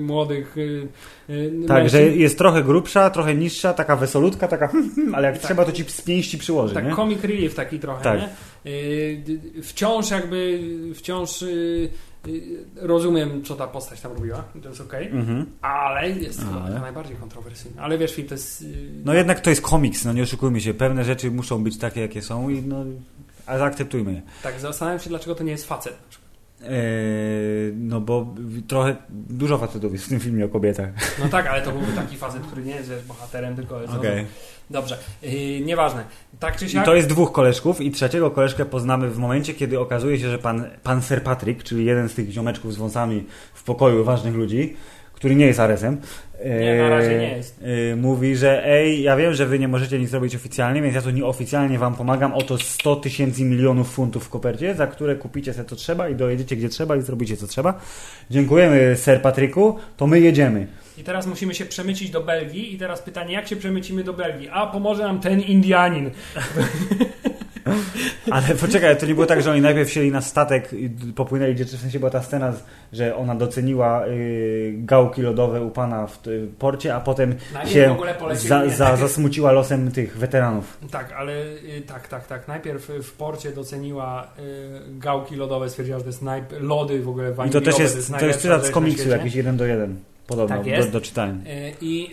młodych 0.00 0.56
y, 0.58 0.88
y, 1.30 1.52
Tak, 1.68 1.88
że 1.88 2.02
jest 2.02 2.38
trochę 2.38 2.62
grubsza, 2.62 3.10
trochę 3.10 3.34
niższa, 3.34 3.74
taka 3.74 3.96
wesolutka, 3.96 4.48
taka 4.48 4.68
hmm, 4.68 4.94
hmm, 4.94 5.14
ale 5.14 5.26
jak 5.28 5.36
Tak. 5.38 5.44
trzeba, 5.44 5.64
to 5.64 5.72
ci 5.72 5.84
z 5.84 6.00
pięści 6.02 6.38
przyłoży, 6.38 6.74
Tak, 6.74 6.84
nie? 6.86 6.96
comic 6.96 7.22
relief 7.24 7.54
taki 7.54 7.78
trochę, 7.78 8.02
Tak. 8.04 8.20
nie? 8.20 8.28
Y, 8.72 9.62
Wciąż 9.62 10.10
jakby, 10.10 10.60
wciąż 10.94 11.44
rozumiem, 12.76 13.44
co 13.44 13.54
ta 13.56 13.66
postać 13.66 14.00
tam 14.00 14.12
robiła, 14.12 14.44
to 14.62 14.68
jest 14.68 14.80
okej, 14.80 15.06
Mhm. 15.06 15.46
ale 15.62 16.10
jest 16.10 16.40
to 16.40 16.62
Ale? 16.64 16.80
najbardziej 16.80 17.16
kontrowersyjna. 17.16 17.82
Ale 17.82 17.98
wiesz, 17.98 18.14
Filip, 18.14 18.28
to 18.28 18.34
jest... 18.34 18.64
No 19.04 19.14
jednak 19.14 19.40
to 19.40 19.50
jest 19.50 19.62
komiks, 19.62 20.04
no 20.04 20.12
nie 20.12 20.22
oszukujmy 20.22 20.60
się. 20.60 20.74
Pewne 20.74 21.04
rzeczy 21.04 21.30
muszą 21.30 21.64
być 21.64 21.78
takie, 21.78 22.00
jakie 22.00 22.22
są 22.22 22.48
i 22.48 22.62
no, 22.62 22.84
a 23.46 23.58
zaakceptujmy 23.58 24.12
je. 24.12 24.22
Tak, 24.42 24.60
zastanawiam 24.60 25.00
się, 25.00 25.08
dlaczego 25.10 25.34
to 25.34 25.44
nie 25.44 25.52
jest 25.52 25.66
facet. 25.68 25.94
Eee, 26.64 27.72
no 27.76 28.00
bo 28.00 28.34
trochę, 28.68 28.96
dużo 29.10 29.58
facetów 29.58 29.92
jest 29.92 30.04
w 30.04 30.08
tym 30.08 30.20
filmie 30.20 30.44
o 30.44 30.48
kobietach. 30.48 30.90
No 31.18 31.28
tak, 31.28 31.46
ale 31.46 31.62
to 31.62 31.72
byłby 31.72 31.92
taki 31.92 32.16
facet, 32.16 32.42
który 32.42 32.62
nie 32.62 32.74
jest 32.74 32.90
wiesz, 32.90 33.04
bohaterem, 33.04 33.56
tylko 33.56 33.80
jest... 33.82 33.94
Okej. 33.94 34.26
Dobrze, 34.70 34.98
yy, 35.22 35.60
nieważne. 35.60 36.04
Tak 36.40 36.56
czy 36.56 36.64
I 36.64 36.68
siak... 36.68 36.84
to 36.84 36.94
jest 36.94 37.08
dwóch 37.08 37.32
koleżków 37.32 37.80
i 37.80 37.90
trzeciego 37.90 38.30
koleżkę 38.30 38.64
poznamy 38.64 39.10
w 39.10 39.18
momencie, 39.18 39.54
kiedy 39.54 39.80
okazuje 39.80 40.18
się, 40.18 40.30
że 40.30 40.38
pan, 40.38 40.64
pan 40.82 41.02
Sir 41.02 41.22
Patrick, 41.22 41.62
czyli 41.62 41.84
jeden 41.84 42.08
z 42.08 42.14
tych 42.14 42.30
ziomeczków 42.30 42.74
z 42.74 42.76
wąsami 42.76 43.26
w 43.54 43.62
pokoju 43.62 44.04
ważnych 44.04 44.34
ludzi, 44.34 44.76
który 45.14 45.34
nie 45.34 45.46
jest 45.46 45.60
Aresem, 45.60 46.00
Nie, 46.44 46.78
na 46.78 46.88
razie 46.88 47.18
nie 47.18 47.36
jest. 47.36 47.60
e, 47.92 47.96
mówi, 47.96 48.36
że 48.36 48.66
ej, 48.66 49.02
ja 49.02 49.16
wiem, 49.16 49.34
że 49.34 49.46
wy 49.46 49.58
nie 49.58 49.68
możecie 49.68 49.98
nic 49.98 50.12
robić 50.12 50.36
oficjalnie, 50.36 50.82
więc 50.82 50.94
ja 50.94 51.02
tu 51.02 51.10
nieoficjalnie 51.10 51.78
wam 51.78 51.94
pomagam. 51.94 52.34
Oto 52.34 52.58
100 52.58 52.96
tysięcy 52.96 53.44
milionów 53.44 53.92
funtów 53.92 54.24
w 54.24 54.28
kopercie, 54.28 54.74
za 54.74 54.86
które 54.86 55.16
kupicie 55.16 55.52
sobie 55.52 55.68
co 55.68 55.76
trzeba 55.76 56.08
i 56.08 56.14
dojedziecie 56.14 56.56
gdzie 56.56 56.68
trzeba 56.68 56.96
i 56.96 57.02
zrobicie 57.02 57.36
co 57.36 57.46
trzeba. 57.46 57.80
Dziękujemy 58.30 58.96
Sir 58.96 59.22
Patricku, 59.22 59.76
to 59.96 60.06
my 60.06 60.20
jedziemy. 60.20 60.66
I 60.98 61.02
teraz 61.02 61.26
musimy 61.26 61.54
się 61.54 61.64
przemycić 61.64 62.10
do 62.10 62.20
Belgii 62.20 62.74
i 62.74 62.78
teraz 62.78 63.02
pytanie, 63.02 63.34
jak 63.34 63.48
się 63.48 63.56
przemycimy 63.56 64.04
do 64.04 64.12
Belgii? 64.12 64.48
A, 64.52 64.66
pomoże 64.66 65.02
nam 65.02 65.20
ten 65.20 65.40
Indianin. 65.40 66.10
Ale 68.30 68.54
poczekaj, 68.60 68.96
to 68.96 69.06
nie 69.06 69.14
było 69.14 69.26
tak, 69.26 69.42
że 69.42 69.50
oni 69.50 69.60
najpierw 69.60 69.88
wsieli 69.88 70.10
na 70.10 70.20
statek 70.20 70.72
i 70.72 70.90
popłynęli, 71.16 71.54
gdzie 71.54 71.64
w 71.64 71.80
sensie 71.80 71.98
była 71.98 72.10
ta 72.10 72.22
scena, 72.22 72.52
że 72.92 73.16
ona 73.16 73.34
doceniła 73.34 74.06
y, 74.06 74.74
gałki 74.76 75.22
lodowe 75.22 75.62
u 75.62 75.70
pana 75.70 76.06
w 76.06 76.26
y, 76.26 76.48
porcie, 76.58 76.94
a 76.94 77.00
potem 77.00 77.34
się 77.66 77.96
za, 78.32 78.68
za, 78.68 78.96
zasmuciła 78.96 79.52
losem 79.52 79.90
tych 79.90 80.18
weteranów. 80.18 80.78
Tak, 80.90 81.12
ale 81.12 81.32
y, 81.42 81.82
tak, 81.86 82.08
tak, 82.08 82.26
tak. 82.26 82.48
Najpierw 82.48 82.88
w 83.02 83.12
porcie 83.12 83.52
doceniła 83.52 84.28
y, 84.38 84.98
gałki 84.98 85.36
lodowe, 85.36 85.68
stwierdziła, 85.68 85.98
że 85.98 86.04
to 86.04 86.10
jest 86.10 86.22
naj... 86.22 86.42
lody 86.60 87.02
w 87.02 87.08
ogóle 87.08 87.28
I 87.28 87.30
to 87.30 87.36
waniliowe, 87.36 87.66
też 87.66 87.78
jest, 87.78 88.06
to 88.06 88.12
najlepsza 88.12 88.26
jest 88.26 88.40
cytat 88.40 88.66
z 88.66 88.70
komiksu, 88.70 89.08
jakiś 89.08 89.34
jeden 89.34 89.56
do 89.56 89.66
jeden. 89.66 90.11
Podobno, 90.26 90.56
Tak 90.56 90.66
jest. 90.66 90.90
do 90.90 91.00
czytania. 91.00 91.34
Y, 91.34 91.74
I 91.80 92.10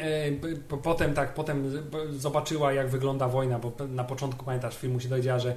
po- 0.70 0.78
potem 0.78 1.14
tak, 1.14 1.34
potem 1.34 1.72
zobaczyła 2.12 2.74
jak 2.74 2.90
wygląda 2.90 3.28
wojna, 3.28 3.60
bo 3.60 3.72
na 3.88 4.04
początku 4.04 4.46
pamiętasz 4.46 4.76
w 4.76 4.80
filmu 4.80 5.00
się 5.00 5.10
dowiedziała, 5.10 5.40
że 5.40 5.56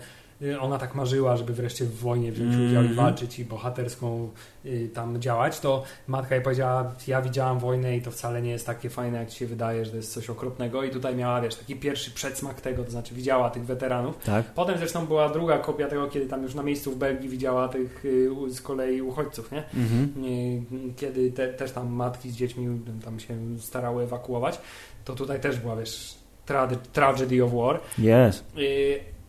ona 0.60 0.78
tak 0.78 0.94
marzyła, 0.94 1.36
żeby 1.36 1.52
wreszcie 1.52 1.84
w 1.84 1.94
wojnie 1.98 2.32
wziąć 2.32 2.50
Mhm. 2.54 2.68
udział 2.70 2.84
i 2.84 2.94
walczyć 2.94 3.38
i 3.38 3.44
bohaterską 3.44 4.28
y, 4.64 4.90
tam 4.94 5.20
działać, 5.20 5.60
to 5.60 5.82
matka 6.06 6.34
jej 6.34 6.44
powiedziała, 6.44 6.92
ja 7.06 7.22
widziałam 7.22 7.58
wojnę 7.58 7.96
i 7.96 8.02
to 8.02 8.10
wcale 8.10 8.42
nie 8.42 8.50
jest 8.50 8.66
takie 8.66 8.90
fajne, 8.90 9.18
jak 9.18 9.30
ci 9.30 9.38
się 9.38 9.46
wydaje, 9.46 9.84
że 9.84 9.90
to 9.90 9.96
jest 9.96 10.12
coś 10.12 10.30
okropnego 10.30 10.82
i 10.84 10.90
tutaj 10.90 11.16
miała, 11.16 11.40
wiesz, 11.40 11.54
taki 11.54 11.76
pierwszy 11.76 12.10
przedsmak 12.10 12.60
tego, 12.60 12.84
to 12.84 12.90
znaczy 12.90 13.14
widziała 13.14 13.50
tych 13.50 13.64
weteranów. 13.64 14.18
Tak? 14.24 14.44
Potem 14.54 14.78
zresztą 14.78 15.06
była 15.06 15.28
druga 15.28 15.58
kopia 15.58 15.88
tego, 15.88 16.08
kiedy 16.08 16.26
tam 16.26 16.42
już 16.42 16.54
na 16.54 16.62
miejscu 16.62 16.90
w 16.92 16.96
Belgii 16.96 17.28
widziała 17.28 17.68
tych 17.68 18.04
y, 18.04 18.30
z 18.48 18.60
kolei 18.60 19.02
uchodźców, 19.02 19.52
nie? 19.52 19.62
Mhm. 19.74 20.24
Y, 20.24 20.62
kiedy 20.96 21.32
te, 21.32 21.48
też 21.52 21.72
tam 21.72 21.92
matki 21.92 22.30
z 22.30 22.34
dziećmi 22.36 22.80
tam 23.04 23.20
się 23.20 23.34
starały 23.58 24.02
ewakuować, 24.02 24.60
to 25.04 25.14
tutaj 25.14 25.40
też 25.40 25.58
była, 25.58 25.76
wiesz, 25.76 26.14
trage- 26.46 26.76
tragedy 26.92 27.44
of 27.44 27.52
war. 27.54 27.80
Jest. 27.98 28.44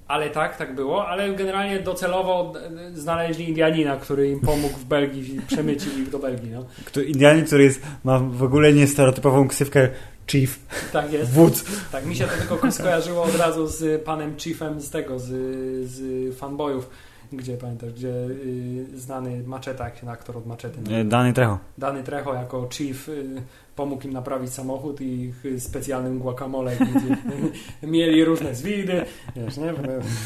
Ale 0.07 0.29
tak, 0.29 0.57
tak 0.57 0.75
było, 0.75 1.07
ale 1.07 1.33
generalnie 1.33 1.79
docelowo 1.79 2.53
znaleźli 2.93 3.49
Indianina, 3.49 3.97
który 3.97 4.29
im 4.29 4.39
pomógł 4.39 4.77
w 4.77 4.85
Belgii 4.85 5.41
przemycił 5.47 5.91
ich 5.99 6.09
do 6.09 6.19
Belgii, 6.19 6.49
no. 6.51 6.65
Kto- 6.85 7.01
Indianin, 7.01 7.45
który 7.45 7.63
jest, 7.63 7.81
ma 8.03 8.19
w 8.19 8.43
ogóle 8.43 8.73
niestereotypową 8.73 9.47
ksywkę 9.47 9.89
Chief, 10.27 10.59
Tak 10.91 11.13
jest. 11.13 11.31
wódz. 11.31 11.65
Tak, 11.91 12.05
mi 12.05 12.15
się 12.15 12.25
to 12.27 12.47
tylko 12.47 12.71
skojarzyło 12.71 13.23
od 13.23 13.35
razu 13.35 13.67
z 13.67 14.03
panem 14.03 14.37
Chiefem 14.37 14.81
z 14.81 14.89
tego, 14.89 15.19
z, 15.19 15.25
z 15.89 16.35
fanboyów, 16.37 16.89
gdzie 17.33 17.57
pamiętasz, 17.57 17.93
gdzie 17.93 18.09
y, 18.09 18.85
znany 18.95 19.43
Macheta, 19.45 19.83
jak 19.85 19.97
się 19.97 20.09
aktor 20.09 20.37
od. 20.37 20.79
E, 20.91 21.03
Dany 21.05 21.33
Trecho. 21.33 21.57
Dany 21.77 22.03
Trecho 22.03 22.33
jako 22.33 22.67
chief 22.73 23.09
y, 23.09 23.41
pomógł 23.75 24.07
im 24.07 24.13
naprawić 24.13 24.53
samochód 24.53 25.01
i 25.01 25.05
ich 25.21 25.43
specjalnym 25.59 26.19
guacamole, 26.19 26.71
gdzie 26.75 27.17
mieli 27.91 28.25
różne 28.25 28.55
zwidy, 28.55 29.05
wiesz, 29.35 29.57
nie? 29.57 29.73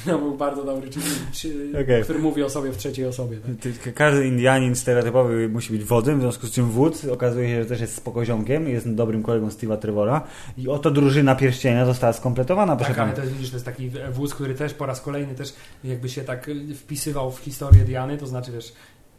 To 0.06 0.18
był 0.20 0.38
bardzo 0.38 0.64
dobry 0.64 0.92
chief, 0.92 1.22
czy- 1.32 1.72
Okej. 1.84 2.04
który 2.04 2.20
mówi 2.20 2.44
o 2.44 2.50
sobie 2.50 2.72
w 2.72 2.78
trzeciej 2.78 3.06
osobie. 3.06 3.38
Tak? 3.84 3.94
Każdy 3.94 4.28
Indianin 4.28 4.76
stereotypowy 4.76 5.50
musi 5.50 5.74
być 5.74 5.84
wodem, 5.84 6.18
w 6.18 6.22
związku 6.22 6.48
z 6.48 6.52
czym 6.52 6.70
wódz 6.70 7.06
okazuje 7.06 7.50
się, 7.50 7.64
że 7.64 7.70
też 7.70 7.82
jest 7.82 7.96
spokoziomkiem, 7.96 8.68
jest 8.68 8.94
dobrym 8.94 9.24
kolegą 9.24 9.48
Steve'a 9.48 9.78
Trevora 9.78 10.22
i 10.58 10.68
oto 10.70 10.92
drużyna 10.92 11.36
pierścienia 11.36 11.86
została 11.86 12.14
skompletowana, 12.14 12.76
proszę 12.76 12.90
Tak, 12.92 13.00
ale 13.00 13.12
pana. 13.12 13.16
to 13.16 13.22
jest, 13.24 13.34
widzisz, 13.34 13.50
to 13.50 13.56
jest 13.56 13.66
taki 13.66 13.92
wóz, 14.12 14.34
który 14.34 14.56
też 14.56 14.74
po 14.74 14.86
raz 14.86 15.02
kolejny 15.02 15.36
też 15.36 15.54
jakby 15.84 16.10
się 16.10 16.24
tak 16.24 16.50
wpisywał 16.76 17.32
w 17.32 17.40
historię 17.40 17.84
Diany, 17.84 18.18
to 18.18 18.28
znaczy, 18.28 18.52
wiesz, 18.52 18.74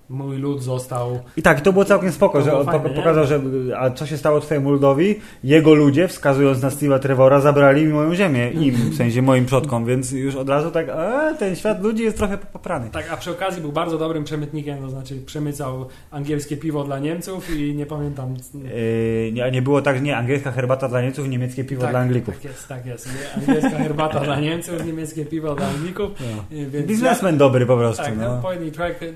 mój 0.09 0.37
lud 0.37 0.63
został 0.63 1.19
I 1.37 1.43
tak, 1.43 1.59
i 1.59 1.63
to 1.63 1.73
było 1.73 1.85
całkiem 1.85 2.13
spoko, 2.13 2.43
że 2.43 2.51
było 2.51 2.61
on 2.61 2.67
fajne, 2.67 2.81
po- 2.81 2.89
nie? 2.89 2.95
pokazał, 2.95 3.27
że 3.27 3.41
a 3.79 3.91
co 3.91 4.07
się 4.07 4.17
stało 4.19 4.41
twojemu 4.41 4.71
ludowi? 4.71 5.15
Jego 5.45 5.75
ludzie, 5.75 6.09
wskazując 6.09 6.63
na 6.63 6.69
Steve'a 6.69 6.99
Trevora, 6.99 7.41
zabrali 7.41 7.85
mi 7.85 7.93
moją 7.93 8.15
ziemię, 8.15 8.51
im, 8.51 8.75
w 8.75 8.97
sensie 8.97 9.23
moim 9.23 9.47
przodkom, 9.47 9.85
więc 9.85 10.13
już 10.13 10.35
od 10.35 10.49
razu 10.49 10.71
tak, 10.71 10.89
a, 10.89 11.35
ten 11.35 11.57
świat 11.57 11.83
ludzi 11.83 12.03
jest 12.03 12.17
trochę 12.17 12.39
poprany. 12.39 12.91
Tak, 12.91 13.11
a 13.13 13.17
przy 13.17 13.31
okazji 13.31 13.63
był 13.63 13.73
bardzo 13.73 13.99
dobrym 13.99 14.25
przemytnikiem, 14.25 14.79
to 14.79 14.91
znaczy 14.91 15.21
przemycał 15.27 15.87
angielskie 16.11 16.57
piwo 16.57 16.85
dla 16.85 16.99
Niemców 16.99 17.57
i 17.57 17.75
nie 17.75 17.87
pamiętam. 17.87 18.35
Yy, 18.55 19.33
nie, 19.33 19.51
nie 19.51 19.63
było 19.63 19.83
tak, 19.83 20.03
nie, 20.03 20.17
angielska 20.17 20.53
herbata 20.53 20.89
dla 20.89 21.03
Niemców, 21.03 21.29
niemieckie 21.29 21.65
piwo 21.65 21.83
tak, 21.83 21.91
dla 21.91 22.01
Anglików. 22.01 22.35
Tak 22.35 22.45
jest, 22.45 22.69
tak 22.69 22.87
jest. 22.87 23.09
Nie, 23.09 23.43
Angielska 23.43 23.79
herbata 23.79 24.21
dla 24.21 24.41
Niemców, 24.41 24.87
niemieckie 24.87 25.25
piwo 25.25 25.55
dla 25.55 25.67
Anglików. 25.69 26.11
No. 26.21 26.59
y, 26.59 26.67
Więc 26.71 26.87
Biznesmen 26.87 27.39
dobry 27.39 27.67
po 27.67 27.77
prostu. 27.77 28.03
Tak, 28.05 28.17
no. 28.19 28.35
odpowiedni 28.35 28.73
człowiek, 28.73 29.03
y, 29.03 29.15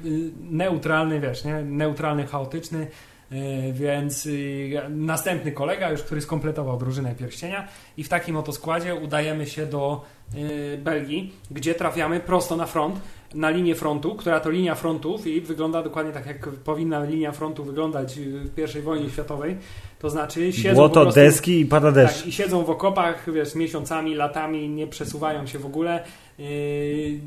neutralny, 0.82 1.20
wiesz, 1.20 1.44
nie? 1.44 1.62
Neutralny, 1.62 2.26
chaotyczny. 2.26 2.86
y, 3.32 3.72
Więc 3.72 4.26
y, 4.26 4.70
następny 4.90 5.52
kolega, 5.52 5.90
już 5.90 6.02
który 6.02 6.20
skompletował 6.20 6.78
drużynę 6.78 7.14
pierścienia, 7.14 7.68
i 7.96 8.04
w 8.04 8.08
takim 8.08 8.36
oto 8.36 8.52
składzie 8.52 8.94
udajemy 8.94 9.46
się 9.46 9.66
do 9.66 10.04
y, 10.34 10.78
Belgii, 10.82 11.34
gdzie 11.50 11.74
trafiamy 11.74 12.20
prosto 12.20 12.56
na 12.56 12.66
front, 12.66 13.00
na 13.34 13.50
linię 13.50 13.74
frontu, 13.74 14.14
która 14.14 14.40
to 14.40 14.50
linia 14.50 14.74
frontów 14.74 15.26
i 15.26 15.40
wygląda 15.40 15.82
dokładnie 15.82 16.12
tak, 16.12 16.26
jak 16.26 16.48
powinna 16.48 17.04
linia 17.04 17.32
frontu 17.32 17.64
wyglądać 17.64 18.18
y, 18.18 18.40
w 18.56 18.76
I 18.78 18.80
wojnie 18.80 19.10
światowej. 19.10 19.56
To 19.98 20.10
znaczy 20.10 20.52
siedzą 20.52 20.68
po 20.68 20.74
Błoto, 20.74 21.02
prostu, 21.02 21.20
deski 21.20 21.60
i 21.60 21.66
pada 21.66 21.92
deszcz. 21.92 22.18
tak, 22.18 22.26
i 22.26 22.32
siedzą 22.32 22.64
w 22.64 22.70
okopach, 22.70 23.32
wiesz, 23.32 23.54
miesiącami, 23.54 24.14
latami, 24.14 24.68
nie 24.68 24.86
przesuwają 24.86 25.46
się 25.46 25.58
w 25.58 25.66
ogóle. 25.66 26.02
Yy, 26.38 26.46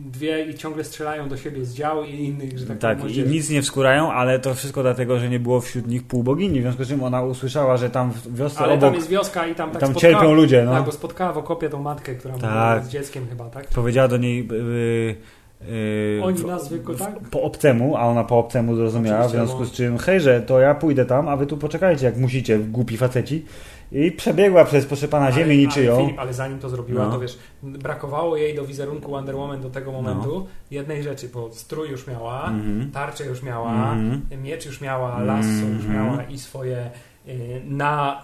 dwie 0.06 0.46
i 0.46 0.56
ciągle 0.56 0.84
strzelają 0.84 1.30
do 1.30 1.38
siebie 1.38 1.66
z 1.66 1.74
dział 1.74 2.04
i 2.04 2.16
innych, 2.16 2.60
że 2.60 2.66
tak, 2.66 2.80
Tak, 2.80 3.12
i 3.12 3.24
nic 3.24 3.50
nie 3.50 3.62
wskórają, 3.62 4.12
ale 4.12 4.40
to 4.40 4.54
wszystko 4.54 4.82
dlatego, 4.82 5.20
że 5.20 5.30
nie 5.30 5.40
było 5.40 5.62
wśród 5.62 5.88
nich 5.88 6.04
półbogini, 6.04 6.60
w 6.60 6.62
związku 6.62 6.84
z 6.84 6.88
czym 6.88 7.04
ona 7.04 7.24
usłyszała, 7.24 7.78
że 7.78 7.90
tam 7.90 8.12
w 8.12 8.36
wiosce 8.38 8.60
Ale 8.60 8.74
obok 8.74 8.82
tam 8.90 8.96
jest 8.96 9.10
wioska 9.10 9.48
i 9.48 9.56
tam 9.56 9.72
tak 9.72 9.82
tam 9.82 9.92
spotkała, 9.92 10.14
cierpią 10.14 10.34
ludzie, 10.34 10.64
no. 10.66 10.72
Tak, 10.72 10.86
bo 10.86 10.92
spotkała 10.92 11.34
w 11.34 11.38
okopie 11.38 11.70
tą 11.70 11.82
matkę, 11.82 12.16
która 12.16 12.34
Tak. 12.34 12.42
była 12.42 12.80
z 12.80 12.90
dzieckiem 12.90 13.28
chyba, 13.30 13.50
tak? 13.50 13.68
Powiedziała 13.68 14.08
do 14.08 14.18
niej 14.18 14.48
yy, 14.48 15.16
yy, 15.62 16.24
Oni 16.24 16.44
nas 16.46 16.66
zwykle, 16.66 16.96
tak? 16.96 17.20
po 17.20 17.42
obcemu, 17.42 17.96
a 17.98 18.02
ona 18.02 18.24
po 18.24 18.40
obcemu 18.40 18.76
zrozumiała, 18.76 19.28
w 19.28 19.32
związku 19.32 19.60
no. 19.60 19.66
z 19.66 19.72
czym 19.72 19.98
hejże, 19.98 20.42
to 20.42 20.60
ja 20.60 20.76
pójdę 20.76 21.06
tam, 21.06 21.28
a 21.28 21.38
wy 21.38 21.46
tu 21.48 21.58
poczekajcie, 21.58 22.06
jak 22.06 22.18
musicie, 22.18 22.60
głupi 22.60 22.98
faceci. 22.98 23.46
I 23.92 24.12
przebiegła 24.12 24.66
przez, 24.66 24.86
proszę 24.86 25.08
pana, 25.08 25.32
ziemię 25.32 25.46
ale, 25.46 25.56
niczyją. 25.56 25.94
Ale, 25.96 26.04
Filip, 26.06 26.20
ale 26.20 26.34
zanim 26.34 26.60
to 26.60 26.70
zrobiła, 26.70 27.06
No. 27.06 27.12
to 27.12 27.20
wiesz, 27.20 27.38
brakowało 27.64 28.38
jej 28.38 28.56
do 28.56 28.66
wizerunku 28.66 29.12
Wonder 29.12 29.36
Woman 29.36 29.62
do 29.62 29.70
tego 29.70 29.92
momentu 29.92 30.48
jednej 30.72 31.04
rzeczy, 31.04 31.30
bo 31.34 31.50
strój 31.54 31.90
już 31.90 32.08
miała, 32.08 32.48
Mhm. 32.50 32.92
tarczę 32.92 33.26
już 33.26 33.44
miała, 33.44 33.92
Mhm. 33.94 34.22
miecz 34.44 34.66
już 34.66 34.82
miała, 34.82 35.20
lasso 35.20 35.50
już 35.50 35.86
Mhm. 35.86 35.94
miała 35.94 36.24
i 36.24 36.38
swoje 36.38 36.90
y, 37.28 37.62
na 37.66 38.24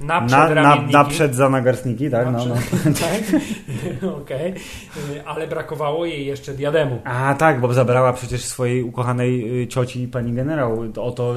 na 0.00 0.06
Na, 0.06 0.20
na, 0.20 0.26
przedramienniki. 0.44 0.92
na 0.92 1.04
przed 1.04 1.34
zanagarstniki, 1.34 2.10
tak? 2.10 2.26
No, 2.32 2.44
no. 2.46 2.54
tak? 3.00 3.40
Okej. 4.22 4.54
Y, 5.14 5.26
Ale 5.26 5.46
brakowało 5.46 6.06
jej 6.06 6.26
jeszcze 6.26 6.52
diademu. 6.54 7.00
A 7.04 7.34
tak, 7.34 7.60
bo 7.60 7.74
zabrała 7.74 8.12
przecież 8.12 8.44
swojej 8.44 8.82
ukochanej 8.82 9.62
y, 9.62 9.66
cioci 9.66 10.08
pani 10.08 10.32
generał. 10.32 10.92
To 10.92 11.04
Oto 11.04 11.34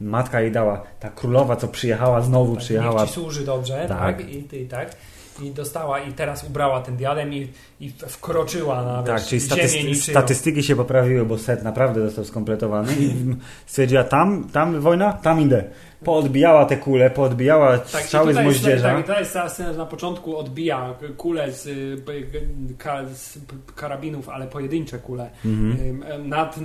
matka 0.00 0.40
jej 0.40 0.52
dała. 0.52 0.82
Ta 1.00 1.08
królowa, 1.10 1.56
co 1.56 1.68
przyjechała, 1.68 2.20
znowu 2.20 2.54
Tak, 2.54 2.64
przyjechała. 2.64 3.00
Niech 3.00 3.08
ci 3.10 3.14
służy 3.14 3.44
dobrze, 3.44 3.84
tak? 3.88 3.98
Tak. 3.98 4.28
I, 4.30 4.42
ty, 4.42 4.66
tak? 4.66 4.90
I 5.42 5.50
dostała 5.50 5.98
i 6.00 6.12
teraz 6.12 6.44
ubrała 6.44 6.80
ten 6.80 6.96
diadem 6.96 7.34
i, 7.34 7.48
i 7.80 7.90
wkroczyła 8.08 8.82
na 8.84 9.02
Tak, 9.02 9.16
wiesz, 9.32 9.48
czyli 9.48 9.88
niczyją. 9.88 10.14
statystyki 10.14 10.62
się 10.62 10.76
poprawiły, 10.76 11.24
bo 11.24 11.38
set 11.38 11.62
naprawdę 11.64 12.00
został 12.06 12.24
skompletowany 12.24 12.92
i 12.98 13.14
stwierdziła 13.66 14.04
tam, 14.04 14.44
tam 14.52 14.80
wojna, 14.80 15.12
tam 15.12 15.40
idę. 15.40 15.64
Poodbijała 16.04 16.64
te 16.66 16.76
kule, 16.76 17.10
poodbijała 17.10 17.78
Tak, 17.78 18.02
strzały 18.02 18.32
z 18.32 18.36
jest, 18.36 18.46
moździerza. 18.46 18.88
tak, 18.88 18.98
i 18.98 19.02
tutaj 19.02 19.18
jest 19.20 19.32
ta 19.34 19.48
scena, 19.48 19.72
że 19.72 19.78
na 19.78 19.86
początku 19.86 20.36
odbija 20.36 20.94
kulę 21.16 21.52
z, 21.52 21.66
y, 21.66 21.96
z 23.14 23.38
karabinów, 23.76 24.28
ale 24.28 24.46
pojedyncze 24.46 24.98
kule 24.98 25.30
Mhm. 25.44 26.02
y, 26.20 26.24
nad, 26.28 26.56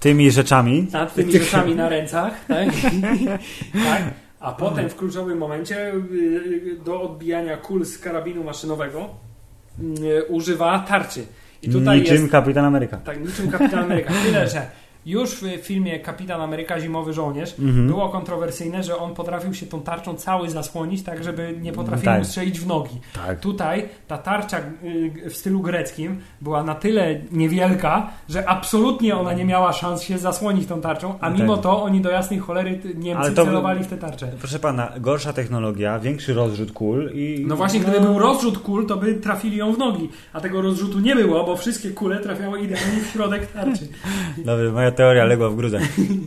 Tymi 0.00 0.30
rzeczami. 0.30 0.86
nad 0.92 1.14
tymi 1.14 1.32
rzeczami 1.32 1.74
na 1.74 1.88
rękach, 1.88 2.44
tak? 2.48 2.68
tak? 3.86 4.02
A 4.40 4.52
potem 4.52 4.88
w 4.90 4.96
kluczowym 4.96 5.38
momencie 5.38 5.94
y, 5.94 6.78
do 6.84 7.02
odbijania 7.02 7.56
kul 7.56 7.84
z 7.84 7.98
karabinu 7.98 8.44
maszynowego 8.44 9.08
y, 9.80 10.24
używa 10.28 10.84
tarczy. 10.88 11.24
I 11.62 11.68
tutaj 11.70 11.98
Niczym 12.00 12.16
jest 12.16 12.30
Kapitan 12.32 12.64
Ameryka. 12.64 12.96
tak 12.96 13.20
niczym 13.26 13.50
Kapitan 13.50 13.78
Ameryka. 13.84 14.12
Tyle, 14.24 14.48
że 14.48 14.62
już 15.06 15.34
w 15.34 15.46
filmie 15.62 16.00
Kapitan 16.00 16.40
Ameryka 16.40 16.80
Zimowy 16.80 17.12
Żołnierz 17.12 17.54
Mhm. 17.58 17.86
było 17.86 18.08
kontrowersyjne, 18.08 18.82
że 18.82 18.96
on 18.96 19.14
potrafił 19.14 19.54
się 19.54 19.66
tą 19.66 19.82
tarczą 19.82 20.14
cały 20.14 20.50
zasłonić, 20.50 21.02
tak 21.02 21.24
żeby 21.24 21.54
nie 21.60 21.72
potrafili 21.72 22.04
Tak. 22.04 22.26
strzelić 22.26 22.60
w 22.60 22.66
nogi. 22.66 23.00
Tak. 23.26 23.40
Tutaj 23.40 23.88
ta 24.08 24.18
tarcza 24.18 24.58
y, 24.58 25.30
w 25.30 25.36
stylu 25.36 25.60
greckim 25.60 26.20
była 26.40 26.62
na 26.62 26.74
tyle 26.74 27.20
niewielka, 27.32 28.10
że 28.28 28.48
absolutnie 28.48 29.16
ona 29.16 29.32
nie 29.32 29.44
miała 29.44 29.72
szans 29.72 30.02
się 30.02 30.18
zasłonić 30.18 30.66
tą 30.66 30.80
tarczą, 30.80 31.14
a 31.20 31.30
mimo 31.30 31.54
Tak. 31.54 31.62
to 31.62 31.82
oni 31.82 32.00
do 32.00 32.10
jasnej 32.10 32.38
cholery 32.38 32.80
Niemcy 32.94 33.22
Ale 33.22 33.30
to- 33.30 33.44
celowali 33.44 33.84
w 33.84 33.86
tę 33.86 33.96
tarczę. 33.96 34.32
Proszę 34.38 34.58
pana, 34.58 34.92
gorsza 35.00 35.32
technologia, 35.32 35.98
większy 35.98 36.34
rozrzut 36.34 36.72
kul 36.72 37.10
i... 37.14 37.44
No 37.48 37.56
właśnie, 37.56 37.80
gdyby 37.80 38.00
był 38.00 38.18
rozrzut 38.18 38.58
kul, 38.58 38.86
to 38.86 38.96
by 38.96 39.14
trafili 39.14 39.56
ją 39.56 39.72
w 39.72 39.78
nogi, 39.78 40.08
a 40.32 40.40
tego 40.40 40.62
rozrzutu 40.62 41.00
nie 41.00 41.14
było, 41.16 41.44
bo 41.44 41.56
wszystkie 41.56 41.90
kule 41.90 42.20
trafiały 42.20 42.60
idealnie 42.60 43.00
w 43.02 43.06
środek 43.06 43.46
tarczy. 43.46 43.88
Dobra, 44.44 44.72
moja 44.72 44.89
moja 44.90 44.96
teoria 44.96 45.24
legła 45.24 45.48
w 45.48 45.56
gruzach. 45.56 45.82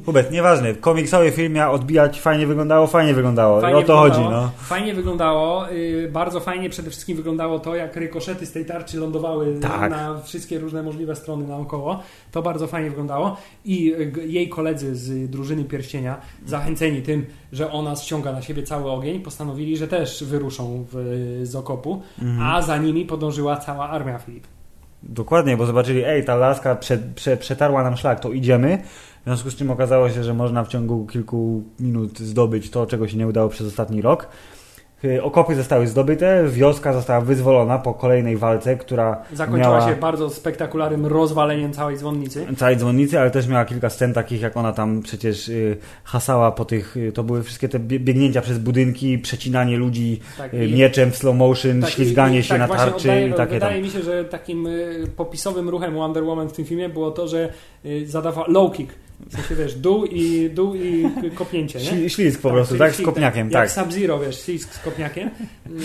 Hubert, 0.05 0.31
nieważne, 0.31 0.73
komiksowy 0.73 1.31
film 1.31 1.53
miał 1.53 1.73
odbijać, 1.73 2.21
fajnie 2.21 2.47
wyglądało, 2.47 2.87
fajnie 2.87 3.13
wyglądało. 3.13 3.61
Fajnie 3.61 3.77
o 3.77 3.81
to 3.83 4.03
wyglądało. 4.03 4.23
chodzi, 4.25 4.35
no. 4.35 4.51
Fajnie 4.57 4.93
wyglądało, 4.93 5.69
y, 5.71 6.09
bardzo 6.13 6.39
fajnie 6.39 6.69
przede 6.69 6.89
wszystkim 6.89 7.17
wyglądało 7.17 7.59
to, 7.59 7.75
jak 7.75 7.95
rykoszety 7.95 8.45
z 8.45 8.51
tej 8.51 8.65
tarczy 8.65 8.97
lądowały 8.97 9.59
Tak. 9.61 9.91
na 9.91 10.19
wszystkie 10.23 10.59
różne 10.59 10.83
możliwe 10.83 11.15
strony 11.15 11.47
naokoło. 11.47 11.99
To 12.31 12.41
bardzo 12.41 12.67
fajnie 12.67 12.89
wyglądało 12.89 13.37
i 13.65 13.93
y, 13.93 14.27
jej 14.27 14.49
koledzy 14.49 14.95
z 14.95 15.29
drużyny 15.29 15.63
Pierścienia, 15.63 16.17
zachęceni 16.45 17.01
tym, 17.01 17.25
że 17.51 17.71
ona 17.71 17.95
ściąga 17.95 18.31
na 18.31 18.41
siebie 18.41 18.63
cały 18.63 18.91
ogień, 18.91 19.19
postanowili, 19.19 19.77
że 19.77 19.87
też 19.87 20.23
wyruszą 20.23 20.85
w, 20.91 21.39
z 21.43 21.55
okopu, 21.55 22.01
Mhm. 22.21 22.49
a 22.49 22.61
za 22.61 22.77
nimi 22.77 23.05
podążyła 23.05 23.57
cała 23.57 23.89
armia 23.89 24.17
Filip. 24.17 24.43
Dokładnie, 25.03 25.57
bo 25.57 25.65
zobaczyli, 25.65 26.03
ej, 26.05 26.25
ta 26.25 26.35
laska 26.35 26.75
prze, 26.75 26.97
prze, 27.15 27.37
przetarła 27.37 27.83
nam 27.83 27.97
szlak, 27.97 28.19
to 28.19 28.31
idziemy. 28.31 28.77
W 29.21 29.23
związku 29.25 29.49
z 29.49 29.55
czym 29.55 29.71
okazało 29.71 30.09
się, 30.09 30.23
że 30.23 30.33
można 30.33 30.63
w 30.63 30.67
ciągu 30.67 31.05
kilku 31.05 31.63
minut 31.79 32.19
zdobyć 32.19 32.69
to, 32.69 32.85
czego 32.85 33.07
się 33.07 33.17
nie 33.17 33.27
udało 33.27 33.49
przez 33.49 33.67
ostatni 33.67 34.01
rok. 34.01 34.27
Y, 35.05 35.23
Okopy 35.23 35.55
zostały 35.55 35.87
zdobyte, 35.87 36.43
wioska 36.49 36.93
została 36.93 37.21
wyzwolona 37.21 37.77
po 37.79 37.93
kolejnej 37.93 38.37
walce, 38.37 38.75
która 38.77 39.21
Zakończyła 39.33 39.77
miała 39.77 39.89
się 39.89 39.95
bardzo 39.95 40.29
spektakularnym 40.29 41.05
rozwaleniem 41.05 41.73
całej 41.73 41.97
dzwonnicy. 41.97 42.45
całej 42.57 42.77
dzwonnicy, 42.77 43.19
ale 43.19 43.31
też 43.31 43.47
miała 43.47 43.65
kilka 43.65 43.89
scen 43.89 44.13
takich, 44.13 44.41
jak 44.41 44.57
ona 44.57 44.73
tam 44.73 45.01
przecież 45.01 45.49
y, 45.49 45.77
hasała 46.03 46.51
po 46.51 46.65
tych, 46.65 46.97
y, 46.97 47.11
to 47.11 47.23
były 47.23 47.43
wszystkie 47.43 47.69
te 47.69 47.79
bie- 47.79 47.99
biegnięcia 47.99 48.41
przez 48.41 48.57
budynki, 48.59 49.17
przecinanie 49.19 49.77
ludzi 49.77 50.19
Tak, 50.37 50.53
i- 50.53 50.57
mieczem 50.75 51.11
w 51.11 51.17
slow 51.17 51.35
motion, 51.35 51.81
Tak, 51.81 51.89
ślizganie 51.89 52.39
i- 52.39 52.43
się 52.43 52.49
tak, 52.49 52.59
na 52.59 52.67
tarczy 52.67 52.95
oddaje, 52.95 53.27
i 53.27 53.33
takie 53.33 53.53
Wydaje 53.53 53.75
tam. 53.75 53.83
mi 53.83 53.89
się, 53.89 54.01
że 54.01 54.25
takim 54.25 54.67
popisowym 55.15 55.69
ruchem 55.69 55.93
Wonder 55.95 56.23
Woman 56.23 56.49
w 56.49 56.53
tym 56.53 56.65
filmie 56.65 56.89
było 56.89 57.11
to, 57.11 57.27
że 57.27 57.53
zadawał 58.05 58.43
low 58.47 58.73
kick. 58.73 58.93
W 59.29 59.33
sensie, 59.35 59.55
wiesz, 59.55 59.75
dół 59.75 60.05
i, 60.05 60.49
dół 60.49 60.75
i 60.75 61.05
kopnięcie, 61.35 61.79
nie? 61.79 61.85
Śli- 61.85 62.09
Ślizg 62.09 62.41
po 62.41 62.49
prostu, 62.49 62.75
czyli 62.75 62.79
tak? 62.79 62.95
Z 62.95 63.01
kopniakiem, 63.01 63.51
Jak 63.51 63.69
tak. 63.69 63.71
Sub-Zero, 63.71 64.19
wiesz, 64.19 64.41
ślizg 64.45 64.73
z 64.73 64.79
kopniakiem. 64.79 65.29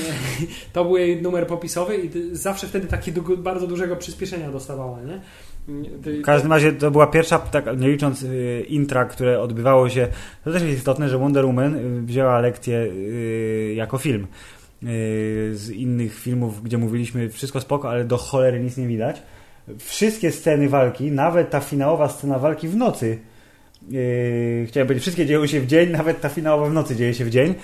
to 0.72 0.84
był 0.84 0.96
jej 0.96 1.22
numer 1.22 1.46
popisowy 1.46 1.96
i 1.96 2.10
zawsze 2.32 2.66
wtedy 2.66 2.86
takie 2.86 3.12
bardzo 3.36 3.66
dużego 3.66 3.96
przyspieszenia 3.96 4.50
dostawała, 4.50 4.98
nie? 5.02 5.20
W 5.68 6.22
każdym 6.22 6.52
razie 6.52 6.72
to 6.72 6.90
była 6.90 7.06
pierwsza, 7.06 7.38
tak, 7.38 7.64
nie 7.80 7.88
licząc 7.88 8.22
y, 8.22 8.64
intra, 8.68 9.04
które 9.04 9.40
odbywało 9.40 9.88
się. 9.88 10.08
To 10.44 10.52
też 10.52 10.62
jest 10.62 10.78
istotne, 10.78 11.08
że 11.08 11.18
Wonder 11.18 11.46
Woman 11.46 11.74
y, 11.74 12.02
wzięła 12.02 12.40
lekcję 12.40 12.78
y, 12.78 13.72
jako 13.76 13.98
film. 13.98 14.26
Z 15.52 15.70
innych 15.70 16.14
filmów, 16.14 16.62
gdzie 16.62 16.78
mówiliśmy 16.78 17.28
wszystko 17.28 17.60
spoko, 17.60 17.90
ale 17.90 18.04
do 18.04 18.16
cholery 18.16 18.60
nic 18.60 18.76
nie 18.76 18.86
widać. 18.86 19.22
Wszystkie 19.78 20.32
sceny 20.32 20.68
walki, 20.68 21.10
nawet 21.10 21.50
ta 21.50 21.60
finałowa 21.60 22.08
scena 22.08 22.38
walki 22.38 22.68
w 22.68 22.76
nocy. 22.76 23.18
Yy, 23.90 24.66
chciałem 24.66 24.86
powiedzieć, 24.86 25.02
wszystkie 25.02 25.26
dzieją 25.26 25.46
się 25.46 25.60
w 25.60 25.66
dzień, 25.66 25.90
nawet 25.90 26.20
ta 26.20 26.28
finałowa 26.28 26.66
w 26.70 26.72
nocy 26.72 26.96
dzieje 26.96 27.14
się 27.14 27.24
w 27.24 27.30
dzień, 27.30 27.54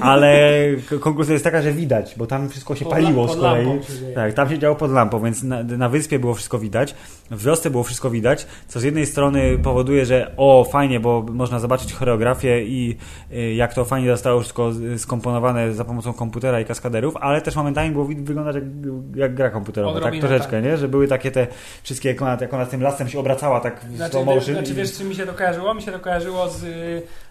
ale 0.00 0.50
konkluzja 1.00 1.32
jest 1.32 1.44
taka, 1.44 1.62
że 1.62 1.72
widać, 1.72 2.14
bo 2.16 2.26
tam 2.26 2.48
wszystko 2.48 2.76
się 2.76 2.84
pod 2.84 2.94
paliło 2.94 3.28
z 3.28 3.36
kolei. 3.36 3.66
Tak, 4.14 4.32
tam 4.34 4.48
się 4.48 4.58
działo 4.58 4.76
pod 4.76 4.90
lampą, 4.90 5.22
więc 5.22 5.42
na, 5.42 5.62
na 5.62 5.88
wyspie 5.88 6.18
było 6.18 6.34
wszystko 6.34 6.58
widać, 6.58 6.94
w 7.30 7.44
wiosce 7.44 7.70
było 7.70 7.82
wszystko 7.84 8.10
widać, 8.10 8.46
co 8.68 8.80
z 8.80 8.82
jednej 8.82 9.06
strony 9.06 9.58
powoduje, 9.58 10.06
że 10.06 10.32
o, 10.36 10.64
fajnie, 10.72 11.00
bo 11.00 11.26
można 11.32 11.58
zobaczyć 11.58 11.92
choreografię 11.92 12.64
i 12.64 12.96
y, 13.32 13.54
jak 13.54 13.74
to 13.74 13.84
fajnie 13.84 14.10
zostało 14.10 14.40
wszystko 14.40 14.70
skomponowane 14.96 15.72
za 15.72 15.84
pomocą 15.84 16.12
komputera 16.12 16.60
i 16.60 16.64
kaskaderów, 16.64 17.16
ale 17.16 17.40
też 17.40 17.56
momentami 17.56 17.90
było 17.90 18.04
wyglądać 18.04 18.54
jak, 18.54 18.64
jak 19.16 19.34
gra 19.34 19.50
komputerowa, 19.50 20.00
tak 20.00 20.14
troszeczkę, 20.18 20.62
nie? 20.62 20.76
Że 20.76 20.88
były 20.88 21.08
takie 21.08 21.30
te 21.30 21.46
wszystkie, 21.82 22.08
jak 22.08 22.22
ona, 22.22 22.38
jak 22.40 22.54
ona 22.54 22.66
tym 22.66 22.82
lasem 22.82 23.08
się 23.08 23.18
obracała 23.18 23.60
tak 23.60 23.80
w 23.80 23.96
Znaczy, 23.96 24.10
slow 24.12 24.26
motion. 24.26 24.54
znaczy 24.54 24.72
i- 24.72 24.74
wiesz, 24.74 24.92
czy 24.98 25.04
mi 25.04 25.14
się 25.14 25.26
to 25.26 25.32
kojarzyło? 25.32 25.73
Mi 25.74 25.82
się 25.82 25.92
to 25.92 25.98
kojarzyło 25.98 26.48
z, 26.48 26.64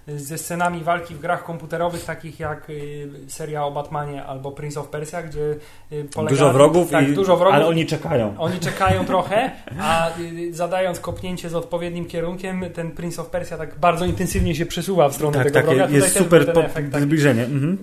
ze 0.07 0.37
scenami 0.37 0.83
walki 0.83 1.15
w 1.15 1.19
grach 1.19 1.43
komputerowych, 1.43 2.05
takich 2.05 2.39
jak 2.39 2.69
y, 2.69 3.09
seria 3.27 3.65
o 3.65 3.71
Batmanie 3.71 4.23
albo 4.23 4.51
Prince 4.51 4.77
of 4.77 4.87
Persia, 4.87 5.23
gdzie 5.23 5.55
y, 5.91 6.05
polega... 6.13 6.29
Dużo 6.29 6.53
wrogów, 6.53 6.89
tak, 6.91 7.09
i, 7.09 7.13
dużo 7.13 7.37
wrogów, 7.37 7.55
ale 7.55 7.67
oni 7.67 7.85
czekają. 7.85 8.35
Oni 8.37 8.59
czekają 8.59 9.05
trochę, 9.13 9.51
a 9.79 10.09
y, 10.19 10.53
zadając 10.53 10.99
kopnięcie 10.99 11.49
z 11.49 11.55
odpowiednim 11.55 12.05
kierunkiem, 12.05 12.65
ten 12.73 12.91
Prince 12.91 13.19
of 13.19 13.29
Persia 13.29 13.57
tak 13.57 13.79
bardzo 13.79 14.05
intensywnie 14.05 14.55
się 14.55 14.65
przesuwa 14.65 15.09
w 15.09 15.13
stronę 15.13 15.37
Tak, 15.37 15.43
tego 15.43 15.55
takie 15.55 15.67
wroga. 15.67 15.85
Tutaj 15.85 16.01
jest 16.01 16.17
super 16.17 16.45
był 16.45 16.53
po, 16.53 16.61
ten 16.61 16.69
efekt, 16.69 16.91
tak, 16.91 17.01
zbliżenie. 17.01 17.43
Mhm. 17.43 17.77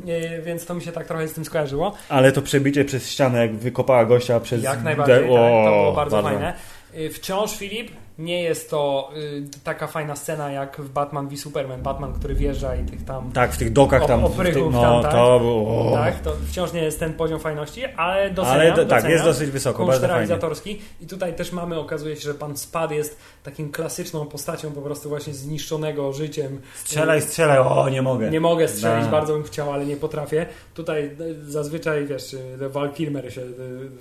więc 0.44 0.66
to 0.66 0.74
mi 0.74 0.82
się 0.82 0.92
tak 0.92 1.06
trochę 1.06 1.28
z 1.28 1.32
tym 1.32 1.44
skojarzyło. 1.44 1.92
Ale 2.08 2.32
to 2.32 2.42
przebicie 2.42 2.84
przez 2.84 3.10
ścianę, 3.10 3.38
jak 3.38 3.54
wykopała 3.54 4.04
gościa 4.04 4.40
przez... 4.40 4.62
Jak 4.62 4.82
najbardziej, 4.82 5.16
de- 5.16 5.20
tak, 5.20 5.30
to 5.30 5.62
o, 5.62 5.80
było 5.80 5.92
bardzo, 5.92 6.22
fajne. 6.22 6.54
Y, 6.94 7.10
Wciąż, 7.10 7.56
Filip, 7.56 7.90
nie 8.20 8.42
jest 8.42 8.70
to 8.70 9.10
y, 9.16 9.42
taka 9.64 9.86
fajna 9.86 10.16
scena 10.16 10.52
jak 10.52 10.80
w 10.80 10.90
Batman 10.90 11.28
v 11.28 11.36
Superman. 11.36 11.82
Batman, 11.82 12.12
który 12.12 12.34
wjeżdża 12.34 12.76
i 12.76 12.84
tych 12.84 13.04
tam... 13.04 13.32
Tak, 13.32 13.52
w 13.52 13.58
tych 13.58 13.72
dokach 13.72 14.06
tam. 14.06 14.24
oprychów 14.24 14.72
no, 14.72 14.80
tam, 14.82 15.02
tak. 15.02 15.12
to 15.12 15.38
było... 15.40 15.92
Tak, 15.94 16.20
to 16.20 16.32
wciąż 16.48 16.72
nie 16.72 16.82
jest 16.82 17.00
ten 17.00 17.14
poziom 17.14 17.40
fajności, 17.40 17.84
ale 17.84 18.30
doceniam, 18.30 18.60
Ale 18.60 18.72
to, 18.72 18.84
tak, 18.84 19.04
jest 19.08 19.24
dosyć 19.24 19.50
wysoko, 19.50 19.86
bardzo 19.86 20.00
fajnie. 20.00 20.14
realizatorski 20.14 20.80
i 21.00 21.06
tutaj 21.06 21.34
też 21.34 21.52
mamy, 21.52 21.78
okazuje 21.78 22.16
się, 22.16 22.22
że 22.22 22.34
pan 22.34 22.56
Spad 22.56 22.90
jest 22.90 23.18
takim 23.42 23.72
klasyczną 23.72 24.26
postacią 24.26 24.72
po 24.72 24.82
prostu 24.82 25.08
właśnie 25.08 25.34
zniszczonego 25.34 26.12
życiem. 26.12 26.60
Strzelaj, 26.74 27.22
strzelaj, 27.22 27.58
o, 27.58 27.88
nie 27.88 28.02
mogę. 28.02 28.30
Nie 28.30 28.40
mogę 28.40 28.68
strzelić, 28.68 29.04
Da. 29.04 29.10
bardzo 29.10 29.32
bym 29.32 29.42
chciał, 29.42 29.72
ale 29.72 29.86
nie 29.86 29.96
potrafię. 29.96 30.46
Tutaj 30.74 31.04
e, 31.04 31.10
zazwyczaj, 31.50 32.06
wiesz, 32.06 32.36
e, 32.60 32.68
Val 32.68 32.92
Kilmer 32.92 33.34
się 33.34 33.42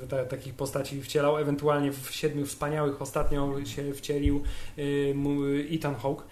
ta, 0.09 0.25
takich 0.25 0.53
postaci 0.53 1.01
wcielał, 1.01 1.37
ewentualnie 1.37 1.91
w 1.91 2.11
Siedmiu 2.11 2.45
Wspaniałych 2.45 3.01
ostatnio 3.01 3.65
się 3.65 3.93
wcielił 4.09 4.43
mu- 5.15 5.41
Ethan 5.71 5.95
Hawke. 5.95 6.23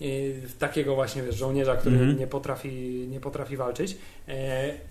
W 0.00 0.52
takiego 0.58 0.94
właśnie 0.94 1.22
wiesz, 1.22 1.36
żołnierza, 1.36 1.76
który 1.76 1.96
Mhm. 1.96 2.18
nie, 2.18 2.26
potrafi, 2.26 3.06
nie 3.10 3.20
potrafi 3.20 3.56
walczyć. 3.56 3.96
E, 4.28 4.88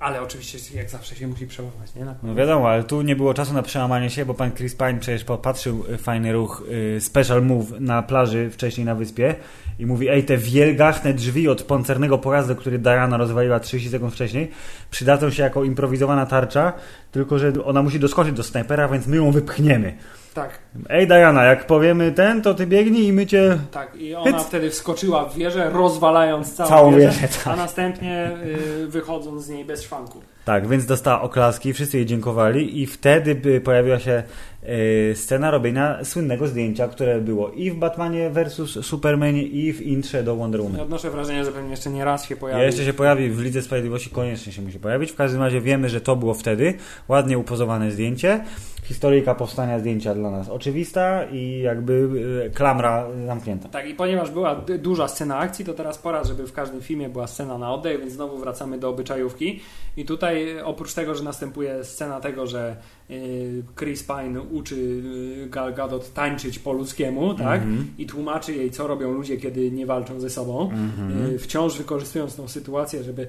ale 0.00 0.22
oczywiście 0.22 0.76
jak 0.78 0.90
zawsze 0.90 1.16
się 1.16 1.26
musi 1.26 1.46
przełamać, 1.46 1.94
nie? 1.94 2.06
No 2.22 2.34
wiadomo, 2.34 2.68
ale 2.68 2.84
tu 2.84 3.02
nie 3.02 3.16
było 3.16 3.34
czasu 3.34 3.54
na 3.54 3.62
przełamanie 3.62 4.10
się, 4.10 4.24
bo 4.24 4.34
pan 4.34 4.52
Chris 4.52 4.74
Pine 4.74 4.98
przecież 5.00 5.24
popatrzył 5.24 5.84
y, 5.94 5.98
fajny 5.98 6.32
ruch, 6.32 6.62
y, 6.96 7.00
special 7.00 7.42
move 7.42 7.80
na 7.80 8.02
plaży 8.02 8.50
wcześniej 8.50 8.84
na 8.84 8.94
wyspie 8.94 9.34
i 9.78 9.86
mówi, 9.86 10.08
ej, 10.08 10.24
te 10.24 10.36
wielgachne 10.36 11.14
drzwi 11.14 11.48
od 11.48 11.62
pancernego 11.62 12.18
pojazdu, 12.18 12.56
który 12.56 12.78
Diana 12.78 13.16
rozwaliła 13.16 13.60
30 13.60 13.90
sekund 13.90 14.14
wcześniej, 14.14 14.50
przydadzą 14.90 15.30
się 15.30 15.42
jako 15.42 15.64
improwizowana 15.64 16.26
tarcza, 16.26 16.72
tylko 17.12 17.38
że 17.38 17.52
ona 17.64 17.82
musi 17.82 18.00
doskoczyć 18.00 18.34
do 18.34 18.42
snajpera, 18.42 18.88
więc 18.88 19.06
my 19.06 19.16
ją 19.16 19.30
wypchniemy. 19.30 19.96
Tak, 20.34 20.58
Ej, 20.88 21.06
Diana, 21.06 21.44
jak 21.44 21.66
powiemy 21.66 22.12
ten, 22.12 22.42
to 22.42 22.54
ty 22.54 22.66
biegnij 22.66 23.06
i 23.06 23.12
my 23.12 23.26
cię... 23.26 23.58
tak. 23.70 23.96
I 23.96 24.14
ona 24.14 24.38
Hyc. 24.38 24.46
wtedy 24.46 24.70
wskoczyła 24.70 25.24
w 25.24 25.36
wieżę, 25.36 25.70
rozwalając 25.70 26.54
całą, 26.54 26.68
Całą 26.68 26.92
wieżę, 26.92 27.20
wieżę, 27.20 27.40
a 27.44 27.56
następnie 27.56 28.30
y, 28.44 28.49
wychodząc 28.88 29.44
z 29.44 29.48
niej 29.48 29.64
bez 29.64 29.82
szwanku. 29.82 30.20
Tak, 30.50 30.68
więc 30.68 30.86
dostała 30.86 31.22
oklaski, 31.22 31.72
wszyscy 31.72 31.96
jej 31.96 32.06
dziękowali 32.06 32.80
i 32.82 32.86
wtedy 32.86 33.60
pojawiła 33.60 33.98
się 33.98 34.22
e, 34.62 35.14
scena 35.14 35.50
robienia 35.50 36.04
słynnego 36.04 36.46
zdjęcia, 36.46 36.88
które 36.88 37.20
było 37.20 37.50
i 37.50 37.70
w 37.70 37.74
Batmanie 37.74 38.30
vs 38.30 38.86
Supermanie 38.86 39.42
i 39.42 39.72
w 39.72 39.82
intrze 39.82 40.22
do 40.22 40.36
Wonder 40.36 40.60
Woman. 40.60 40.80
Odnoszę 40.80 41.10
wrażenie, 41.10 41.44
że 41.44 41.52
pewnie 41.52 41.70
jeszcze 41.70 41.90
nie 41.90 42.04
raz 42.04 42.26
się 42.26 42.36
pojawi. 42.36 42.62
Jeszcze 42.62 42.84
się 42.84 42.92
pojawi 42.92 43.30
w 43.30 43.40
Lidze 43.40 43.62
Sprawiedliwości, 43.62 44.10
koniecznie 44.10 44.52
się 44.52 44.62
musi 44.62 44.78
pojawić. 44.78 45.12
W 45.12 45.16
każdym 45.16 45.42
razie 45.42 45.60
wiemy, 45.60 45.88
że 45.88 46.00
to 46.00 46.16
było 46.16 46.34
wtedy. 46.34 46.74
Ładnie 47.08 47.38
upozowane 47.38 47.90
zdjęcie. 47.90 48.44
Historyjka 48.82 49.34
powstania 49.34 49.78
zdjęcia 49.78 50.14
dla 50.14 50.30
nas 50.30 50.48
oczywista 50.48 51.24
i 51.24 51.60
jakby 51.60 52.08
e, 52.46 52.50
klamra 52.50 53.06
zamknięta. 53.26 53.68
Tak, 53.68 53.88
i 53.88 53.94
ponieważ 53.94 54.30
była 54.30 54.54
duża 54.78 55.08
scena 55.08 55.38
akcji, 55.38 55.64
to 55.64 55.74
teraz 55.74 55.98
pora, 55.98 56.24
żeby 56.24 56.46
w 56.46 56.52
każdym 56.52 56.80
filmie 56.80 57.08
była 57.08 57.26
scena 57.26 57.58
na 57.58 57.74
oddech, 57.74 58.00
więc 58.00 58.12
znowu 58.12 58.38
wracamy 58.38 58.78
do 58.78 58.88
obyczajówki. 58.88 59.60
I 59.96 60.04
tutaj 60.04 60.39
e, 60.58 60.64
oprócz 60.64 60.94
tego, 60.94 61.14
że 61.14 61.24
następuje 61.24 61.84
scena 61.84 62.20
tego, 62.20 62.46
że 62.46 62.76
y, 63.10 63.62
Chris 63.78 64.02
Pine 64.06 64.40
uczy 64.40 64.74
y, 64.76 65.48
Gal 65.50 65.74
Gadot 65.74 66.12
tańczyć 66.12 66.58
po 66.58 66.72
ludzkiemu, 66.72 67.34
tak? 67.34 67.62
Mhm. 67.62 67.86
I 67.98 68.06
tłumaczy 68.06 68.54
jej, 68.54 68.70
co 68.70 68.86
robią 68.86 69.12
ludzie, 69.12 69.36
kiedy 69.36 69.70
nie 69.70 69.86
walczą 69.86 70.20
ze 70.20 70.30
sobą. 70.30 70.70
Mhm. 70.70 71.26
Y, 71.34 71.38
wciąż 71.38 71.78
wykorzystując 71.78 72.36
tą 72.36 72.48
sytuację, 72.48 73.04
żeby 73.04 73.26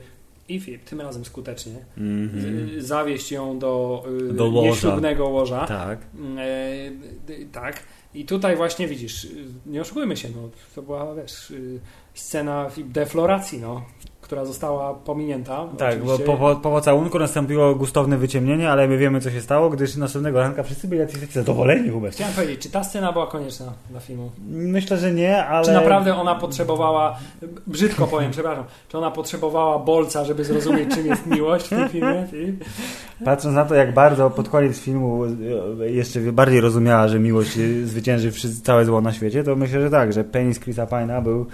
i 0.49 0.59
Filip, 0.59 0.83
tym 0.83 1.01
razem 1.01 1.25
skutecznie, 1.25 1.85
Mhm. 1.97 2.69
y, 2.77 2.81
zawieść 2.81 3.31
ją 3.31 3.59
do, 3.59 4.05
Do 4.33 4.45
łoża. 4.49 4.67
nieślubnego 4.69 5.27
łoża. 5.29 5.65
Tak. 5.67 5.99
E, 6.37 7.45
tak. 7.51 7.83
I 8.13 8.25
tutaj 8.25 8.55
właśnie 8.55 8.87
widzisz, 8.87 9.27
nie 9.65 9.81
oszukujmy 9.81 10.17
się, 10.17 10.29
no, 10.35 10.49
to 10.75 10.81
była 10.81 11.15
wiesz, 11.15 11.53
scena 12.13 12.69
defloracji, 12.85 13.59
no. 13.59 13.85
Która 14.31 14.45
została 14.45 14.93
pominięta. 14.93 15.67
Tak, 15.77 16.03
bo 16.03 16.13
oczywiście. 16.13 16.37
po, 16.37 16.37
po, 16.37 16.55
po 16.55 16.69
pocałunku 16.69 17.19
nastąpiło 17.19 17.75
gustowne 17.75 18.17
wyciemnienie, 18.17 18.71
ale 18.71 18.87
my 18.87 18.97
wiemy, 18.97 19.21
co 19.21 19.31
się 19.31 19.41
stało, 19.41 19.69
gdyż 19.69 19.95
następnego 19.95 20.39
ranka 20.39 20.63
wszyscy 20.63 20.87
byli 20.87 21.01
jacyś 21.01 21.29
zadowoleni, 21.31 21.89
Hubert. 21.89 22.15
Chciałem 22.15 22.33
powiedzieć, 22.33 22.61
czy 22.61 22.69
ta 22.69 22.83
scena 22.83 23.11
była 23.11 23.27
konieczna 23.27 23.73
dla 23.89 23.99
filmu? 23.99 24.31
Myślę, 24.47 24.97
że 24.97 25.11
nie, 25.11 25.45
ale... 25.45 25.65
Czy 25.65 25.71
naprawdę 25.71 26.15
ona 26.15 26.35
potrzebowała, 26.35 27.17
brzydko 27.67 28.07
powiem, 28.07 28.31
przepraszam, 28.31 28.63
czy 28.89 28.97
ona 28.97 29.11
potrzebowała 29.11 29.79
bolca, 29.79 30.25
żeby 30.25 30.45
zrozumieć, 30.45 30.95
czym 30.95 31.07
jest 31.07 31.25
miłość 31.25 31.65
w 31.65 31.69
tym 31.69 31.89
filmie? 31.89 32.27
Patrząc 33.25 33.55
na 33.55 33.65
to, 33.65 33.75
jak 33.75 33.93
bardzo 33.93 34.29
pod 34.29 34.49
koniec 34.49 34.79
filmu 34.79 35.25
e, 35.81 35.89
jeszcze 35.89 36.19
bardziej 36.19 36.61
rozumiała, 36.61 37.07
że 37.07 37.19
miłość 37.19 37.57
zwycięży 37.83 38.31
całe 38.63 38.85
zło 38.85 39.01
na 39.01 39.13
świecie, 39.13 39.43
to 39.43 39.55
myślę, 39.55 39.81
że 39.81 39.89
tak, 39.89 40.13
że 40.13 40.23
penis 40.23 40.59
Chrisa 40.59 40.85
Pine'a 40.85 41.23
był 41.23 41.45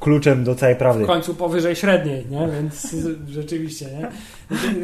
kluczem 0.00 0.44
do 0.44 0.54
całej 0.54 0.76
prawdy. 0.76 1.04
W 1.04 1.06
końcu 1.06 1.34
powyżej 1.34 1.76
średniej, 1.76 2.26
nie? 2.30 2.48
Więc 2.52 2.96
rzeczywiście, 3.28 3.86
nie? 3.86 4.08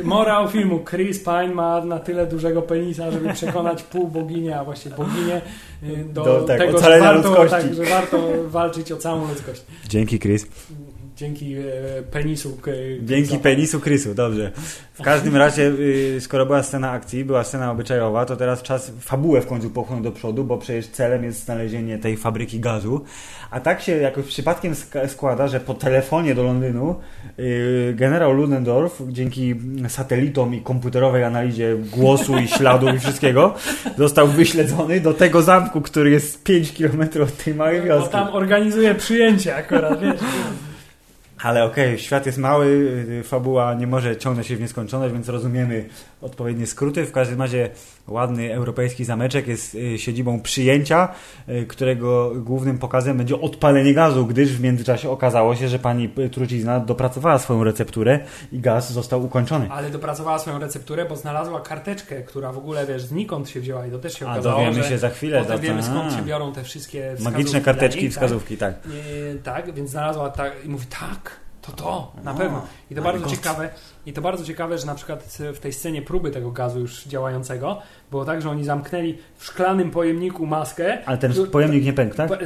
Morał 0.04 0.48
filmu 0.48 0.84
Chris 0.90 1.24
Pine 1.24 1.54
ma 1.54 1.84
na 1.84 1.98
tyle 1.98 2.26
dużego 2.26 2.62
penisa, 2.62 3.10
żeby 3.10 3.32
przekonać 3.32 3.82
pół 3.82 4.08
boginię, 4.08 4.58
a 4.58 4.64
właściwie 4.64 4.96
boginię 4.96 5.40
y, 5.82 6.04
do, 6.12 6.24
Do, 6.24 6.42
tak, 6.42 6.58
tego, 6.58 6.78
że 6.78 7.00
warto, 7.00 7.28
ludzkości. 7.28 7.50
tak, 7.68 7.74
że 7.74 7.84
warto 7.84 8.18
walczyć 8.46 8.92
o 8.92 8.96
całą 8.96 9.28
ludzkość. 9.28 9.62
Dzięki 9.88 10.18
Chris. 10.18 10.46
Dzięki 11.16 11.54
e, 11.58 11.62
penisu. 12.10 12.56
k- 12.62 12.70
Dzięki 13.02 13.38
penisu 13.38 13.80
Chrisu, 13.80 14.14
dobrze. 14.14 14.52
W 14.94 15.02
każdym 15.02 15.36
razie, 15.36 15.62
y, 16.16 16.20
skoro 16.20 16.46
była 16.46 16.62
scena 16.62 16.90
akcji, 16.90 17.24
była 17.24 17.44
scena 17.44 17.70
obyczajowa, 17.70 18.24
to 18.26 18.36
teraz 18.36 18.62
czas 18.62 18.92
fabułę 19.00 19.40
w 19.40 19.46
końcu 19.46 19.70
popchnąć 19.70 20.02
do 20.04 20.12
przodu, 20.12 20.44
bo 20.44 20.58
przecież 20.58 20.86
celem 20.88 21.24
jest 21.24 21.44
znalezienie 21.44 21.98
tej 21.98 22.16
fabryki 22.16 22.60
gazu. 22.60 23.04
A 23.50 23.60
tak 23.60 23.80
się 23.82 23.96
jakoś 23.96 24.24
przypadkiem 24.26 24.72
sk- 24.72 25.08
składa, 25.08 25.48
że 25.48 25.60
po 25.60 25.74
telefonie 25.74 26.34
do 26.34 26.42
Londynu 26.42 26.94
y, 27.38 27.92
generał 27.96 28.32
Ludendorff 28.32 29.02
dzięki 29.08 29.54
satelitom 29.88 30.54
i 30.54 30.60
komputerowej 30.60 31.24
analizie 31.24 31.76
głosu 31.96 32.38
i 32.38 32.48
śladów 32.48 32.94
i 32.94 32.98
wszystkiego 32.98 33.54
został 33.98 34.28
wyśledzony 34.28 35.00
do 35.00 35.14
tego 35.14 35.42
zamku, 35.42 35.80
który 35.80 36.10
jest 36.10 36.44
5 36.44 36.72
km 36.72 37.22
od 37.22 37.36
tej 37.44 37.54
małej 37.54 37.80
Bo 37.80 37.86
wioski. 37.86 38.12
tam 38.12 38.28
organizuje 38.28 38.94
przyjęcie 38.94 39.56
akurat, 39.56 40.00
wiesz. 40.00 40.20
Ale 41.44 41.64
okej, 41.64 41.98
świat 41.98 42.26
jest 42.26 42.38
mały, 42.38 42.66
y, 43.20 43.22
fabuła 43.22 43.74
nie 43.74 43.86
może 43.86 44.16
ciągnąć 44.16 44.46
się 44.46 44.56
w 44.56 44.60
nieskończoność, 44.60 45.14
więc 45.14 45.28
rozumiemy 45.28 45.88
odpowiednie 46.24 46.66
skróty. 46.66 47.06
W 47.06 47.12
każdym 47.12 47.42
razie 47.42 47.70
ładny 48.08 48.54
europejski 48.54 49.04
zameczek 49.04 49.48
jest 49.48 49.74
y, 49.74 49.98
siedzibą 49.98 50.40
przyjęcia, 50.40 51.08
y, 51.48 51.66
którego 51.66 52.32
głównym 52.36 52.78
pokazem 52.78 53.18
będzie 53.18 53.40
odpalenie 53.40 53.94
gazu, 53.94 54.26
gdyż 54.26 54.52
w 54.52 54.60
międzyczasie 54.60 55.10
okazało 55.10 55.56
się, 55.56 55.68
że 55.68 55.78
pani 55.78 56.08
trucizna 56.32 56.80
dopracowała 56.80 57.38
swoją 57.38 57.64
recepturę 57.64 58.20
i 58.52 58.58
gaz 58.60 58.92
został 58.92 59.24
ukończony. 59.24 59.68
Ale 59.70 59.90
dopracowała 59.90 60.38
swoją 60.38 60.58
recepturę, 60.58 61.04
bo 61.04 61.16
znalazła 61.16 61.60
karteczkę, 61.60 62.22
która 62.22 62.52
w 62.52 62.58
ogóle, 62.58 62.86
wiesz, 62.86 63.02
znikąd 63.02 63.48
się 63.50 63.60
wzięła 63.60 63.86
i 63.86 63.90
to 63.90 63.98
też 63.98 64.14
się 64.18 64.28
A 64.28 64.32
okazało, 64.32 64.58
dowiemy 64.60 64.82
że 64.82 64.88
się 64.88 64.98
za 64.98 65.10
chwilę. 65.10 65.42
potem 65.42 65.60
wiemy 65.60 65.82
skąd 65.82 66.12
a, 66.12 66.16
się 66.16 66.22
biorą 66.22 66.52
te 66.52 66.64
wszystkie 66.64 67.00
wskazówki 67.00 67.32
Magiczne 67.32 67.60
karteczki 67.60 68.00
i 68.00 68.04
tak? 68.04 68.12
wskazówki, 68.12 68.56
tak. 68.56 68.74
Nie, 68.86 69.38
tak, 69.42 69.74
więc 69.74 69.90
znalazła 69.90 70.30
tak 70.30 70.52
i 70.64 70.68
mówi 70.68 70.86
tak, 70.86 71.43
to 71.66 71.72
to, 71.72 72.12
na 72.24 72.32
No, 72.32 72.38
pewno. 72.38 72.62
I 72.90 72.94
to 72.94 73.00
my 73.00 73.04
bardzo 73.04 73.24
God. 73.24 73.34
ciekawe, 73.34 73.70
i 74.06 74.12
to 74.12 74.20
bardzo 74.22 74.44
ciekawe, 74.44 74.78
że 74.78 74.86
na 74.86 74.94
przykład 74.94 75.38
w 75.54 75.58
tej 75.58 75.72
scenie 75.72 76.02
próby 76.02 76.30
tego 76.30 76.50
gazu 76.50 76.80
już 76.80 77.04
działającego 77.04 77.82
było 78.10 78.24
tak, 78.24 78.42
że 78.42 78.50
oni 78.50 78.64
zamknęli 78.64 79.18
w 79.36 79.44
szklanym 79.44 79.90
pojemniku 79.90 80.46
maskę. 80.46 80.98
Ale 81.06 81.18
ten 81.18 81.32
pojemnik 81.52 81.84
nie 81.84 81.92
pękł, 81.92 82.16
tak? 82.16 82.28
Po, 82.28 82.36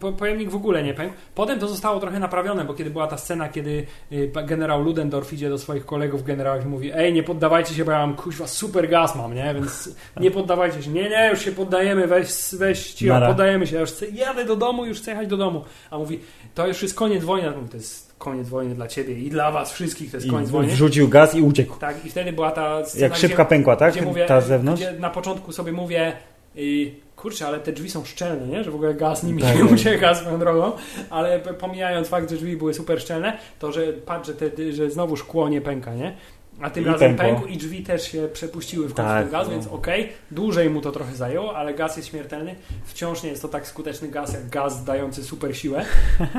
po, 0.00 0.12
pojemnik 0.12 0.50
w 0.50 0.54
ogóle 0.56 0.82
nie 0.82 0.94
pękł. 0.94 1.14
Potem 1.34 1.58
to 1.58 1.68
zostało 1.68 2.00
trochę 2.00 2.18
naprawione, 2.20 2.64
bo 2.64 2.74
kiedy 2.74 2.90
była 2.90 3.06
ta 3.06 3.18
scena, 3.18 3.48
kiedy 3.48 3.86
y, 4.12 4.32
generał 4.46 4.82
Ludendorff 4.82 5.32
idzie 5.32 5.48
do 5.48 5.58
swoich 5.58 5.86
kolegów 5.86 6.22
generałów 6.24 6.64
i 6.64 6.68
mówi 6.68 6.90
ej, 6.94 7.12
nie 7.12 7.22
poddawajcie 7.22 7.74
się, 7.74 7.84
bo 7.84 7.90
ja 7.92 7.98
mam 7.98 8.16
kuźwa 8.16 8.46
super 8.46 8.88
gaz 8.88 9.16
mam, 9.16 9.34
nie? 9.34 9.54
Więc 9.54 9.90
nie 10.20 10.30
poddawajcie 10.30 10.82
się. 10.82 10.90
Nie, 10.90 11.08
nie, 11.10 11.28
już 11.30 11.40
się 11.40 11.52
poddajemy, 11.52 12.06
weź, 12.06 12.28
weź 12.52 12.94
cicho, 12.94 13.20
poddajemy 13.26 13.66
się, 13.66 13.74
ja 13.74 13.80
już 13.80 13.90
chcę, 13.90 14.06
jadę 14.06 14.44
do 14.44 14.56
domu, 14.56 14.86
już 14.86 15.00
chcę 15.00 15.10
jechać 15.10 15.28
do 15.28 15.36
domu. 15.36 15.64
A 15.90 15.98
mówi, 15.98 16.20
to 16.54 16.66
już 16.66 16.82
jest 16.82 16.94
koniec 16.94 17.24
wojny. 17.24 17.52
To 17.70 17.76
jest 17.76 18.05
koniec 18.18 18.48
wojny 18.48 18.74
dla 18.74 18.88
ciebie 18.88 19.14
i 19.18 19.30
dla 19.30 19.50
was 19.50 19.72
wszystkich, 19.72 20.10
to 20.10 20.16
jest 20.16 20.26
I 20.26 20.30
koniec 20.30 20.50
wojny. 20.50 20.72
wrzucił 20.72 21.08
gaz 21.08 21.34
i 21.34 21.42
uciekł. 21.42 21.76
Tak, 21.78 22.04
i 22.04 22.10
wtedy 22.10 22.32
była 22.32 22.50
ta 22.50 22.84
scena, 22.84 23.02
Jak 23.04 23.16
szybka 23.16 23.42
gdzie, 23.44 23.48
pękła, 23.48 23.76
tak? 23.76 23.92
gdzie 23.92 24.02
mówię, 24.02 24.26
Ta 24.26 24.40
z 24.40 24.46
zewnątrz? 24.46 24.82
gdzie 24.82 24.92
na 24.92 25.10
początku 25.10 25.52
sobie 25.52 25.72
mówię 25.72 26.12
y, 26.56 26.90
kurczę, 27.16 27.46
ale 27.46 27.58
te 27.60 27.72
drzwi 27.72 27.90
są 27.90 28.04
szczelne, 28.04 28.46
nie? 28.46 28.64
Że 28.64 28.70
w 28.70 28.74
ogóle 28.74 28.94
gaz 28.94 29.22
nimi 29.22 29.42
Tak. 29.42 29.56
nie 29.56 29.64
ucieka 29.64 30.14
swoją 30.14 30.38
drogą, 30.38 30.72
ale 31.10 31.38
pomijając 31.40 32.08
fakt, 32.08 32.30
że 32.30 32.36
drzwi 32.36 32.56
były 32.56 32.74
super 32.74 33.00
szczelne, 33.00 33.38
to 33.58 33.72
że 33.72 33.92
patrz, 33.92 34.26
że, 34.28 34.34
te, 34.34 34.72
że 34.72 34.90
znowu 34.90 35.16
szkło 35.16 35.48
nie 35.48 35.60
pęka, 35.60 35.94
nie? 35.94 36.16
A 36.60 36.70
tym 36.70 36.84
I 36.84 36.86
razem 36.86 37.16
pękło. 37.16 37.38
pękł 37.38 37.52
i 37.54 37.56
drzwi 37.56 37.82
też 37.82 38.12
się 38.12 38.28
przepuściły 38.32 38.88
w 38.88 38.94
końcu 38.94 39.08
Tak, 39.08 39.22
ten 39.22 39.32
gaz, 39.32 39.46
no. 39.46 39.52
więc 39.52 39.66
okej, 39.66 40.12
dłużej 40.30 40.70
mu 40.70 40.80
to 40.80 40.92
trochę 40.92 41.14
zajęło, 41.14 41.56
ale 41.56 41.74
gaz 41.74 41.96
jest 41.96 42.08
śmiertelny. 42.08 42.54
Wciąż 42.84 43.22
nie 43.22 43.30
jest 43.30 43.42
to 43.42 43.48
tak 43.48 43.66
skuteczny 43.66 44.08
gaz, 44.08 44.32
jak 44.32 44.48
gaz 44.48 44.84
dający 44.84 45.24
super 45.24 45.56
siłę. 45.56 45.84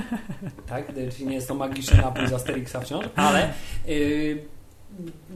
tak, 0.70 0.86
czyli 1.15 1.28
nie 1.28 1.36
jest 1.36 1.47
to 1.47 1.55
magiczny 1.55 1.97
napój 2.01 2.28
z 2.28 2.34
Asterixa 2.34 2.76
wciąż, 2.82 3.05
ale 3.15 3.53
yy, 3.88 4.38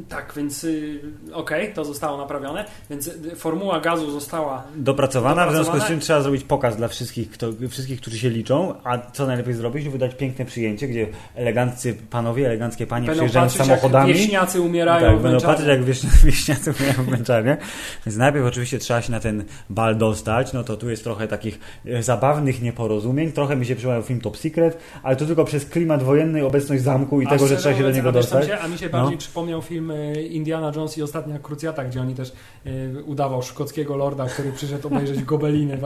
tak, 0.10 0.34
więc 0.36 0.64
yy, 0.64 1.02
okej, 1.34 1.74
to 1.74 1.86
zostało 1.86 2.18
naprawione, 2.18 2.66
więc 2.90 3.08
y, 3.08 3.36
formuła 3.36 3.80
gazu 3.80 4.12
została 4.12 4.64
Dopracowana, 4.76 5.48
w 5.48 5.52
związku 5.52 5.64
z 5.64 5.66
Dopracowana. 5.66 5.88
czym 5.88 6.00
trzeba 6.00 6.22
zrobić 6.22 6.44
pokaz 6.44 6.76
dla 6.76 6.88
wszystkich, 6.88 7.32
kto, 7.32 7.48
wszystkich, 7.70 8.02
którzy 8.02 8.18
się 8.18 8.30
liczą, 8.30 8.74
a 8.84 9.12
co 9.12 9.28
najlepiej 9.28 9.54
zrobić? 9.54 9.90
Wydać 9.90 10.16
piękne 10.16 10.46
przyjęcie, 10.46 10.88
gdzie 10.88 11.08
eleganccy 11.36 11.98
panowie, 12.10 12.46
eleganckie 12.46 12.88
panie 12.88 13.08
będą 13.08 13.20
przyjeżdżają 13.20 13.46
patrzeć, 13.46 13.68
samochodami. 13.68 14.10
jak 14.10 14.18
wieśniacy 14.18 14.62
umierają 14.62 15.08
tak, 15.12 15.20
w 15.20 15.22
będą 15.22 15.42
patrzeć 15.42 15.68
jak 15.68 15.84
wieś, 15.84 16.06
wieśniacy 16.26 16.74
umierają 16.80 17.04
w 17.04 17.08
męczarniach. 17.08 17.58
Więc 18.06 18.18
najpierw 18.18 18.46
oczywiście 18.46 18.80
trzeba 18.80 19.02
się 19.02 19.12
na 19.12 19.20
ten 19.20 19.44
bal 19.70 19.98
dostać, 19.98 20.54
no 20.54 20.64
to 20.64 20.78
tu 20.78 20.90
jest 20.90 21.04
trochę 21.04 21.28
takich 21.28 21.60
e, 21.86 22.04
zabawnych 22.04 22.62
nieporozumień, 22.62 23.32
trochę 23.32 23.56
mi 23.56 23.66
się 23.66 23.76
przypomniał 23.76 24.04
film 24.04 24.22
Top 24.22 24.38
Secret, 24.38 24.78
ale 25.04 25.16
to 25.16 25.26
tylko 25.26 25.46
przez 25.46 25.66
klimat 25.66 26.04
wojenny, 26.04 26.46
obecność 26.46 26.84
zamku 26.84 27.22
i 27.22 27.26
A 27.26 27.30
tego, 27.30 27.48
że 27.48 27.58
trzeba 27.58 27.76
się 27.76 27.84
do 27.84 27.92
niego 27.92 28.12
dostać. 28.12 28.48
Się, 28.48 28.58
a 28.60 28.68
mi 28.68 28.78
się 28.78 28.86
No. 28.86 28.92
bardziej 28.92 29.18
przypomniał 29.52 29.62
film 29.62 29.92
e, 29.92 30.22
Indiana 30.22 30.72
Jones 30.76 30.98
i 30.98 31.04
Ostatnia 31.04 31.40
Krucjata, 31.40 31.84
gdzie 31.84 32.02
oni 32.02 32.16
też 32.16 32.34
e, 32.66 33.04
udawał 33.04 33.42
szkockiego 33.42 33.96
lorda, 33.96 34.26
który 34.26 34.52
przyszedł 34.52 34.88
obejrzeć 34.88 35.24
gobeliny. 35.24 35.78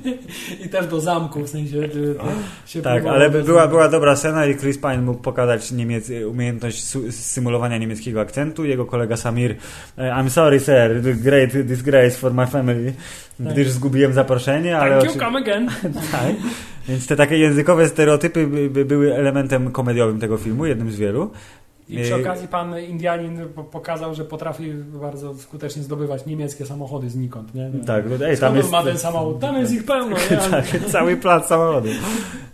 I 0.64 0.68
też 0.68 0.86
do 0.86 1.00
zamku, 1.00 1.40
w 1.40 1.48
sensie 1.48 1.78
e, 1.78 1.82
e, 1.84 2.68
się 2.68 2.82
Tak, 2.82 3.06
ale 3.06 3.30
była, 3.30 3.68
była 3.68 3.88
dobra 3.88 4.16
scena 4.16 4.46
i 4.46 4.56
Chris 4.56 4.78
Pine 4.78 5.02
mógł 5.02 5.22
pokazać 5.22 5.72
niemiec, 5.72 6.10
umiejętność 6.28 6.84
symulowania 7.10 7.78
niemieckiego 7.78 8.20
akcentu. 8.20 8.64
Jego 8.64 8.86
kolega 8.86 9.16
Samir, 9.16 9.56
I'm 9.98 10.30
sorry 10.30 10.60
sir, 10.60 11.00
great 11.02 11.66
disgrace 11.66 12.10
for 12.10 12.34
my 12.34 12.46
family, 12.46 12.92
gdyż 13.40 13.70
zgubiłem 13.70 14.12
zaproszenie, 14.12 14.78
ale... 14.78 14.98
Thank 14.98 15.14
you, 15.14 15.20
come 15.20 15.38
again. 15.38 15.70
tak. 16.12 16.34
Więc 16.88 17.06
te 17.06 17.16
takie 17.16 17.38
językowe 17.38 17.88
stereotypy 17.88 18.46
by, 18.46 18.70
by 18.70 18.84
były 18.84 19.14
elementem 19.14 19.70
komediowym 19.70 20.20
tego 20.20 20.36
filmu, 20.36 20.66
jednym 20.66 20.90
z 20.90 20.96
wielu. 20.96 21.30
I 21.90 22.02
przy 22.02 22.14
E, 22.14 22.20
okazji 22.20 22.48
pan 22.48 22.78
Indianin 22.80 23.48
po- 23.54 23.64
pokazał, 23.64 24.14
że 24.14 24.24
potrafi 24.24 24.72
bardzo 24.74 25.34
skutecznie 25.34 25.82
zdobywać 25.82 26.26
niemieckie 26.26 26.66
samochody 26.66 27.10
znikąd. 27.10 27.54
Nie? 27.54 27.70
Nie. 27.70 27.84
Tak, 27.84 28.04
ej, 28.26 28.38
tam 28.38 28.56
jest... 28.56 28.70
ma 28.70 28.82
ten 28.82 28.98
samochód? 28.98 29.40
Tam 29.40 29.56
jest 29.60 29.72
ich 29.72 29.84
pełno. 29.84 30.16
Tak, 30.50 30.64
cały 30.90 31.16
plac 31.16 31.46
samochodów. 31.48 31.92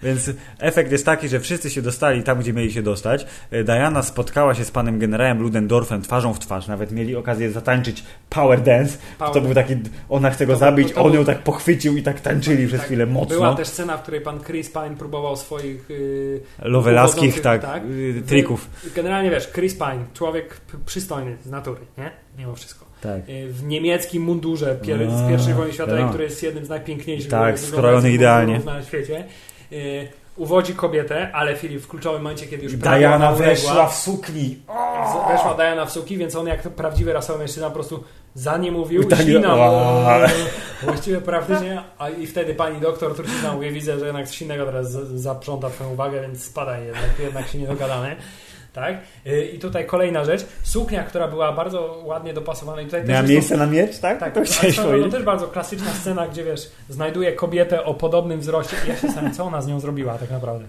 Więc 0.03 0.30
efekt 0.59 0.93
jest 0.93 1.05
taki, 1.07 1.28
że 1.28 1.41
wszyscy 1.41 1.70
się 1.70 1.82
dostali 1.82 2.22
tam, 2.22 2.39
gdzie 2.41 2.53
mieli 2.53 2.72
się 2.72 2.82
dostać. 2.82 3.26
E, 3.51 3.64
Diana 3.64 4.03
spotkała 4.03 4.55
się 4.55 4.64
z 4.64 4.70
panem 4.70 4.99
generałem 4.99 5.43
Ludendorffem 5.43 6.03
twarzą 6.03 6.34
w 6.34 6.39
twarz. 6.39 6.66
Nawet 6.68 6.93
mieli 6.93 7.16
okazję 7.16 7.51
zatańczyć 7.51 8.05
power 8.30 8.61
dance. 8.62 8.99
Power- 9.18 9.32
To 9.34 9.41
był 9.41 9.55
taki, 9.55 9.74
ona 10.09 10.30
chce 10.30 10.47
go 10.47 10.53
To- 10.53 10.59
zabić, 10.59 10.93
to- 10.93 11.03
on 11.05 11.14
ją 11.14 11.24
tak 11.24 11.39
pochwycił 11.39 11.97
i 11.97 12.03
tak 12.03 12.20
tańczyli 12.20 12.66
przez 12.66 12.78
Tak. 12.80 12.87
chwilę 12.87 13.07
mocno. 13.07 13.34
Była 13.37 13.55
też 13.55 13.68
scena, 13.68 13.97
w 13.97 14.03
której 14.03 14.20
pan 14.20 14.41
Chris 14.45 14.70
Pine 14.72 14.97
próbował 14.99 15.37
swoich 15.37 15.91
yy, 15.91 16.41
Lowelaskich, 16.62 17.41
tak, 17.41 17.62
tak. 17.62 17.82
y, 17.84 18.22
trików. 18.26 18.70
Generalnie 18.95 19.26
wiesz, 19.31 19.49
Chris 19.53 19.74
Pine, 19.74 20.05
człowiek 20.14 20.61
przystojny 20.87 21.37
z 21.45 21.51
natury, 21.51 21.81
nie? 21.99 22.11
Mimo 22.39 22.55
wszystko. 22.55 22.85
Tak. 23.01 23.29
Y, 23.29 23.49
W 23.53 23.62
niemieckim 23.64 24.22
mundurze 24.22 24.77
pier- 24.83 25.11
z 25.27 25.29
pierwszej 25.29 25.55
wojny 25.55 25.72
światowej, 25.72 25.95
wiadomo. 25.97 26.11
który 26.12 26.24
jest 26.24 26.43
jednym 26.43 26.64
z 26.64 26.68
najpiękniejszych 26.68 27.31
Tak, 27.31 27.59
skrojony 27.59 28.11
idealnie. 28.12 28.59
na 28.64 28.83
świecie. 28.83 29.24
Y, 29.72 30.09
Uwodzi 30.37 30.74
kobietę, 30.74 31.33
ale 31.33 31.57
Filip 31.57 31.83
w 31.83 31.89
kluczowym 31.89 32.22
momencie, 32.22 32.47
kiedy 32.47 32.62
już 32.64 32.77
Diana 32.77 33.14
ona 33.16 33.29
uległa, 33.31 33.47
weszła 33.47 33.87
w 33.89 33.95
sukni. 33.99 34.59
z- 35.12 35.33
weszła 35.33 35.55
Diana 35.55 35.85
w 35.87 35.91
suki, 35.93 36.16
więc 36.16 36.37
on 36.37 36.47
jak 36.47 36.62
prawdziwy 36.62 37.12
rasowy 37.12 37.39
mężczyzna 37.39 37.68
po 37.68 37.74
prostu 37.74 38.05
za 38.35 38.57
nie 38.57 38.72
mówił, 38.72 39.05
tak- 39.05 39.20
ślinał 39.20 39.59
Wow. 39.59 40.05
właściwie 40.83 41.20
praktycznie, 41.20 41.83
a 41.99 42.09
i 42.11 42.27
wtedy 42.27 42.55
pani 42.55 42.81
doktor 42.81 43.14
trucizna 43.14 43.53
mówi, 43.53 43.70
widzę, 43.70 43.99
że 43.99 44.07
jednak 44.07 44.29
coś 44.29 44.43
innego 44.43 44.66
teraz 44.66 44.91
zaprząta 45.14 45.70
twoją 45.70 45.91
uwagę, 45.93 46.20
więc 46.20 46.45
spadaj 46.45 46.85
jednak, 46.85 47.11
jednak 47.18 47.49
się 47.49 47.59
nie 47.59 47.66
dogadamy. 47.66 48.16
Tak? 48.77 48.97
Y, 49.27 49.45
I 49.55 49.59
tutaj 49.59 49.87
kolejna 49.87 50.24
rzecz. 50.24 50.47
Suknia, 50.62 51.03
która 51.05 51.29
była 51.29 51.53
bardzo 51.53 52.03
ładnie 52.05 52.35
dopasowana. 52.35 52.81
I 52.83 52.85
tutaj 52.85 53.01
też 53.01 53.11
Miała 53.11 53.22
to- 53.22 53.29
miejsce 53.29 53.57
na 53.57 53.66
miecz, 53.66 53.99
tak? 53.99 54.20
tak, 54.20 54.35
to 54.35 54.43
chciałeś 54.43 54.81
powiedzieć? 54.81 55.12
też 55.12 55.22
bardzo 55.22 55.47
klasyczna 55.49 55.91
scena, 56.01 56.29
gdzie 56.29 56.45
wiesz, 56.45 56.70
znajduje 56.89 57.33
kobietę 57.33 57.85
o 57.85 57.95
podobnym 57.95 58.41
wzroście 58.41 58.77
i 58.87 58.89
ja 58.89 58.95
się 58.97 59.01
zastanawiam, 59.07 59.35
co 59.35 59.45
ona 59.45 59.62
z 59.62 59.66
nią 59.66 59.81
zrobiła 59.81 60.18
tak 60.18 60.31
naprawdę. 60.31 60.64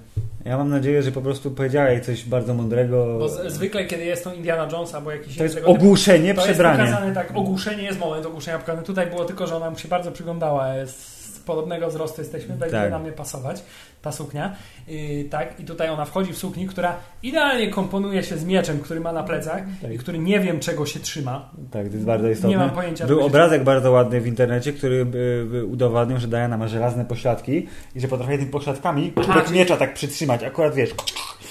Ja 0.45 0.57
mam 0.57 0.69
nadzieję, 0.69 1.03
że 1.03 1.11
po 1.11 1.21
prostu 1.21 1.51
powiedziała 1.51 1.89
jej 1.89 2.01
coś 2.01 2.23
bardzo 2.25 2.53
mądrego. 2.53 3.15
Bo 3.19 3.29
z, 3.29 3.53
zwykle, 3.53 3.85
kiedy 3.85 4.05
jest 4.05 4.23
to 4.23 4.33
Indiana 4.33 4.67
Jones 4.71 4.95
albo 4.95 5.11
jakiś 5.11 5.37
To 5.37 5.43
jest 5.43 5.55
tego 5.55 5.67
typu- 5.67 5.77
ogłuszenie, 5.81 6.33
to 6.33 6.41
przebranie. 6.41 6.79
jest 6.81 6.91
pokazane 6.93 7.13
tak, 7.15 7.31
ogłuszenie 7.35 7.83
jest 7.83 7.99
moment 7.99 8.25
ogłuszenia 8.25 8.59
pokazane. 8.59 8.83
Tutaj 8.85 9.07
było 9.07 9.25
tylko, 9.25 9.47
że 9.47 9.55
ona 9.55 9.69
mu 9.69 9.77
się 9.77 9.87
bardzo 9.87 10.11
przyglądała. 10.11 10.73
Jest 10.75 11.16
podobnego 11.47 11.87
wzrostu 11.87 12.21
jesteśmy, 12.21 12.55
będzie 12.55 12.75
Tak. 12.77 12.91
na 12.91 12.99
mnie 12.99 13.11
pasować 13.11 13.63
ta 14.01 14.11
suknia. 14.11 14.55
Yy, 14.87 15.23
tak, 15.29 15.59
i 15.59 15.63
tutaj 15.63 15.89
ona 15.89 16.05
wchodzi 16.05 16.33
w 16.33 16.37
sukni, 16.37 16.67
która 16.67 16.95
idealnie 17.23 17.69
komponuje 17.69 18.23
się 18.23 18.37
z 18.37 18.45
mieczem, 18.45 18.79
który 18.79 18.99
ma 18.99 19.11
na 19.11 19.23
plecach 19.23 19.63
Tak. 19.81 19.91
i 19.93 19.97
który 19.97 20.19
nie 20.19 20.39
wiem 20.39 20.59
czego 20.59 20.85
się 20.85 20.99
trzyma. 20.99 21.49
Tak, 21.71 21.87
to 21.87 21.93
jest 21.93 22.05
bardzo 22.05 22.29
istotne. 22.29 22.49
Nie 22.49 22.57
mam 22.57 22.69
pojęcia. 22.69 23.07
Był 23.07 23.25
obrazek 23.25 23.63
bardzo 23.63 23.91
ładny 23.91 24.21
w 24.21 24.27
internecie, 24.27 24.73
który 24.73 24.95
y, 24.95 25.57
y, 25.57 25.65
udowadniał, 25.65 26.19
że 26.19 26.27
Diana 26.27 26.57
ma 26.57 26.67
żelazne 26.67 27.05
pośladki 27.05 27.67
i 27.95 27.99
że 28.01 28.07
potrafi 28.07 28.37
tymi 28.37 28.51
pośladkami 28.51 29.13
czyli- 29.45 29.59
miecza 29.59 29.77
tak 29.77 29.93
przytrzymać. 29.93 30.43
Akurat 30.43 30.75
wiesz, 30.75 30.89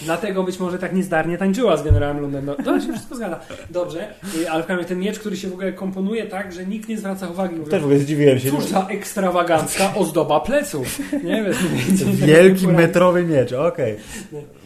Dlatego 0.02 0.42
być 0.42 0.60
może 0.60 0.78
tak 0.78 0.94
niezdarnie 0.94 1.38
tańczyła 1.38 1.76
z 1.76 1.82
generałem 1.82 2.20
Lundem. 2.20 2.46
No, 2.46 2.54
to 2.64 2.80
się 2.80 2.92
wszystko 2.92 3.14
zgadza. 3.16 3.40
Dobrze, 3.70 4.14
yy, 4.38 4.50
ale 4.50 4.62
w 4.62 4.66
każdym 4.66 4.86
ten 4.86 4.98
miecz, 4.98 5.18
który 5.18 5.36
się 5.36 5.48
w 5.48 5.52
ogóle 5.52 5.72
komponuje 5.72 6.26
tak, 6.26 6.52
że 6.52 6.66
nikt 6.66 6.88
nie 6.88 6.98
zwraca 6.98 7.28
uwagi. 7.28 7.56
Też 7.70 7.80
w 7.80 7.84
ogóle 7.84 7.98
zdziwiłem 7.98 8.38
się. 8.38 8.50
Cóż 8.50 8.64
za 8.64 8.86
ekstrawagancka 8.86 9.85
ozdoba 9.94 10.40
pleców. 10.40 10.98
Nie 11.12 11.44
wiem, 11.44 11.54
Wielki 12.26 12.68
metrowy 12.68 13.24
miecz, 13.24 13.52
okej. 13.52 13.96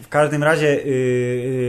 każdym 0.11 0.43
razie 0.43 0.67
y, 0.67 0.87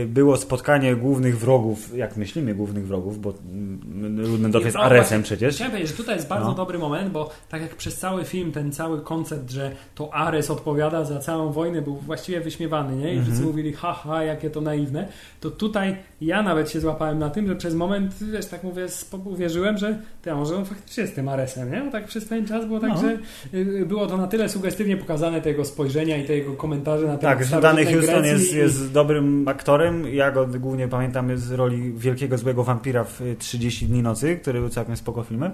y, 0.03 0.07
było 0.09 0.37
spotkanie 0.37 0.95
głównych 0.95 1.39
wrogów, 1.39 1.97
jak 1.97 2.17
myślimy 2.17 2.55
głównych 2.55 2.87
wrogów, 2.87 3.21
bo 3.21 3.33
mm, 3.53 4.21
Ludendorff 4.21 4.65
jest 4.65 4.77
O, 4.77 4.83
Aresem 4.83 5.23
przecież. 5.23 5.55
Chciałem 5.55 5.71
powiedzieć, 5.71 5.91
że 5.91 5.97
tutaj 5.97 6.15
jest 6.15 6.27
bardzo 6.27 6.47
No. 6.47 6.53
dobry 6.55 6.79
moment, 6.79 7.11
bo 7.11 7.29
tak 7.49 7.61
jak 7.61 7.75
przez 7.75 7.97
cały 7.97 8.25
film 8.25 8.51
ten 8.51 8.71
cały 8.71 9.01
koncept, 9.01 9.51
że 9.51 9.71
to 9.95 10.13
Ares 10.13 10.49
odpowiada 10.51 11.05
za 11.05 11.19
całą 11.19 11.51
wojnę 11.51 11.81
był 11.81 11.95
właściwie 11.95 12.41
wyśmiewany, 12.41 12.95
nie? 12.95 13.07
I 13.07 13.17
Mhm. 13.17 13.25
wszyscy 13.25 13.43
mówili, 13.45 13.73
haha, 13.73 14.23
jakie 14.23 14.49
to 14.49 14.61
naiwne, 14.61 15.07
to 15.41 15.51
tutaj 15.51 15.95
ja 16.21 16.43
nawet 16.43 16.71
się 16.71 16.79
złapałem 16.79 17.19
na 17.19 17.29
tym, 17.29 17.47
że 17.47 17.55
przez 17.55 17.75
moment, 17.75 18.15
wiesz, 18.33 18.45
tak 18.45 18.63
mówię, 18.63 18.87
uwierzyłem, 19.25 19.77
że 19.77 19.99
ty, 20.21 20.31
a 20.31 20.35
może 20.35 20.55
on 20.55 20.65
faktycznie 20.65 21.01
jest 21.03 21.15
tym 21.15 21.27
Aresem, 21.29 21.71
nie? 21.71 21.81
Bo 21.81 21.91
tak 21.91 22.05
przez 22.05 22.27
ten 22.27 22.47
czas 22.47 22.65
było 22.65 22.79
tak, 22.79 22.89
No. 22.89 22.97
że 23.01 23.17
y, 23.59 23.85
było 23.85 24.07
to 24.07 24.17
na 24.17 24.27
tyle 24.27 24.49
sugestywnie 24.49 24.97
pokazane, 24.97 25.41
te 25.41 25.49
jego 25.49 25.65
spojrzenia 25.65 26.17
i 26.17 26.23
te 26.25 26.33
jego 26.33 26.53
komentarze 26.53 27.07
na 27.07 27.17
temat 27.17 27.37
Tak, 27.37 27.47
że 27.47 27.61
Dany 27.61 27.85
Houston 27.85 27.99
Grecji 28.21 28.32
jest, 28.33 28.53
jest 28.53 28.91
dobrym 28.91 29.47
aktorem. 29.47 30.13
Ja 30.13 30.31
go 30.31 30.47
głównie 30.47 30.87
pamiętam 30.87 31.37
z 31.37 31.51
roli 31.51 31.93
wielkiego 31.93 32.37
złego 32.37 32.63
wampira 32.63 33.03
w 33.03 33.21
y, 33.21 33.35
30 33.39 33.87
dni 33.87 34.01
nocy, 34.01 34.37
który 34.37 34.59
był 34.59 34.69
całkiem 34.69 34.97
spoko 34.97 35.23
filmem. 35.23 35.51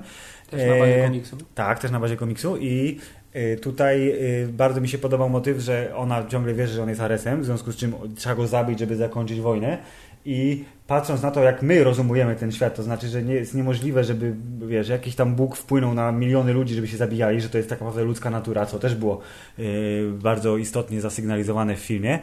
Też 0.49 0.69
na 0.69 0.79
bazie 0.79 1.03
e, 1.03 1.07
komiksu. 1.07 1.37
Tak, 1.55 1.79
też 1.79 1.91
na 1.91 1.99
bazie 1.99 2.17
komiksu 2.17 2.57
i 2.57 2.99
y, 3.35 3.57
tutaj 3.61 4.09
y, 4.43 4.47
bardzo 4.53 4.81
mi 4.81 4.87
się 4.87 4.97
podobał 4.97 5.29
motyw, 5.29 5.59
że 5.59 5.91
ona 5.95 6.27
ciągle 6.27 6.53
wierzy, 6.53 6.73
że 6.73 6.83
on 6.83 6.89
jest 6.89 7.01
Aresem, 7.01 7.41
w 7.41 7.45
związku 7.45 7.71
z 7.71 7.75
czym 7.75 7.93
trzeba 8.15 8.35
go 8.35 8.47
zabić, 8.47 8.79
żeby 8.79 8.95
zakończyć 8.95 9.41
wojnę 9.41 9.77
i 10.25 10.63
patrząc 10.87 11.21
na 11.21 11.31
to, 11.31 11.43
jak 11.43 11.61
my 11.61 11.83
rozumujemy 11.83 12.35
ten 12.35 12.51
świat, 12.51 12.75
to 12.75 12.83
znaczy, 12.83 13.07
że 13.07 13.23
nie 13.23 13.33
jest 13.33 13.55
niemożliwe, 13.55 14.03
żeby, 14.03 14.35
wiesz, 14.67 14.89
jakiś 14.89 15.15
tam 15.15 15.35
Bóg 15.35 15.55
wpłynął 15.55 15.93
na 15.93 16.11
miliony 16.11 16.53
ludzi, 16.53 16.75
żeby 16.75 16.87
się 16.87 16.97
zabijali, 16.97 17.41
że 17.41 17.49
to 17.49 17.57
jest 17.57 17.69
tak 17.69 17.79
naprawdę 17.79 18.03
ludzka 18.03 18.29
natura, 18.29 18.65
co 18.65 18.79
też 18.79 18.95
było 18.95 19.19
y, 19.59 20.11
bardzo 20.13 20.57
istotnie 20.57 21.01
zasygnalizowane 21.01 21.75
w 21.75 21.79
filmie, 21.79 22.19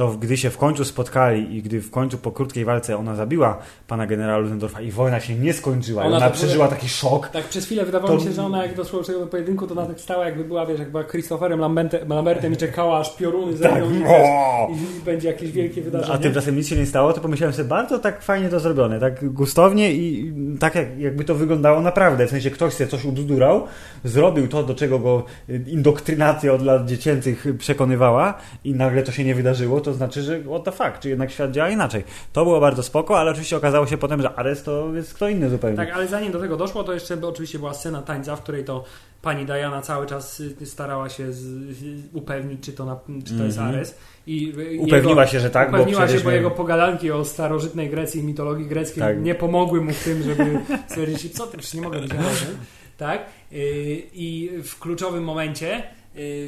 to 0.00 0.08
gdy 0.20 0.36
się 0.36 0.50
w 0.50 0.56
końcu 0.58 0.84
spotkali 0.84 1.56
i 1.56 1.62
gdy 1.62 1.80
w 1.80 1.90
końcu 1.90 2.18
po 2.18 2.32
krótkiej 2.32 2.64
walce 2.64 2.96
ona 2.96 3.14
zabiła 3.14 3.58
pana 3.88 4.06
generała 4.06 4.38
Ludendorffa 4.38 4.80
i 4.80 4.90
wojna 4.90 5.20
się 5.20 5.34
nie 5.34 5.52
skończyła, 5.52 6.02
Ona 6.02 6.16
ona, 6.16 6.18
była- 6.26 6.30
przeżyła 6.36 6.68
taki 6.68 6.88
szok, 6.88 7.28
Tak, 7.28 7.44
przez 7.44 7.64
chwilę 7.64 7.84
wydawało 7.84 8.12
mi 8.14 8.18
To- 8.18 8.24
się, 8.24 8.32
że 8.32 8.42
ona 8.42 8.62
jak 8.66 8.74
doszło 8.76 8.98
do 9.00 9.04
tego 9.06 9.26
pojedynku, 9.26 9.66
to 9.66 9.72
ona 9.72 9.86
tak 9.86 10.00
stała 10.00 10.24
jakby 10.26 10.44
była, 10.44 10.66
wiesz, 10.66 10.78
jak 10.78 10.90
była 10.90 11.04
Christopherem 11.04 11.60
Lambertem, 11.60 12.08
Lambertem 12.08 12.52
i 12.52 12.56
czekała 12.56 12.98
aż 13.00 13.16
pioruny 13.16 13.58
Tak, 13.58 13.84
i, 13.84 13.98
wiesz, 13.98 14.08
o! 14.08 14.68
i 15.00 15.04
będzie 15.04 15.28
jakieś 15.28 15.52
wielkie 15.52 15.82
wydarzenie. 15.82 16.12
A 16.14 16.18
tymczasem 16.18 16.56
nic 16.56 16.68
się 16.68 16.76
nie 16.76 16.86
stało, 16.86 17.12
to 17.12 17.20
pomyślałem 17.20 17.54
sobie, 17.54 17.68
bardzo 17.68 17.98
tak 17.98 18.22
fajnie 18.22 18.48
to 18.48 18.60
zrobione, 18.60 19.00
tak 19.00 19.32
gustownie 19.32 19.92
i 19.92 20.32
tak 20.60 20.74
jak, 20.74 20.98
jakby 20.98 21.24
to 21.24 21.34
wyglądało 21.34 21.80
naprawdę. 21.80 22.26
W 22.26 22.30
sensie 22.30 22.50
ktoś 22.50 22.72
sobie 22.74 22.90
coś 22.90 23.04
ubzdurał, 23.04 23.66
zrobił 24.04 24.48
to, 24.48 24.62
do 24.62 24.74
czego 24.74 24.98
go 24.98 25.24
indoktrynacja 25.66 26.52
od 26.52 26.62
lat 26.62 26.86
dziecięcych 26.88 27.46
przekonywała 27.58 28.34
i 28.64 28.74
nagle 28.74 29.02
to 29.02 29.12
się 29.12 29.24
nie 29.24 29.34
wydarzyło, 29.34 29.80
to 29.80 29.89
znaczy, 29.94 30.22
że 30.22 30.40
what 30.40 30.64
the 30.64 30.72
fuck, 30.72 30.98
czy 31.00 31.08
jednak 31.08 31.30
świat 31.30 31.50
działa 31.50 31.70
inaczej. 31.70 32.04
To 32.32 32.44
było 32.44 32.60
bardzo 32.60 32.82
spoko, 32.82 33.18
ale 33.18 33.30
oczywiście 33.30 33.56
okazało 33.56 33.86
się 33.86 33.98
potem, 33.98 34.22
że 34.22 34.34
Ares 34.34 34.62
to 34.62 34.94
jest 34.94 35.14
kto 35.14 35.28
inny 35.28 35.50
zupełnie. 35.50 35.76
Tak, 35.76 35.90
ale 35.90 36.06
zanim 36.08 36.32
do 36.32 36.40
tego 36.40 36.56
doszło, 36.56 36.84
to 36.84 36.92
jeszcze 36.94 37.26
oczywiście 37.26 37.58
była 37.58 37.74
scena 37.74 38.02
tańca, 38.02 38.36
w 38.36 38.42
której 38.42 38.64
to 38.64 38.84
pani 39.22 39.46
Diana 39.46 39.82
cały 39.82 40.06
czas 40.06 40.40
y, 40.40 40.66
starała 40.66 41.08
się 41.08 41.32
z, 41.32 41.38
z, 41.38 41.82
upewnić, 42.12 42.64
czy 42.64 42.72
to, 42.72 42.84
na, 42.84 42.98
czy 43.26 43.34
to 43.38 43.44
jest 43.44 43.58
Mhm. 43.58 43.74
Ares. 43.76 43.98
I 44.26 44.52
y, 44.58 44.80
Upewniła 44.80 45.22
jego, 45.22 45.32
się, 45.32 45.40
że 45.40 45.50
tak, 45.50 45.70
bo 45.70 45.76
upewniła 45.76 46.00
przecież 46.02 46.20
się, 46.20 46.24
bo 46.24 46.30
jego 46.30 46.50
pogadanki 46.50 47.10
o 47.10 47.24
starożytnej 47.24 47.90
Grecji 47.90 48.20
i 48.20 48.24
mitologii 48.24 48.66
greckiej 48.66 49.02
Tak. 49.02 49.22
nie 49.22 49.34
pomogły 49.34 49.80
mu 49.80 49.92
w 49.92 50.04
tym, 50.04 50.22
żeby 50.22 50.60
stwierdzić, 50.88 51.34
co 51.34 51.46
ty, 51.46 51.58
przecież 51.58 51.74
nie 51.74 51.82
mogę 51.82 52.00
być 52.00 52.12
Aresem. 52.12 52.56
Tak? 52.96 53.20
Y, 53.52 54.02
I 54.12 54.50
w 54.64 54.78
kluczowym 54.78 55.24
momencie, 55.24 55.78
y, 55.78 55.82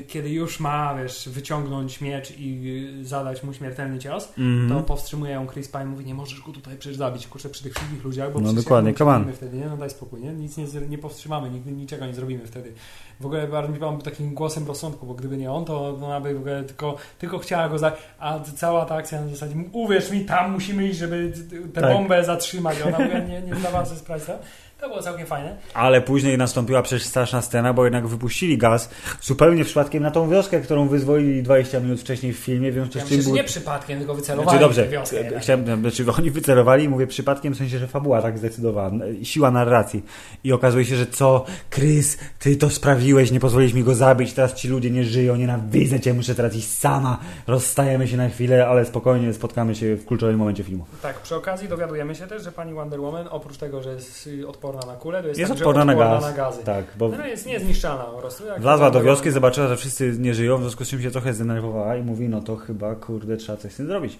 kiedy 0.08 0.30
już 0.30 0.60
ma, 0.60 0.94
wiesz, 1.02 1.28
wyciągnąć 1.28 2.00
miecz 2.00 2.38
i 2.38 2.62
y, 3.00 3.04
zadać 3.06 3.42
mu 3.42 3.52
śmiertelny 3.52 3.98
cios, 3.98 4.28
Mhm. 4.38 4.68
to 4.68 4.86
powstrzymuje 4.86 5.32
ją 5.32 5.46
Chris 5.48 5.68
Pine 5.68 5.84
mówi, 5.86 6.04
nie 6.04 6.14
możesz 6.14 6.40
go 6.40 6.52
tutaj 6.52 6.76
przecież 6.78 6.96
zabić, 6.98 7.26
kurczę, 7.26 7.48
przy 7.48 7.62
tych 7.62 7.74
wszystkich 7.74 8.04
ludziach, 8.04 8.32
bo 8.32 8.40
No 8.40 8.52
dokładnie, 8.52 8.94
come 8.94 9.10
on. 9.10 9.32
wtedy, 9.32 9.56
nie? 9.56 9.66
No 9.66 9.76
daj 9.76 9.90
spokój, 9.90 10.20
nie? 10.20 10.32
Nic 10.32 10.56
nie, 10.56 10.64
nie 10.88 10.98
powstrzymamy, 10.98 11.50
nigdy 11.50 11.72
niczego 11.72 12.06
nie 12.06 12.14
zrobimy 12.14 12.46
wtedy. 12.46 12.72
W 13.20 13.26
ogóle 13.26 13.48
pan 13.48 13.72
był 13.72 13.98
takim 13.98 14.34
głosem 14.34 14.66
rozsądku, 14.66 15.06
bo 15.06 15.14
gdyby 15.14 15.36
nie 15.36 15.50
on, 15.52 15.64
to 15.64 15.96
ona 16.04 16.20
by 16.20 16.34
w 16.34 16.38
ogóle 16.38 16.64
tylko, 16.64 16.96
tylko 17.18 17.38
chciała 17.38 17.68
go 17.68 17.78
za... 17.78 17.92
A 18.18 18.40
cała 18.40 18.84
ta 18.84 18.94
akcja 18.94 19.20
na 19.20 19.28
zasadzie, 19.28 19.54
uwierz 19.72 20.10
mi, 20.10 20.24
tam 20.24 20.52
musimy 20.52 20.88
iść, 20.88 20.98
żeby 20.98 21.32
tę 21.74 21.80
Tak. 21.80 21.92
bombę 21.92 22.24
zatrzymać. 22.24 22.76
Ona 22.82 22.98
w 22.98 23.00
ogóle 23.00 23.26
nie, 23.28 23.42
nie 23.42 23.54
zdawała 23.54 23.84
sobie 23.84 23.98
sprawy. 24.00 24.26
tego. 24.26 24.38
To 24.82 24.88
było 24.88 25.02
całkiem 25.02 25.26
fajne. 25.26 25.56
Ale 25.74 26.00
później 26.00 26.38
nastąpiła 26.38 26.82
przecież 26.82 27.06
straszna 27.06 27.42
scena, 27.42 27.72
bo 27.72 27.84
jednak 27.84 28.06
wypuścili 28.06 28.58
gaz 28.58 28.90
zupełnie 29.20 29.64
przypadkiem 29.64 30.02
na 30.02 30.10
tą 30.10 30.30
wioskę, 30.30 30.60
którą 30.60 30.88
wyzwolili 30.88 31.42
20 31.42 31.80
minut 31.80 32.00
wcześniej 32.00 32.32
w 32.32 32.36
filmie, 32.38 32.70
w 32.70 32.74
związku 32.74 32.98
Ja 32.98 33.04
myślę, 33.04 33.16
czym 33.16 33.22
że 33.22 33.28
był... 33.28 33.36
nie 33.36 33.44
przypadkiem, 33.44 33.98
tylko 33.98 34.14
wycelowali 34.14 34.48
Znaczy 34.58 34.60
dobrze, 34.64 34.88
wioskę. 34.88 35.16
jednak. 35.16 35.42
chciałem, 35.42 35.80
znaczy 35.80 36.04
oni 36.18 36.30
wycelowali, 36.30 36.88
mówię 36.88 37.06
przypadkiem, 37.06 37.54
w 37.54 37.56
sensie, 37.56 37.78
że 37.78 37.86
fabuła 37.88 38.22
tak 38.22 38.38
zdecydowała, 38.38 38.88
n- 38.88 39.24
siła 39.24 39.50
narracji. 39.50 40.02
I 40.44 40.52
okazuje 40.52 40.84
się, 40.84 40.96
że 40.96 41.06
co, 41.06 41.44
Krys, 41.70 42.18
ty 42.38 42.56
to 42.56 42.70
sprawiłeś, 42.70 43.30
nie 43.30 43.40
pozwoliłeś 43.40 43.74
mi 43.74 43.82
go 43.84 43.94
zabić, 43.94 44.32
teraz 44.32 44.54
ci 44.54 44.68
ludzie 44.68 44.90
nie 44.90 45.04
żyją, 45.04 45.36
nienawidzę 45.36 46.00
cię, 46.00 46.14
muszę 46.14 46.34
teraz 46.34 46.54
iść 46.54 46.68
sama, 46.78 47.18
rozstajemy 47.46 48.08
się 48.08 48.16
na 48.16 48.28
chwilę, 48.28 48.66
ale 48.68 48.84
spokojnie 48.84 49.32
spotkamy 49.32 49.74
się 49.74 49.96
w 49.96 50.06
kluczowym 50.06 50.36
momencie 50.36 50.64
filmu. 50.64 50.84
Tak, 51.02 51.20
przy 51.20 51.36
okazji 51.36 51.68
dowiadujemy 51.68 52.14
się 52.14 52.26
też, 52.26 52.42
że 52.44 52.52
pani 52.52 52.74
Wonder 52.74 53.00
Woman, 53.00 53.26
oprócz 53.30 53.56
tego, 53.56 53.82
że 53.82 53.92
jest 53.94 54.26
y, 54.26 54.48
odporna 54.72 54.92
na 54.92 54.98
kulę, 54.98 55.22
to 55.22 55.28
jest, 55.28 55.40
Jest 55.40 55.48
także 55.50 55.64
odporna 55.64 55.84
na 55.84 55.92
odporna 55.92 56.20
gaz. 56.20 56.30
na 56.30 56.36
gazy. 56.36 56.64
Tak, 56.64 56.84
bo 56.98 57.08
No 57.08 57.26
jest 57.26 57.46
niezniszczalna 57.46 58.04
po 58.04 58.18
prostu. 58.18 58.44
Wlazła 58.58 58.90
do 58.90 59.02
wioski, 59.02 59.22
Woman. 59.24 59.34
zobaczyła, 59.34 59.68
że 59.68 59.76
wszyscy 59.76 60.14
nie 60.18 60.34
żyją, 60.34 60.58
w 60.58 60.60
związku 60.60 60.84
z 60.84 60.88
czym 60.88 61.02
się 61.02 61.10
trochę 61.10 61.34
zdenerwowała 61.34 61.96
i 61.96 62.02
mówi, 62.02 62.28
no 62.28 62.40
to 62.40 62.56
chyba, 62.56 62.94
kurde, 62.94 63.36
trzeba 63.36 63.58
coś 63.58 63.72
z 63.72 63.76
tym 63.76 63.86
zrobić. 63.86 64.18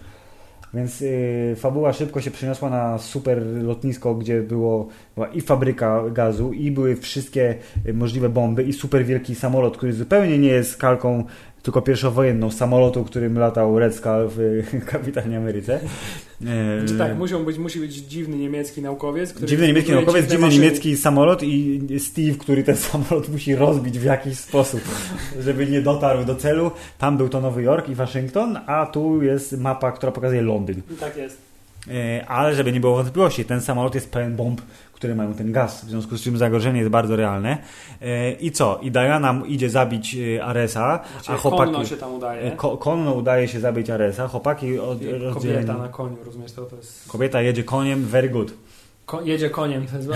Więc 0.75 1.01
yy, 1.01 1.57
fabuła 1.57 1.93
szybko 1.93 2.21
się 2.21 2.31
przeniosła 2.31 2.71
na 2.71 2.99
super 2.99 3.43
lotnisko, 3.63 4.15
gdzie 4.15 4.43
było, 4.43 4.89
była 5.15 5.29
i 5.29 5.41
fabryka 5.41 6.03
gazu, 6.11 6.53
i 6.53 6.71
były 6.71 6.97
wszystkie 6.97 7.55
y, 7.87 7.95
możliwe 7.95 8.29
bomby, 8.29 8.63
i 8.63 8.73
super 8.73 9.05
wielki 9.05 9.35
samolot, 9.35 9.77
który 9.77 9.93
zupełnie 9.93 10.39
nie 10.39 10.49
jest 10.49 10.77
kalką 10.77 11.25
tylko 11.63 11.83
pierwszowojenną 11.83 12.51
samolotu, 12.51 13.05
którym 13.05 13.39
latał 13.39 13.79
Red 13.79 13.95
Skull 13.95 14.29
w 14.37 14.63
Kapitanie 14.93 15.37
Ameryce. 15.39 15.81
Yy, 16.41 16.49
Czy 16.89 16.99
tak, 16.99 17.19
muszą 17.19 17.45
być, 17.45 17.59
musi 17.59 17.81
być 17.81 17.95
dziwny 17.97 18.37
niemiecki 18.37 18.83
naukowiec, 18.83 19.33
który 19.33 19.47
Dziwny 19.47 19.67
niemiecki 19.67 19.93
naukowiec, 19.93 20.27
dziwny 20.27 20.47
maszyny. 20.47 20.65
niemiecki 20.65 20.97
samolot 20.97 21.43
i 21.43 21.81
Steve, 21.99 22.35
który 22.39 22.65
ten 22.65 22.77
samolot 22.91 23.29
musi 23.29 23.55
rozbić 23.55 23.99
w 23.99 24.05
jakiś 24.05 24.39
sposób, 24.39 24.81
żeby 25.41 25.67
nie 25.67 25.83
dotarł 25.83 26.25
do 26.25 26.35
celu. 26.35 26.71
Tam 26.99 27.17
był 27.17 27.29
to 27.29 27.41
Nowy 27.41 27.63
Jork 27.63 27.89
i 27.89 27.95
Waszyngton, 27.95 28.59
a 28.67 28.87
tu 28.87 29.23
jest 29.23 29.59
mapa, 29.59 29.93
która 29.93 30.13
pokazuje 30.13 30.43
Londyn. 30.43 30.83
Tak 31.01 31.17
jest. 31.17 31.39
E, 31.91 32.27
Ale 32.29 32.55
żeby 32.55 32.73
nie 32.73 32.81
było 32.81 32.97
wątpliwości, 32.97 33.45
ten 33.45 33.61
samolot 33.61 33.95
jest 33.95 34.11
pełen 34.11 34.37
bomb, 34.37 34.63
które 35.03 35.15
mają 35.15 35.35
ten 35.35 35.53
gaz, 35.53 35.85
w 35.85 35.89
związku 35.89 36.17
z 36.17 36.23
czym 36.23 36.37
zagrożenie 36.39 36.79
jest 36.79 36.91
bardzo 36.91 37.17
realne. 37.17 37.59
E, 38.03 38.33
I 38.33 38.51
co? 38.51 38.79
I 38.83 38.91
Diana 38.91 39.43
idzie 39.47 39.71
zabić 39.71 40.17
e, 40.17 40.45
Aresa, 40.45 40.85
a 40.85 41.13
Właściwie 41.13 41.39
chłopaki... 41.39 41.73
konno 41.73 41.85
się 41.87 41.97
tam 41.97 42.15
udaje. 42.15 42.43
e, 42.43 42.57
Ko, 42.57 42.77
konno 42.77 43.13
udaje 43.15 43.49
się 43.49 43.61
zabić 43.61 43.91
Aresa, 43.91 44.29
chłopaki 44.29 44.79
od, 44.79 44.99
rozdzieleni... 45.03 45.67
Kobieta 45.67 45.79
na 45.79 45.89
koniu, 45.89 46.17
rozumiesz 46.25 46.53
to? 46.53 46.63
to 46.63 46.77
jest... 46.77 47.09
Kobieta 47.09 47.41
jedzie 47.41 47.65
koniem, 47.65 48.05
very 48.05 48.29
good. 48.29 48.55
Ko 49.07 49.23
jedzie 49.23 49.51
koniem, 49.51 49.87
to 49.87 49.97
jest 49.97 50.09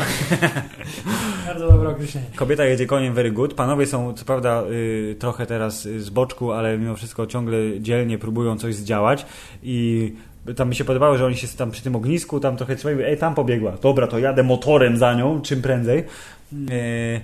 bardzo 1.46 1.68
dobre 1.68 1.88
określenie. 1.88 2.26
Kobieta 2.36 2.64
jedzie 2.64 2.86
koniem 2.86 3.14
very 3.14 3.30
good. 3.32 3.54
Panowie 3.54 3.86
są 3.86 4.14
co 4.14 4.24
prawda 4.24 4.62
y, 4.70 5.16
trochę 5.18 5.46
teraz 5.46 5.82
z 5.82 6.10
boczku, 6.10 6.52
ale 6.52 6.78
mimo 6.78 6.96
wszystko 6.96 7.26
ciągle 7.26 7.58
dzielnie 7.80 8.18
próbują 8.18 8.58
coś 8.58 8.74
zdziałać 8.74 9.26
i 9.62 10.12
tam 10.54 10.68
mi 10.68 10.74
się 10.74 10.84
podobało, 10.84 11.18
że 11.18 11.26
oni 11.26 11.36
się 11.36 11.48
tam 11.48 11.70
przy 11.70 11.82
tym 11.82 11.96
ognisku 11.96 12.40
tam 12.40 12.56
trochę 12.56 12.76
trzymają, 12.76 12.98
ej 13.06 13.18
tam 13.18 13.34
pobiegła, 13.34 13.72
dobra 13.82 14.06
to 14.06 14.18
jadę 14.18 14.42
motorem 14.42 14.96
za 14.96 15.14
nią 15.14 15.40
czym 15.42 15.62
prędzej. 15.62 16.04
Y, 16.52 17.20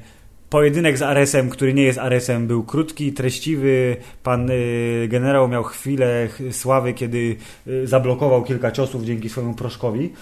pojedynek 0.51 0.99
z 0.99 1.03
Aresem, 1.03 1.51
który 1.51 1.75
nie 1.75 1.83
jest 1.83 1.99
Aresem, 1.99 2.47
był 2.47 2.65
krótki, 2.65 3.13
treściwy. 3.13 3.97
Pan 4.23 4.51
y, 4.51 5.09
generał 5.09 5.49
miał 5.49 5.65
chwilę 5.65 6.29
sławy, 6.51 6.93
kiedy 6.95 7.37
y, 7.67 7.87
zablokował 7.87 8.45
kilka 8.45 8.71
ciosów 8.71 9.05
dzięki 9.05 9.29
swojemu 9.29 9.55
proszkowi 9.55 10.13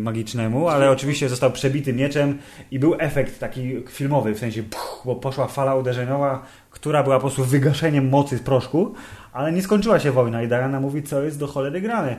magicznemu, 0.00 0.68
ale 0.68 0.90
oczywiście 0.90 1.28
został 1.28 1.52
przebity 1.52 1.92
mieczem 1.92 2.38
i 2.70 2.78
był 2.78 2.94
efekt 2.98 3.40
taki 3.40 3.82
filmowy, 3.88 4.34
w 4.34 4.38
sensie 4.38 4.62
puch, 4.62 5.02
bo 5.04 5.16
poszła 5.16 5.46
fala 5.46 5.74
uderzeniowa, 5.74 6.46
która 6.70 7.02
była 7.02 7.16
po 7.16 7.20
prostu 7.20 7.44
wygaszeniem 7.44 8.08
mocy 8.08 8.38
z 8.38 8.40
proszku, 8.40 8.94
ale 9.38 9.52
nie 9.52 9.62
skończyła 9.62 10.00
się 10.00 10.12
wojna 10.12 10.42
i 10.42 10.48
Diana 10.48 10.80
mówi, 10.80 11.02
co 11.02 11.22
jest 11.22 11.38
do 11.38 11.46
cholery 11.46 11.80
grane. 11.80 12.16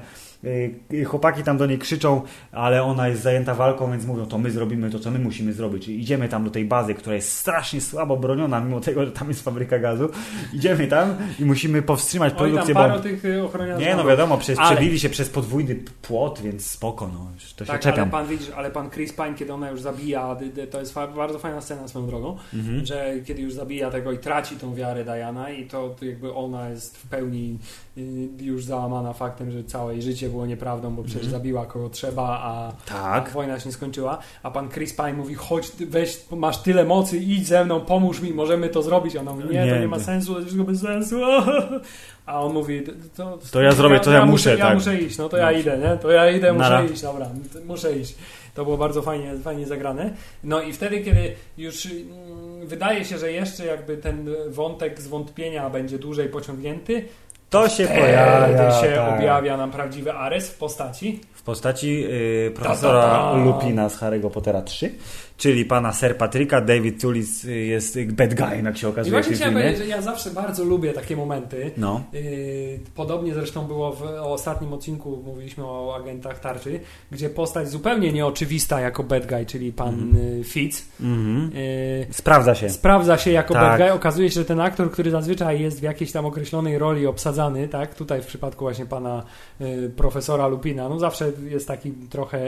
Y, 0.93 1.05
chłopaki 1.05 1.43
tam 1.43 1.57
do 1.57 1.65
niej 1.65 1.77
krzyczą, 1.79 2.21
ale 2.51 2.83
ona 2.83 3.07
jest 3.07 3.21
zajęta 3.21 3.55
walką, 3.55 3.91
więc 3.91 4.05
mówią, 4.05 4.25
to 4.25 4.37
my 4.37 4.51
zrobimy 4.51 4.89
to, 4.89 4.99
co 4.99 5.11
my 5.11 5.19
musimy 5.19 5.53
zrobić. 5.53 5.87
I 5.87 5.99
idziemy 5.99 6.29
tam 6.29 6.43
do 6.43 6.49
tej 6.51 6.65
bazy, 6.65 6.93
która 6.93 7.15
jest 7.15 7.31
strasznie 7.37 7.81
słabo 7.81 8.17
broniona, 8.17 8.59
mimo 8.61 8.79
tego, 8.79 9.05
że 9.05 9.11
tam 9.11 9.27
jest 9.27 9.41
fabryka 9.43 9.79
gazu. 9.79 10.09
Idziemy 10.53 10.87
tam 10.87 11.15
i 11.39 11.45
musimy 11.45 11.81
powstrzymać 11.81 12.33
Oj, 12.33 12.37
produkcję 12.39 12.73
tam 12.73 12.91
bomb. 12.91 13.03
tych 13.03 13.25
y, 13.25 13.43
ochroniarzy. 13.43 13.85
Nie, 13.85 13.95
no 13.95 14.05
wiadomo, 14.05 14.37
przez, 14.37 14.59
Ale- 14.59 14.75
przebili 14.75 14.99
się 14.99 15.09
przez 15.09 15.29
podwójny 15.29 15.75
płot, 16.01 16.39
więc 16.43 16.65
spoko, 16.71 17.07
no. 17.13 17.31
To 17.55 17.65
się 17.65 17.71
Tak, 17.71 17.81
czepiam. 17.81 18.01
ale 18.01 18.11
pan 18.11 18.27
widzisz, 18.27 18.49
ale 18.55 18.71
pan 18.71 18.89
Chris 18.89 19.13
Pine, 19.13 19.33
kiedy 19.35 19.53
ona 19.53 19.69
już 19.71 19.81
zabija, 19.81 20.35
to 20.71 20.79
jest 20.79 20.93
bardzo 21.15 21.39
fajna 21.39 21.61
scena 21.61 21.87
swoją 21.87 22.07
drogą, 22.07 22.37
Mhm. 22.53 22.85
że 22.85 23.13
kiedy 23.25 23.41
już 23.41 23.53
zabija 23.53 23.91
tego 23.91 24.11
i 24.11 24.17
traci 24.17 24.55
tą 24.55 24.75
wiarę 24.75 25.03
Diana 25.03 25.49
i 25.49 25.65
to 25.67 25.95
jakby 26.01 26.33
ona 26.33 26.69
jest 26.69 26.97
w 26.97 27.08
pełni 27.09 27.57
y, 27.97 28.29
już 28.43 28.65
załamana 28.65 29.13
faktem, 29.13 29.51
że 29.51 29.63
całe 29.63 29.93
jej 29.93 30.01
życie 30.01 30.29
było 30.29 30.45
nieprawdą, 30.45 30.95
bo 30.95 31.03
przecież 31.03 31.23
Mhm. 31.25 31.41
zabiła 31.41 31.65
kogo 31.65 31.89
trzeba, 31.89 32.39
a 32.41 32.71
Tak. 32.89 33.29
wojna 33.31 33.59
się 33.59 33.69
nie 33.69 33.73
skończyła, 33.73 34.17
a 34.43 34.51
pan 34.51 34.69
Chris 34.69 34.93
Pine 34.93 35.13
mówi, 35.13 35.35
chodź, 35.35 35.71
weź, 35.87 36.21
masz 36.31 36.57
tyle 36.57 36.85
mocy, 36.85 37.17
idź 37.17 37.47
ze 37.47 37.65
mną, 37.65 37.81
pomóż 37.81 38.21
mi, 38.21 38.33
możemy 38.33 38.69
to 38.69 38.81
zrobić. 38.83 39.15
A 39.15 39.19
ona 39.21 39.31
mówi, 39.33 39.43
nie, 39.53 39.65
Nie, 39.65 39.71
to 39.73 39.79
nie 39.79 39.87
ma 39.87 39.97
to- 39.97 40.03
sensu, 40.03 40.35
to 40.35 40.41
wszystko 40.41 40.63
bez 40.63 40.81
sensu. 40.81 41.15
A 42.25 42.41
on 42.41 42.53
mówi, 42.53 42.81
to, 43.15 43.37
To 43.51 43.61
ja 43.61 43.71
zrobię, 43.71 43.99
to 43.99 44.11
ja 44.11 44.25
muszę, 44.25 44.49
ja 44.57 44.65
tak. 44.65 44.75
muszę 44.77 44.97
iść, 45.01 45.17
no 45.17 45.29
to 45.29 45.37
ja 45.37 45.51
No. 45.51 45.57
idę, 45.57 45.77
nie? 45.77 45.97
To 45.97 46.11
ja 46.11 46.31
idę, 46.31 46.53
muszę 46.53 46.69
Nara. 46.69 46.83
iść, 46.85 47.01
dobra, 47.01 47.29
muszę 47.65 47.97
iść. 47.97 48.15
To 48.53 48.63
było 48.65 48.77
bardzo 48.77 49.01
fajnie, 49.01 49.33
fajnie 49.43 49.67
zagrane. 49.67 50.13
No 50.43 50.61
i 50.61 50.73
wtedy, 50.73 50.99
kiedy 51.01 51.31
już 51.57 51.85
mm, 51.85 52.07
wydaje 52.65 53.05
się, 53.05 53.17
że 53.17 53.31
jeszcze 53.31 53.65
jakby 53.65 53.97
ten 53.97 54.29
wątek 54.47 55.01
zwątpienia 55.01 55.69
będzie 55.69 55.99
dłużej 55.99 56.29
pociągnięty, 56.29 57.05
To 57.49 57.69
się 57.69 57.87
pojawia. 57.87 58.81
się 58.81 58.91
tak. 58.95 59.13
objawia 59.17 59.57
nam 59.57 59.71
prawdziwy 59.71 60.13
Ares 60.13 60.49
w 60.49 60.57
postaci 60.57 61.21
W 61.33 61.41
postaci 61.43 62.05
y, 62.47 62.51
profesora 62.55 63.01
Ta, 63.01 63.07
ta, 63.09 63.31
ta. 63.31 63.37
Lupina 63.37 63.89
z 63.89 63.97
Harry'ego 63.99 64.29
Pottera 64.29 64.61
3, 64.61 64.91
czyli 65.39 65.65
pana 65.65 65.93
Sir 65.93 66.17
Patricka. 66.17 66.61
David 66.61 67.01
Tullis 67.01 67.45
y, 67.45 67.51
jest 67.59 67.99
bad 68.11 68.33
guy, 68.33 68.61
jak 68.63 68.77
się 68.77 68.87
I 68.87 68.89
okazuje 68.91 69.11
w 69.11 69.13
właśnie 69.13 69.35
chciałem 69.35 69.53
powiedzieć, 69.53 69.77
że 69.77 69.85
ja 69.87 70.01
zawsze 70.01 70.29
bardzo 70.31 70.63
lubię 70.63 70.93
takie 70.93 71.15
momenty. 71.15 71.71
No. 71.77 72.03
Yy, 72.13 72.79
Podobnie 72.95 73.33
zresztą 73.33 73.67
było 73.67 73.91
w 73.93 74.03
ostatnim 74.03 74.73
odcinku, 74.73 75.21
mówiliśmy 75.25 75.63
o 75.65 75.95
agentach 75.95 76.39
tarczy, 76.39 76.79
gdzie 77.11 77.29
postać 77.29 77.69
zupełnie 77.69 78.13
nieoczywista 78.13 78.81
jako 78.81 79.03
bad 79.03 79.25
guy, 79.27 79.45
czyli 79.45 79.73
pan 79.73 80.15
y, 80.17 80.43
Fitz, 80.43 80.85
Mhm. 81.01 81.51
yy, 81.53 82.07
Sprawdza 82.13 82.55
się. 82.55 82.69
sprawdza 82.69 83.17
się 83.17 83.31
jako 83.31 83.53
Tak. 83.53 83.63
bad 83.63 83.77
guy. 83.77 83.93
Okazuje 83.93 84.29
się, 84.29 84.39
że 84.39 84.45
ten 84.45 84.59
aktor, 84.59 84.91
który 84.91 85.11
zazwyczaj 85.11 85.61
jest 85.61 85.79
w 85.79 85.83
jakiejś 85.83 86.11
tam 86.11 86.25
określonej 86.25 86.77
roli 86.77 87.07
obsadzany, 87.07 87.67
tak, 87.67 87.95
tutaj 87.95 88.21
w 88.21 88.25
przypadku 88.25 88.65
właśnie 88.65 88.85
pana 88.85 89.23
y, 89.61 89.91
profesora 89.97 90.47
Lupina, 90.47 90.89
no 90.89 90.99
zawsze 90.99 91.31
jest 91.49 91.67
taki 91.67 91.91
trochę 91.91 92.39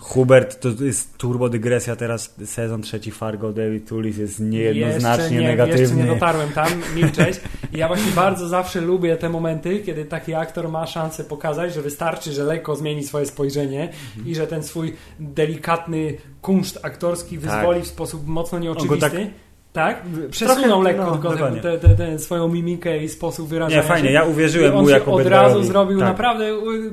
Hubert, 0.00 0.60
to 0.60 0.84
jest 0.84 1.18
turbodygresja 1.18 1.96
teraz, 1.96 2.34
sezon 2.44 2.82
trzeci 2.82 3.10
Fargo, 3.10 3.52
David 3.52 3.88
Tullis 3.88 4.18
jest 4.18 4.40
niejednoznacznie 4.40 5.24
jeszcze 5.24 5.40
nie, 5.42 5.48
negatywny. 5.48 5.80
Jeszcze 5.80 5.96
nie 5.96 6.06
dotarłem 6.06 6.52
tam, 6.52 6.68
milczeć. 6.94 7.40
I 7.72 7.78
ja 7.78 7.88
właśnie 7.88 8.12
bardzo 8.12 8.48
zawsze 8.48 8.80
lubię 8.80 9.16
te 9.16 9.28
momenty, 9.28 9.78
kiedy 9.80 10.04
taki 10.04 10.34
aktor 10.34 10.68
ma 10.68 10.86
szansę 10.86 11.24
pokazać, 11.24 11.74
że 11.74 11.82
wystarczy, 11.82 12.32
że 12.32 12.44
lekko 12.44 12.76
zmieni 12.76 13.04
swoje 13.04 13.26
spojrzenie 13.26 13.80
Mhm. 13.80 14.28
i 14.28 14.34
że 14.34 14.46
ten 14.46 14.62
swój 14.62 14.94
delikatny 15.20 16.14
kunszt 16.42 16.78
aktorski 16.82 17.38
wyzwoli 17.38 17.82
w 17.82 17.86
sposób 17.86 18.26
mocno 18.26 18.58
nieoczywisty. 18.58 19.30
Tak-? 19.72 20.02
Przesunął 20.30 20.82
lekko 20.82 21.18
no, 21.24 21.36
tę 21.36 21.60
te, 21.62 21.78
te, 21.78 21.88
te 21.88 22.18
swoją 22.18 22.48
mimikę 22.48 22.98
i 22.98 23.08
sposób 23.08 23.48
wyrażania 23.48 23.82
Nie, 23.82 23.88
fajnie, 23.88 24.12
ja 24.12 24.24
uwierzyłem 24.24 24.74
mu 24.74 24.88
jako 24.88 25.12
od 25.12 25.26
razu 25.26 25.54
guyowi. 25.54 25.68
zrobił, 25.68 25.98
Tak. 25.98 26.08
naprawdę 26.08 26.46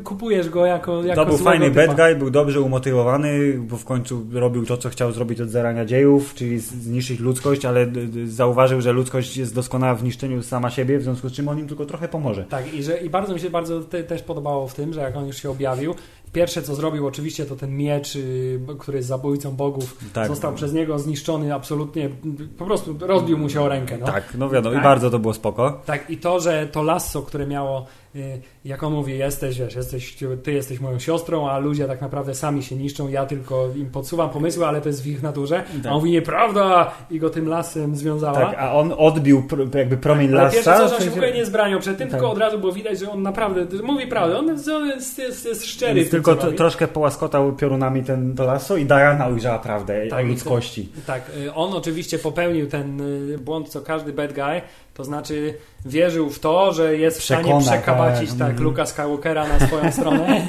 kupujesz 0.03 0.49
go 0.49 0.65
jako, 0.65 1.03
jako 1.03 1.21
To 1.25 1.29
był 1.29 1.37
fajny 1.37 1.71
typa. 1.71 1.87
bad 1.87 1.95
guy, 1.95 2.15
był 2.15 2.29
dobrze 2.29 2.61
umotywowany, 2.61 3.53
bo 3.59 3.77
w 3.77 3.85
końcu 3.85 4.25
robił 4.33 4.65
to, 4.65 4.77
co 4.77 4.89
chciał 4.89 5.11
zrobić 5.11 5.41
od 5.41 5.49
zarania 5.49 5.85
dziejów, 5.85 6.33
czyli 6.33 6.59
zniszczyć 6.59 7.19
ludzkość, 7.19 7.65
ale 7.65 7.87
zauważył, 8.25 8.81
że 8.81 8.91
ludzkość 8.91 9.37
jest 9.37 9.55
doskonała 9.55 9.95
w 9.95 10.03
niszczeniu 10.03 10.43
sama 10.43 10.69
siebie, 10.69 10.99
w 10.99 11.03
związku 11.03 11.29
z 11.29 11.31
czym 11.33 11.47
on 11.47 11.59
im 11.59 11.67
tylko 11.67 11.85
trochę 11.85 12.07
pomoże. 12.07 12.45
Tak, 12.49 12.73
i, 12.73 12.83
że, 12.83 12.97
i 12.97 13.09
bardzo 13.09 13.33
mi 13.33 13.39
się 13.39 13.49
bardzo 13.49 13.81
te, 13.81 14.03
też 14.03 14.21
podobało 14.21 14.67
w 14.67 14.73
tym, 14.73 14.93
że 14.93 15.01
jak 15.01 15.17
on 15.17 15.27
już 15.27 15.37
się 15.37 15.49
objawił, 15.49 15.95
pierwsze 16.33 16.61
co 16.61 16.75
zrobił 16.75 17.07
oczywiście 17.07 17.45
to 17.45 17.55
ten 17.55 17.77
miecz, 17.77 18.15
y, 18.15 18.59
który 18.79 18.97
jest 18.97 19.07
zabójcą 19.07 19.55
bogów, 19.55 19.97
Tak. 20.13 20.27
został 20.27 20.53
przez 20.53 20.73
niego 20.73 20.99
zniszczony 20.99 21.53
absolutnie, 21.53 22.09
po 22.57 22.65
prostu 22.65 22.97
rozbił 22.99 23.37
mu 23.37 23.49
się 23.49 23.61
o 23.61 23.69
rękę. 23.69 23.97
No. 23.97 24.05
Tak, 24.05 24.23
no 24.37 24.49
wiadomo, 24.49 24.75
Tak. 24.75 24.83
i 24.83 24.85
bardzo 24.85 25.09
to 25.09 25.19
było 25.19 25.33
spoko. 25.33 25.81
Tak, 25.85 26.09
i 26.09 26.17
to, 26.17 26.39
że 26.39 26.67
to 26.67 26.83
lasso, 26.83 27.21
które 27.21 27.47
miało, 27.47 27.85
y, 28.15 28.41
jak 28.65 28.83
on 28.83 28.93
mówi, 28.93 29.17
jesteś, 29.17 29.59
wiesz, 29.59 29.75
jesteś, 29.75 30.17
ty 30.43 30.51
jesteś 30.53 30.79
moją 30.79 30.99
siostrą, 30.99 31.49
a 31.49 31.57
ludzie 31.59 31.85
tak 31.85 32.01
naprawdę 32.01 32.35
sami 32.35 32.63
się 32.63 32.75
niszczą, 32.75 33.07
ja 33.07 33.25
tylko 33.25 33.67
im 33.75 33.89
podsuwam 33.89 34.29
pomysły, 34.29 34.67
ale 34.67 34.81
to 34.81 34.89
jest 34.89 35.03
w 35.03 35.07
ich 35.07 35.23
naturze. 35.23 35.63
Tak. 35.83 35.85
A 35.85 35.89
on 35.89 35.95
mówi, 35.99 36.11
nieprawda! 36.11 36.91
I 37.11 37.19
go 37.19 37.29
tym 37.29 37.47
lasem 37.47 37.95
związała. 37.95 38.39
Tak, 38.45 38.55
a 38.59 38.73
on 38.73 38.93
odbił 38.97 39.43
jakby 39.73 39.97
promień 39.97 40.33
Ale 40.33 40.51
pierwsze 40.51 40.71
lasa. 40.71 40.83
co, 40.83 40.89
że 40.89 40.95
on 40.95 41.01
się 41.03 41.09
w 41.09 41.13
ogóle 41.13 41.33
nie 41.33 41.45
zbraniał 41.45 41.79
przed 41.79 41.97
tym, 41.97 42.07
Tak. 42.07 42.17
tylko 42.17 42.31
od 42.31 42.37
razu 42.37 42.59
było 42.59 42.71
widać, 42.71 42.99
że 42.99 43.11
on 43.11 43.21
naprawdę 43.21 43.81
mówi 43.83 44.07
prawdę. 44.07 44.37
On 44.39 44.47
jest, 44.47 44.67
on 44.69 44.87
jest, 44.87 45.17
jest, 45.19 45.45
jest 45.45 45.65
szczery. 45.65 45.93
Więc 45.93 46.09
tylko 46.09 46.35
to, 46.35 46.51
troszkę 46.51 46.87
połaskotał 46.87 47.53
piorunami 47.53 48.03
ten, 48.03 48.35
to 48.35 48.43
lasso 48.43 48.77
i 48.77 48.85
Diana 48.85 49.27
ujrzała 49.27 49.59
prawdę 49.59 50.07
Tak, 50.09 50.25
o 50.25 50.27
ludzkości. 50.27 50.89
Tak, 51.05 51.31
y, 51.45 51.53
on 51.53 51.73
oczywiście 51.73 52.19
popełnił 52.19 52.67
ten 52.67 53.01
y, 53.01 53.37
błąd, 53.37 53.69
co 53.69 53.81
każdy 53.81 54.13
bad 54.13 54.33
guy, 54.33 54.61
to 54.97 55.03
znaczy 55.03 55.53
wierzył 55.85 56.29
w 56.29 56.39
to, 56.39 56.73
że 56.73 56.97
jest 56.97 57.19
w 57.19 57.23
stanie 57.23 57.59
przekabacić 57.59 58.29
tak. 58.29 58.39
tak, 58.39 58.49
Mhm. 58.49 58.63
Luka 58.63 58.85
Skywalkera 58.85 59.47
na 59.47 59.67
swoją 59.67 59.91
stronę, 59.91 60.47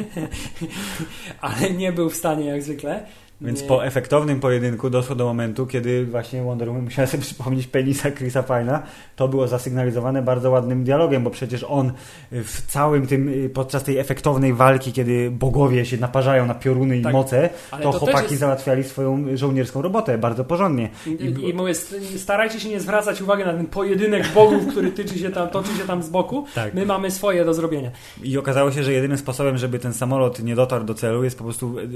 ale 1.41 1.71
nie 1.71 1.93
był 1.93 2.11
w 2.11 2.17
stanie 2.17 2.45
jak 2.47 2.63
zwykle. 2.63 3.07
Więc 3.41 3.63
Nie- 3.63 3.69
po 3.69 3.85
efektownym 3.87 4.41
pojedynku 4.41 4.91
doszło 4.91 5.17
do 5.17 5.25
momentu, 5.25 5.67
kiedy 5.67 6.07
właśnie 6.07 6.43
Wonder 6.43 6.69
Woman 6.69 6.85
musiała 6.85 7.07
sobie 7.13 7.23
przypomnieć 7.23 7.67
penisa 7.67 8.11
Chrisa 8.11 8.43
Pine'a. 8.43 8.79
To 9.17 9.29
było 9.29 9.49
zasygnalizowane 9.49 10.23
bardzo 10.23 10.51
ładnym 10.51 10.85
dialogiem, 10.85 11.23
bo 11.25 11.31
przecież 11.31 11.65
on 11.69 11.93
w 12.33 12.63
całym 12.67 13.07
tym, 13.07 13.29
y, 13.29 13.49
podczas 13.49 13.83
tej 13.85 13.99
efektownej 13.99 14.55
walki, 14.55 14.93
kiedy 14.93 15.31
bogowie 15.31 15.85
się 15.85 15.97
naparzają 15.97 16.47
na 16.47 16.55
pioruny 16.55 16.99
i 16.99 17.03
Tak, 17.03 17.13
moce, 17.13 17.51
ale 17.71 17.83
to, 17.83 17.93
to 17.93 17.99
chłopaki 17.99 18.25
jest- 18.29 18.41
załatwiali 18.41 18.85
swoją 18.85 19.25
żołnierską 19.37 19.83
robotę 19.83 20.19
bardzo 20.19 20.45
porządnie. 20.45 20.89
I, 21.07 21.49
i 21.49 21.55
mówię, 21.55 21.75
st- 21.75 22.19
starajcie 22.21 22.61
się 22.61 22.69
nie 22.69 22.81
zwracać 22.81 23.23
uwagi 23.23 23.45
na 23.45 23.53
ten 23.53 23.67
pojedynek 23.67 24.29
bogów, 24.35 24.67
który 24.67 24.91
tyczy 24.91 25.19
się 25.19 25.31
tam, 25.31 25.49
toczy 25.49 25.69
się 25.77 25.85
tam 25.87 26.03
z 26.03 26.09
boku. 26.09 26.45
Tak. 26.55 26.75
My 26.75 26.87
mamy 26.87 27.11
swoje 27.11 27.45
do 27.45 27.55
zrobienia. 27.55 27.91
I 28.23 28.39
okazało 28.39 28.73
się, 28.73 28.83
że 28.83 28.93
jedynym 28.93 29.19
sposobem, 29.19 29.59
żeby 29.59 29.79
ten 29.79 29.93
samolot 29.93 30.43
nie 30.43 30.55
dotarł 30.55 30.85
do 30.85 30.95
celu, 30.95 31.25
jest 31.25 31.39
po 31.39 31.45
prostu 31.45 31.79
y, 31.79 31.83
y, 31.83 31.89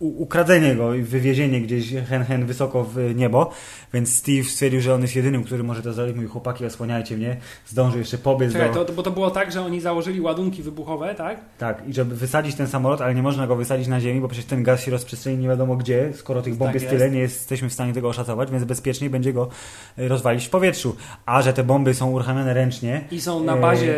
ukradzenie 0.00 0.69
go 0.76 0.94
i 0.94 1.02
wywiezienie 1.02 1.60
gdzieś 1.60 1.92
hen, 2.08 2.24
hen 2.24 2.46
wysoko 2.46 2.84
w 2.84 2.96
niebo. 3.14 3.50
Więc 3.94 4.14
Steve 4.16 4.44
stwierdził, 4.44 4.80
że 4.80 4.94
on 4.94 5.02
jest 5.02 5.16
jedynym, 5.16 5.44
który 5.44 5.62
może 5.62 5.82
to 5.82 5.92
zrobić. 5.92 6.16
Mówi, 6.16 6.28
chłopaki, 6.28 6.66
osłaniajcie 6.66 7.16
mnie. 7.16 7.36
Zdążył 7.66 7.98
jeszcze 7.98 8.18
pobiec 8.18 8.52
Czekaj, 8.52 8.74
do... 8.74 8.84
to, 8.84 8.92
bo 8.92 9.02
to 9.02 9.10
było 9.10 9.30
tak, 9.30 9.52
że 9.52 9.62
oni 9.62 9.80
założyli 9.80 10.20
ładunki 10.20 10.62
wybuchowe, 10.62 11.14
tak? 11.14 11.40
Tak, 11.58 11.82
i 11.88 11.94
żeby 11.94 12.14
wysadzić 12.16 12.56
ten 12.56 12.66
samolot, 12.66 13.00
ale 13.00 13.14
nie 13.14 13.22
można 13.22 13.46
go 13.46 13.56
wysadzić 13.56 13.88
na 13.88 14.00
ziemi, 14.00 14.20
bo 14.20 14.28
przecież 14.28 14.44
ten 14.44 14.62
gaz 14.62 14.84
się 14.84 14.90
rozprzestrzeni 14.90 15.38
nie 15.38 15.48
wiadomo 15.48 15.76
gdzie, 15.76 16.12
skoro 16.14 16.42
tych 16.42 16.54
bomb 16.54 16.68
Tak 16.68 16.74
jest 16.74 16.84
jest. 16.84 16.96
tyle, 16.96 17.10
nie 17.10 17.20
jesteśmy 17.20 17.68
w 17.68 17.72
stanie 17.72 17.92
tego 17.92 18.08
oszacować, 18.08 18.50
więc 18.50 18.64
bezpieczniej 18.64 19.10
będzie 19.10 19.32
go 19.32 19.48
y, 19.98 20.08
rozwalić 20.08 20.46
w 20.46 20.50
powietrzu. 20.50 20.96
A 21.26 21.42
że 21.42 21.52
te 21.52 21.64
bomby 21.64 21.94
są 21.94 22.10
uruchamiane 22.10 22.54
ręcznie, 22.54 23.04
I 23.10 23.20
są 23.20 23.44
na 23.44 23.56
e, 23.56 23.60
bazie 23.60 23.94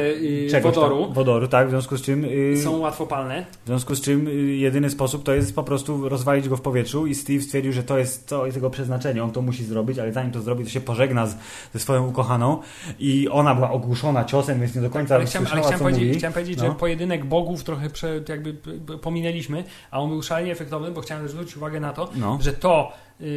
czegoś 0.51 0.75
wodoru. 0.75 1.13
Wodoru, 1.13 1.49
tak, 1.49 1.67
w 1.67 1.71
związku 1.71 1.97
z 1.97 2.03
czym... 2.03 2.25
y, 2.25 2.63
Są 2.63 2.79
łatwopalne. 2.79 3.45
W 3.65 3.67
związku 3.67 3.95
z 3.95 4.01
czym 4.01 4.29
jedyny 4.59 4.91
sposób 4.91 5.23
to 5.23 5.35
jest 5.35 5.55
po 5.55 5.63
prostu 5.63 6.09
rozwalić 6.09 6.49
go 6.49 6.57
w 6.57 6.61
powietrzu 6.63 7.07
i 7.07 7.15
Steve 7.15 7.41
stwierdził, 7.41 7.73
że 7.73 7.83
to 7.83 7.99
jest, 7.99 8.29
to 8.29 8.45
jest 8.47 8.57
jego 8.57 8.71
przeznaczenie, 8.71 9.25
on 9.25 9.31
to 9.33 9.43
musi 9.43 9.65
zrobić, 9.65 9.99
ale 9.99 10.13
zanim 10.13 10.33
to 10.33 10.41
zrobi, 10.41 10.65
to 10.65 10.71
się 10.71 10.81
pożegna 10.81 11.27
z, 11.27 11.37
ze 11.75 11.81
swoją 11.81 12.07
ukochaną 12.09 12.59
i 12.99 13.29
ona 13.29 13.55
była 13.55 13.71
ogłuszona 13.71 14.25
ciosem, 14.25 14.61
więc 14.61 14.75
nie 14.75 14.83
do 14.83 14.91
końca 14.91 15.15
Ale 15.15 15.25
chciałem, 15.27 15.49
ale 15.53 15.61
chciałem 15.61 15.79
co 15.79 15.85
powiedzieć, 15.85 16.05
mówi. 16.07 16.19
chciałem 16.19 16.33
powiedzieć 16.35 16.59
No. 16.59 16.67
że 16.67 16.75
pojedynek 16.75 17.25
bogów 17.25 17.65
trochę 17.65 17.91
prze, 17.91 18.21
jakby 18.29 18.55
pominęliśmy, 19.03 19.65
a 19.91 20.01
on 20.01 20.09
był 20.11 20.23
szalenie 20.23 20.53
efektowny, 20.53 20.91
bo 20.91 21.01
chciałem 21.01 21.29
zwrócić 21.29 21.57
uwagę 21.57 21.81
na 21.81 21.93
to, 21.93 22.11
No. 22.17 22.39
że 22.41 22.53
to, 22.53 22.93
y, 23.21 23.25
y, 23.25 23.29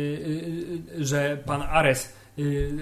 y, 1.00 1.06
że 1.06 1.38
pan 1.46 1.62
Ares 1.62 2.14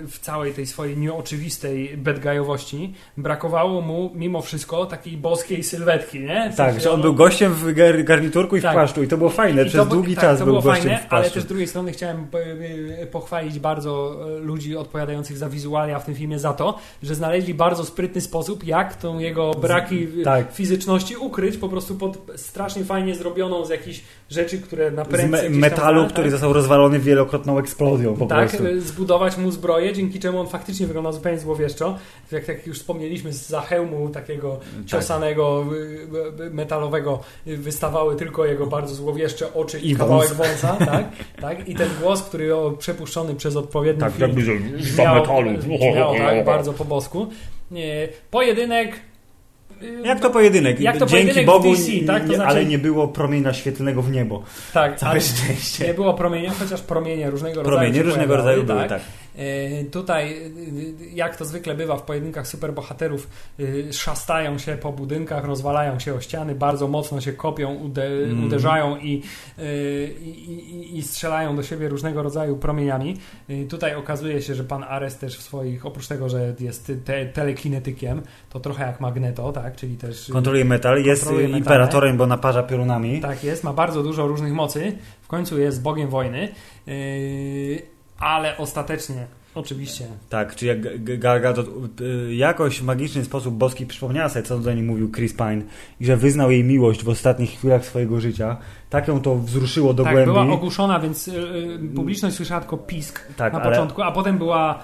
w 0.08 0.20
całej 0.22 0.54
tej 0.54 0.68
swojej 0.68 0.98
nieoczywistej 0.98 1.98
bedgajowości 1.98 2.94
brakowało 3.18 3.82
mu 3.82 4.12
mimo 4.16 4.42
wszystko 4.42 4.86
takiej 4.86 5.18
boskiej 5.18 5.64
sylwetki, 5.64 6.20
nie? 6.20 6.52
W 6.54 6.56
Tak, 6.56 6.80
że 6.82 6.90
on 6.90 6.94
ono- 6.94 7.04
był 7.04 7.14
gościem 7.14 7.54
w 7.54 7.74
gar- 7.74 8.04
garniturku 8.04 8.56
i 8.58 8.60
w 8.60 8.64
Tak. 8.64 8.74
płaszczu 8.74 9.04
i 9.04 9.08
to 9.08 9.18
było 9.18 9.30
fajne, 9.30 9.62
I 9.62 9.66
przez 9.66 9.84
to, 9.84 9.86
długi 9.96 10.16
tak, 10.16 10.24
czas 10.24 10.38
był 10.38 10.46
było 10.48 10.62
gościem 10.62 10.84
fajne, 10.84 10.98
w 10.98 11.00
płaszczu. 11.00 11.16
ale 11.16 11.30
też 11.32 11.44
z 11.44 11.46
drugiej 11.46 11.68
strony 11.68 11.92
chciałem 11.92 12.28
po- 12.28 12.40
y, 12.42 13.08
pochwalić 13.12 13.60
bardzo 13.60 14.20
e, 14.38 14.40
ludzi 14.40 14.78
odpowiadających 14.78 15.38
za 15.38 15.50
wizualia 15.50 16.00
w 16.00 16.06
tym 16.06 16.16
filmie 16.16 16.40
za 16.40 16.54
to, 16.54 16.80
że 17.04 17.16
znaleźli 17.16 17.54
bardzo 17.54 17.86
sprytny 17.86 18.22
sposób, 18.22 18.64
jak 18.64 18.96
tą 18.96 19.20
jego 19.20 19.52
braki 19.54 20.08
y, 20.20 20.24
tak. 20.24 20.54
fizyczności 20.54 21.16
ukryć 21.16 21.58
po 21.58 21.70
prostu 21.70 21.96
pod 21.96 22.18
strasznie 22.36 22.86
fajnie 22.86 23.16
zrobioną 23.16 23.66
z 23.66 23.70
jakichś 23.70 24.04
rzeczy, 24.30 24.58
które 24.62 24.92
na 24.92 25.04
Z 25.06 25.08
prędce 25.08 25.28
me- 25.32 25.38
gdzieś 25.38 25.52
tam 25.52 25.60
metalu, 25.60 26.06
który 26.08 26.24
tak? 26.24 26.32
został 26.32 26.54
rozwalony 26.54 27.00
wielokrotną 27.00 27.58
eksplozją 27.60 28.16
po 28.16 28.26
tak, 28.26 28.50
prostu. 28.50 28.68
y, 28.68 28.82
zbudować 28.82 29.38
mu 29.44 29.52
zbroję, 29.52 29.94
dzięki 29.94 30.20
czemu 30.20 30.40
on 30.40 30.48
faktycznie 30.48 30.88
wygląda 30.88 31.12
zupełnie 31.12 31.40
złowieszczo. 31.40 31.98
Jak, 32.32 32.48
jak 32.48 32.68
już 32.68 32.80
wspomnieliśmy, 32.80 33.34
z 33.34 33.48
za 33.50 33.62
hełmu 33.62 34.10
takiego 34.10 34.60
Tak. 34.78 34.86
ciosanego, 34.86 35.66
y, 36.42 36.50
metalowego 36.50 37.20
y, 37.48 37.58
wystawały 37.58 38.16
tylko 38.16 38.46
jego 38.46 38.68
bardzo 38.68 38.96
złowieszcze 38.96 39.54
oczy 39.54 39.80
i, 39.80 39.92
I 39.92 39.96
kawałek 39.96 40.34
wąs. 40.34 40.38
wąsa, 40.50 40.76
tak, 40.92 41.06
tak? 41.42 41.70
I 41.70 41.76
ten 41.76 41.90
głos, 42.02 42.22
który 42.22 42.50
przepuszczony 42.78 43.36
przez 43.36 43.56
odpowiedni 43.56 44.02
Tak, 44.02 44.14
film 44.14 44.42
że 44.42 44.54
brzmiał, 44.54 45.16
metalu. 45.16 45.52
brzmiał 45.58 46.16
tak, 46.18 46.46
bardzo 46.46 46.74
po 46.74 46.86
bosku. 46.86 47.28
Pojedynek 48.32 48.96
Jak 50.04 50.20
to 50.20 50.30
pojedynek? 50.30 50.80
Jak 50.80 50.98
to 50.98 51.06
Dzięki 51.06 51.24
pojedynek 51.24 51.46
Bogu, 51.46 51.72
DC, 51.76 51.92
tak? 52.08 52.22
To 52.28 52.36
znaczy- 52.36 52.50
ale 52.50 52.66
nie 52.66 52.78
było 52.78 53.08
promienia 53.08 53.54
świetlnego 53.54 54.02
w 54.02 54.12
niebo. 54.12 54.44
tak, 54.74 55.00
Całe 55.00 55.22
szczęście. 55.22 55.88
nie 55.88 55.94
było 55.94 56.14
promienia, 56.14 56.52
chociaż 56.60 56.82
promienie 56.82 57.30
różnego 57.30 57.56
rodzaju 57.64 57.78
Promienie 57.78 58.04
różnego 58.04 58.28
pojawiały, 58.34 58.56
rodzaju 58.62 58.64
były, 58.78 58.90
tak. 58.90 59.02
E, 59.02 59.23
Tutaj, 59.92 60.34
e, 60.34 60.50
jak 61.14 61.36
to 61.38 61.46
zwykle 61.46 61.76
bywa 61.76 61.98
w 61.98 62.02
pojedynkach 62.04 62.48
superbohaterów, 62.48 63.30
e, 63.90 63.94
szastają 63.94 64.58
się 64.58 64.78
po 64.78 64.92
budynkach, 64.92 65.46
rozwalają 65.46 66.00
się 66.00 66.14
o 66.14 66.22
ściany, 66.22 66.56
bardzo 66.56 66.88
mocno 66.88 67.22
się 67.22 67.34
kopią, 67.34 67.70
Mhm. 67.72 68.46
uderzają 68.46 68.98
i, 68.98 69.24
e, 69.60 69.64
i, 70.08 70.98
i, 70.98 71.02
strzelają 71.02 71.56
do 71.56 71.64
siebie 71.64 71.90
różnego 71.90 72.24
rodzaju 72.24 72.58
promieniami. 72.58 73.18
E, 73.50 73.64
Tutaj 73.66 73.96
okazuje 73.96 74.42
się, 74.42 74.56
że 74.56 74.64
pan 74.64 74.84
Ares 74.84 75.18
też 75.18 75.38
w 75.38 75.42
swoich, 75.42 75.86
oprócz 75.86 76.08
tego, 76.08 76.30
że 76.30 76.56
jest 76.60 76.92
te, 77.06 77.26
telekinetykiem, 77.26 78.22
to 78.50 78.60
trochę 78.60 78.86
jak 78.88 79.00
Magneto, 79.00 79.52
tak? 79.52 79.76
Czyli 79.76 79.98
też 79.98 80.30
Kontroluje 80.32 80.66
metal, 80.66 81.04
jest 81.04 81.24
Kontroluje 81.24 81.58
imperatorem, 81.58 82.18
bo 82.18 82.28
naparza 82.28 82.64
piorunami. 82.64 83.22
tak 83.22 83.44
jest, 83.44 83.64
ma 83.64 83.74
bardzo 83.74 84.04
dużo 84.04 84.28
różnych 84.28 84.54
mocy. 84.54 84.98
W 85.22 85.28
końcu 85.28 85.60
jest 85.60 85.82
bogiem 85.82 86.10
wojny, 86.10 86.50
ale 88.24 88.58
ostatecznie, 88.58 89.28
oczywiście, 89.56 90.06
Tak, 90.30 90.56
czy 90.56 90.66
jak 90.66 91.04
Gal 91.20 91.42
Gadot 91.42 91.68
y, 92.02 92.36
jakoś 92.36 92.80
w 92.80 92.84
magiczny 92.84 93.26
sposób 93.26 93.56
boski 93.56 93.86
przypomniała 93.86 94.30
sobie, 94.30 94.44
co 94.44 94.60
do 94.60 94.74
niej 94.74 94.84
mówił 94.84 95.12
Chris 95.12 95.34
Pine 95.34 95.62
i 96.00 96.06
że 96.06 96.18
wyznał 96.18 96.52
jej 96.52 96.64
miłość 96.64 97.04
w 97.04 97.10
ostatnich 97.10 97.50
chwilach 97.52 97.86
swojego 97.86 98.20
życia. 98.22 98.58
Tak 98.90 99.08
ją 99.08 99.22
to 99.22 99.36
wzruszyło 99.36 99.94
do 99.94 100.04
tak, 100.04 100.14
głębi. 100.14 100.32
była 100.32 100.44
ogłuszona, 100.54 101.00
więc 101.00 101.28
yy, 101.28 101.80
publiczność 101.96 102.36
słyszała 102.36 102.62
tylko 102.62 102.78
pisk 102.78 103.28
Tak, 103.38 103.54
na 103.54 103.62
ale- 103.62 103.72
początku, 103.72 104.02
a 104.02 104.12
potem 104.12 104.38
była 104.38 104.80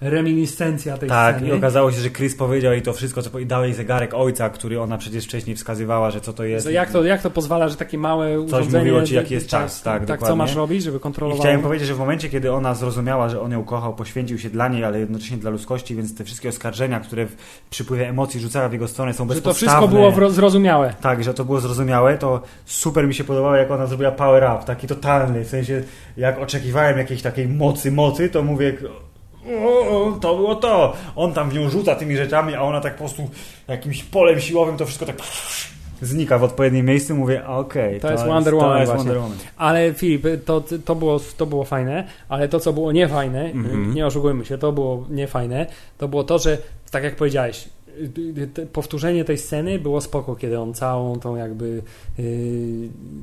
reminiscencja 0.00 0.96
tej 0.98 1.08
Tak, 1.08 1.36
sceny. 1.36 1.50
i 1.50 1.52
okazało 1.52 1.92
się, 1.92 2.00
że 2.00 2.10
Chris 2.10 2.36
powiedział 2.36 2.72
jej 2.72 2.82
to 2.82 2.92
wszystko, 2.92 3.22
co 3.22 3.38
i 3.38 3.46
dał 3.46 3.64
jej 3.64 3.74
zegarek 3.74 4.14
ojca, 4.14 4.50
który 4.50 4.80
ona 4.80 4.98
przecież 4.98 5.24
wcześniej 5.24 5.56
wskazywała, 5.56 6.10
że 6.10 6.20
co 6.20 6.32
to 6.32 6.44
jest. 6.44 6.70
Jak, 6.70 6.90
to, 6.90 7.04
jak 7.04 7.22
to 7.22 7.30
pozwala, 7.30 7.68
że 7.68 7.76
takie 7.76 7.98
małe 7.98 8.40
urządzenie... 8.40 8.78
mówiło 8.78 9.02
ci, 9.02 9.14
jaki 9.14 9.34
jest 9.34 9.48
czas, 9.48 9.82
tak, 9.82 9.98
tak, 10.00 10.06
co 10.08 10.14
dokładnie. 10.14 10.36
masz 10.36 10.54
robić, 10.54 10.82
żeby 10.82 10.96
I 10.96 11.00
kontrolować. 11.00 11.40
chciałem 11.40 11.62
powiedzieć, 11.62 11.88
że 11.88 11.94
w 11.94 11.98
momencie, 11.98 12.28
kiedy 12.28 12.52
ona 12.52 12.74
zrozumiała, 12.74 13.28
że 13.28 13.40
on 13.40 13.52
ją 13.52 13.64
kochał, 13.64 13.94
poświęcił 13.94 14.38
się 14.38 14.50
dla 14.50 14.68
niej, 14.68 14.84
ale 14.84 15.00
jednocześnie 15.00 15.36
dla 15.36 15.50
ludzkości, 15.50 15.94
więc 15.96 16.16
te 16.16 16.24
wszystkie 16.24 16.48
oskarżenia, 16.48 17.00
które 17.00 17.26
w 17.26 17.36
przypływie 17.70 18.08
emocji 18.08 18.40
rzucała 18.40 18.68
w 18.68 18.72
jego 18.72 18.88
stronę 18.88 19.12
są 19.14 19.24
że 19.24 19.28
to 19.28 19.34
bezpodstawne. 19.34 19.88
wszystko 19.88 20.12
było 20.16 20.30
zrozumiałe. 20.30 20.94
Tak, 21.00 21.24
że 21.24 21.34
to 21.34 21.44
było 21.44 21.60
zrozumiałe, 21.60 22.18
to 22.18 22.42
super 22.64 23.08
mi 23.08 23.14
się 23.14 23.24
podobało, 23.24 23.56
jak 23.56 23.70
ona 23.70 23.86
zrobiła 23.86 24.10
power 24.10 24.44
up, 24.56 24.64
taki 24.66 24.86
totalny, 24.86 25.44
w 25.44 25.48
sensie 25.48 25.82
jak 26.16 26.38
oczekiwałem 26.38 26.98
jakiejś 26.98 27.22
takiej 27.22 27.48
mocy, 27.48 27.92
mocy, 27.92 28.28
to 28.28 28.42
mówię, 28.42 28.72
o, 29.58 30.18
to 30.20 30.36
było 30.36 30.54
to. 30.54 30.92
On 31.16 31.32
tam 31.32 31.50
w 31.50 31.54
nią 31.54 31.70
rzuca 31.70 31.94
tymi 31.94 32.16
rzeczami, 32.16 32.54
a 32.54 32.62
ona 32.62 32.80
tak 32.80 32.92
po 32.92 32.98
prostu 32.98 33.30
jakimś 33.68 34.04
polem 34.04 34.40
siłowym 34.40 34.76
to 34.76 34.86
wszystko 34.86 35.06
tak 35.06 35.16
znika 36.02 36.38
w 36.38 36.44
odpowiednim 36.44 36.86
miejscu, 36.86 37.14
mówię, 37.16 37.46
okej, 37.46 38.00
To 38.00 38.12
jest 38.12 38.26
Wonder 38.26 38.52
to 38.54 38.58
Woman 38.58 38.80
jest. 38.80 38.92
Wonder 38.92 39.16
Woman. 39.18 39.38
Ale 39.56 39.94
Filip, 39.94 40.26
to, 40.44 40.62
to, 40.84 40.94
było, 40.94 41.20
to 41.36 41.46
było 41.46 41.64
fajne, 41.64 42.04
ale 42.28 42.48
to, 42.48 42.60
co 42.60 42.72
było 42.72 42.92
niefajne, 42.92 43.44
Mhm. 43.44 43.94
nie 43.94 44.06
oszukujmy 44.06 44.44
się, 44.44 44.58
to 44.58 44.72
było 44.72 45.06
niefajne, 45.10 45.66
to 45.98 46.08
było 46.08 46.24
to, 46.24 46.38
że 46.38 46.58
tak 46.90 47.04
jak 47.04 47.16
powiedziałeś, 47.16 47.68
powtórzenie 48.72 49.24
tej 49.24 49.38
sceny 49.38 49.78
było 49.78 50.00
spoko, 50.00 50.36
kiedy 50.36 50.58
on 50.60 50.74
całą 50.74 51.18
tą 51.20 51.36
jakby 51.36 51.82
yy, 52.18 52.24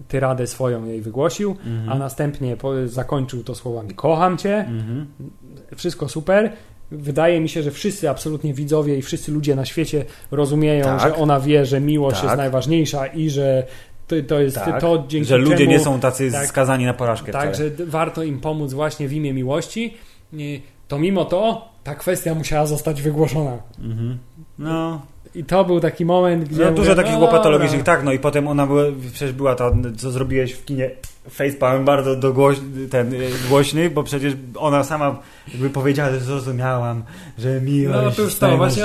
tyradę 0.07 0.47
swoją 0.47 0.85
jej 0.85 1.01
wygłosił, 1.01 1.49
Mhm. 1.51 1.89
a 1.89 1.95
następnie 1.97 2.57
po, 2.57 2.87
zakończył 2.87 3.43
to 3.43 3.55
słowami 3.55 3.93
kocham 3.93 4.37
cię, 4.37 4.55
Mhm. 4.57 5.05
wszystko 5.75 6.09
super. 6.09 6.51
Wydaje 6.91 7.39
mi 7.41 7.49
się, 7.49 7.63
że 7.63 7.71
wszyscy 7.71 8.09
absolutnie 8.09 8.53
widzowie 8.53 8.97
i 8.97 9.01
wszyscy 9.01 9.31
ludzie 9.31 9.55
na 9.55 9.65
świecie 9.65 10.05
rozumieją, 10.31 10.83
Tak. 10.85 11.01
że 11.01 11.15
ona 11.15 11.39
wie, 11.39 11.65
że 11.65 11.79
miłość 11.81 12.15
Tak. 12.15 12.23
jest 12.23 12.37
najważniejsza 12.37 13.07
i 13.07 13.29
że 13.29 13.63
to, 14.07 14.15
to 14.27 14.39
jest 14.39 14.55
Tak, 14.55 14.81
to, 14.81 15.03
dzięki 15.07 15.27
że 15.29 15.37
ludzie 15.37 15.57
czemu, 15.57 15.69
nie 15.71 15.79
są 15.79 15.99
tacy 15.99 16.31
tak. 16.31 16.47
skazani 16.47 16.85
na 16.85 16.93
porażkę 16.93 17.31
tak, 17.31 17.53
wcale. 17.53 17.69
że 17.77 17.85
warto 17.85 18.23
im 18.23 18.39
pomóc 18.39 18.73
właśnie 18.73 19.07
w 19.07 19.13
imię 19.13 19.33
miłości, 19.33 19.93
Nie, 20.33 20.59
to 20.87 20.99
mimo 20.99 21.25
to 21.25 21.67
ta 21.83 21.95
kwestia 21.95 22.35
musiała 22.35 22.65
zostać 22.65 23.01
wygłoszona. 23.01 23.57
Mhm. 23.79 24.17
No, 24.59 25.01
I 25.35 25.43
to 25.43 25.65
był 25.65 25.79
taki 25.79 26.05
moment, 26.05 26.49
gdzie. 26.49 26.65
no 26.65 26.71
dużo 26.71 26.91
mówię, 26.91 26.95
takich 26.95 27.13
no 27.13 27.19
łopatologicznych, 27.19 27.83
tak, 27.83 28.03
no 28.03 28.11
i 28.11 28.19
potem 28.19 28.47
ona 28.47 28.67
była, 28.67 28.83
przecież 29.13 29.33
była 29.33 29.55
ta, 29.55 29.71
co 29.97 30.11
zrobiłeś 30.11 30.53
w 30.53 30.65
kinie 30.65 30.91
facepalm 31.29 31.85
bardzo 31.85 32.15
dogłoś, 32.15 32.57
ten 32.91 33.13
y, 33.13 33.29
głośny, 33.49 33.89
bo 33.89 34.03
przecież 34.03 34.33
ona 34.55 34.83
sama 34.83 35.19
jakby 35.51 35.69
powiedziała, 35.69 36.11
że 36.11 36.19
zrozumiałam, 36.19 37.03
że 37.37 37.61
miłość 37.61 38.05
No 38.05 38.11
to 38.11 38.21
już 38.21 38.31
jest 38.31 38.39
to, 38.39 38.57
właśnie. 38.57 38.83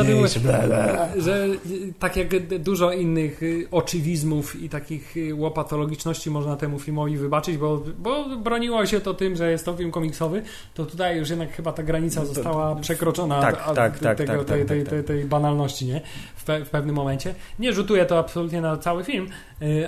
Że 1.16 1.46
y, 1.46 1.92
tak 1.98 2.16
jak 2.16 2.58
dużo 2.58 2.92
innych 2.92 3.42
y, 3.42 3.68
oczywizmów 3.70 4.62
i 4.62 4.68
takich 4.68 5.14
łopatologiczności 5.34 6.30
można 6.30 6.56
temu 6.56 6.78
filmowi 6.78 7.16
wybaczyć, 7.16 7.56
bo, 7.56 7.82
bo 7.98 8.36
broniło 8.36 8.86
się 8.86 9.00
to 9.00 9.14
tym, 9.14 9.36
że 9.36 9.50
jest 9.50 9.64
to 9.64 9.76
film 9.76 9.90
komiksowy, 9.90 10.42
to 10.74 10.86
tutaj 10.86 11.18
już 11.18 11.30
jednak 11.30 11.52
chyba 11.52 11.72
ta 11.72 11.82
granica 11.82 12.24
została 12.24 12.76
przekroczona 12.76 13.40
tak, 13.40 13.62
a- 13.66 13.74
tak, 13.74 13.98
tak, 13.98 14.18
tego, 14.18 14.44
tej, 14.44 14.66
tej, 14.66 14.84
tej, 14.84 15.04
tej 15.04 15.24
banalności, 15.24 15.86
nie? 15.86 16.00
W, 16.36 16.44
pe, 16.44 16.64
w 16.64 16.70
pewnym 16.70 16.96
momencie. 16.96 17.34
Nie 17.58 17.72
rzutuje 17.72 18.06
to 18.06 18.18
absolutnie 18.18 18.60
na 18.60 18.76
cały 18.76 19.04
film, 19.04 19.28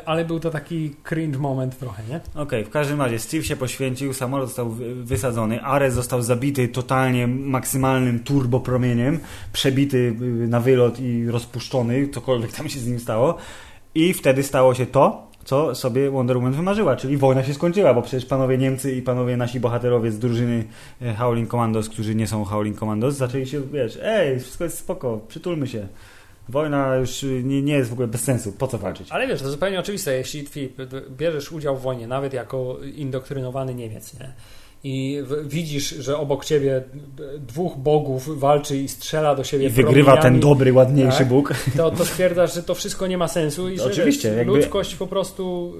ale 0.06 0.24
był 0.24 0.40
to 0.40 0.51
taki 0.51 0.94
cringe 1.09 1.38
moment 1.38 1.78
trochę, 1.78 2.02
nie? 2.10 2.20
Okej, 2.42 2.64
w 2.64 2.70
każdym 2.70 3.01
razie 3.01 3.18
Steve 3.18 3.44
się 3.44 3.56
poświęcił, 3.56 4.12
samolot 4.12 4.48
został 4.48 4.70
wy- 4.70 4.94
wysadzony, 4.94 5.62
Ares 5.62 5.94
został 5.94 6.22
zabity 6.22 6.68
totalnie 6.68 7.26
maksymalnym 7.26 8.18
turbopromieniem, 8.20 9.18
przebity 9.52 9.96
y, 10.22 10.48
na 10.48 10.60
wylot 10.60 11.01
i 11.01 11.26
rozpuszczony, 11.26 12.09
cokolwiek 12.09 12.52
tam 12.52 12.68
się 12.68 12.78
z 12.80 12.86
nim 12.86 13.01
stało. 13.01 13.36
I 13.94 14.12
wtedy 14.14 14.42
stało 14.42 14.74
się 14.74 14.86
to, 14.86 15.26
co 15.44 15.74
sobie 15.74 16.10
Wonder 16.10 16.36
Woman 16.36 16.52
wymarzyła, 16.52 16.96
czyli 16.96 17.16
wojna 17.16 17.44
się 17.44 17.55
skończyła, 17.55 17.94
bo 17.94 18.02
przecież 18.02 18.26
panowie 18.26 18.59
Niemcy 18.59 18.92
i 18.92 19.02
panowie 19.02 19.36
nasi 19.36 19.60
bohaterowie 19.60 20.10
z 20.10 20.18
drużyny 20.18 20.64
e, 21.02 21.14
Howling 21.14 21.51
Commandos, 21.51 21.88
którzy 21.88 22.14
nie 22.14 22.26
są 22.26 22.44
Howling 22.44 22.78
Commandos, 22.78 23.14
zaczęli 23.14 23.46
się, 23.46 23.60
wiesz, 23.72 23.98
ej, 24.02 24.40
wszystko 24.40 24.64
jest 24.64 24.78
spoko, 24.78 25.20
przytulmy 25.28 25.66
się. 25.66 25.88
Wojna 26.49 26.97
już 26.97 27.23
y, 27.23 27.43
nie, 27.45 27.62
nie 27.62 27.73
jest 27.75 27.91
w 27.91 27.93
ogóle 27.93 28.09
bez 28.09 28.21
sensu, 28.21 28.53
po 28.53 28.66
co 28.66 28.79
walczyć? 28.79 29.09
Ale 29.11 29.27
wiesz, 29.27 29.43
to 29.43 29.51
zupełnie 29.51 29.81
oczywiste, 29.81 30.15
jeśli 30.16 30.49
bierzesz 31.19 31.53
udział 31.53 31.77
w 31.77 31.81
wojnie, 31.83 32.07
nawet 32.07 32.33
jako 32.33 32.77
indoktrynowany 32.95 33.75
Niemiec, 33.75 34.21
nie? 34.21 34.33
I 34.87 35.23
widzisz, 35.45 35.89
że 35.91 36.16
obok 36.19 36.45
ciebie 36.45 36.83
dwóch 37.39 37.77
bogów 37.77 38.39
walczy 38.39 38.77
i 38.77 38.89
strzela 38.89 39.35
do 39.35 39.45
siebie 39.45 39.66
I 39.66 39.71
wygrywa 39.71 40.16
ten 40.16 40.41
dobry, 40.41 40.73
ładniejszy 40.73 41.19
Tak. 41.19 41.29
Bóg. 41.29 41.55
to, 41.77 41.91
to 41.91 42.05
stwierdzasz, 42.05 42.55
że 42.55 42.62
to 42.62 42.75
wszystko 42.75 43.07
nie 43.07 43.19
ma 43.19 43.29
sensu 43.29 43.71
i 43.71 43.79
że 43.79 43.85
Oczywiście, 43.85 44.29
wiesz, 44.29 44.39
jakby- 44.39 44.57
ludzkość 44.57 44.95
po 44.95 45.07
prostu, 45.07 45.75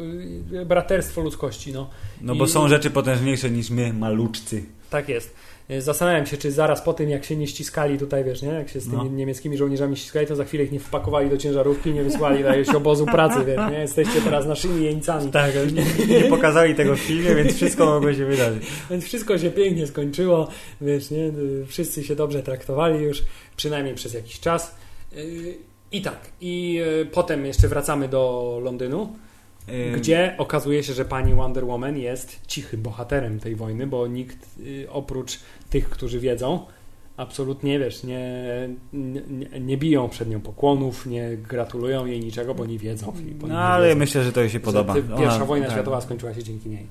y, 0.53 0.65
braterstwo 0.66 1.20
ludzkości, 1.20 1.73
no. 1.73 1.91
No 2.20 2.35
bo 2.35 2.45
I- 2.45 2.49
są 2.49 2.69
rzeczy 2.69 2.91
potężniejsze 2.91 3.51
niż 3.51 3.70
my, 3.70 3.93
maluczcy. 3.93 4.65
Tak 4.91 5.09
jest. 5.09 5.35
Y, 5.70 5.82
Zastanawiam 5.82 6.27
się, 6.27 6.36
czy 6.36 6.53
zaraz 6.53 6.82
po 6.82 6.93
tym, 6.95 7.11
jak 7.11 7.24
się 7.24 7.36
nie 7.36 7.47
ściskali 7.47 7.99
tutaj, 7.99 8.24
wiesz, 8.24 8.43
nie? 8.43 8.49
Jak 8.49 8.69
się 8.69 8.81
z 8.81 8.85
tymi 8.85 8.97
No. 8.97 9.05
niemieckimi 9.05 9.57
żołnierzami 9.57 9.97
ściskali, 9.97 10.27
to 10.27 10.36
za 10.36 10.45
chwilę 10.45 10.65
ich 10.65 10.73
nie 10.73 10.81
wpakowali 10.81 11.31
do 11.31 11.36
ciężarówki 11.36 11.91
nie 11.93 12.03
wysłali 12.03 12.43
do 12.43 12.49
jakiegoś 12.49 12.74
obozu 12.74 13.07
pracy, 13.07 13.45
wiesz, 13.47 13.61
nie? 13.70 13.78
Jesteście 13.78 14.20
teraz 14.20 14.47
naszymi 14.47 14.85
jeńcami. 14.85 15.31
Tak, 15.31 15.53
nie, 16.09 16.20
nie 16.20 16.24
pokazali 16.24 16.74
tego 16.74 16.97
w 16.97 17.01
filmie, 17.01 17.35
więc 17.35 17.55
wszystko 17.57 17.86
mogło 17.86 18.12
się 18.15 18.24
wydarzyć. 18.27 18.62
Więc 18.91 19.05
wszystko 19.05 19.39
się 19.39 19.51
pięknie 19.51 19.86
skończyło, 19.86 20.49
wiesz, 20.81 21.11
nie? 21.11 21.24
Y, 21.27 21.66
Wszyscy 21.66 22.05
się 22.05 22.16
dobrze 22.16 22.43
traktowali 22.43 23.03
już, 23.05 23.24
przynajmniej 23.57 23.95
przez 23.95 24.15
jakiś 24.15 24.41
czas. 24.41 24.74
Y, 25.16 25.55
I 25.93 26.03
tak, 26.03 26.19
i 26.41 26.81
potem 27.12 27.47
jeszcze 27.47 27.69
wracamy 27.69 28.09
do 28.09 28.61
Londynu. 28.62 29.16
Gdzie 29.97 30.35
okazuje 30.39 30.82
się, 30.82 30.93
że 30.93 31.05
pani 31.05 31.35
Wonder 31.35 31.65
Woman 31.65 31.97
jest 31.99 32.41
cichym 32.47 32.82
bohaterem 32.82 33.41
tej 33.41 33.57
wojny, 33.57 33.86
bo 33.86 34.07
nikt 34.07 34.59
y, 34.61 34.86
oprócz 34.91 35.39
tych, 35.70 35.91
którzy 35.91 36.20
wiedzą, 36.20 36.66
absolutnie 37.16 37.78
wiesz, 37.78 38.05
nie, 38.05 38.35
nie, 38.93 39.61
nie 39.61 39.77
biją 39.77 40.09
przed 40.09 40.28
nią 40.31 40.41
pokłonów, 40.41 41.07
nie 41.07 41.36
gratulują 41.36 42.07
jej 42.07 42.20
niczego, 42.20 42.55
bo 42.55 42.66
nie 42.66 42.78
wiedzą. 42.78 43.12
Bo 43.35 43.47
No 43.47 43.55
nie 43.55 43.61
ale 43.61 43.86
wiedzą, 43.89 43.99
myślę, 43.99 44.24
że 44.24 44.32
to 44.32 44.41
jej 44.41 44.49
się 44.51 44.59
że 44.59 44.65
podoba. 44.65 44.95
Pierwsza 44.95 45.36
Ona- 45.36 45.45
wojna 45.45 45.66
tak. 45.66 45.74
światowa 45.74 46.01
skończyła 46.01 46.35
się 46.35 46.43
dzięki 46.43 46.69
niej. 46.69 46.86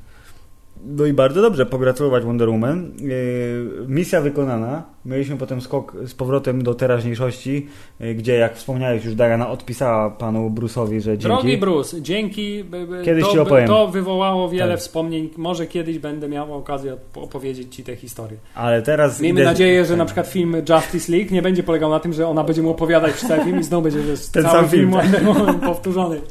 No 0.85 1.05
i 1.05 1.13
bardzo 1.13 1.41
dobrze, 1.41 1.65
pogratulować 1.65 2.23
Wonder 2.23 2.49
Woman. 2.49 2.91
Yy, 3.01 3.85
misja 3.87 4.21
wykonana. 4.21 4.83
Mieliśmy 5.05 5.37
potem 5.37 5.61
skok 5.61 5.95
z 6.05 6.13
powrotem 6.13 6.63
do 6.63 6.73
teraźniejszości, 6.73 7.67
yy, 7.99 8.15
gdzie 8.15 8.33
jak 8.35 8.55
wspomniałeś 8.55 9.05
już 9.05 9.15
Diana 9.15 9.49
odpisała 9.49 10.09
panu 10.09 10.49
Bruce'owi, 10.49 10.99
że 10.99 11.17
dzięki. 11.17 11.23
Drogi 11.23 11.57
Bruce, 11.57 12.01
dzięki. 12.01 12.63
Kiedyś 13.05 13.23
to, 13.23 13.31
ci 13.31 13.39
opowiem. 13.39 13.67
To 13.67 13.87
wywołało 13.87 14.49
wiele 14.49 14.71
Tak. 14.71 14.79
wspomnień. 14.79 15.29
Może 15.37 15.67
kiedyś 15.67 15.99
będę 15.99 16.29
miał 16.29 16.53
okazję 16.53 16.93
op- 16.93 17.23
opowiedzieć 17.23 17.75
ci 17.75 17.83
tę 17.83 17.95
historię. 17.95 18.37
Ale 18.55 18.81
teraz 18.81 19.19
Miejmy 19.21 19.39
idę- 19.41 19.49
nadzieję, 19.49 19.83
że 19.85 19.89
tak. 19.89 19.97
na 19.97 20.05
przykład 20.05 20.27
film 20.27 20.55
Justice 20.69 21.11
League 21.11 21.33
nie 21.33 21.41
będzie 21.41 21.63
polegał 21.63 21.89
na 21.89 21.99
tym, 21.99 22.13
że 22.13 22.27
ona 22.27 22.43
będzie 22.43 22.61
mu 22.61 22.69
opowiadać 22.69 23.13
przez 23.13 23.29
cały 23.29 23.43
film 23.43 23.59
i 23.59 23.63
znowu 23.63 23.83
będzie 23.83 23.99
wiesz, 23.99 24.27
Ten 24.27 24.43
cały 24.43 24.55
sam 24.55 24.69
film, 24.69 24.91
film 25.11 25.33
tak. 25.45 25.59
Powtórzony. 25.59 26.21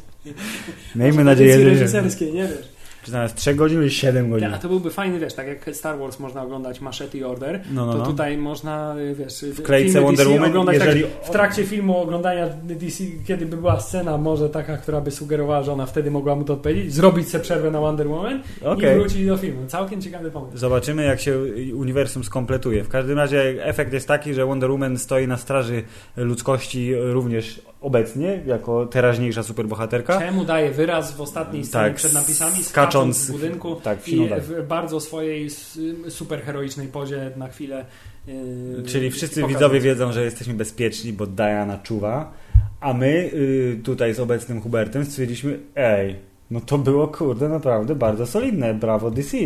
Miejmy 0.95 1.23
nadzieję, 1.23 1.59
że 1.59 1.69
reżyserskie, 1.69 2.31
nie 2.31 2.41
wiesz. 2.43 2.72
Czy 3.03 3.11
zamiast 3.11 3.35
3 3.35 3.55
godzin, 3.55 3.81
czy 3.83 3.89
7 3.89 4.29
godzin. 4.29 4.53
A 4.53 4.57
to 4.57 4.67
byłby 4.69 4.89
fajny, 4.91 5.19
wiesz, 5.19 5.33
tak 5.33 5.47
jak 5.47 5.75
Star 5.75 5.99
Wars 5.99 6.19
można 6.19 6.43
oglądać 6.43 6.81
Machete 6.81 7.27
Order, 7.27 7.61
No, 7.71 7.85
no, 7.85 7.91
to 7.91 7.97
no. 7.97 8.05
tutaj 8.05 8.37
można, 8.37 8.95
y, 8.99 9.15
wiesz, 9.15 9.45
W 9.53 9.61
klejce 9.61 10.01
Wonder 10.01 10.25
DC 10.25 10.33
Woman, 10.35 10.49
oglądać 10.49 10.75
jeżeli... 10.75 11.01
tak, 11.03 11.11
w 11.25 11.29
trakcie 11.29 11.65
filmu 11.65 11.97
oglądania 11.97 12.47
DC, 12.63 13.03
kiedy 13.27 13.45
by 13.45 13.57
była 13.57 13.79
scena 13.79 14.17
może 14.17 14.49
taka, 14.49 14.77
która 14.77 15.01
by 15.01 15.11
sugerowała, 15.11 15.63
że 15.63 15.73
ona 15.73 15.85
wtedy 15.85 16.11
mogła 16.11 16.35
mu 16.35 16.43
to 16.43 16.53
odpowiedzieć, 16.53 16.93
zrobić 16.93 17.29
sobie 17.29 17.43
przerwę 17.43 17.71
na 17.71 17.79
Wonder 17.79 18.07
Woman 18.07 18.41
i 18.61 18.65
Okej. 18.65 18.99
wrócić 18.99 19.25
do 19.27 19.37
filmu. 19.37 19.67
Całkiem 19.67 20.01
ciekawy 20.01 20.31
pomysł. 20.31 20.57
Zobaczymy, 20.57 21.03
jak 21.03 21.19
się 21.19 21.39
uniwersum 21.75 22.23
skompletuje. 22.23 22.83
W 22.83 22.89
każdym 22.89 23.17
razie 23.17 23.65
efekt 23.65 23.93
jest 23.93 24.07
taki, 24.07 24.33
że 24.33 24.45
Wonder 24.45 24.71
Woman 24.71 24.97
stoi 24.97 25.27
na 25.27 25.37
straży 25.37 25.83
ludzkości 26.17 26.95
również 26.95 27.61
obecnie, 27.81 28.41
jako 28.45 28.85
teraźniejsza 28.85 29.43
superbohaterka. 29.43 30.19
Czemu 30.19 30.45
daje 30.45 30.71
wyraz 30.71 31.11
w 31.11 31.21
ostatniej 31.21 31.63
scenie 31.65 31.83
Tak, 31.85 31.95
przed 31.95 32.13
napisami, 32.13 32.63
skacząc- 32.63 32.92
skacząc 32.93 33.17
z 33.17 33.31
budynku 33.31 33.75
tak, 33.75 34.01
w 34.01 34.07
i 34.07 34.29
w 34.41 34.67
bardzo 34.67 34.99
swojej 34.99 35.49
superheroicznej 36.09 36.87
pozie 36.87 37.31
na 37.37 37.47
chwilę. 37.47 37.85
Yy, 38.27 38.83
Czyli 38.85 39.11
wszyscy 39.11 39.41
pokazać. 39.41 39.55
widzowie 39.55 39.79
wiedzą, 39.79 40.11
że 40.11 40.23
jesteśmy 40.23 40.53
bezpieczni, 40.53 41.13
bo 41.13 41.27
Diana 41.27 41.77
czuwa, 41.77 42.33
a 42.79 42.93
my 42.93 43.31
y, 43.33 43.79
tutaj 43.83 44.13
z 44.13 44.19
obecnym 44.19 44.61
Hubertem 44.61 45.05
stwierdziliśmy, 45.05 45.59
ej, 45.75 46.15
no 46.51 46.61
to 46.61 46.77
było 46.77 47.07
kurde 47.07 47.49
naprawdę 47.49 47.95
bardzo 47.95 48.25
solidne, 48.25 48.73
brawo 48.73 49.11
DC. 49.11 49.37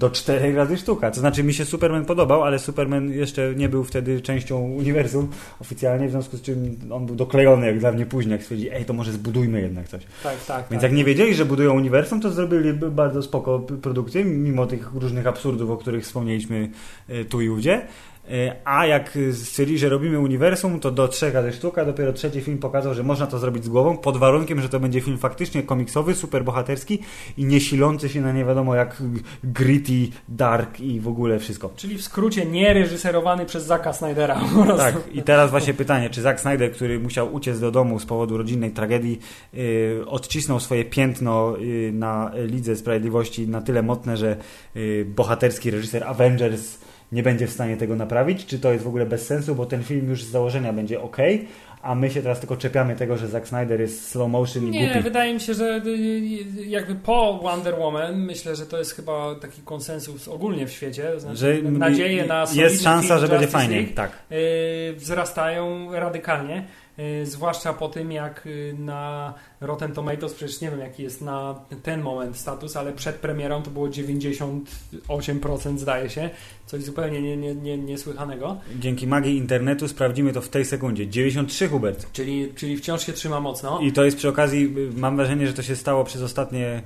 Do 0.00 0.10
czterech 0.10 0.56
razy 0.56 0.76
sztuka. 0.76 1.10
To 1.10 1.20
znaczy 1.20 1.42
mi 1.44 1.54
się 1.54 1.64
Superman 1.64 2.04
podobał, 2.04 2.42
ale 2.42 2.58
Superman 2.58 3.12
jeszcze 3.12 3.54
nie 3.56 3.68
był 3.68 3.84
wtedy 3.84 4.20
częścią 4.20 4.60
uniwersum 4.60 5.28
oficjalnie, 5.60 6.08
w 6.08 6.10
związku 6.10 6.36
z 6.36 6.42
czym 6.42 6.76
on 6.90 7.06
był 7.06 7.16
doklejony 7.16 7.66
jak 7.66 7.78
dla 7.78 7.92
mnie 7.92 8.06
później, 8.06 8.32
jak 8.32 8.42
stwierdzi, 8.42 8.70
ej, 8.70 8.84
to 8.84 8.92
może 8.92 9.12
zbudujmy 9.12 9.60
jednak 9.60 9.88
coś. 9.88 10.02
Tak, 10.22 10.44
tak. 10.44 10.66
Więc 10.70 10.82
tak. 10.82 10.90
jak 10.90 10.92
nie 10.92 11.04
wiedzieli, 11.04 11.34
że 11.34 11.44
budują 11.44 11.74
uniwersum, 11.74 12.20
to 12.20 12.30
zrobili 12.30 12.72
bardzo 12.72 13.22
spoko 13.22 13.58
produkcję, 13.58 14.24
mimo 14.24 14.66
tych 14.66 14.94
różnych 14.94 15.26
absurdów, 15.26 15.70
o 15.70 15.76
których 15.76 16.04
wspomnieliśmy 16.04 16.70
e, 17.08 17.24
tu 17.24 17.40
i 17.40 17.48
ówdzie. 17.48 17.82
E, 18.28 18.56
A 18.64 18.86
jak 18.86 19.18
stwierdzili, 19.32 19.78
że 19.78 19.88
robimy 19.88 20.18
uniwersum, 20.18 20.80
to 20.80 20.90
do 20.90 21.08
trzech 21.08 21.34
razy 21.34 21.52
sztuka, 21.52 21.84
dopiero 21.84 22.12
trzeci 22.12 22.40
film 22.40 22.58
pokazał, 22.58 22.94
że 22.94 23.02
można 23.02 23.26
to 23.26 23.38
zrobić 23.38 23.64
z 23.64 23.68
głową, 23.68 23.96
pod 23.96 24.16
warunkiem, 24.16 24.60
że 24.60 24.68
to 24.68 24.80
będzie 24.80 25.00
film 25.00 25.18
faktycznie 25.18 25.62
komiksowy, 25.62 26.14
superbohaterski 26.14 26.98
i 27.36 27.44
nie 27.44 27.60
silący 27.60 28.08
się 28.08 28.20
na 28.20 28.32
nie 28.32 28.44
wiadomo 28.44 28.74
jak 28.74 29.02
gritty, 29.44 30.08
dark 30.28 30.80
i 30.80 31.00
w 31.00 31.08
ogóle 31.08 31.38
wszystko. 31.38 31.70
Czyli 31.76 31.98
w 31.98 32.02
skrócie 32.02 32.46
nie 32.46 32.74
reżyserowany 32.74 33.46
przez 33.46 33.64
Zacka 33.64 33.92
Snydera. 33.92 34.40
Tak, 34.76 34.94
i 35.12 35.22
teraz 35.22 35.50
właśnie 35.50 35.74
pytanie, 35.74 36.10
czy 36.10 36.22
Zack 36.22 36.40
Snyder, 36.40 36.72
który 36.72 37.00
musiał 37.00 37.34
uciec 37.34 37.60
do 37.60 37.70
domu 37.70 37.98
z 37.98 38.06
powodu 38.06 38.36
rodzinnej 38.36 38.70
tragedii, 38.70 39.20
yy, 39.52 40.04
odcisnął 40.06 40.60
swoje 40.60 40.84
piętno 40.84 41.56
yy, 41.56 41.92
na 41.92 42.30
Lidze 42.34 42.76
Sprawiedliwości 42.76 43.48
na 43.48 43.62
tyle 43.62 43.82
mocne, 43.82 44.16
że 44.16 44.36
yy, 44.74 45.04
bohaterski 45.04 45.70
reżyser 45.70 46.04
Avengers 46.04 46.78
nie 47.12 47.22
będzie 47.22 47.46
w 47.46 47.50
stanie 47.50 47.76
tego 47.76 47.96
naprawić? 47.96 48.46
Czy 48.46 48.58
to 48.58 48.72
jest 48.72 48.84
w 48.84 48.88
ogóle 48.88 49.06
bez 49.06 49.26
sensu, 49.26 49.54
bo 49.54 49.66
ten 49.66 49.82
film 49.82 50.08
już 50.08 50.24
z 50.24 50.30
założenia 50.30 50.72
będzie 50.72 51.00
ok, 51.02 51.16
a 51.82 51.94
my 51.94 52.10
się 52.10 52.22
teraz 52.22 52.40
tylko 52.40 52.56
czepiamy 52.56 52.96
tego, 52.96 53.16
że 53.16 53.28
Zack 53.28 53.48
Snyder 53.48 53.80
jest 53.80 54.08
slow 54.08 54.30
motion 54.30 54.66
i 54.66 54.70
Nie, 54.70 54.86
głupi. 54.86 55.00
wydaje 55.00 55.34
mi 55.34 55.40
się, 55.40 55.54
że 55.54 55.82
y, 55.86 55.90
jakby 56.66 56.94
po 56.94 57.38
Wonder 57.42 57.74
Woman 57.78 58.20
myślę, 58.20 58.56
że 58.56 58.66
to 58.66 58.78
jest 58.78 58.96
chyba 58.96 59.34
taki 59.34 59.62
konsensus 59.62 60.28
ogólnie 60.28 60.66
w 60.66 60.72
świecie. 60.72 61.10
To 61.14 61.20
Znaczy, 61.20 61.36
Że 61.36 61.62
nadzieje 61.62 62.26
na 62.26 62.44
jest 62.54 62.82
szansa, 62.84 63.08
film 63.08 63.20
że 63.20 63.28
będzie 63.28 63.46
fajnie. 63.46 63.84
Tak. 63.84 64.10
y, 64.32 64.94
wzrastają 64.96 65.92
radykalnie. 65.92 66.64
Y, 66.98 67.26
Zwłaszcza 67.26 67.72
po 67.72 67.88
tym, 67.88 68.12
jak 68.12 68.46
y, 68.46 68.74
na 68.78 69.34
Rotten 69.60 69.92
Tomatoes, 69.92 70.34
przecież 70.34 70.60
nie 70.60 70.70
wiem 70.70 70.80
jaki 70.80 71.02
jest 71.02 71.22
na 71.22 71.54
ten 71.82 72.02
moment 72.02 72.36
status, 72.36 72.76
ale 72.76 72.92
przed 72.92 73.16
premierą 73.16 73.62
to 73.62 73.70
było 73.70 73.88
98% 73.88 75.78
zdaje 75.78 76.10
się, 76.10 76.30
coś 76.66 76.82
zupełnie 76.82 77.22
nie, 77.22 77.36
nie, 77.36 77.54
nie, 77.54 77.78
niesłychanego. 77.78 78.56
Dzięki 78.78 79.06
magii 79.06 79.36
internetu 79.36 79.88
sprawdzimy 79.88 80.32
to 80.32 80.40
w 80.40 80.48
tej 80.48 80.64
sekundzie. 80.64 81.08
93 81.08 81.68
Hubert. 81.68 82.12
Czyli, 82.12 82.52
czyli 82.54 82.76
wciąż 82.76 83.06
się 83.06 83.12
trzyma 83.12 83.40
mocno. 83.40 83.80
I 83.80 83.92
to 83.92 84.04
jest 84.04 84.16
przy 84.16 84.28
okazji, 84.28 84.74
y, 84.78 84.90
mam 84.96 85.16
wrażenie, 85.16 85.46
że 85.46 85.52
to 85.52 85.62
się 85.62 85.76
stało 85.76 86.04
przez 86.04 86.22
ostatnie 86.22 86.82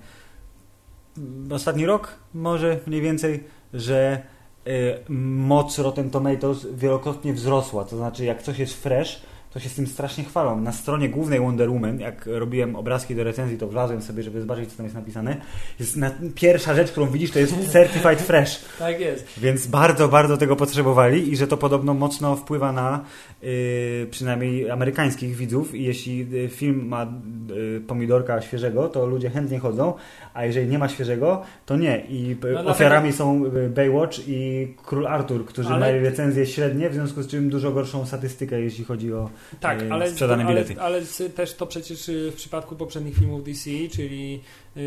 ostatni 1.51 1.87
rok, 1.87 2.15
może 2.35 2.81
mniej 2.87 3.01
więcej, 3.01 3.45
że 3.75 4.23
y, 4.67 4.71
moc 5.09 5.79
Rotten 5.79 6.11
Tomatoes 6.11 6.67
wielokrotnie 6.75 7.33
wzrosła. 7.33 7.85
To 7.85 7.97
znaczy, 7.97 8.25
jak 8.25 8.43
coś 8.43 8.59
jest 8.59 8.83
fresh, 8.83 9.23
to 9.55 9.61
się 9.61 9.69
z 9.69 9.75
tym 9.75 9.87
strasznie 9.87 10.25
chwalą. 10.25 10.61
Na 10.61 10.73
stronie 10.73 11.09
głównej 11.09 11.41
Wonder 11.41 11.71
Woman, 11.71 12.01
jak 12.01 12.27
robiłem 12.27 12.77
obrazki 12.77 13.15
do 13.15 13.25
recenzji, 13.25 13.59
to 13.59 13.69
wlazłem 13.69 14.03
sobie, 14.03 14.23
żeby 14.23 14.41
zobaczyć, 14.41 14.71
co 14.71 14.77
tam 14.77 14.87
jest 14.87 14.97
napisane. 14.97 15.37
Jest 15.81 15.97
na, 15.97 16.11
pierwsza 16.35 16.75
rzecz, 16.75 16.91
którą 16.91 17.07
widzisz, 17.07 17.31
to 17.31 17.39
jest 17.39 17.55
Certified 17.73 18.23
Fresh. 18.23 18.65
Tak 18.79 19.01
jest. 19.01 19.27
Więc 19.39 19.67
bardzo, 19.67 20.09
bardzo 20.09 20.37
tego 20.37 20.57
potrzebowali 20.57 21.33
i 21.33 21.37
że 21.37 21.47
to 21.47 21.57
podobno 21.57 21.95
mocno 21.95 22.37
wpływa 22.37 22.73
na 22.73 23.05
y, 23.45 24.07
przynajmniej 24.11 24.71
amerykańskich 24.71 25.37
widzów 25.37 25.75
i 25.75 25.85
jeśli 25.85 26.27
y, 26.45 26.49
film 26.49 26.87
ma 26.89 27.07
y, 27.77 27.81
pomidorka 27.87 28.43
świeżego, 28.43 28.89
to 28.89 29.07
ludzie 29.07 29.31
chętnie 29.31 29.59
chodzą, 29.59 29.95
a 30.35 30.45
jeżeli 30.45 30.69
nie 30.69 30.79
ma 30.79 30.89
świeżego, 30.89 31.43
to 31.67 31.77
nie. 31.77 32.05
I 32.09 32.37
dlatego- 32.41 32.71
ofiarami 32.71 33.13
są 33.13 33.47
y, 33.47 33.69
Baywatch 33.69 34.19
i 34.29 34.69
Król 34.85 35.07
Artur, 35.07 35.47
którzy 35.47 35.69
Ale- 35.69 35.81
mają 35.81 36.03
recenzje 36.03 36.47
średnie, 36.47 36.91
w 36.91 36.95
związku 36.95 37.23
z 37.23 37.27
czym 37.27 37.51
dużo 37.51 37.73
gorszą 37.73 38.07
statystykę, 38.07 38.61
jeśli 38.61 38.85
chodzi 38.85 39.13
o 39.13 39.31
Tak, 39.61 39.83
y, 39.83 39.93
ale, 39.93 40.11
sprzedane 40.11 40.45
ale, 40.45 40.55
bilety. 40.55 40.81
ale 40.81 40.99
s- 40.99 41.23
też 41.37 41.55
to 41.55 41.67
przecież 41.67 42.09
y, 42.09 42.31
w 42.33 42.35
przypadku 42.35 42.77
poprzednich 42.77 43.15
filmów 43.15 43.45
DC, 43.45 43.71
czyli 43.93 44.41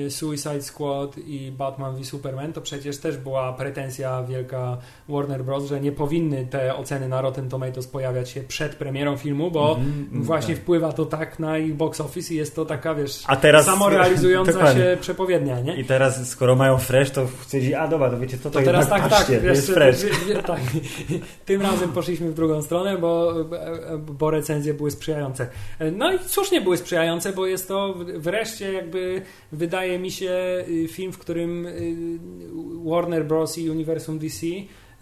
Suicide 0.09 0.61
Squad 0.61 1.17
i 1.17 1.51
Batman 1.51 1.95
v 1.95 2.05
Superman, 2.05 2.53
to 2.53 2.61
przecież 2.61 2.97
też 2.97 3.17
była 3.17 3.53
pretensja 3.53 4.23
wielka 4.23 4.77
Warner 5.09 5.43
Bros., 5.43 5.65
że 5.65 5.81
nie 5.81 5.91
powinny 5.91 6.45
te 6.49 6.75
oceny 6.75 7.07
na 7.07 7.21
Rotten 7.21 7.49
Tomatoes 7.49 7.87
pojawiać 7.87 8.29
się 8.29 8.41
przed 8.41 8.75
premierą 8.75 9.17
filmu, 9.17 9.51
bo 9.51 9.69
Mhm, 9.79 10.23
właśnie 10.23 10.53
tak. 10.53 10.63
wpływa 10.63 10.93
to 10.93 11.05
tak 11.05 11.39
na 11.39 11.57
ich 11.57 11.75
box 11.75 12.01
office 12.01 12.33
i 12.33 12.37
jest 12.37 12.55
to 12.55 12.65
taka, 12.65 12.95
wiesz, 12.95 13.23
A 13.27 13.35
teraz 13.35 13.65
samorealizująca 13.65 14.73
się 14.73 14.97
przepowiednia, 15.01 15.59
nie? 15.59 15.75
I 15.75 15.85
teraz, 15.85 16.29
skoro 16.29 16.55
mają 16.55 16.77
fresh, 16.77 17.11
to 17.11 17.27
chcieli, 17.41 17.75
a 17.75 17.87
dobra, 17.87 18.09
to 18.09 18.19
wiecie 18.19 18.37
co, 18.37 18.43
to, 18.51 18.59
To 18.59 18.65
teraz 18.65 18.81
jednak 18.85 19.01
tak, 19.01 19.09
patrzcie, 19.11 19.33
tak, 19.33 19.41
to 19.41 19.47
jest 19.47 19.67
wiesz, 19.67 19.75
fresh. 19.75 20.05
tak. 20.45 20.59
Tym 21.45 21.61
razem 21.61 21.89
poszliśmy 21.89 22.31
w 22.31 22.33
drugą 22.33 22.61
stronę, 22.61 22.97
bo, 22.97 23.33
bo 23.99 24.31
recenzje 24.31 24.73
były 24.73 24.91
sprzyjające. 24.91 25.47
No 25.91 26.13
i 26.13 26.19
słusznie 26.25 26.61
były 26.61 26.77
sprzyjające, 26.77 27.33
bo 27.33 27.47
jest 27.47 27.67
to 27.67 27.95
wreszcie 28.17 28.73
jakby 28.73 29.21
wydaje 29.77 29.99
mi 29.99 30.11
się 30.11 30.31
y, 30.69 30.87
film, 30.87 31.11
w 31.11 31.17
którym 31.17 31.65
y, 31.65 31.95
Warner 32.85 33.25
Bros. 33.25 33.57
i 33.57 33.69
Uniwersum 33.69 34.19
DC 34.19 34.47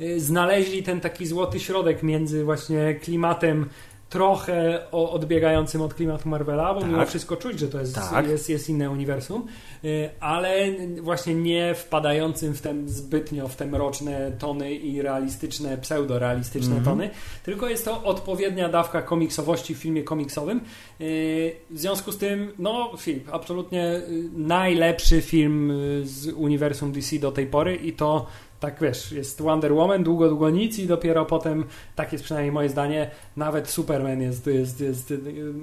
y, 0.02 0.19
znaleźli 0.19 0.84
ten 0.84 1.02
taki 1.02 1.26
złoty 1.26 1.60
środek 1.60 2.03
między 2.03 2.43
właśnie 2.43 2.95
klimatem 2.95 3.69
trochę 4.10 4.82
odbiegającym 4.91 5.82
od 5.82 5.94
klimatu 5.94 6.30
Marvela, 6.30 6.73
bo 6.73 6.82
Tak. 6.82 6.90
mimo 6.90 7.06
wszystko 7.06 7.36
czuć, 7.38 7.60
że 7.60 7.68
to 7.68 7.80
jest, 7.80 7.95
Tak. 7.95 8.27
jest, 8.27 8.49
jest 8.49 8.69
inne 8.69 8.90
uniwersum, 8.90 9.45
y, 9.86 10.10
ale 10.19 10.56
właśnie 11.02 11.36
nie 11.36 11.76
wpadającym 11.76 12.53
w 12.53 12.61
ten 12.61 12.90
zbytnio 12.90 13.48
w 13.48 13.56
te 13.56 13.65
mroczne 13.65 14.32
tony 14.40 14.73
i 14.73 15.02
realistyczne, 15.02 15.77
pseudorealistyczne 15.77 16.76
Mhm. 16.76 16.86
tony, 16.98 17.10
tylko 17.44 17.69
jest 17.69 17.86
to 17.86 18.03
odpowiednia 18.03 18.69
dawka 18.69 19.02
komiksowości 19.02 19.76
w 19.76 19.77
filmie 19.77 20.03
komiksowym. 20.03 20.61
Y, 21.02 21.56
W 21.69 21.80
związku 21.80 22.11
z 22.11 22.18
tym, 22.18 22.52
no 22.60 22.91
Filip, 22.98 23.30
absolutnie 23.32 23.84
y, 23.95 24.30
najlepszy 24.34 25.22
film 25.22 25.73
z 26.03 26.27
uniwersum 26.27 26.91
DC 26.91 27.19
do 27.19 27.32
tej 27.32 27.45
pory 27.48 27.76
i 27.76 27.94
to 27.94 28.26
Tak 28.66 28.82
wiesz, 28.82 29.12
jest 29.12 29.42
Wonder 29.42 29.74
Woman, 29.74 30.04
długo, 30.04 30.30
długo 30.30 30.50
nic 30.50 30.80
i 30.80 30.88
dopiero 30.88 31.26
potem, 31.26 31.64
tak 31.96 32.14
jest 32.14 32.24
przynajmniej 32.24 32.52
moje 32.52 32.70
zdanie, 32.70 33.12
nawet 33.38 33.70
Superman 33.70 34.22
jest, 34.22 34.48
jest, 34.48 34.82
jest 34.82 35.14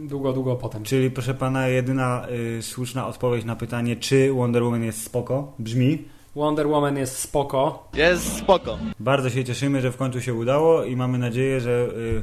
długo, 0.08 0.32
długo 0.32 0.56
potem. 0.56 0.82
Czyli 0.82 1.10
proszę 1.10 1.34
pana, 1.34 1.68
jedyna 1.68 2.26
y, 2.58 2.62
słuszna 2.62 3.06
odpowiedź 3.06 3.44
na 3.44 3.56
pytanie, 3.56 3.96
czy 3.96 4.32
Wonder 4.32 4.62
Woman 4.62 4.84
jest 4.84 5.04
spoko, 5.04 5.52
brzmi 5.58 6.04
Wonder 6.34 6.66
Woman 6.66 6.96
jest 6.96 7.18
spoko. 7.18 7.88
Jest 7.94 8.36
spoko. 8.36 8.78
Bardzo 9.00 9.30
się 9.30 9.44
cieszymy, 9.44 9.80
że 9.80 9.92
w 9.92 9.96
końcu 9.96 10.20
się 10.20 10.34
udało 10.34 10.84
i 10.84 10.96
mamy 10.96 11.18
nadzieję, 11.18 11.60
że 11.60 11.70
y, 11.70 12.22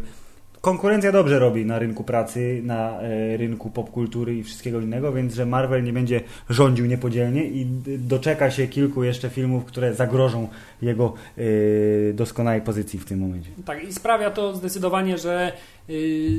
konkurencja 0.62 1.12
dobrze 1.12 1.40
robi 1.40 1.66
na 1.66 1.80
rynku 1.80 2.04
pracy, 2.04 2.62
na 2.64 3.04
y, 3.04 3.38
rynku 3.38 3.70
popkultury 3.70 4.36
i 4.36 4.44
wszystkiego 4.44 4.80
innego, 4.80 5.14
więc 5.14 5.34
że 5.34 5.46
Marvel 5.46 5.84
nie 5.84 5.94
będzie 5.94 6.22
rządził 6.50 6.86
niepodzielnie 6.86 7.44
i 7.44 7.66
doczeka 7.98 8.52
się 8.52 8.68
kilku 8.68 9.04
jeszcze 9.04 9.30
filmów, 9.30 9.66
które 9.66 9.94
zagrożą 9.94 10.48
jego 10.82 11.14
y, 11.38 12.14
doskonałej 12.16 12.62
pozycji 12.62 13.00
w 13.00 13.06
tym 13.06 13.20
momencie. 13.20 13.50
Tak, 13.66 13.84
i 13.84 13.94
sprawia 13.94 14.32
to 14.32 14.56
zdecydowanie, 14.56 15.18
że 15.18 15.52
y, 15.90 16.30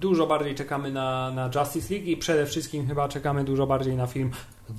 dużo 0.00 0.26
bardziej 0.26 0.54
czekamy 0.54 0.92
na, 0.92 1.30
na 1.30 1.50
Justice 1.54 1.94
League 1.94 2.08
i 2.10 2.16
przede 2.16 2.46
wszystkim 2.46 2.86
chyba 2.86 3.08
czekamy 3.08 3.44
dużo 3.44 3.66
bardziej 3.66 3.96
na 3.96 4.06
film 4.06 4.30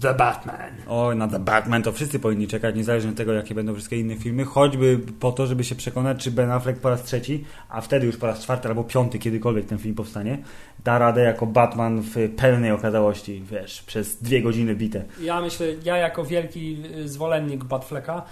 The 0.02 0.14
Batman. 0.14 0.72
O, 0.88 1.16
na 1.16 1.28
The 1.28 1.40
Batman 1.40 1.84
to 1.84 1.92
wszyscy 1.92 2.20
powinni 2.20 2.48
czekać, 2.48 2.76
niezależnie 2.76 3.10
od 3.10 3.18
tego, 3.18 3.34
jakie 3.34 3.56
będą 3.56 3.74
wszystkie 3.74 4.00
inne 4.00 4.16
filmy, 4.16 4.46
choćby 4.46 5.00
po 5.20 5.32
to, 5.32 5.48
żeby 5.48 5.64
się 5.64 5.76
przekonać, 5.76 6.24
czy 6.24 6.32
Ben 6.32 6.52
Affleck 6.52 6.80
po 6.80 6.90
raz 6.90 7.04
trzeci, 7.04 7.46
a 7.70 7.82
wtedy 7.82 8.06
już 8.06 8.18
po 8.18 8.28
raz 8.28 8.40
czwarty 8.40 8.68
albo 8.68 8.84
piąty, 8.84 9.20
kiedykolwiek 9.20 9.66
ten 9.66 9.78
film 9.78 9.96
powstanie, 9.96 10.38
da 10.84 10.98
radę 10.98 11.22
jako 11.22 11.46
Batman 11.46 12.02
w 12.02 12.16
pełnej 12.36 12.72
okazałości, 12.72 13.44
wiesz, 13.52 13.82
przez 13.82 14.18
dwie 14.18 14.42
godziny 14.42 14.76
bite. 14.76 15.04
Ja 15.22 15.42
myślę, 15.42 15.68
ja 15.84 15.98
jako 15.98 16.26
wielki 16.26 16.84
zwolennik 17.06 17.64
Batfleka 17.64 18.24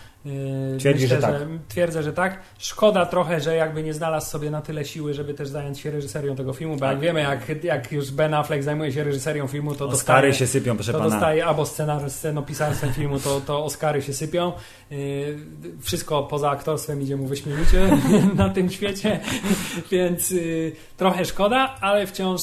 Twierdzi, 0.79 1.03
myślę, 1.03 1.15
że, 1.15 1.21
tak. 1.21 1.39
że 1.39 1.47
Twierdzę, 1.67 2.03
że 2.03 2.13
tak. 2.13 2.39
Szkoda 2.57 3.05
trochę, 3.05 3.41
że 3.41 3.55
jakby 3.55 3.83
nie 3.83 3.93
znalazł 3.93 4.29
sobie 4.29 4.51
na 4.51 4.61
tyle 4.61 4.85
siły, 4.85 5.13
żeby 5.13 5.33
też 5.33 5.47
zająć 5.47 5.79
się 5.79 5.91
reżyserią 5.91 6.35
tego 6.35 6.53
filmu, 6.53 6.73
bo 6.73 6.79
tak. 6.79 6.91
jak 6.91 6.99
wiemy, 6.99 7.21
jak, 7.21 7.63
jak 7.63 7.91
już 7.91 8.11
Ben 8.11 8.33
Affleck 8.33 8.63
zajmuje 8.63 8.91
się 8.91 9.03
reżyserią 9.03 9.47
filmu, 9.47 9.75
to 9.75 9.85
Oscary 9.85 10.27
dostaje, 10.27 10.33
się 10.33 10.47
sypią, 10.47 10.75
proszę 10.75 10.91
to 10.91 10.97
pana. 10.97 11.09
dostaje 11.09 11.45
albo 11.45 11.65
scenar, 11.65 12.09
scenopisarstwem 12.09 12.93
filmu, 12.93 13.19
to, 13.19 13.41
to 13.41 13.65
Oscary 13.65 14.01
się 14.01 14.13
sypią. 14.13 14.51
Yy, 14.91 14.97
wszystko 15.81 16.23
poza 16.23 16.49
aktorstwem 16.49 17.01
idzie 17.01 17.15
mu 17.15 17.25
wyśmienicie 17.25 17.97
na 18.35 18.49
tym 18.49 18.69
świecie, 18.69 19.19
więc 19.91 20.31
yy, 20.31 20.71
trochę 20.97 21.25
szkoda, 21.25 21.75
ale 21.81 22.07
wciąż, 22.07 22.41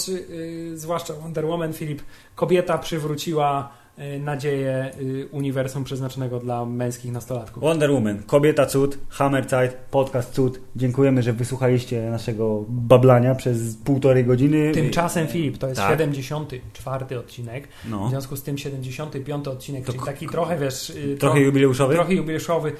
zwłaszcza 0.75 1.15
Wonder 1.15 1.47
Woman, 1.47 1.73
Filip, 1.73 2.03
kobieta 2.35 2.79
przywróciła 2.79 3.78
Y, 4.01 4.20
nadzieję 4.20 4.91
y, 5.01 5.29
uniwersum 5.31 5.85
przeznaczonego 5.85 6.39
dla 6.39 6.65
męskich 6.65 7.12
nastolatków. 7.12 7.62
Wonder 7.62 7.91
Woman, 7.91 8.23
Kobieta 8.23 8.66
Cud, 8.66 8.99
Hammerzeit, 9.09 9.75
podcast 9.91 10.35
Cud. 10.35 10.61
Dziękujemy, 10.77 11.23
że 11.23 11.33
wysłuchaliście 11.33 12.11
naszego 12.11 12.65
bablania 12.69 13.35
przez 13.35 13.77
półtorej 13.77 14.25
godziny. 14.25 14.73
Tymczasem 14.73 15.27
Filip, 15.27 15.59
to 15.59 15.69
jest 15.69 15.81
tak. 15.81 15.91
74 15.91 17.19
odcinek. 17.19 17.69
No. 17.89 18.07
W 18.07 18.11
związku 18.11 18.37
z 18.37 18.43
tym 18.43 18.59
75 18.59 19.49
odcinek, 19.49 19.85
to 19.85 19.93
czyli 19.93 20.05
taki 20.05 20.29
trochę 20.29 20.59
wiesz... 20.59 20.91
Y, 20.91 21.16
trochę 21.20 21.41
jubileuszowy? 21.41 21.95
Trochę 21.95 22.15
jubileuszowy. 22.15 22.73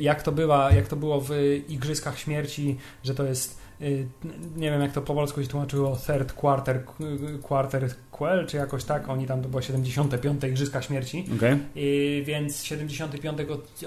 Jak 0.00 0.22
to 0.22 0.32
bywa, 0.32 0.72
jak 0.72 0.88
to 0.88 0.96
było 0.96 1.20
w 1.20 1.30
Igrzyskach 1.68 2.18
Śmierci, 2.18 2.76
że 3.04 3.14
to 3.14 3.24
jest 3.24 3.63
Y, 3.63 3.63
nie 4.56 4.70
wiem 4.70 4.80
jak 4.80 4.92
to 4.92 5.02
po 5.02 5.14
polsku 5.14 5.42
się 5.42 5.48
tłumaczyło, 5.48 5.96
third 6.06 6.32
quarter, 6.32 6.84
quarter 7.42 7.90
quell, 8.10 8.46
czy 8.46 8.56
jakoś 8.56 8.84
tak, 8.84 9.08
oni 9.08 9.26
tam 9.26 9.42
to 9.42 9.48
było 9.48 9.62
75. 9.62 10.44
Igrzyska 10.44 10.82
Śmierci, 10.82 11.24
okay. 11.36 11.58
I, 11.74 12.22
więc 12.26 12.64
75. 12.64 13.38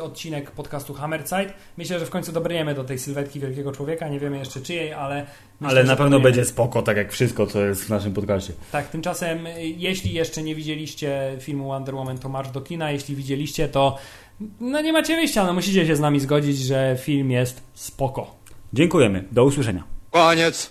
odcinek 0.02 0.52
podcastu 0.52 0.94
Hammerzeit. 0.94 1.54
Myślę, 1.78 2.00
że 2.00 2.06
w 2.06 2.10
końcu 2.10 2.32
dobrniemy 2.32 2.74
do 2.74 2.84
tej 2.84 3.00
sylwetki 3.00 3.40
wielkiego 3.40 3.72
człowieka, 3.72 4.08
nie 4.08 4.20
wiemy 4.20 4.38
jeszcze 4.38 4.62
czyjej, 4.62 4.94
ale 4.94 5.26
Myślę, 5.62 5.80
ale 5.80 5.84
na 5.84 5.96
pewno 5.96 6.10
dobrniemy. 6.10 6.24
będzie 6.24 6.46
spoko, 6.46 6.82
tak 6.82 6.98
jak 6.98 7.12
wszystko, 7.12 7.48
co 7.48 7.66
jest 7.66 7.84
w 7.84 7.90
naszym 7.90 8.14
podcaście. 8.14 8.54
Tak, 8.72 8.88
tymczasem 8.90 9.40
jeśli 9.58 10.14
jeszcze 10.14 10.44
nie 10.44 10.56
widzieliście 10.56 11.38
filmu 11.40 11.68
Wonder 11.68 11.96
Woman, 11.96 12.18
to 12.18 12.30
marsz 12.30 12.52
do 12.52 12.62
kina, 12.62 12.92
jeśli 12.92 13.16
widzieliście, 13.16 13.68
to 13.68 13.98
no 14.60 14.82
nie 14.82 14.94
macie 14.94 15.16
wyjścia, 15.16 15.46
no 15.46 15.54
musicie 15.54 15.88
się 15.88 15.96
z 15.96 16.00
nami 16.00 16.20
zgodzić, 16.20 16.58
że 16.58 16.98
film 17.00 17.32
jest 17.32 17.62
spoko. 17.74 18.37
Dziękujemy. 18.74 19.24
Do 19.32 19.44
usłyszenia. 19.44 19.84
Koniec. 20.12 20.66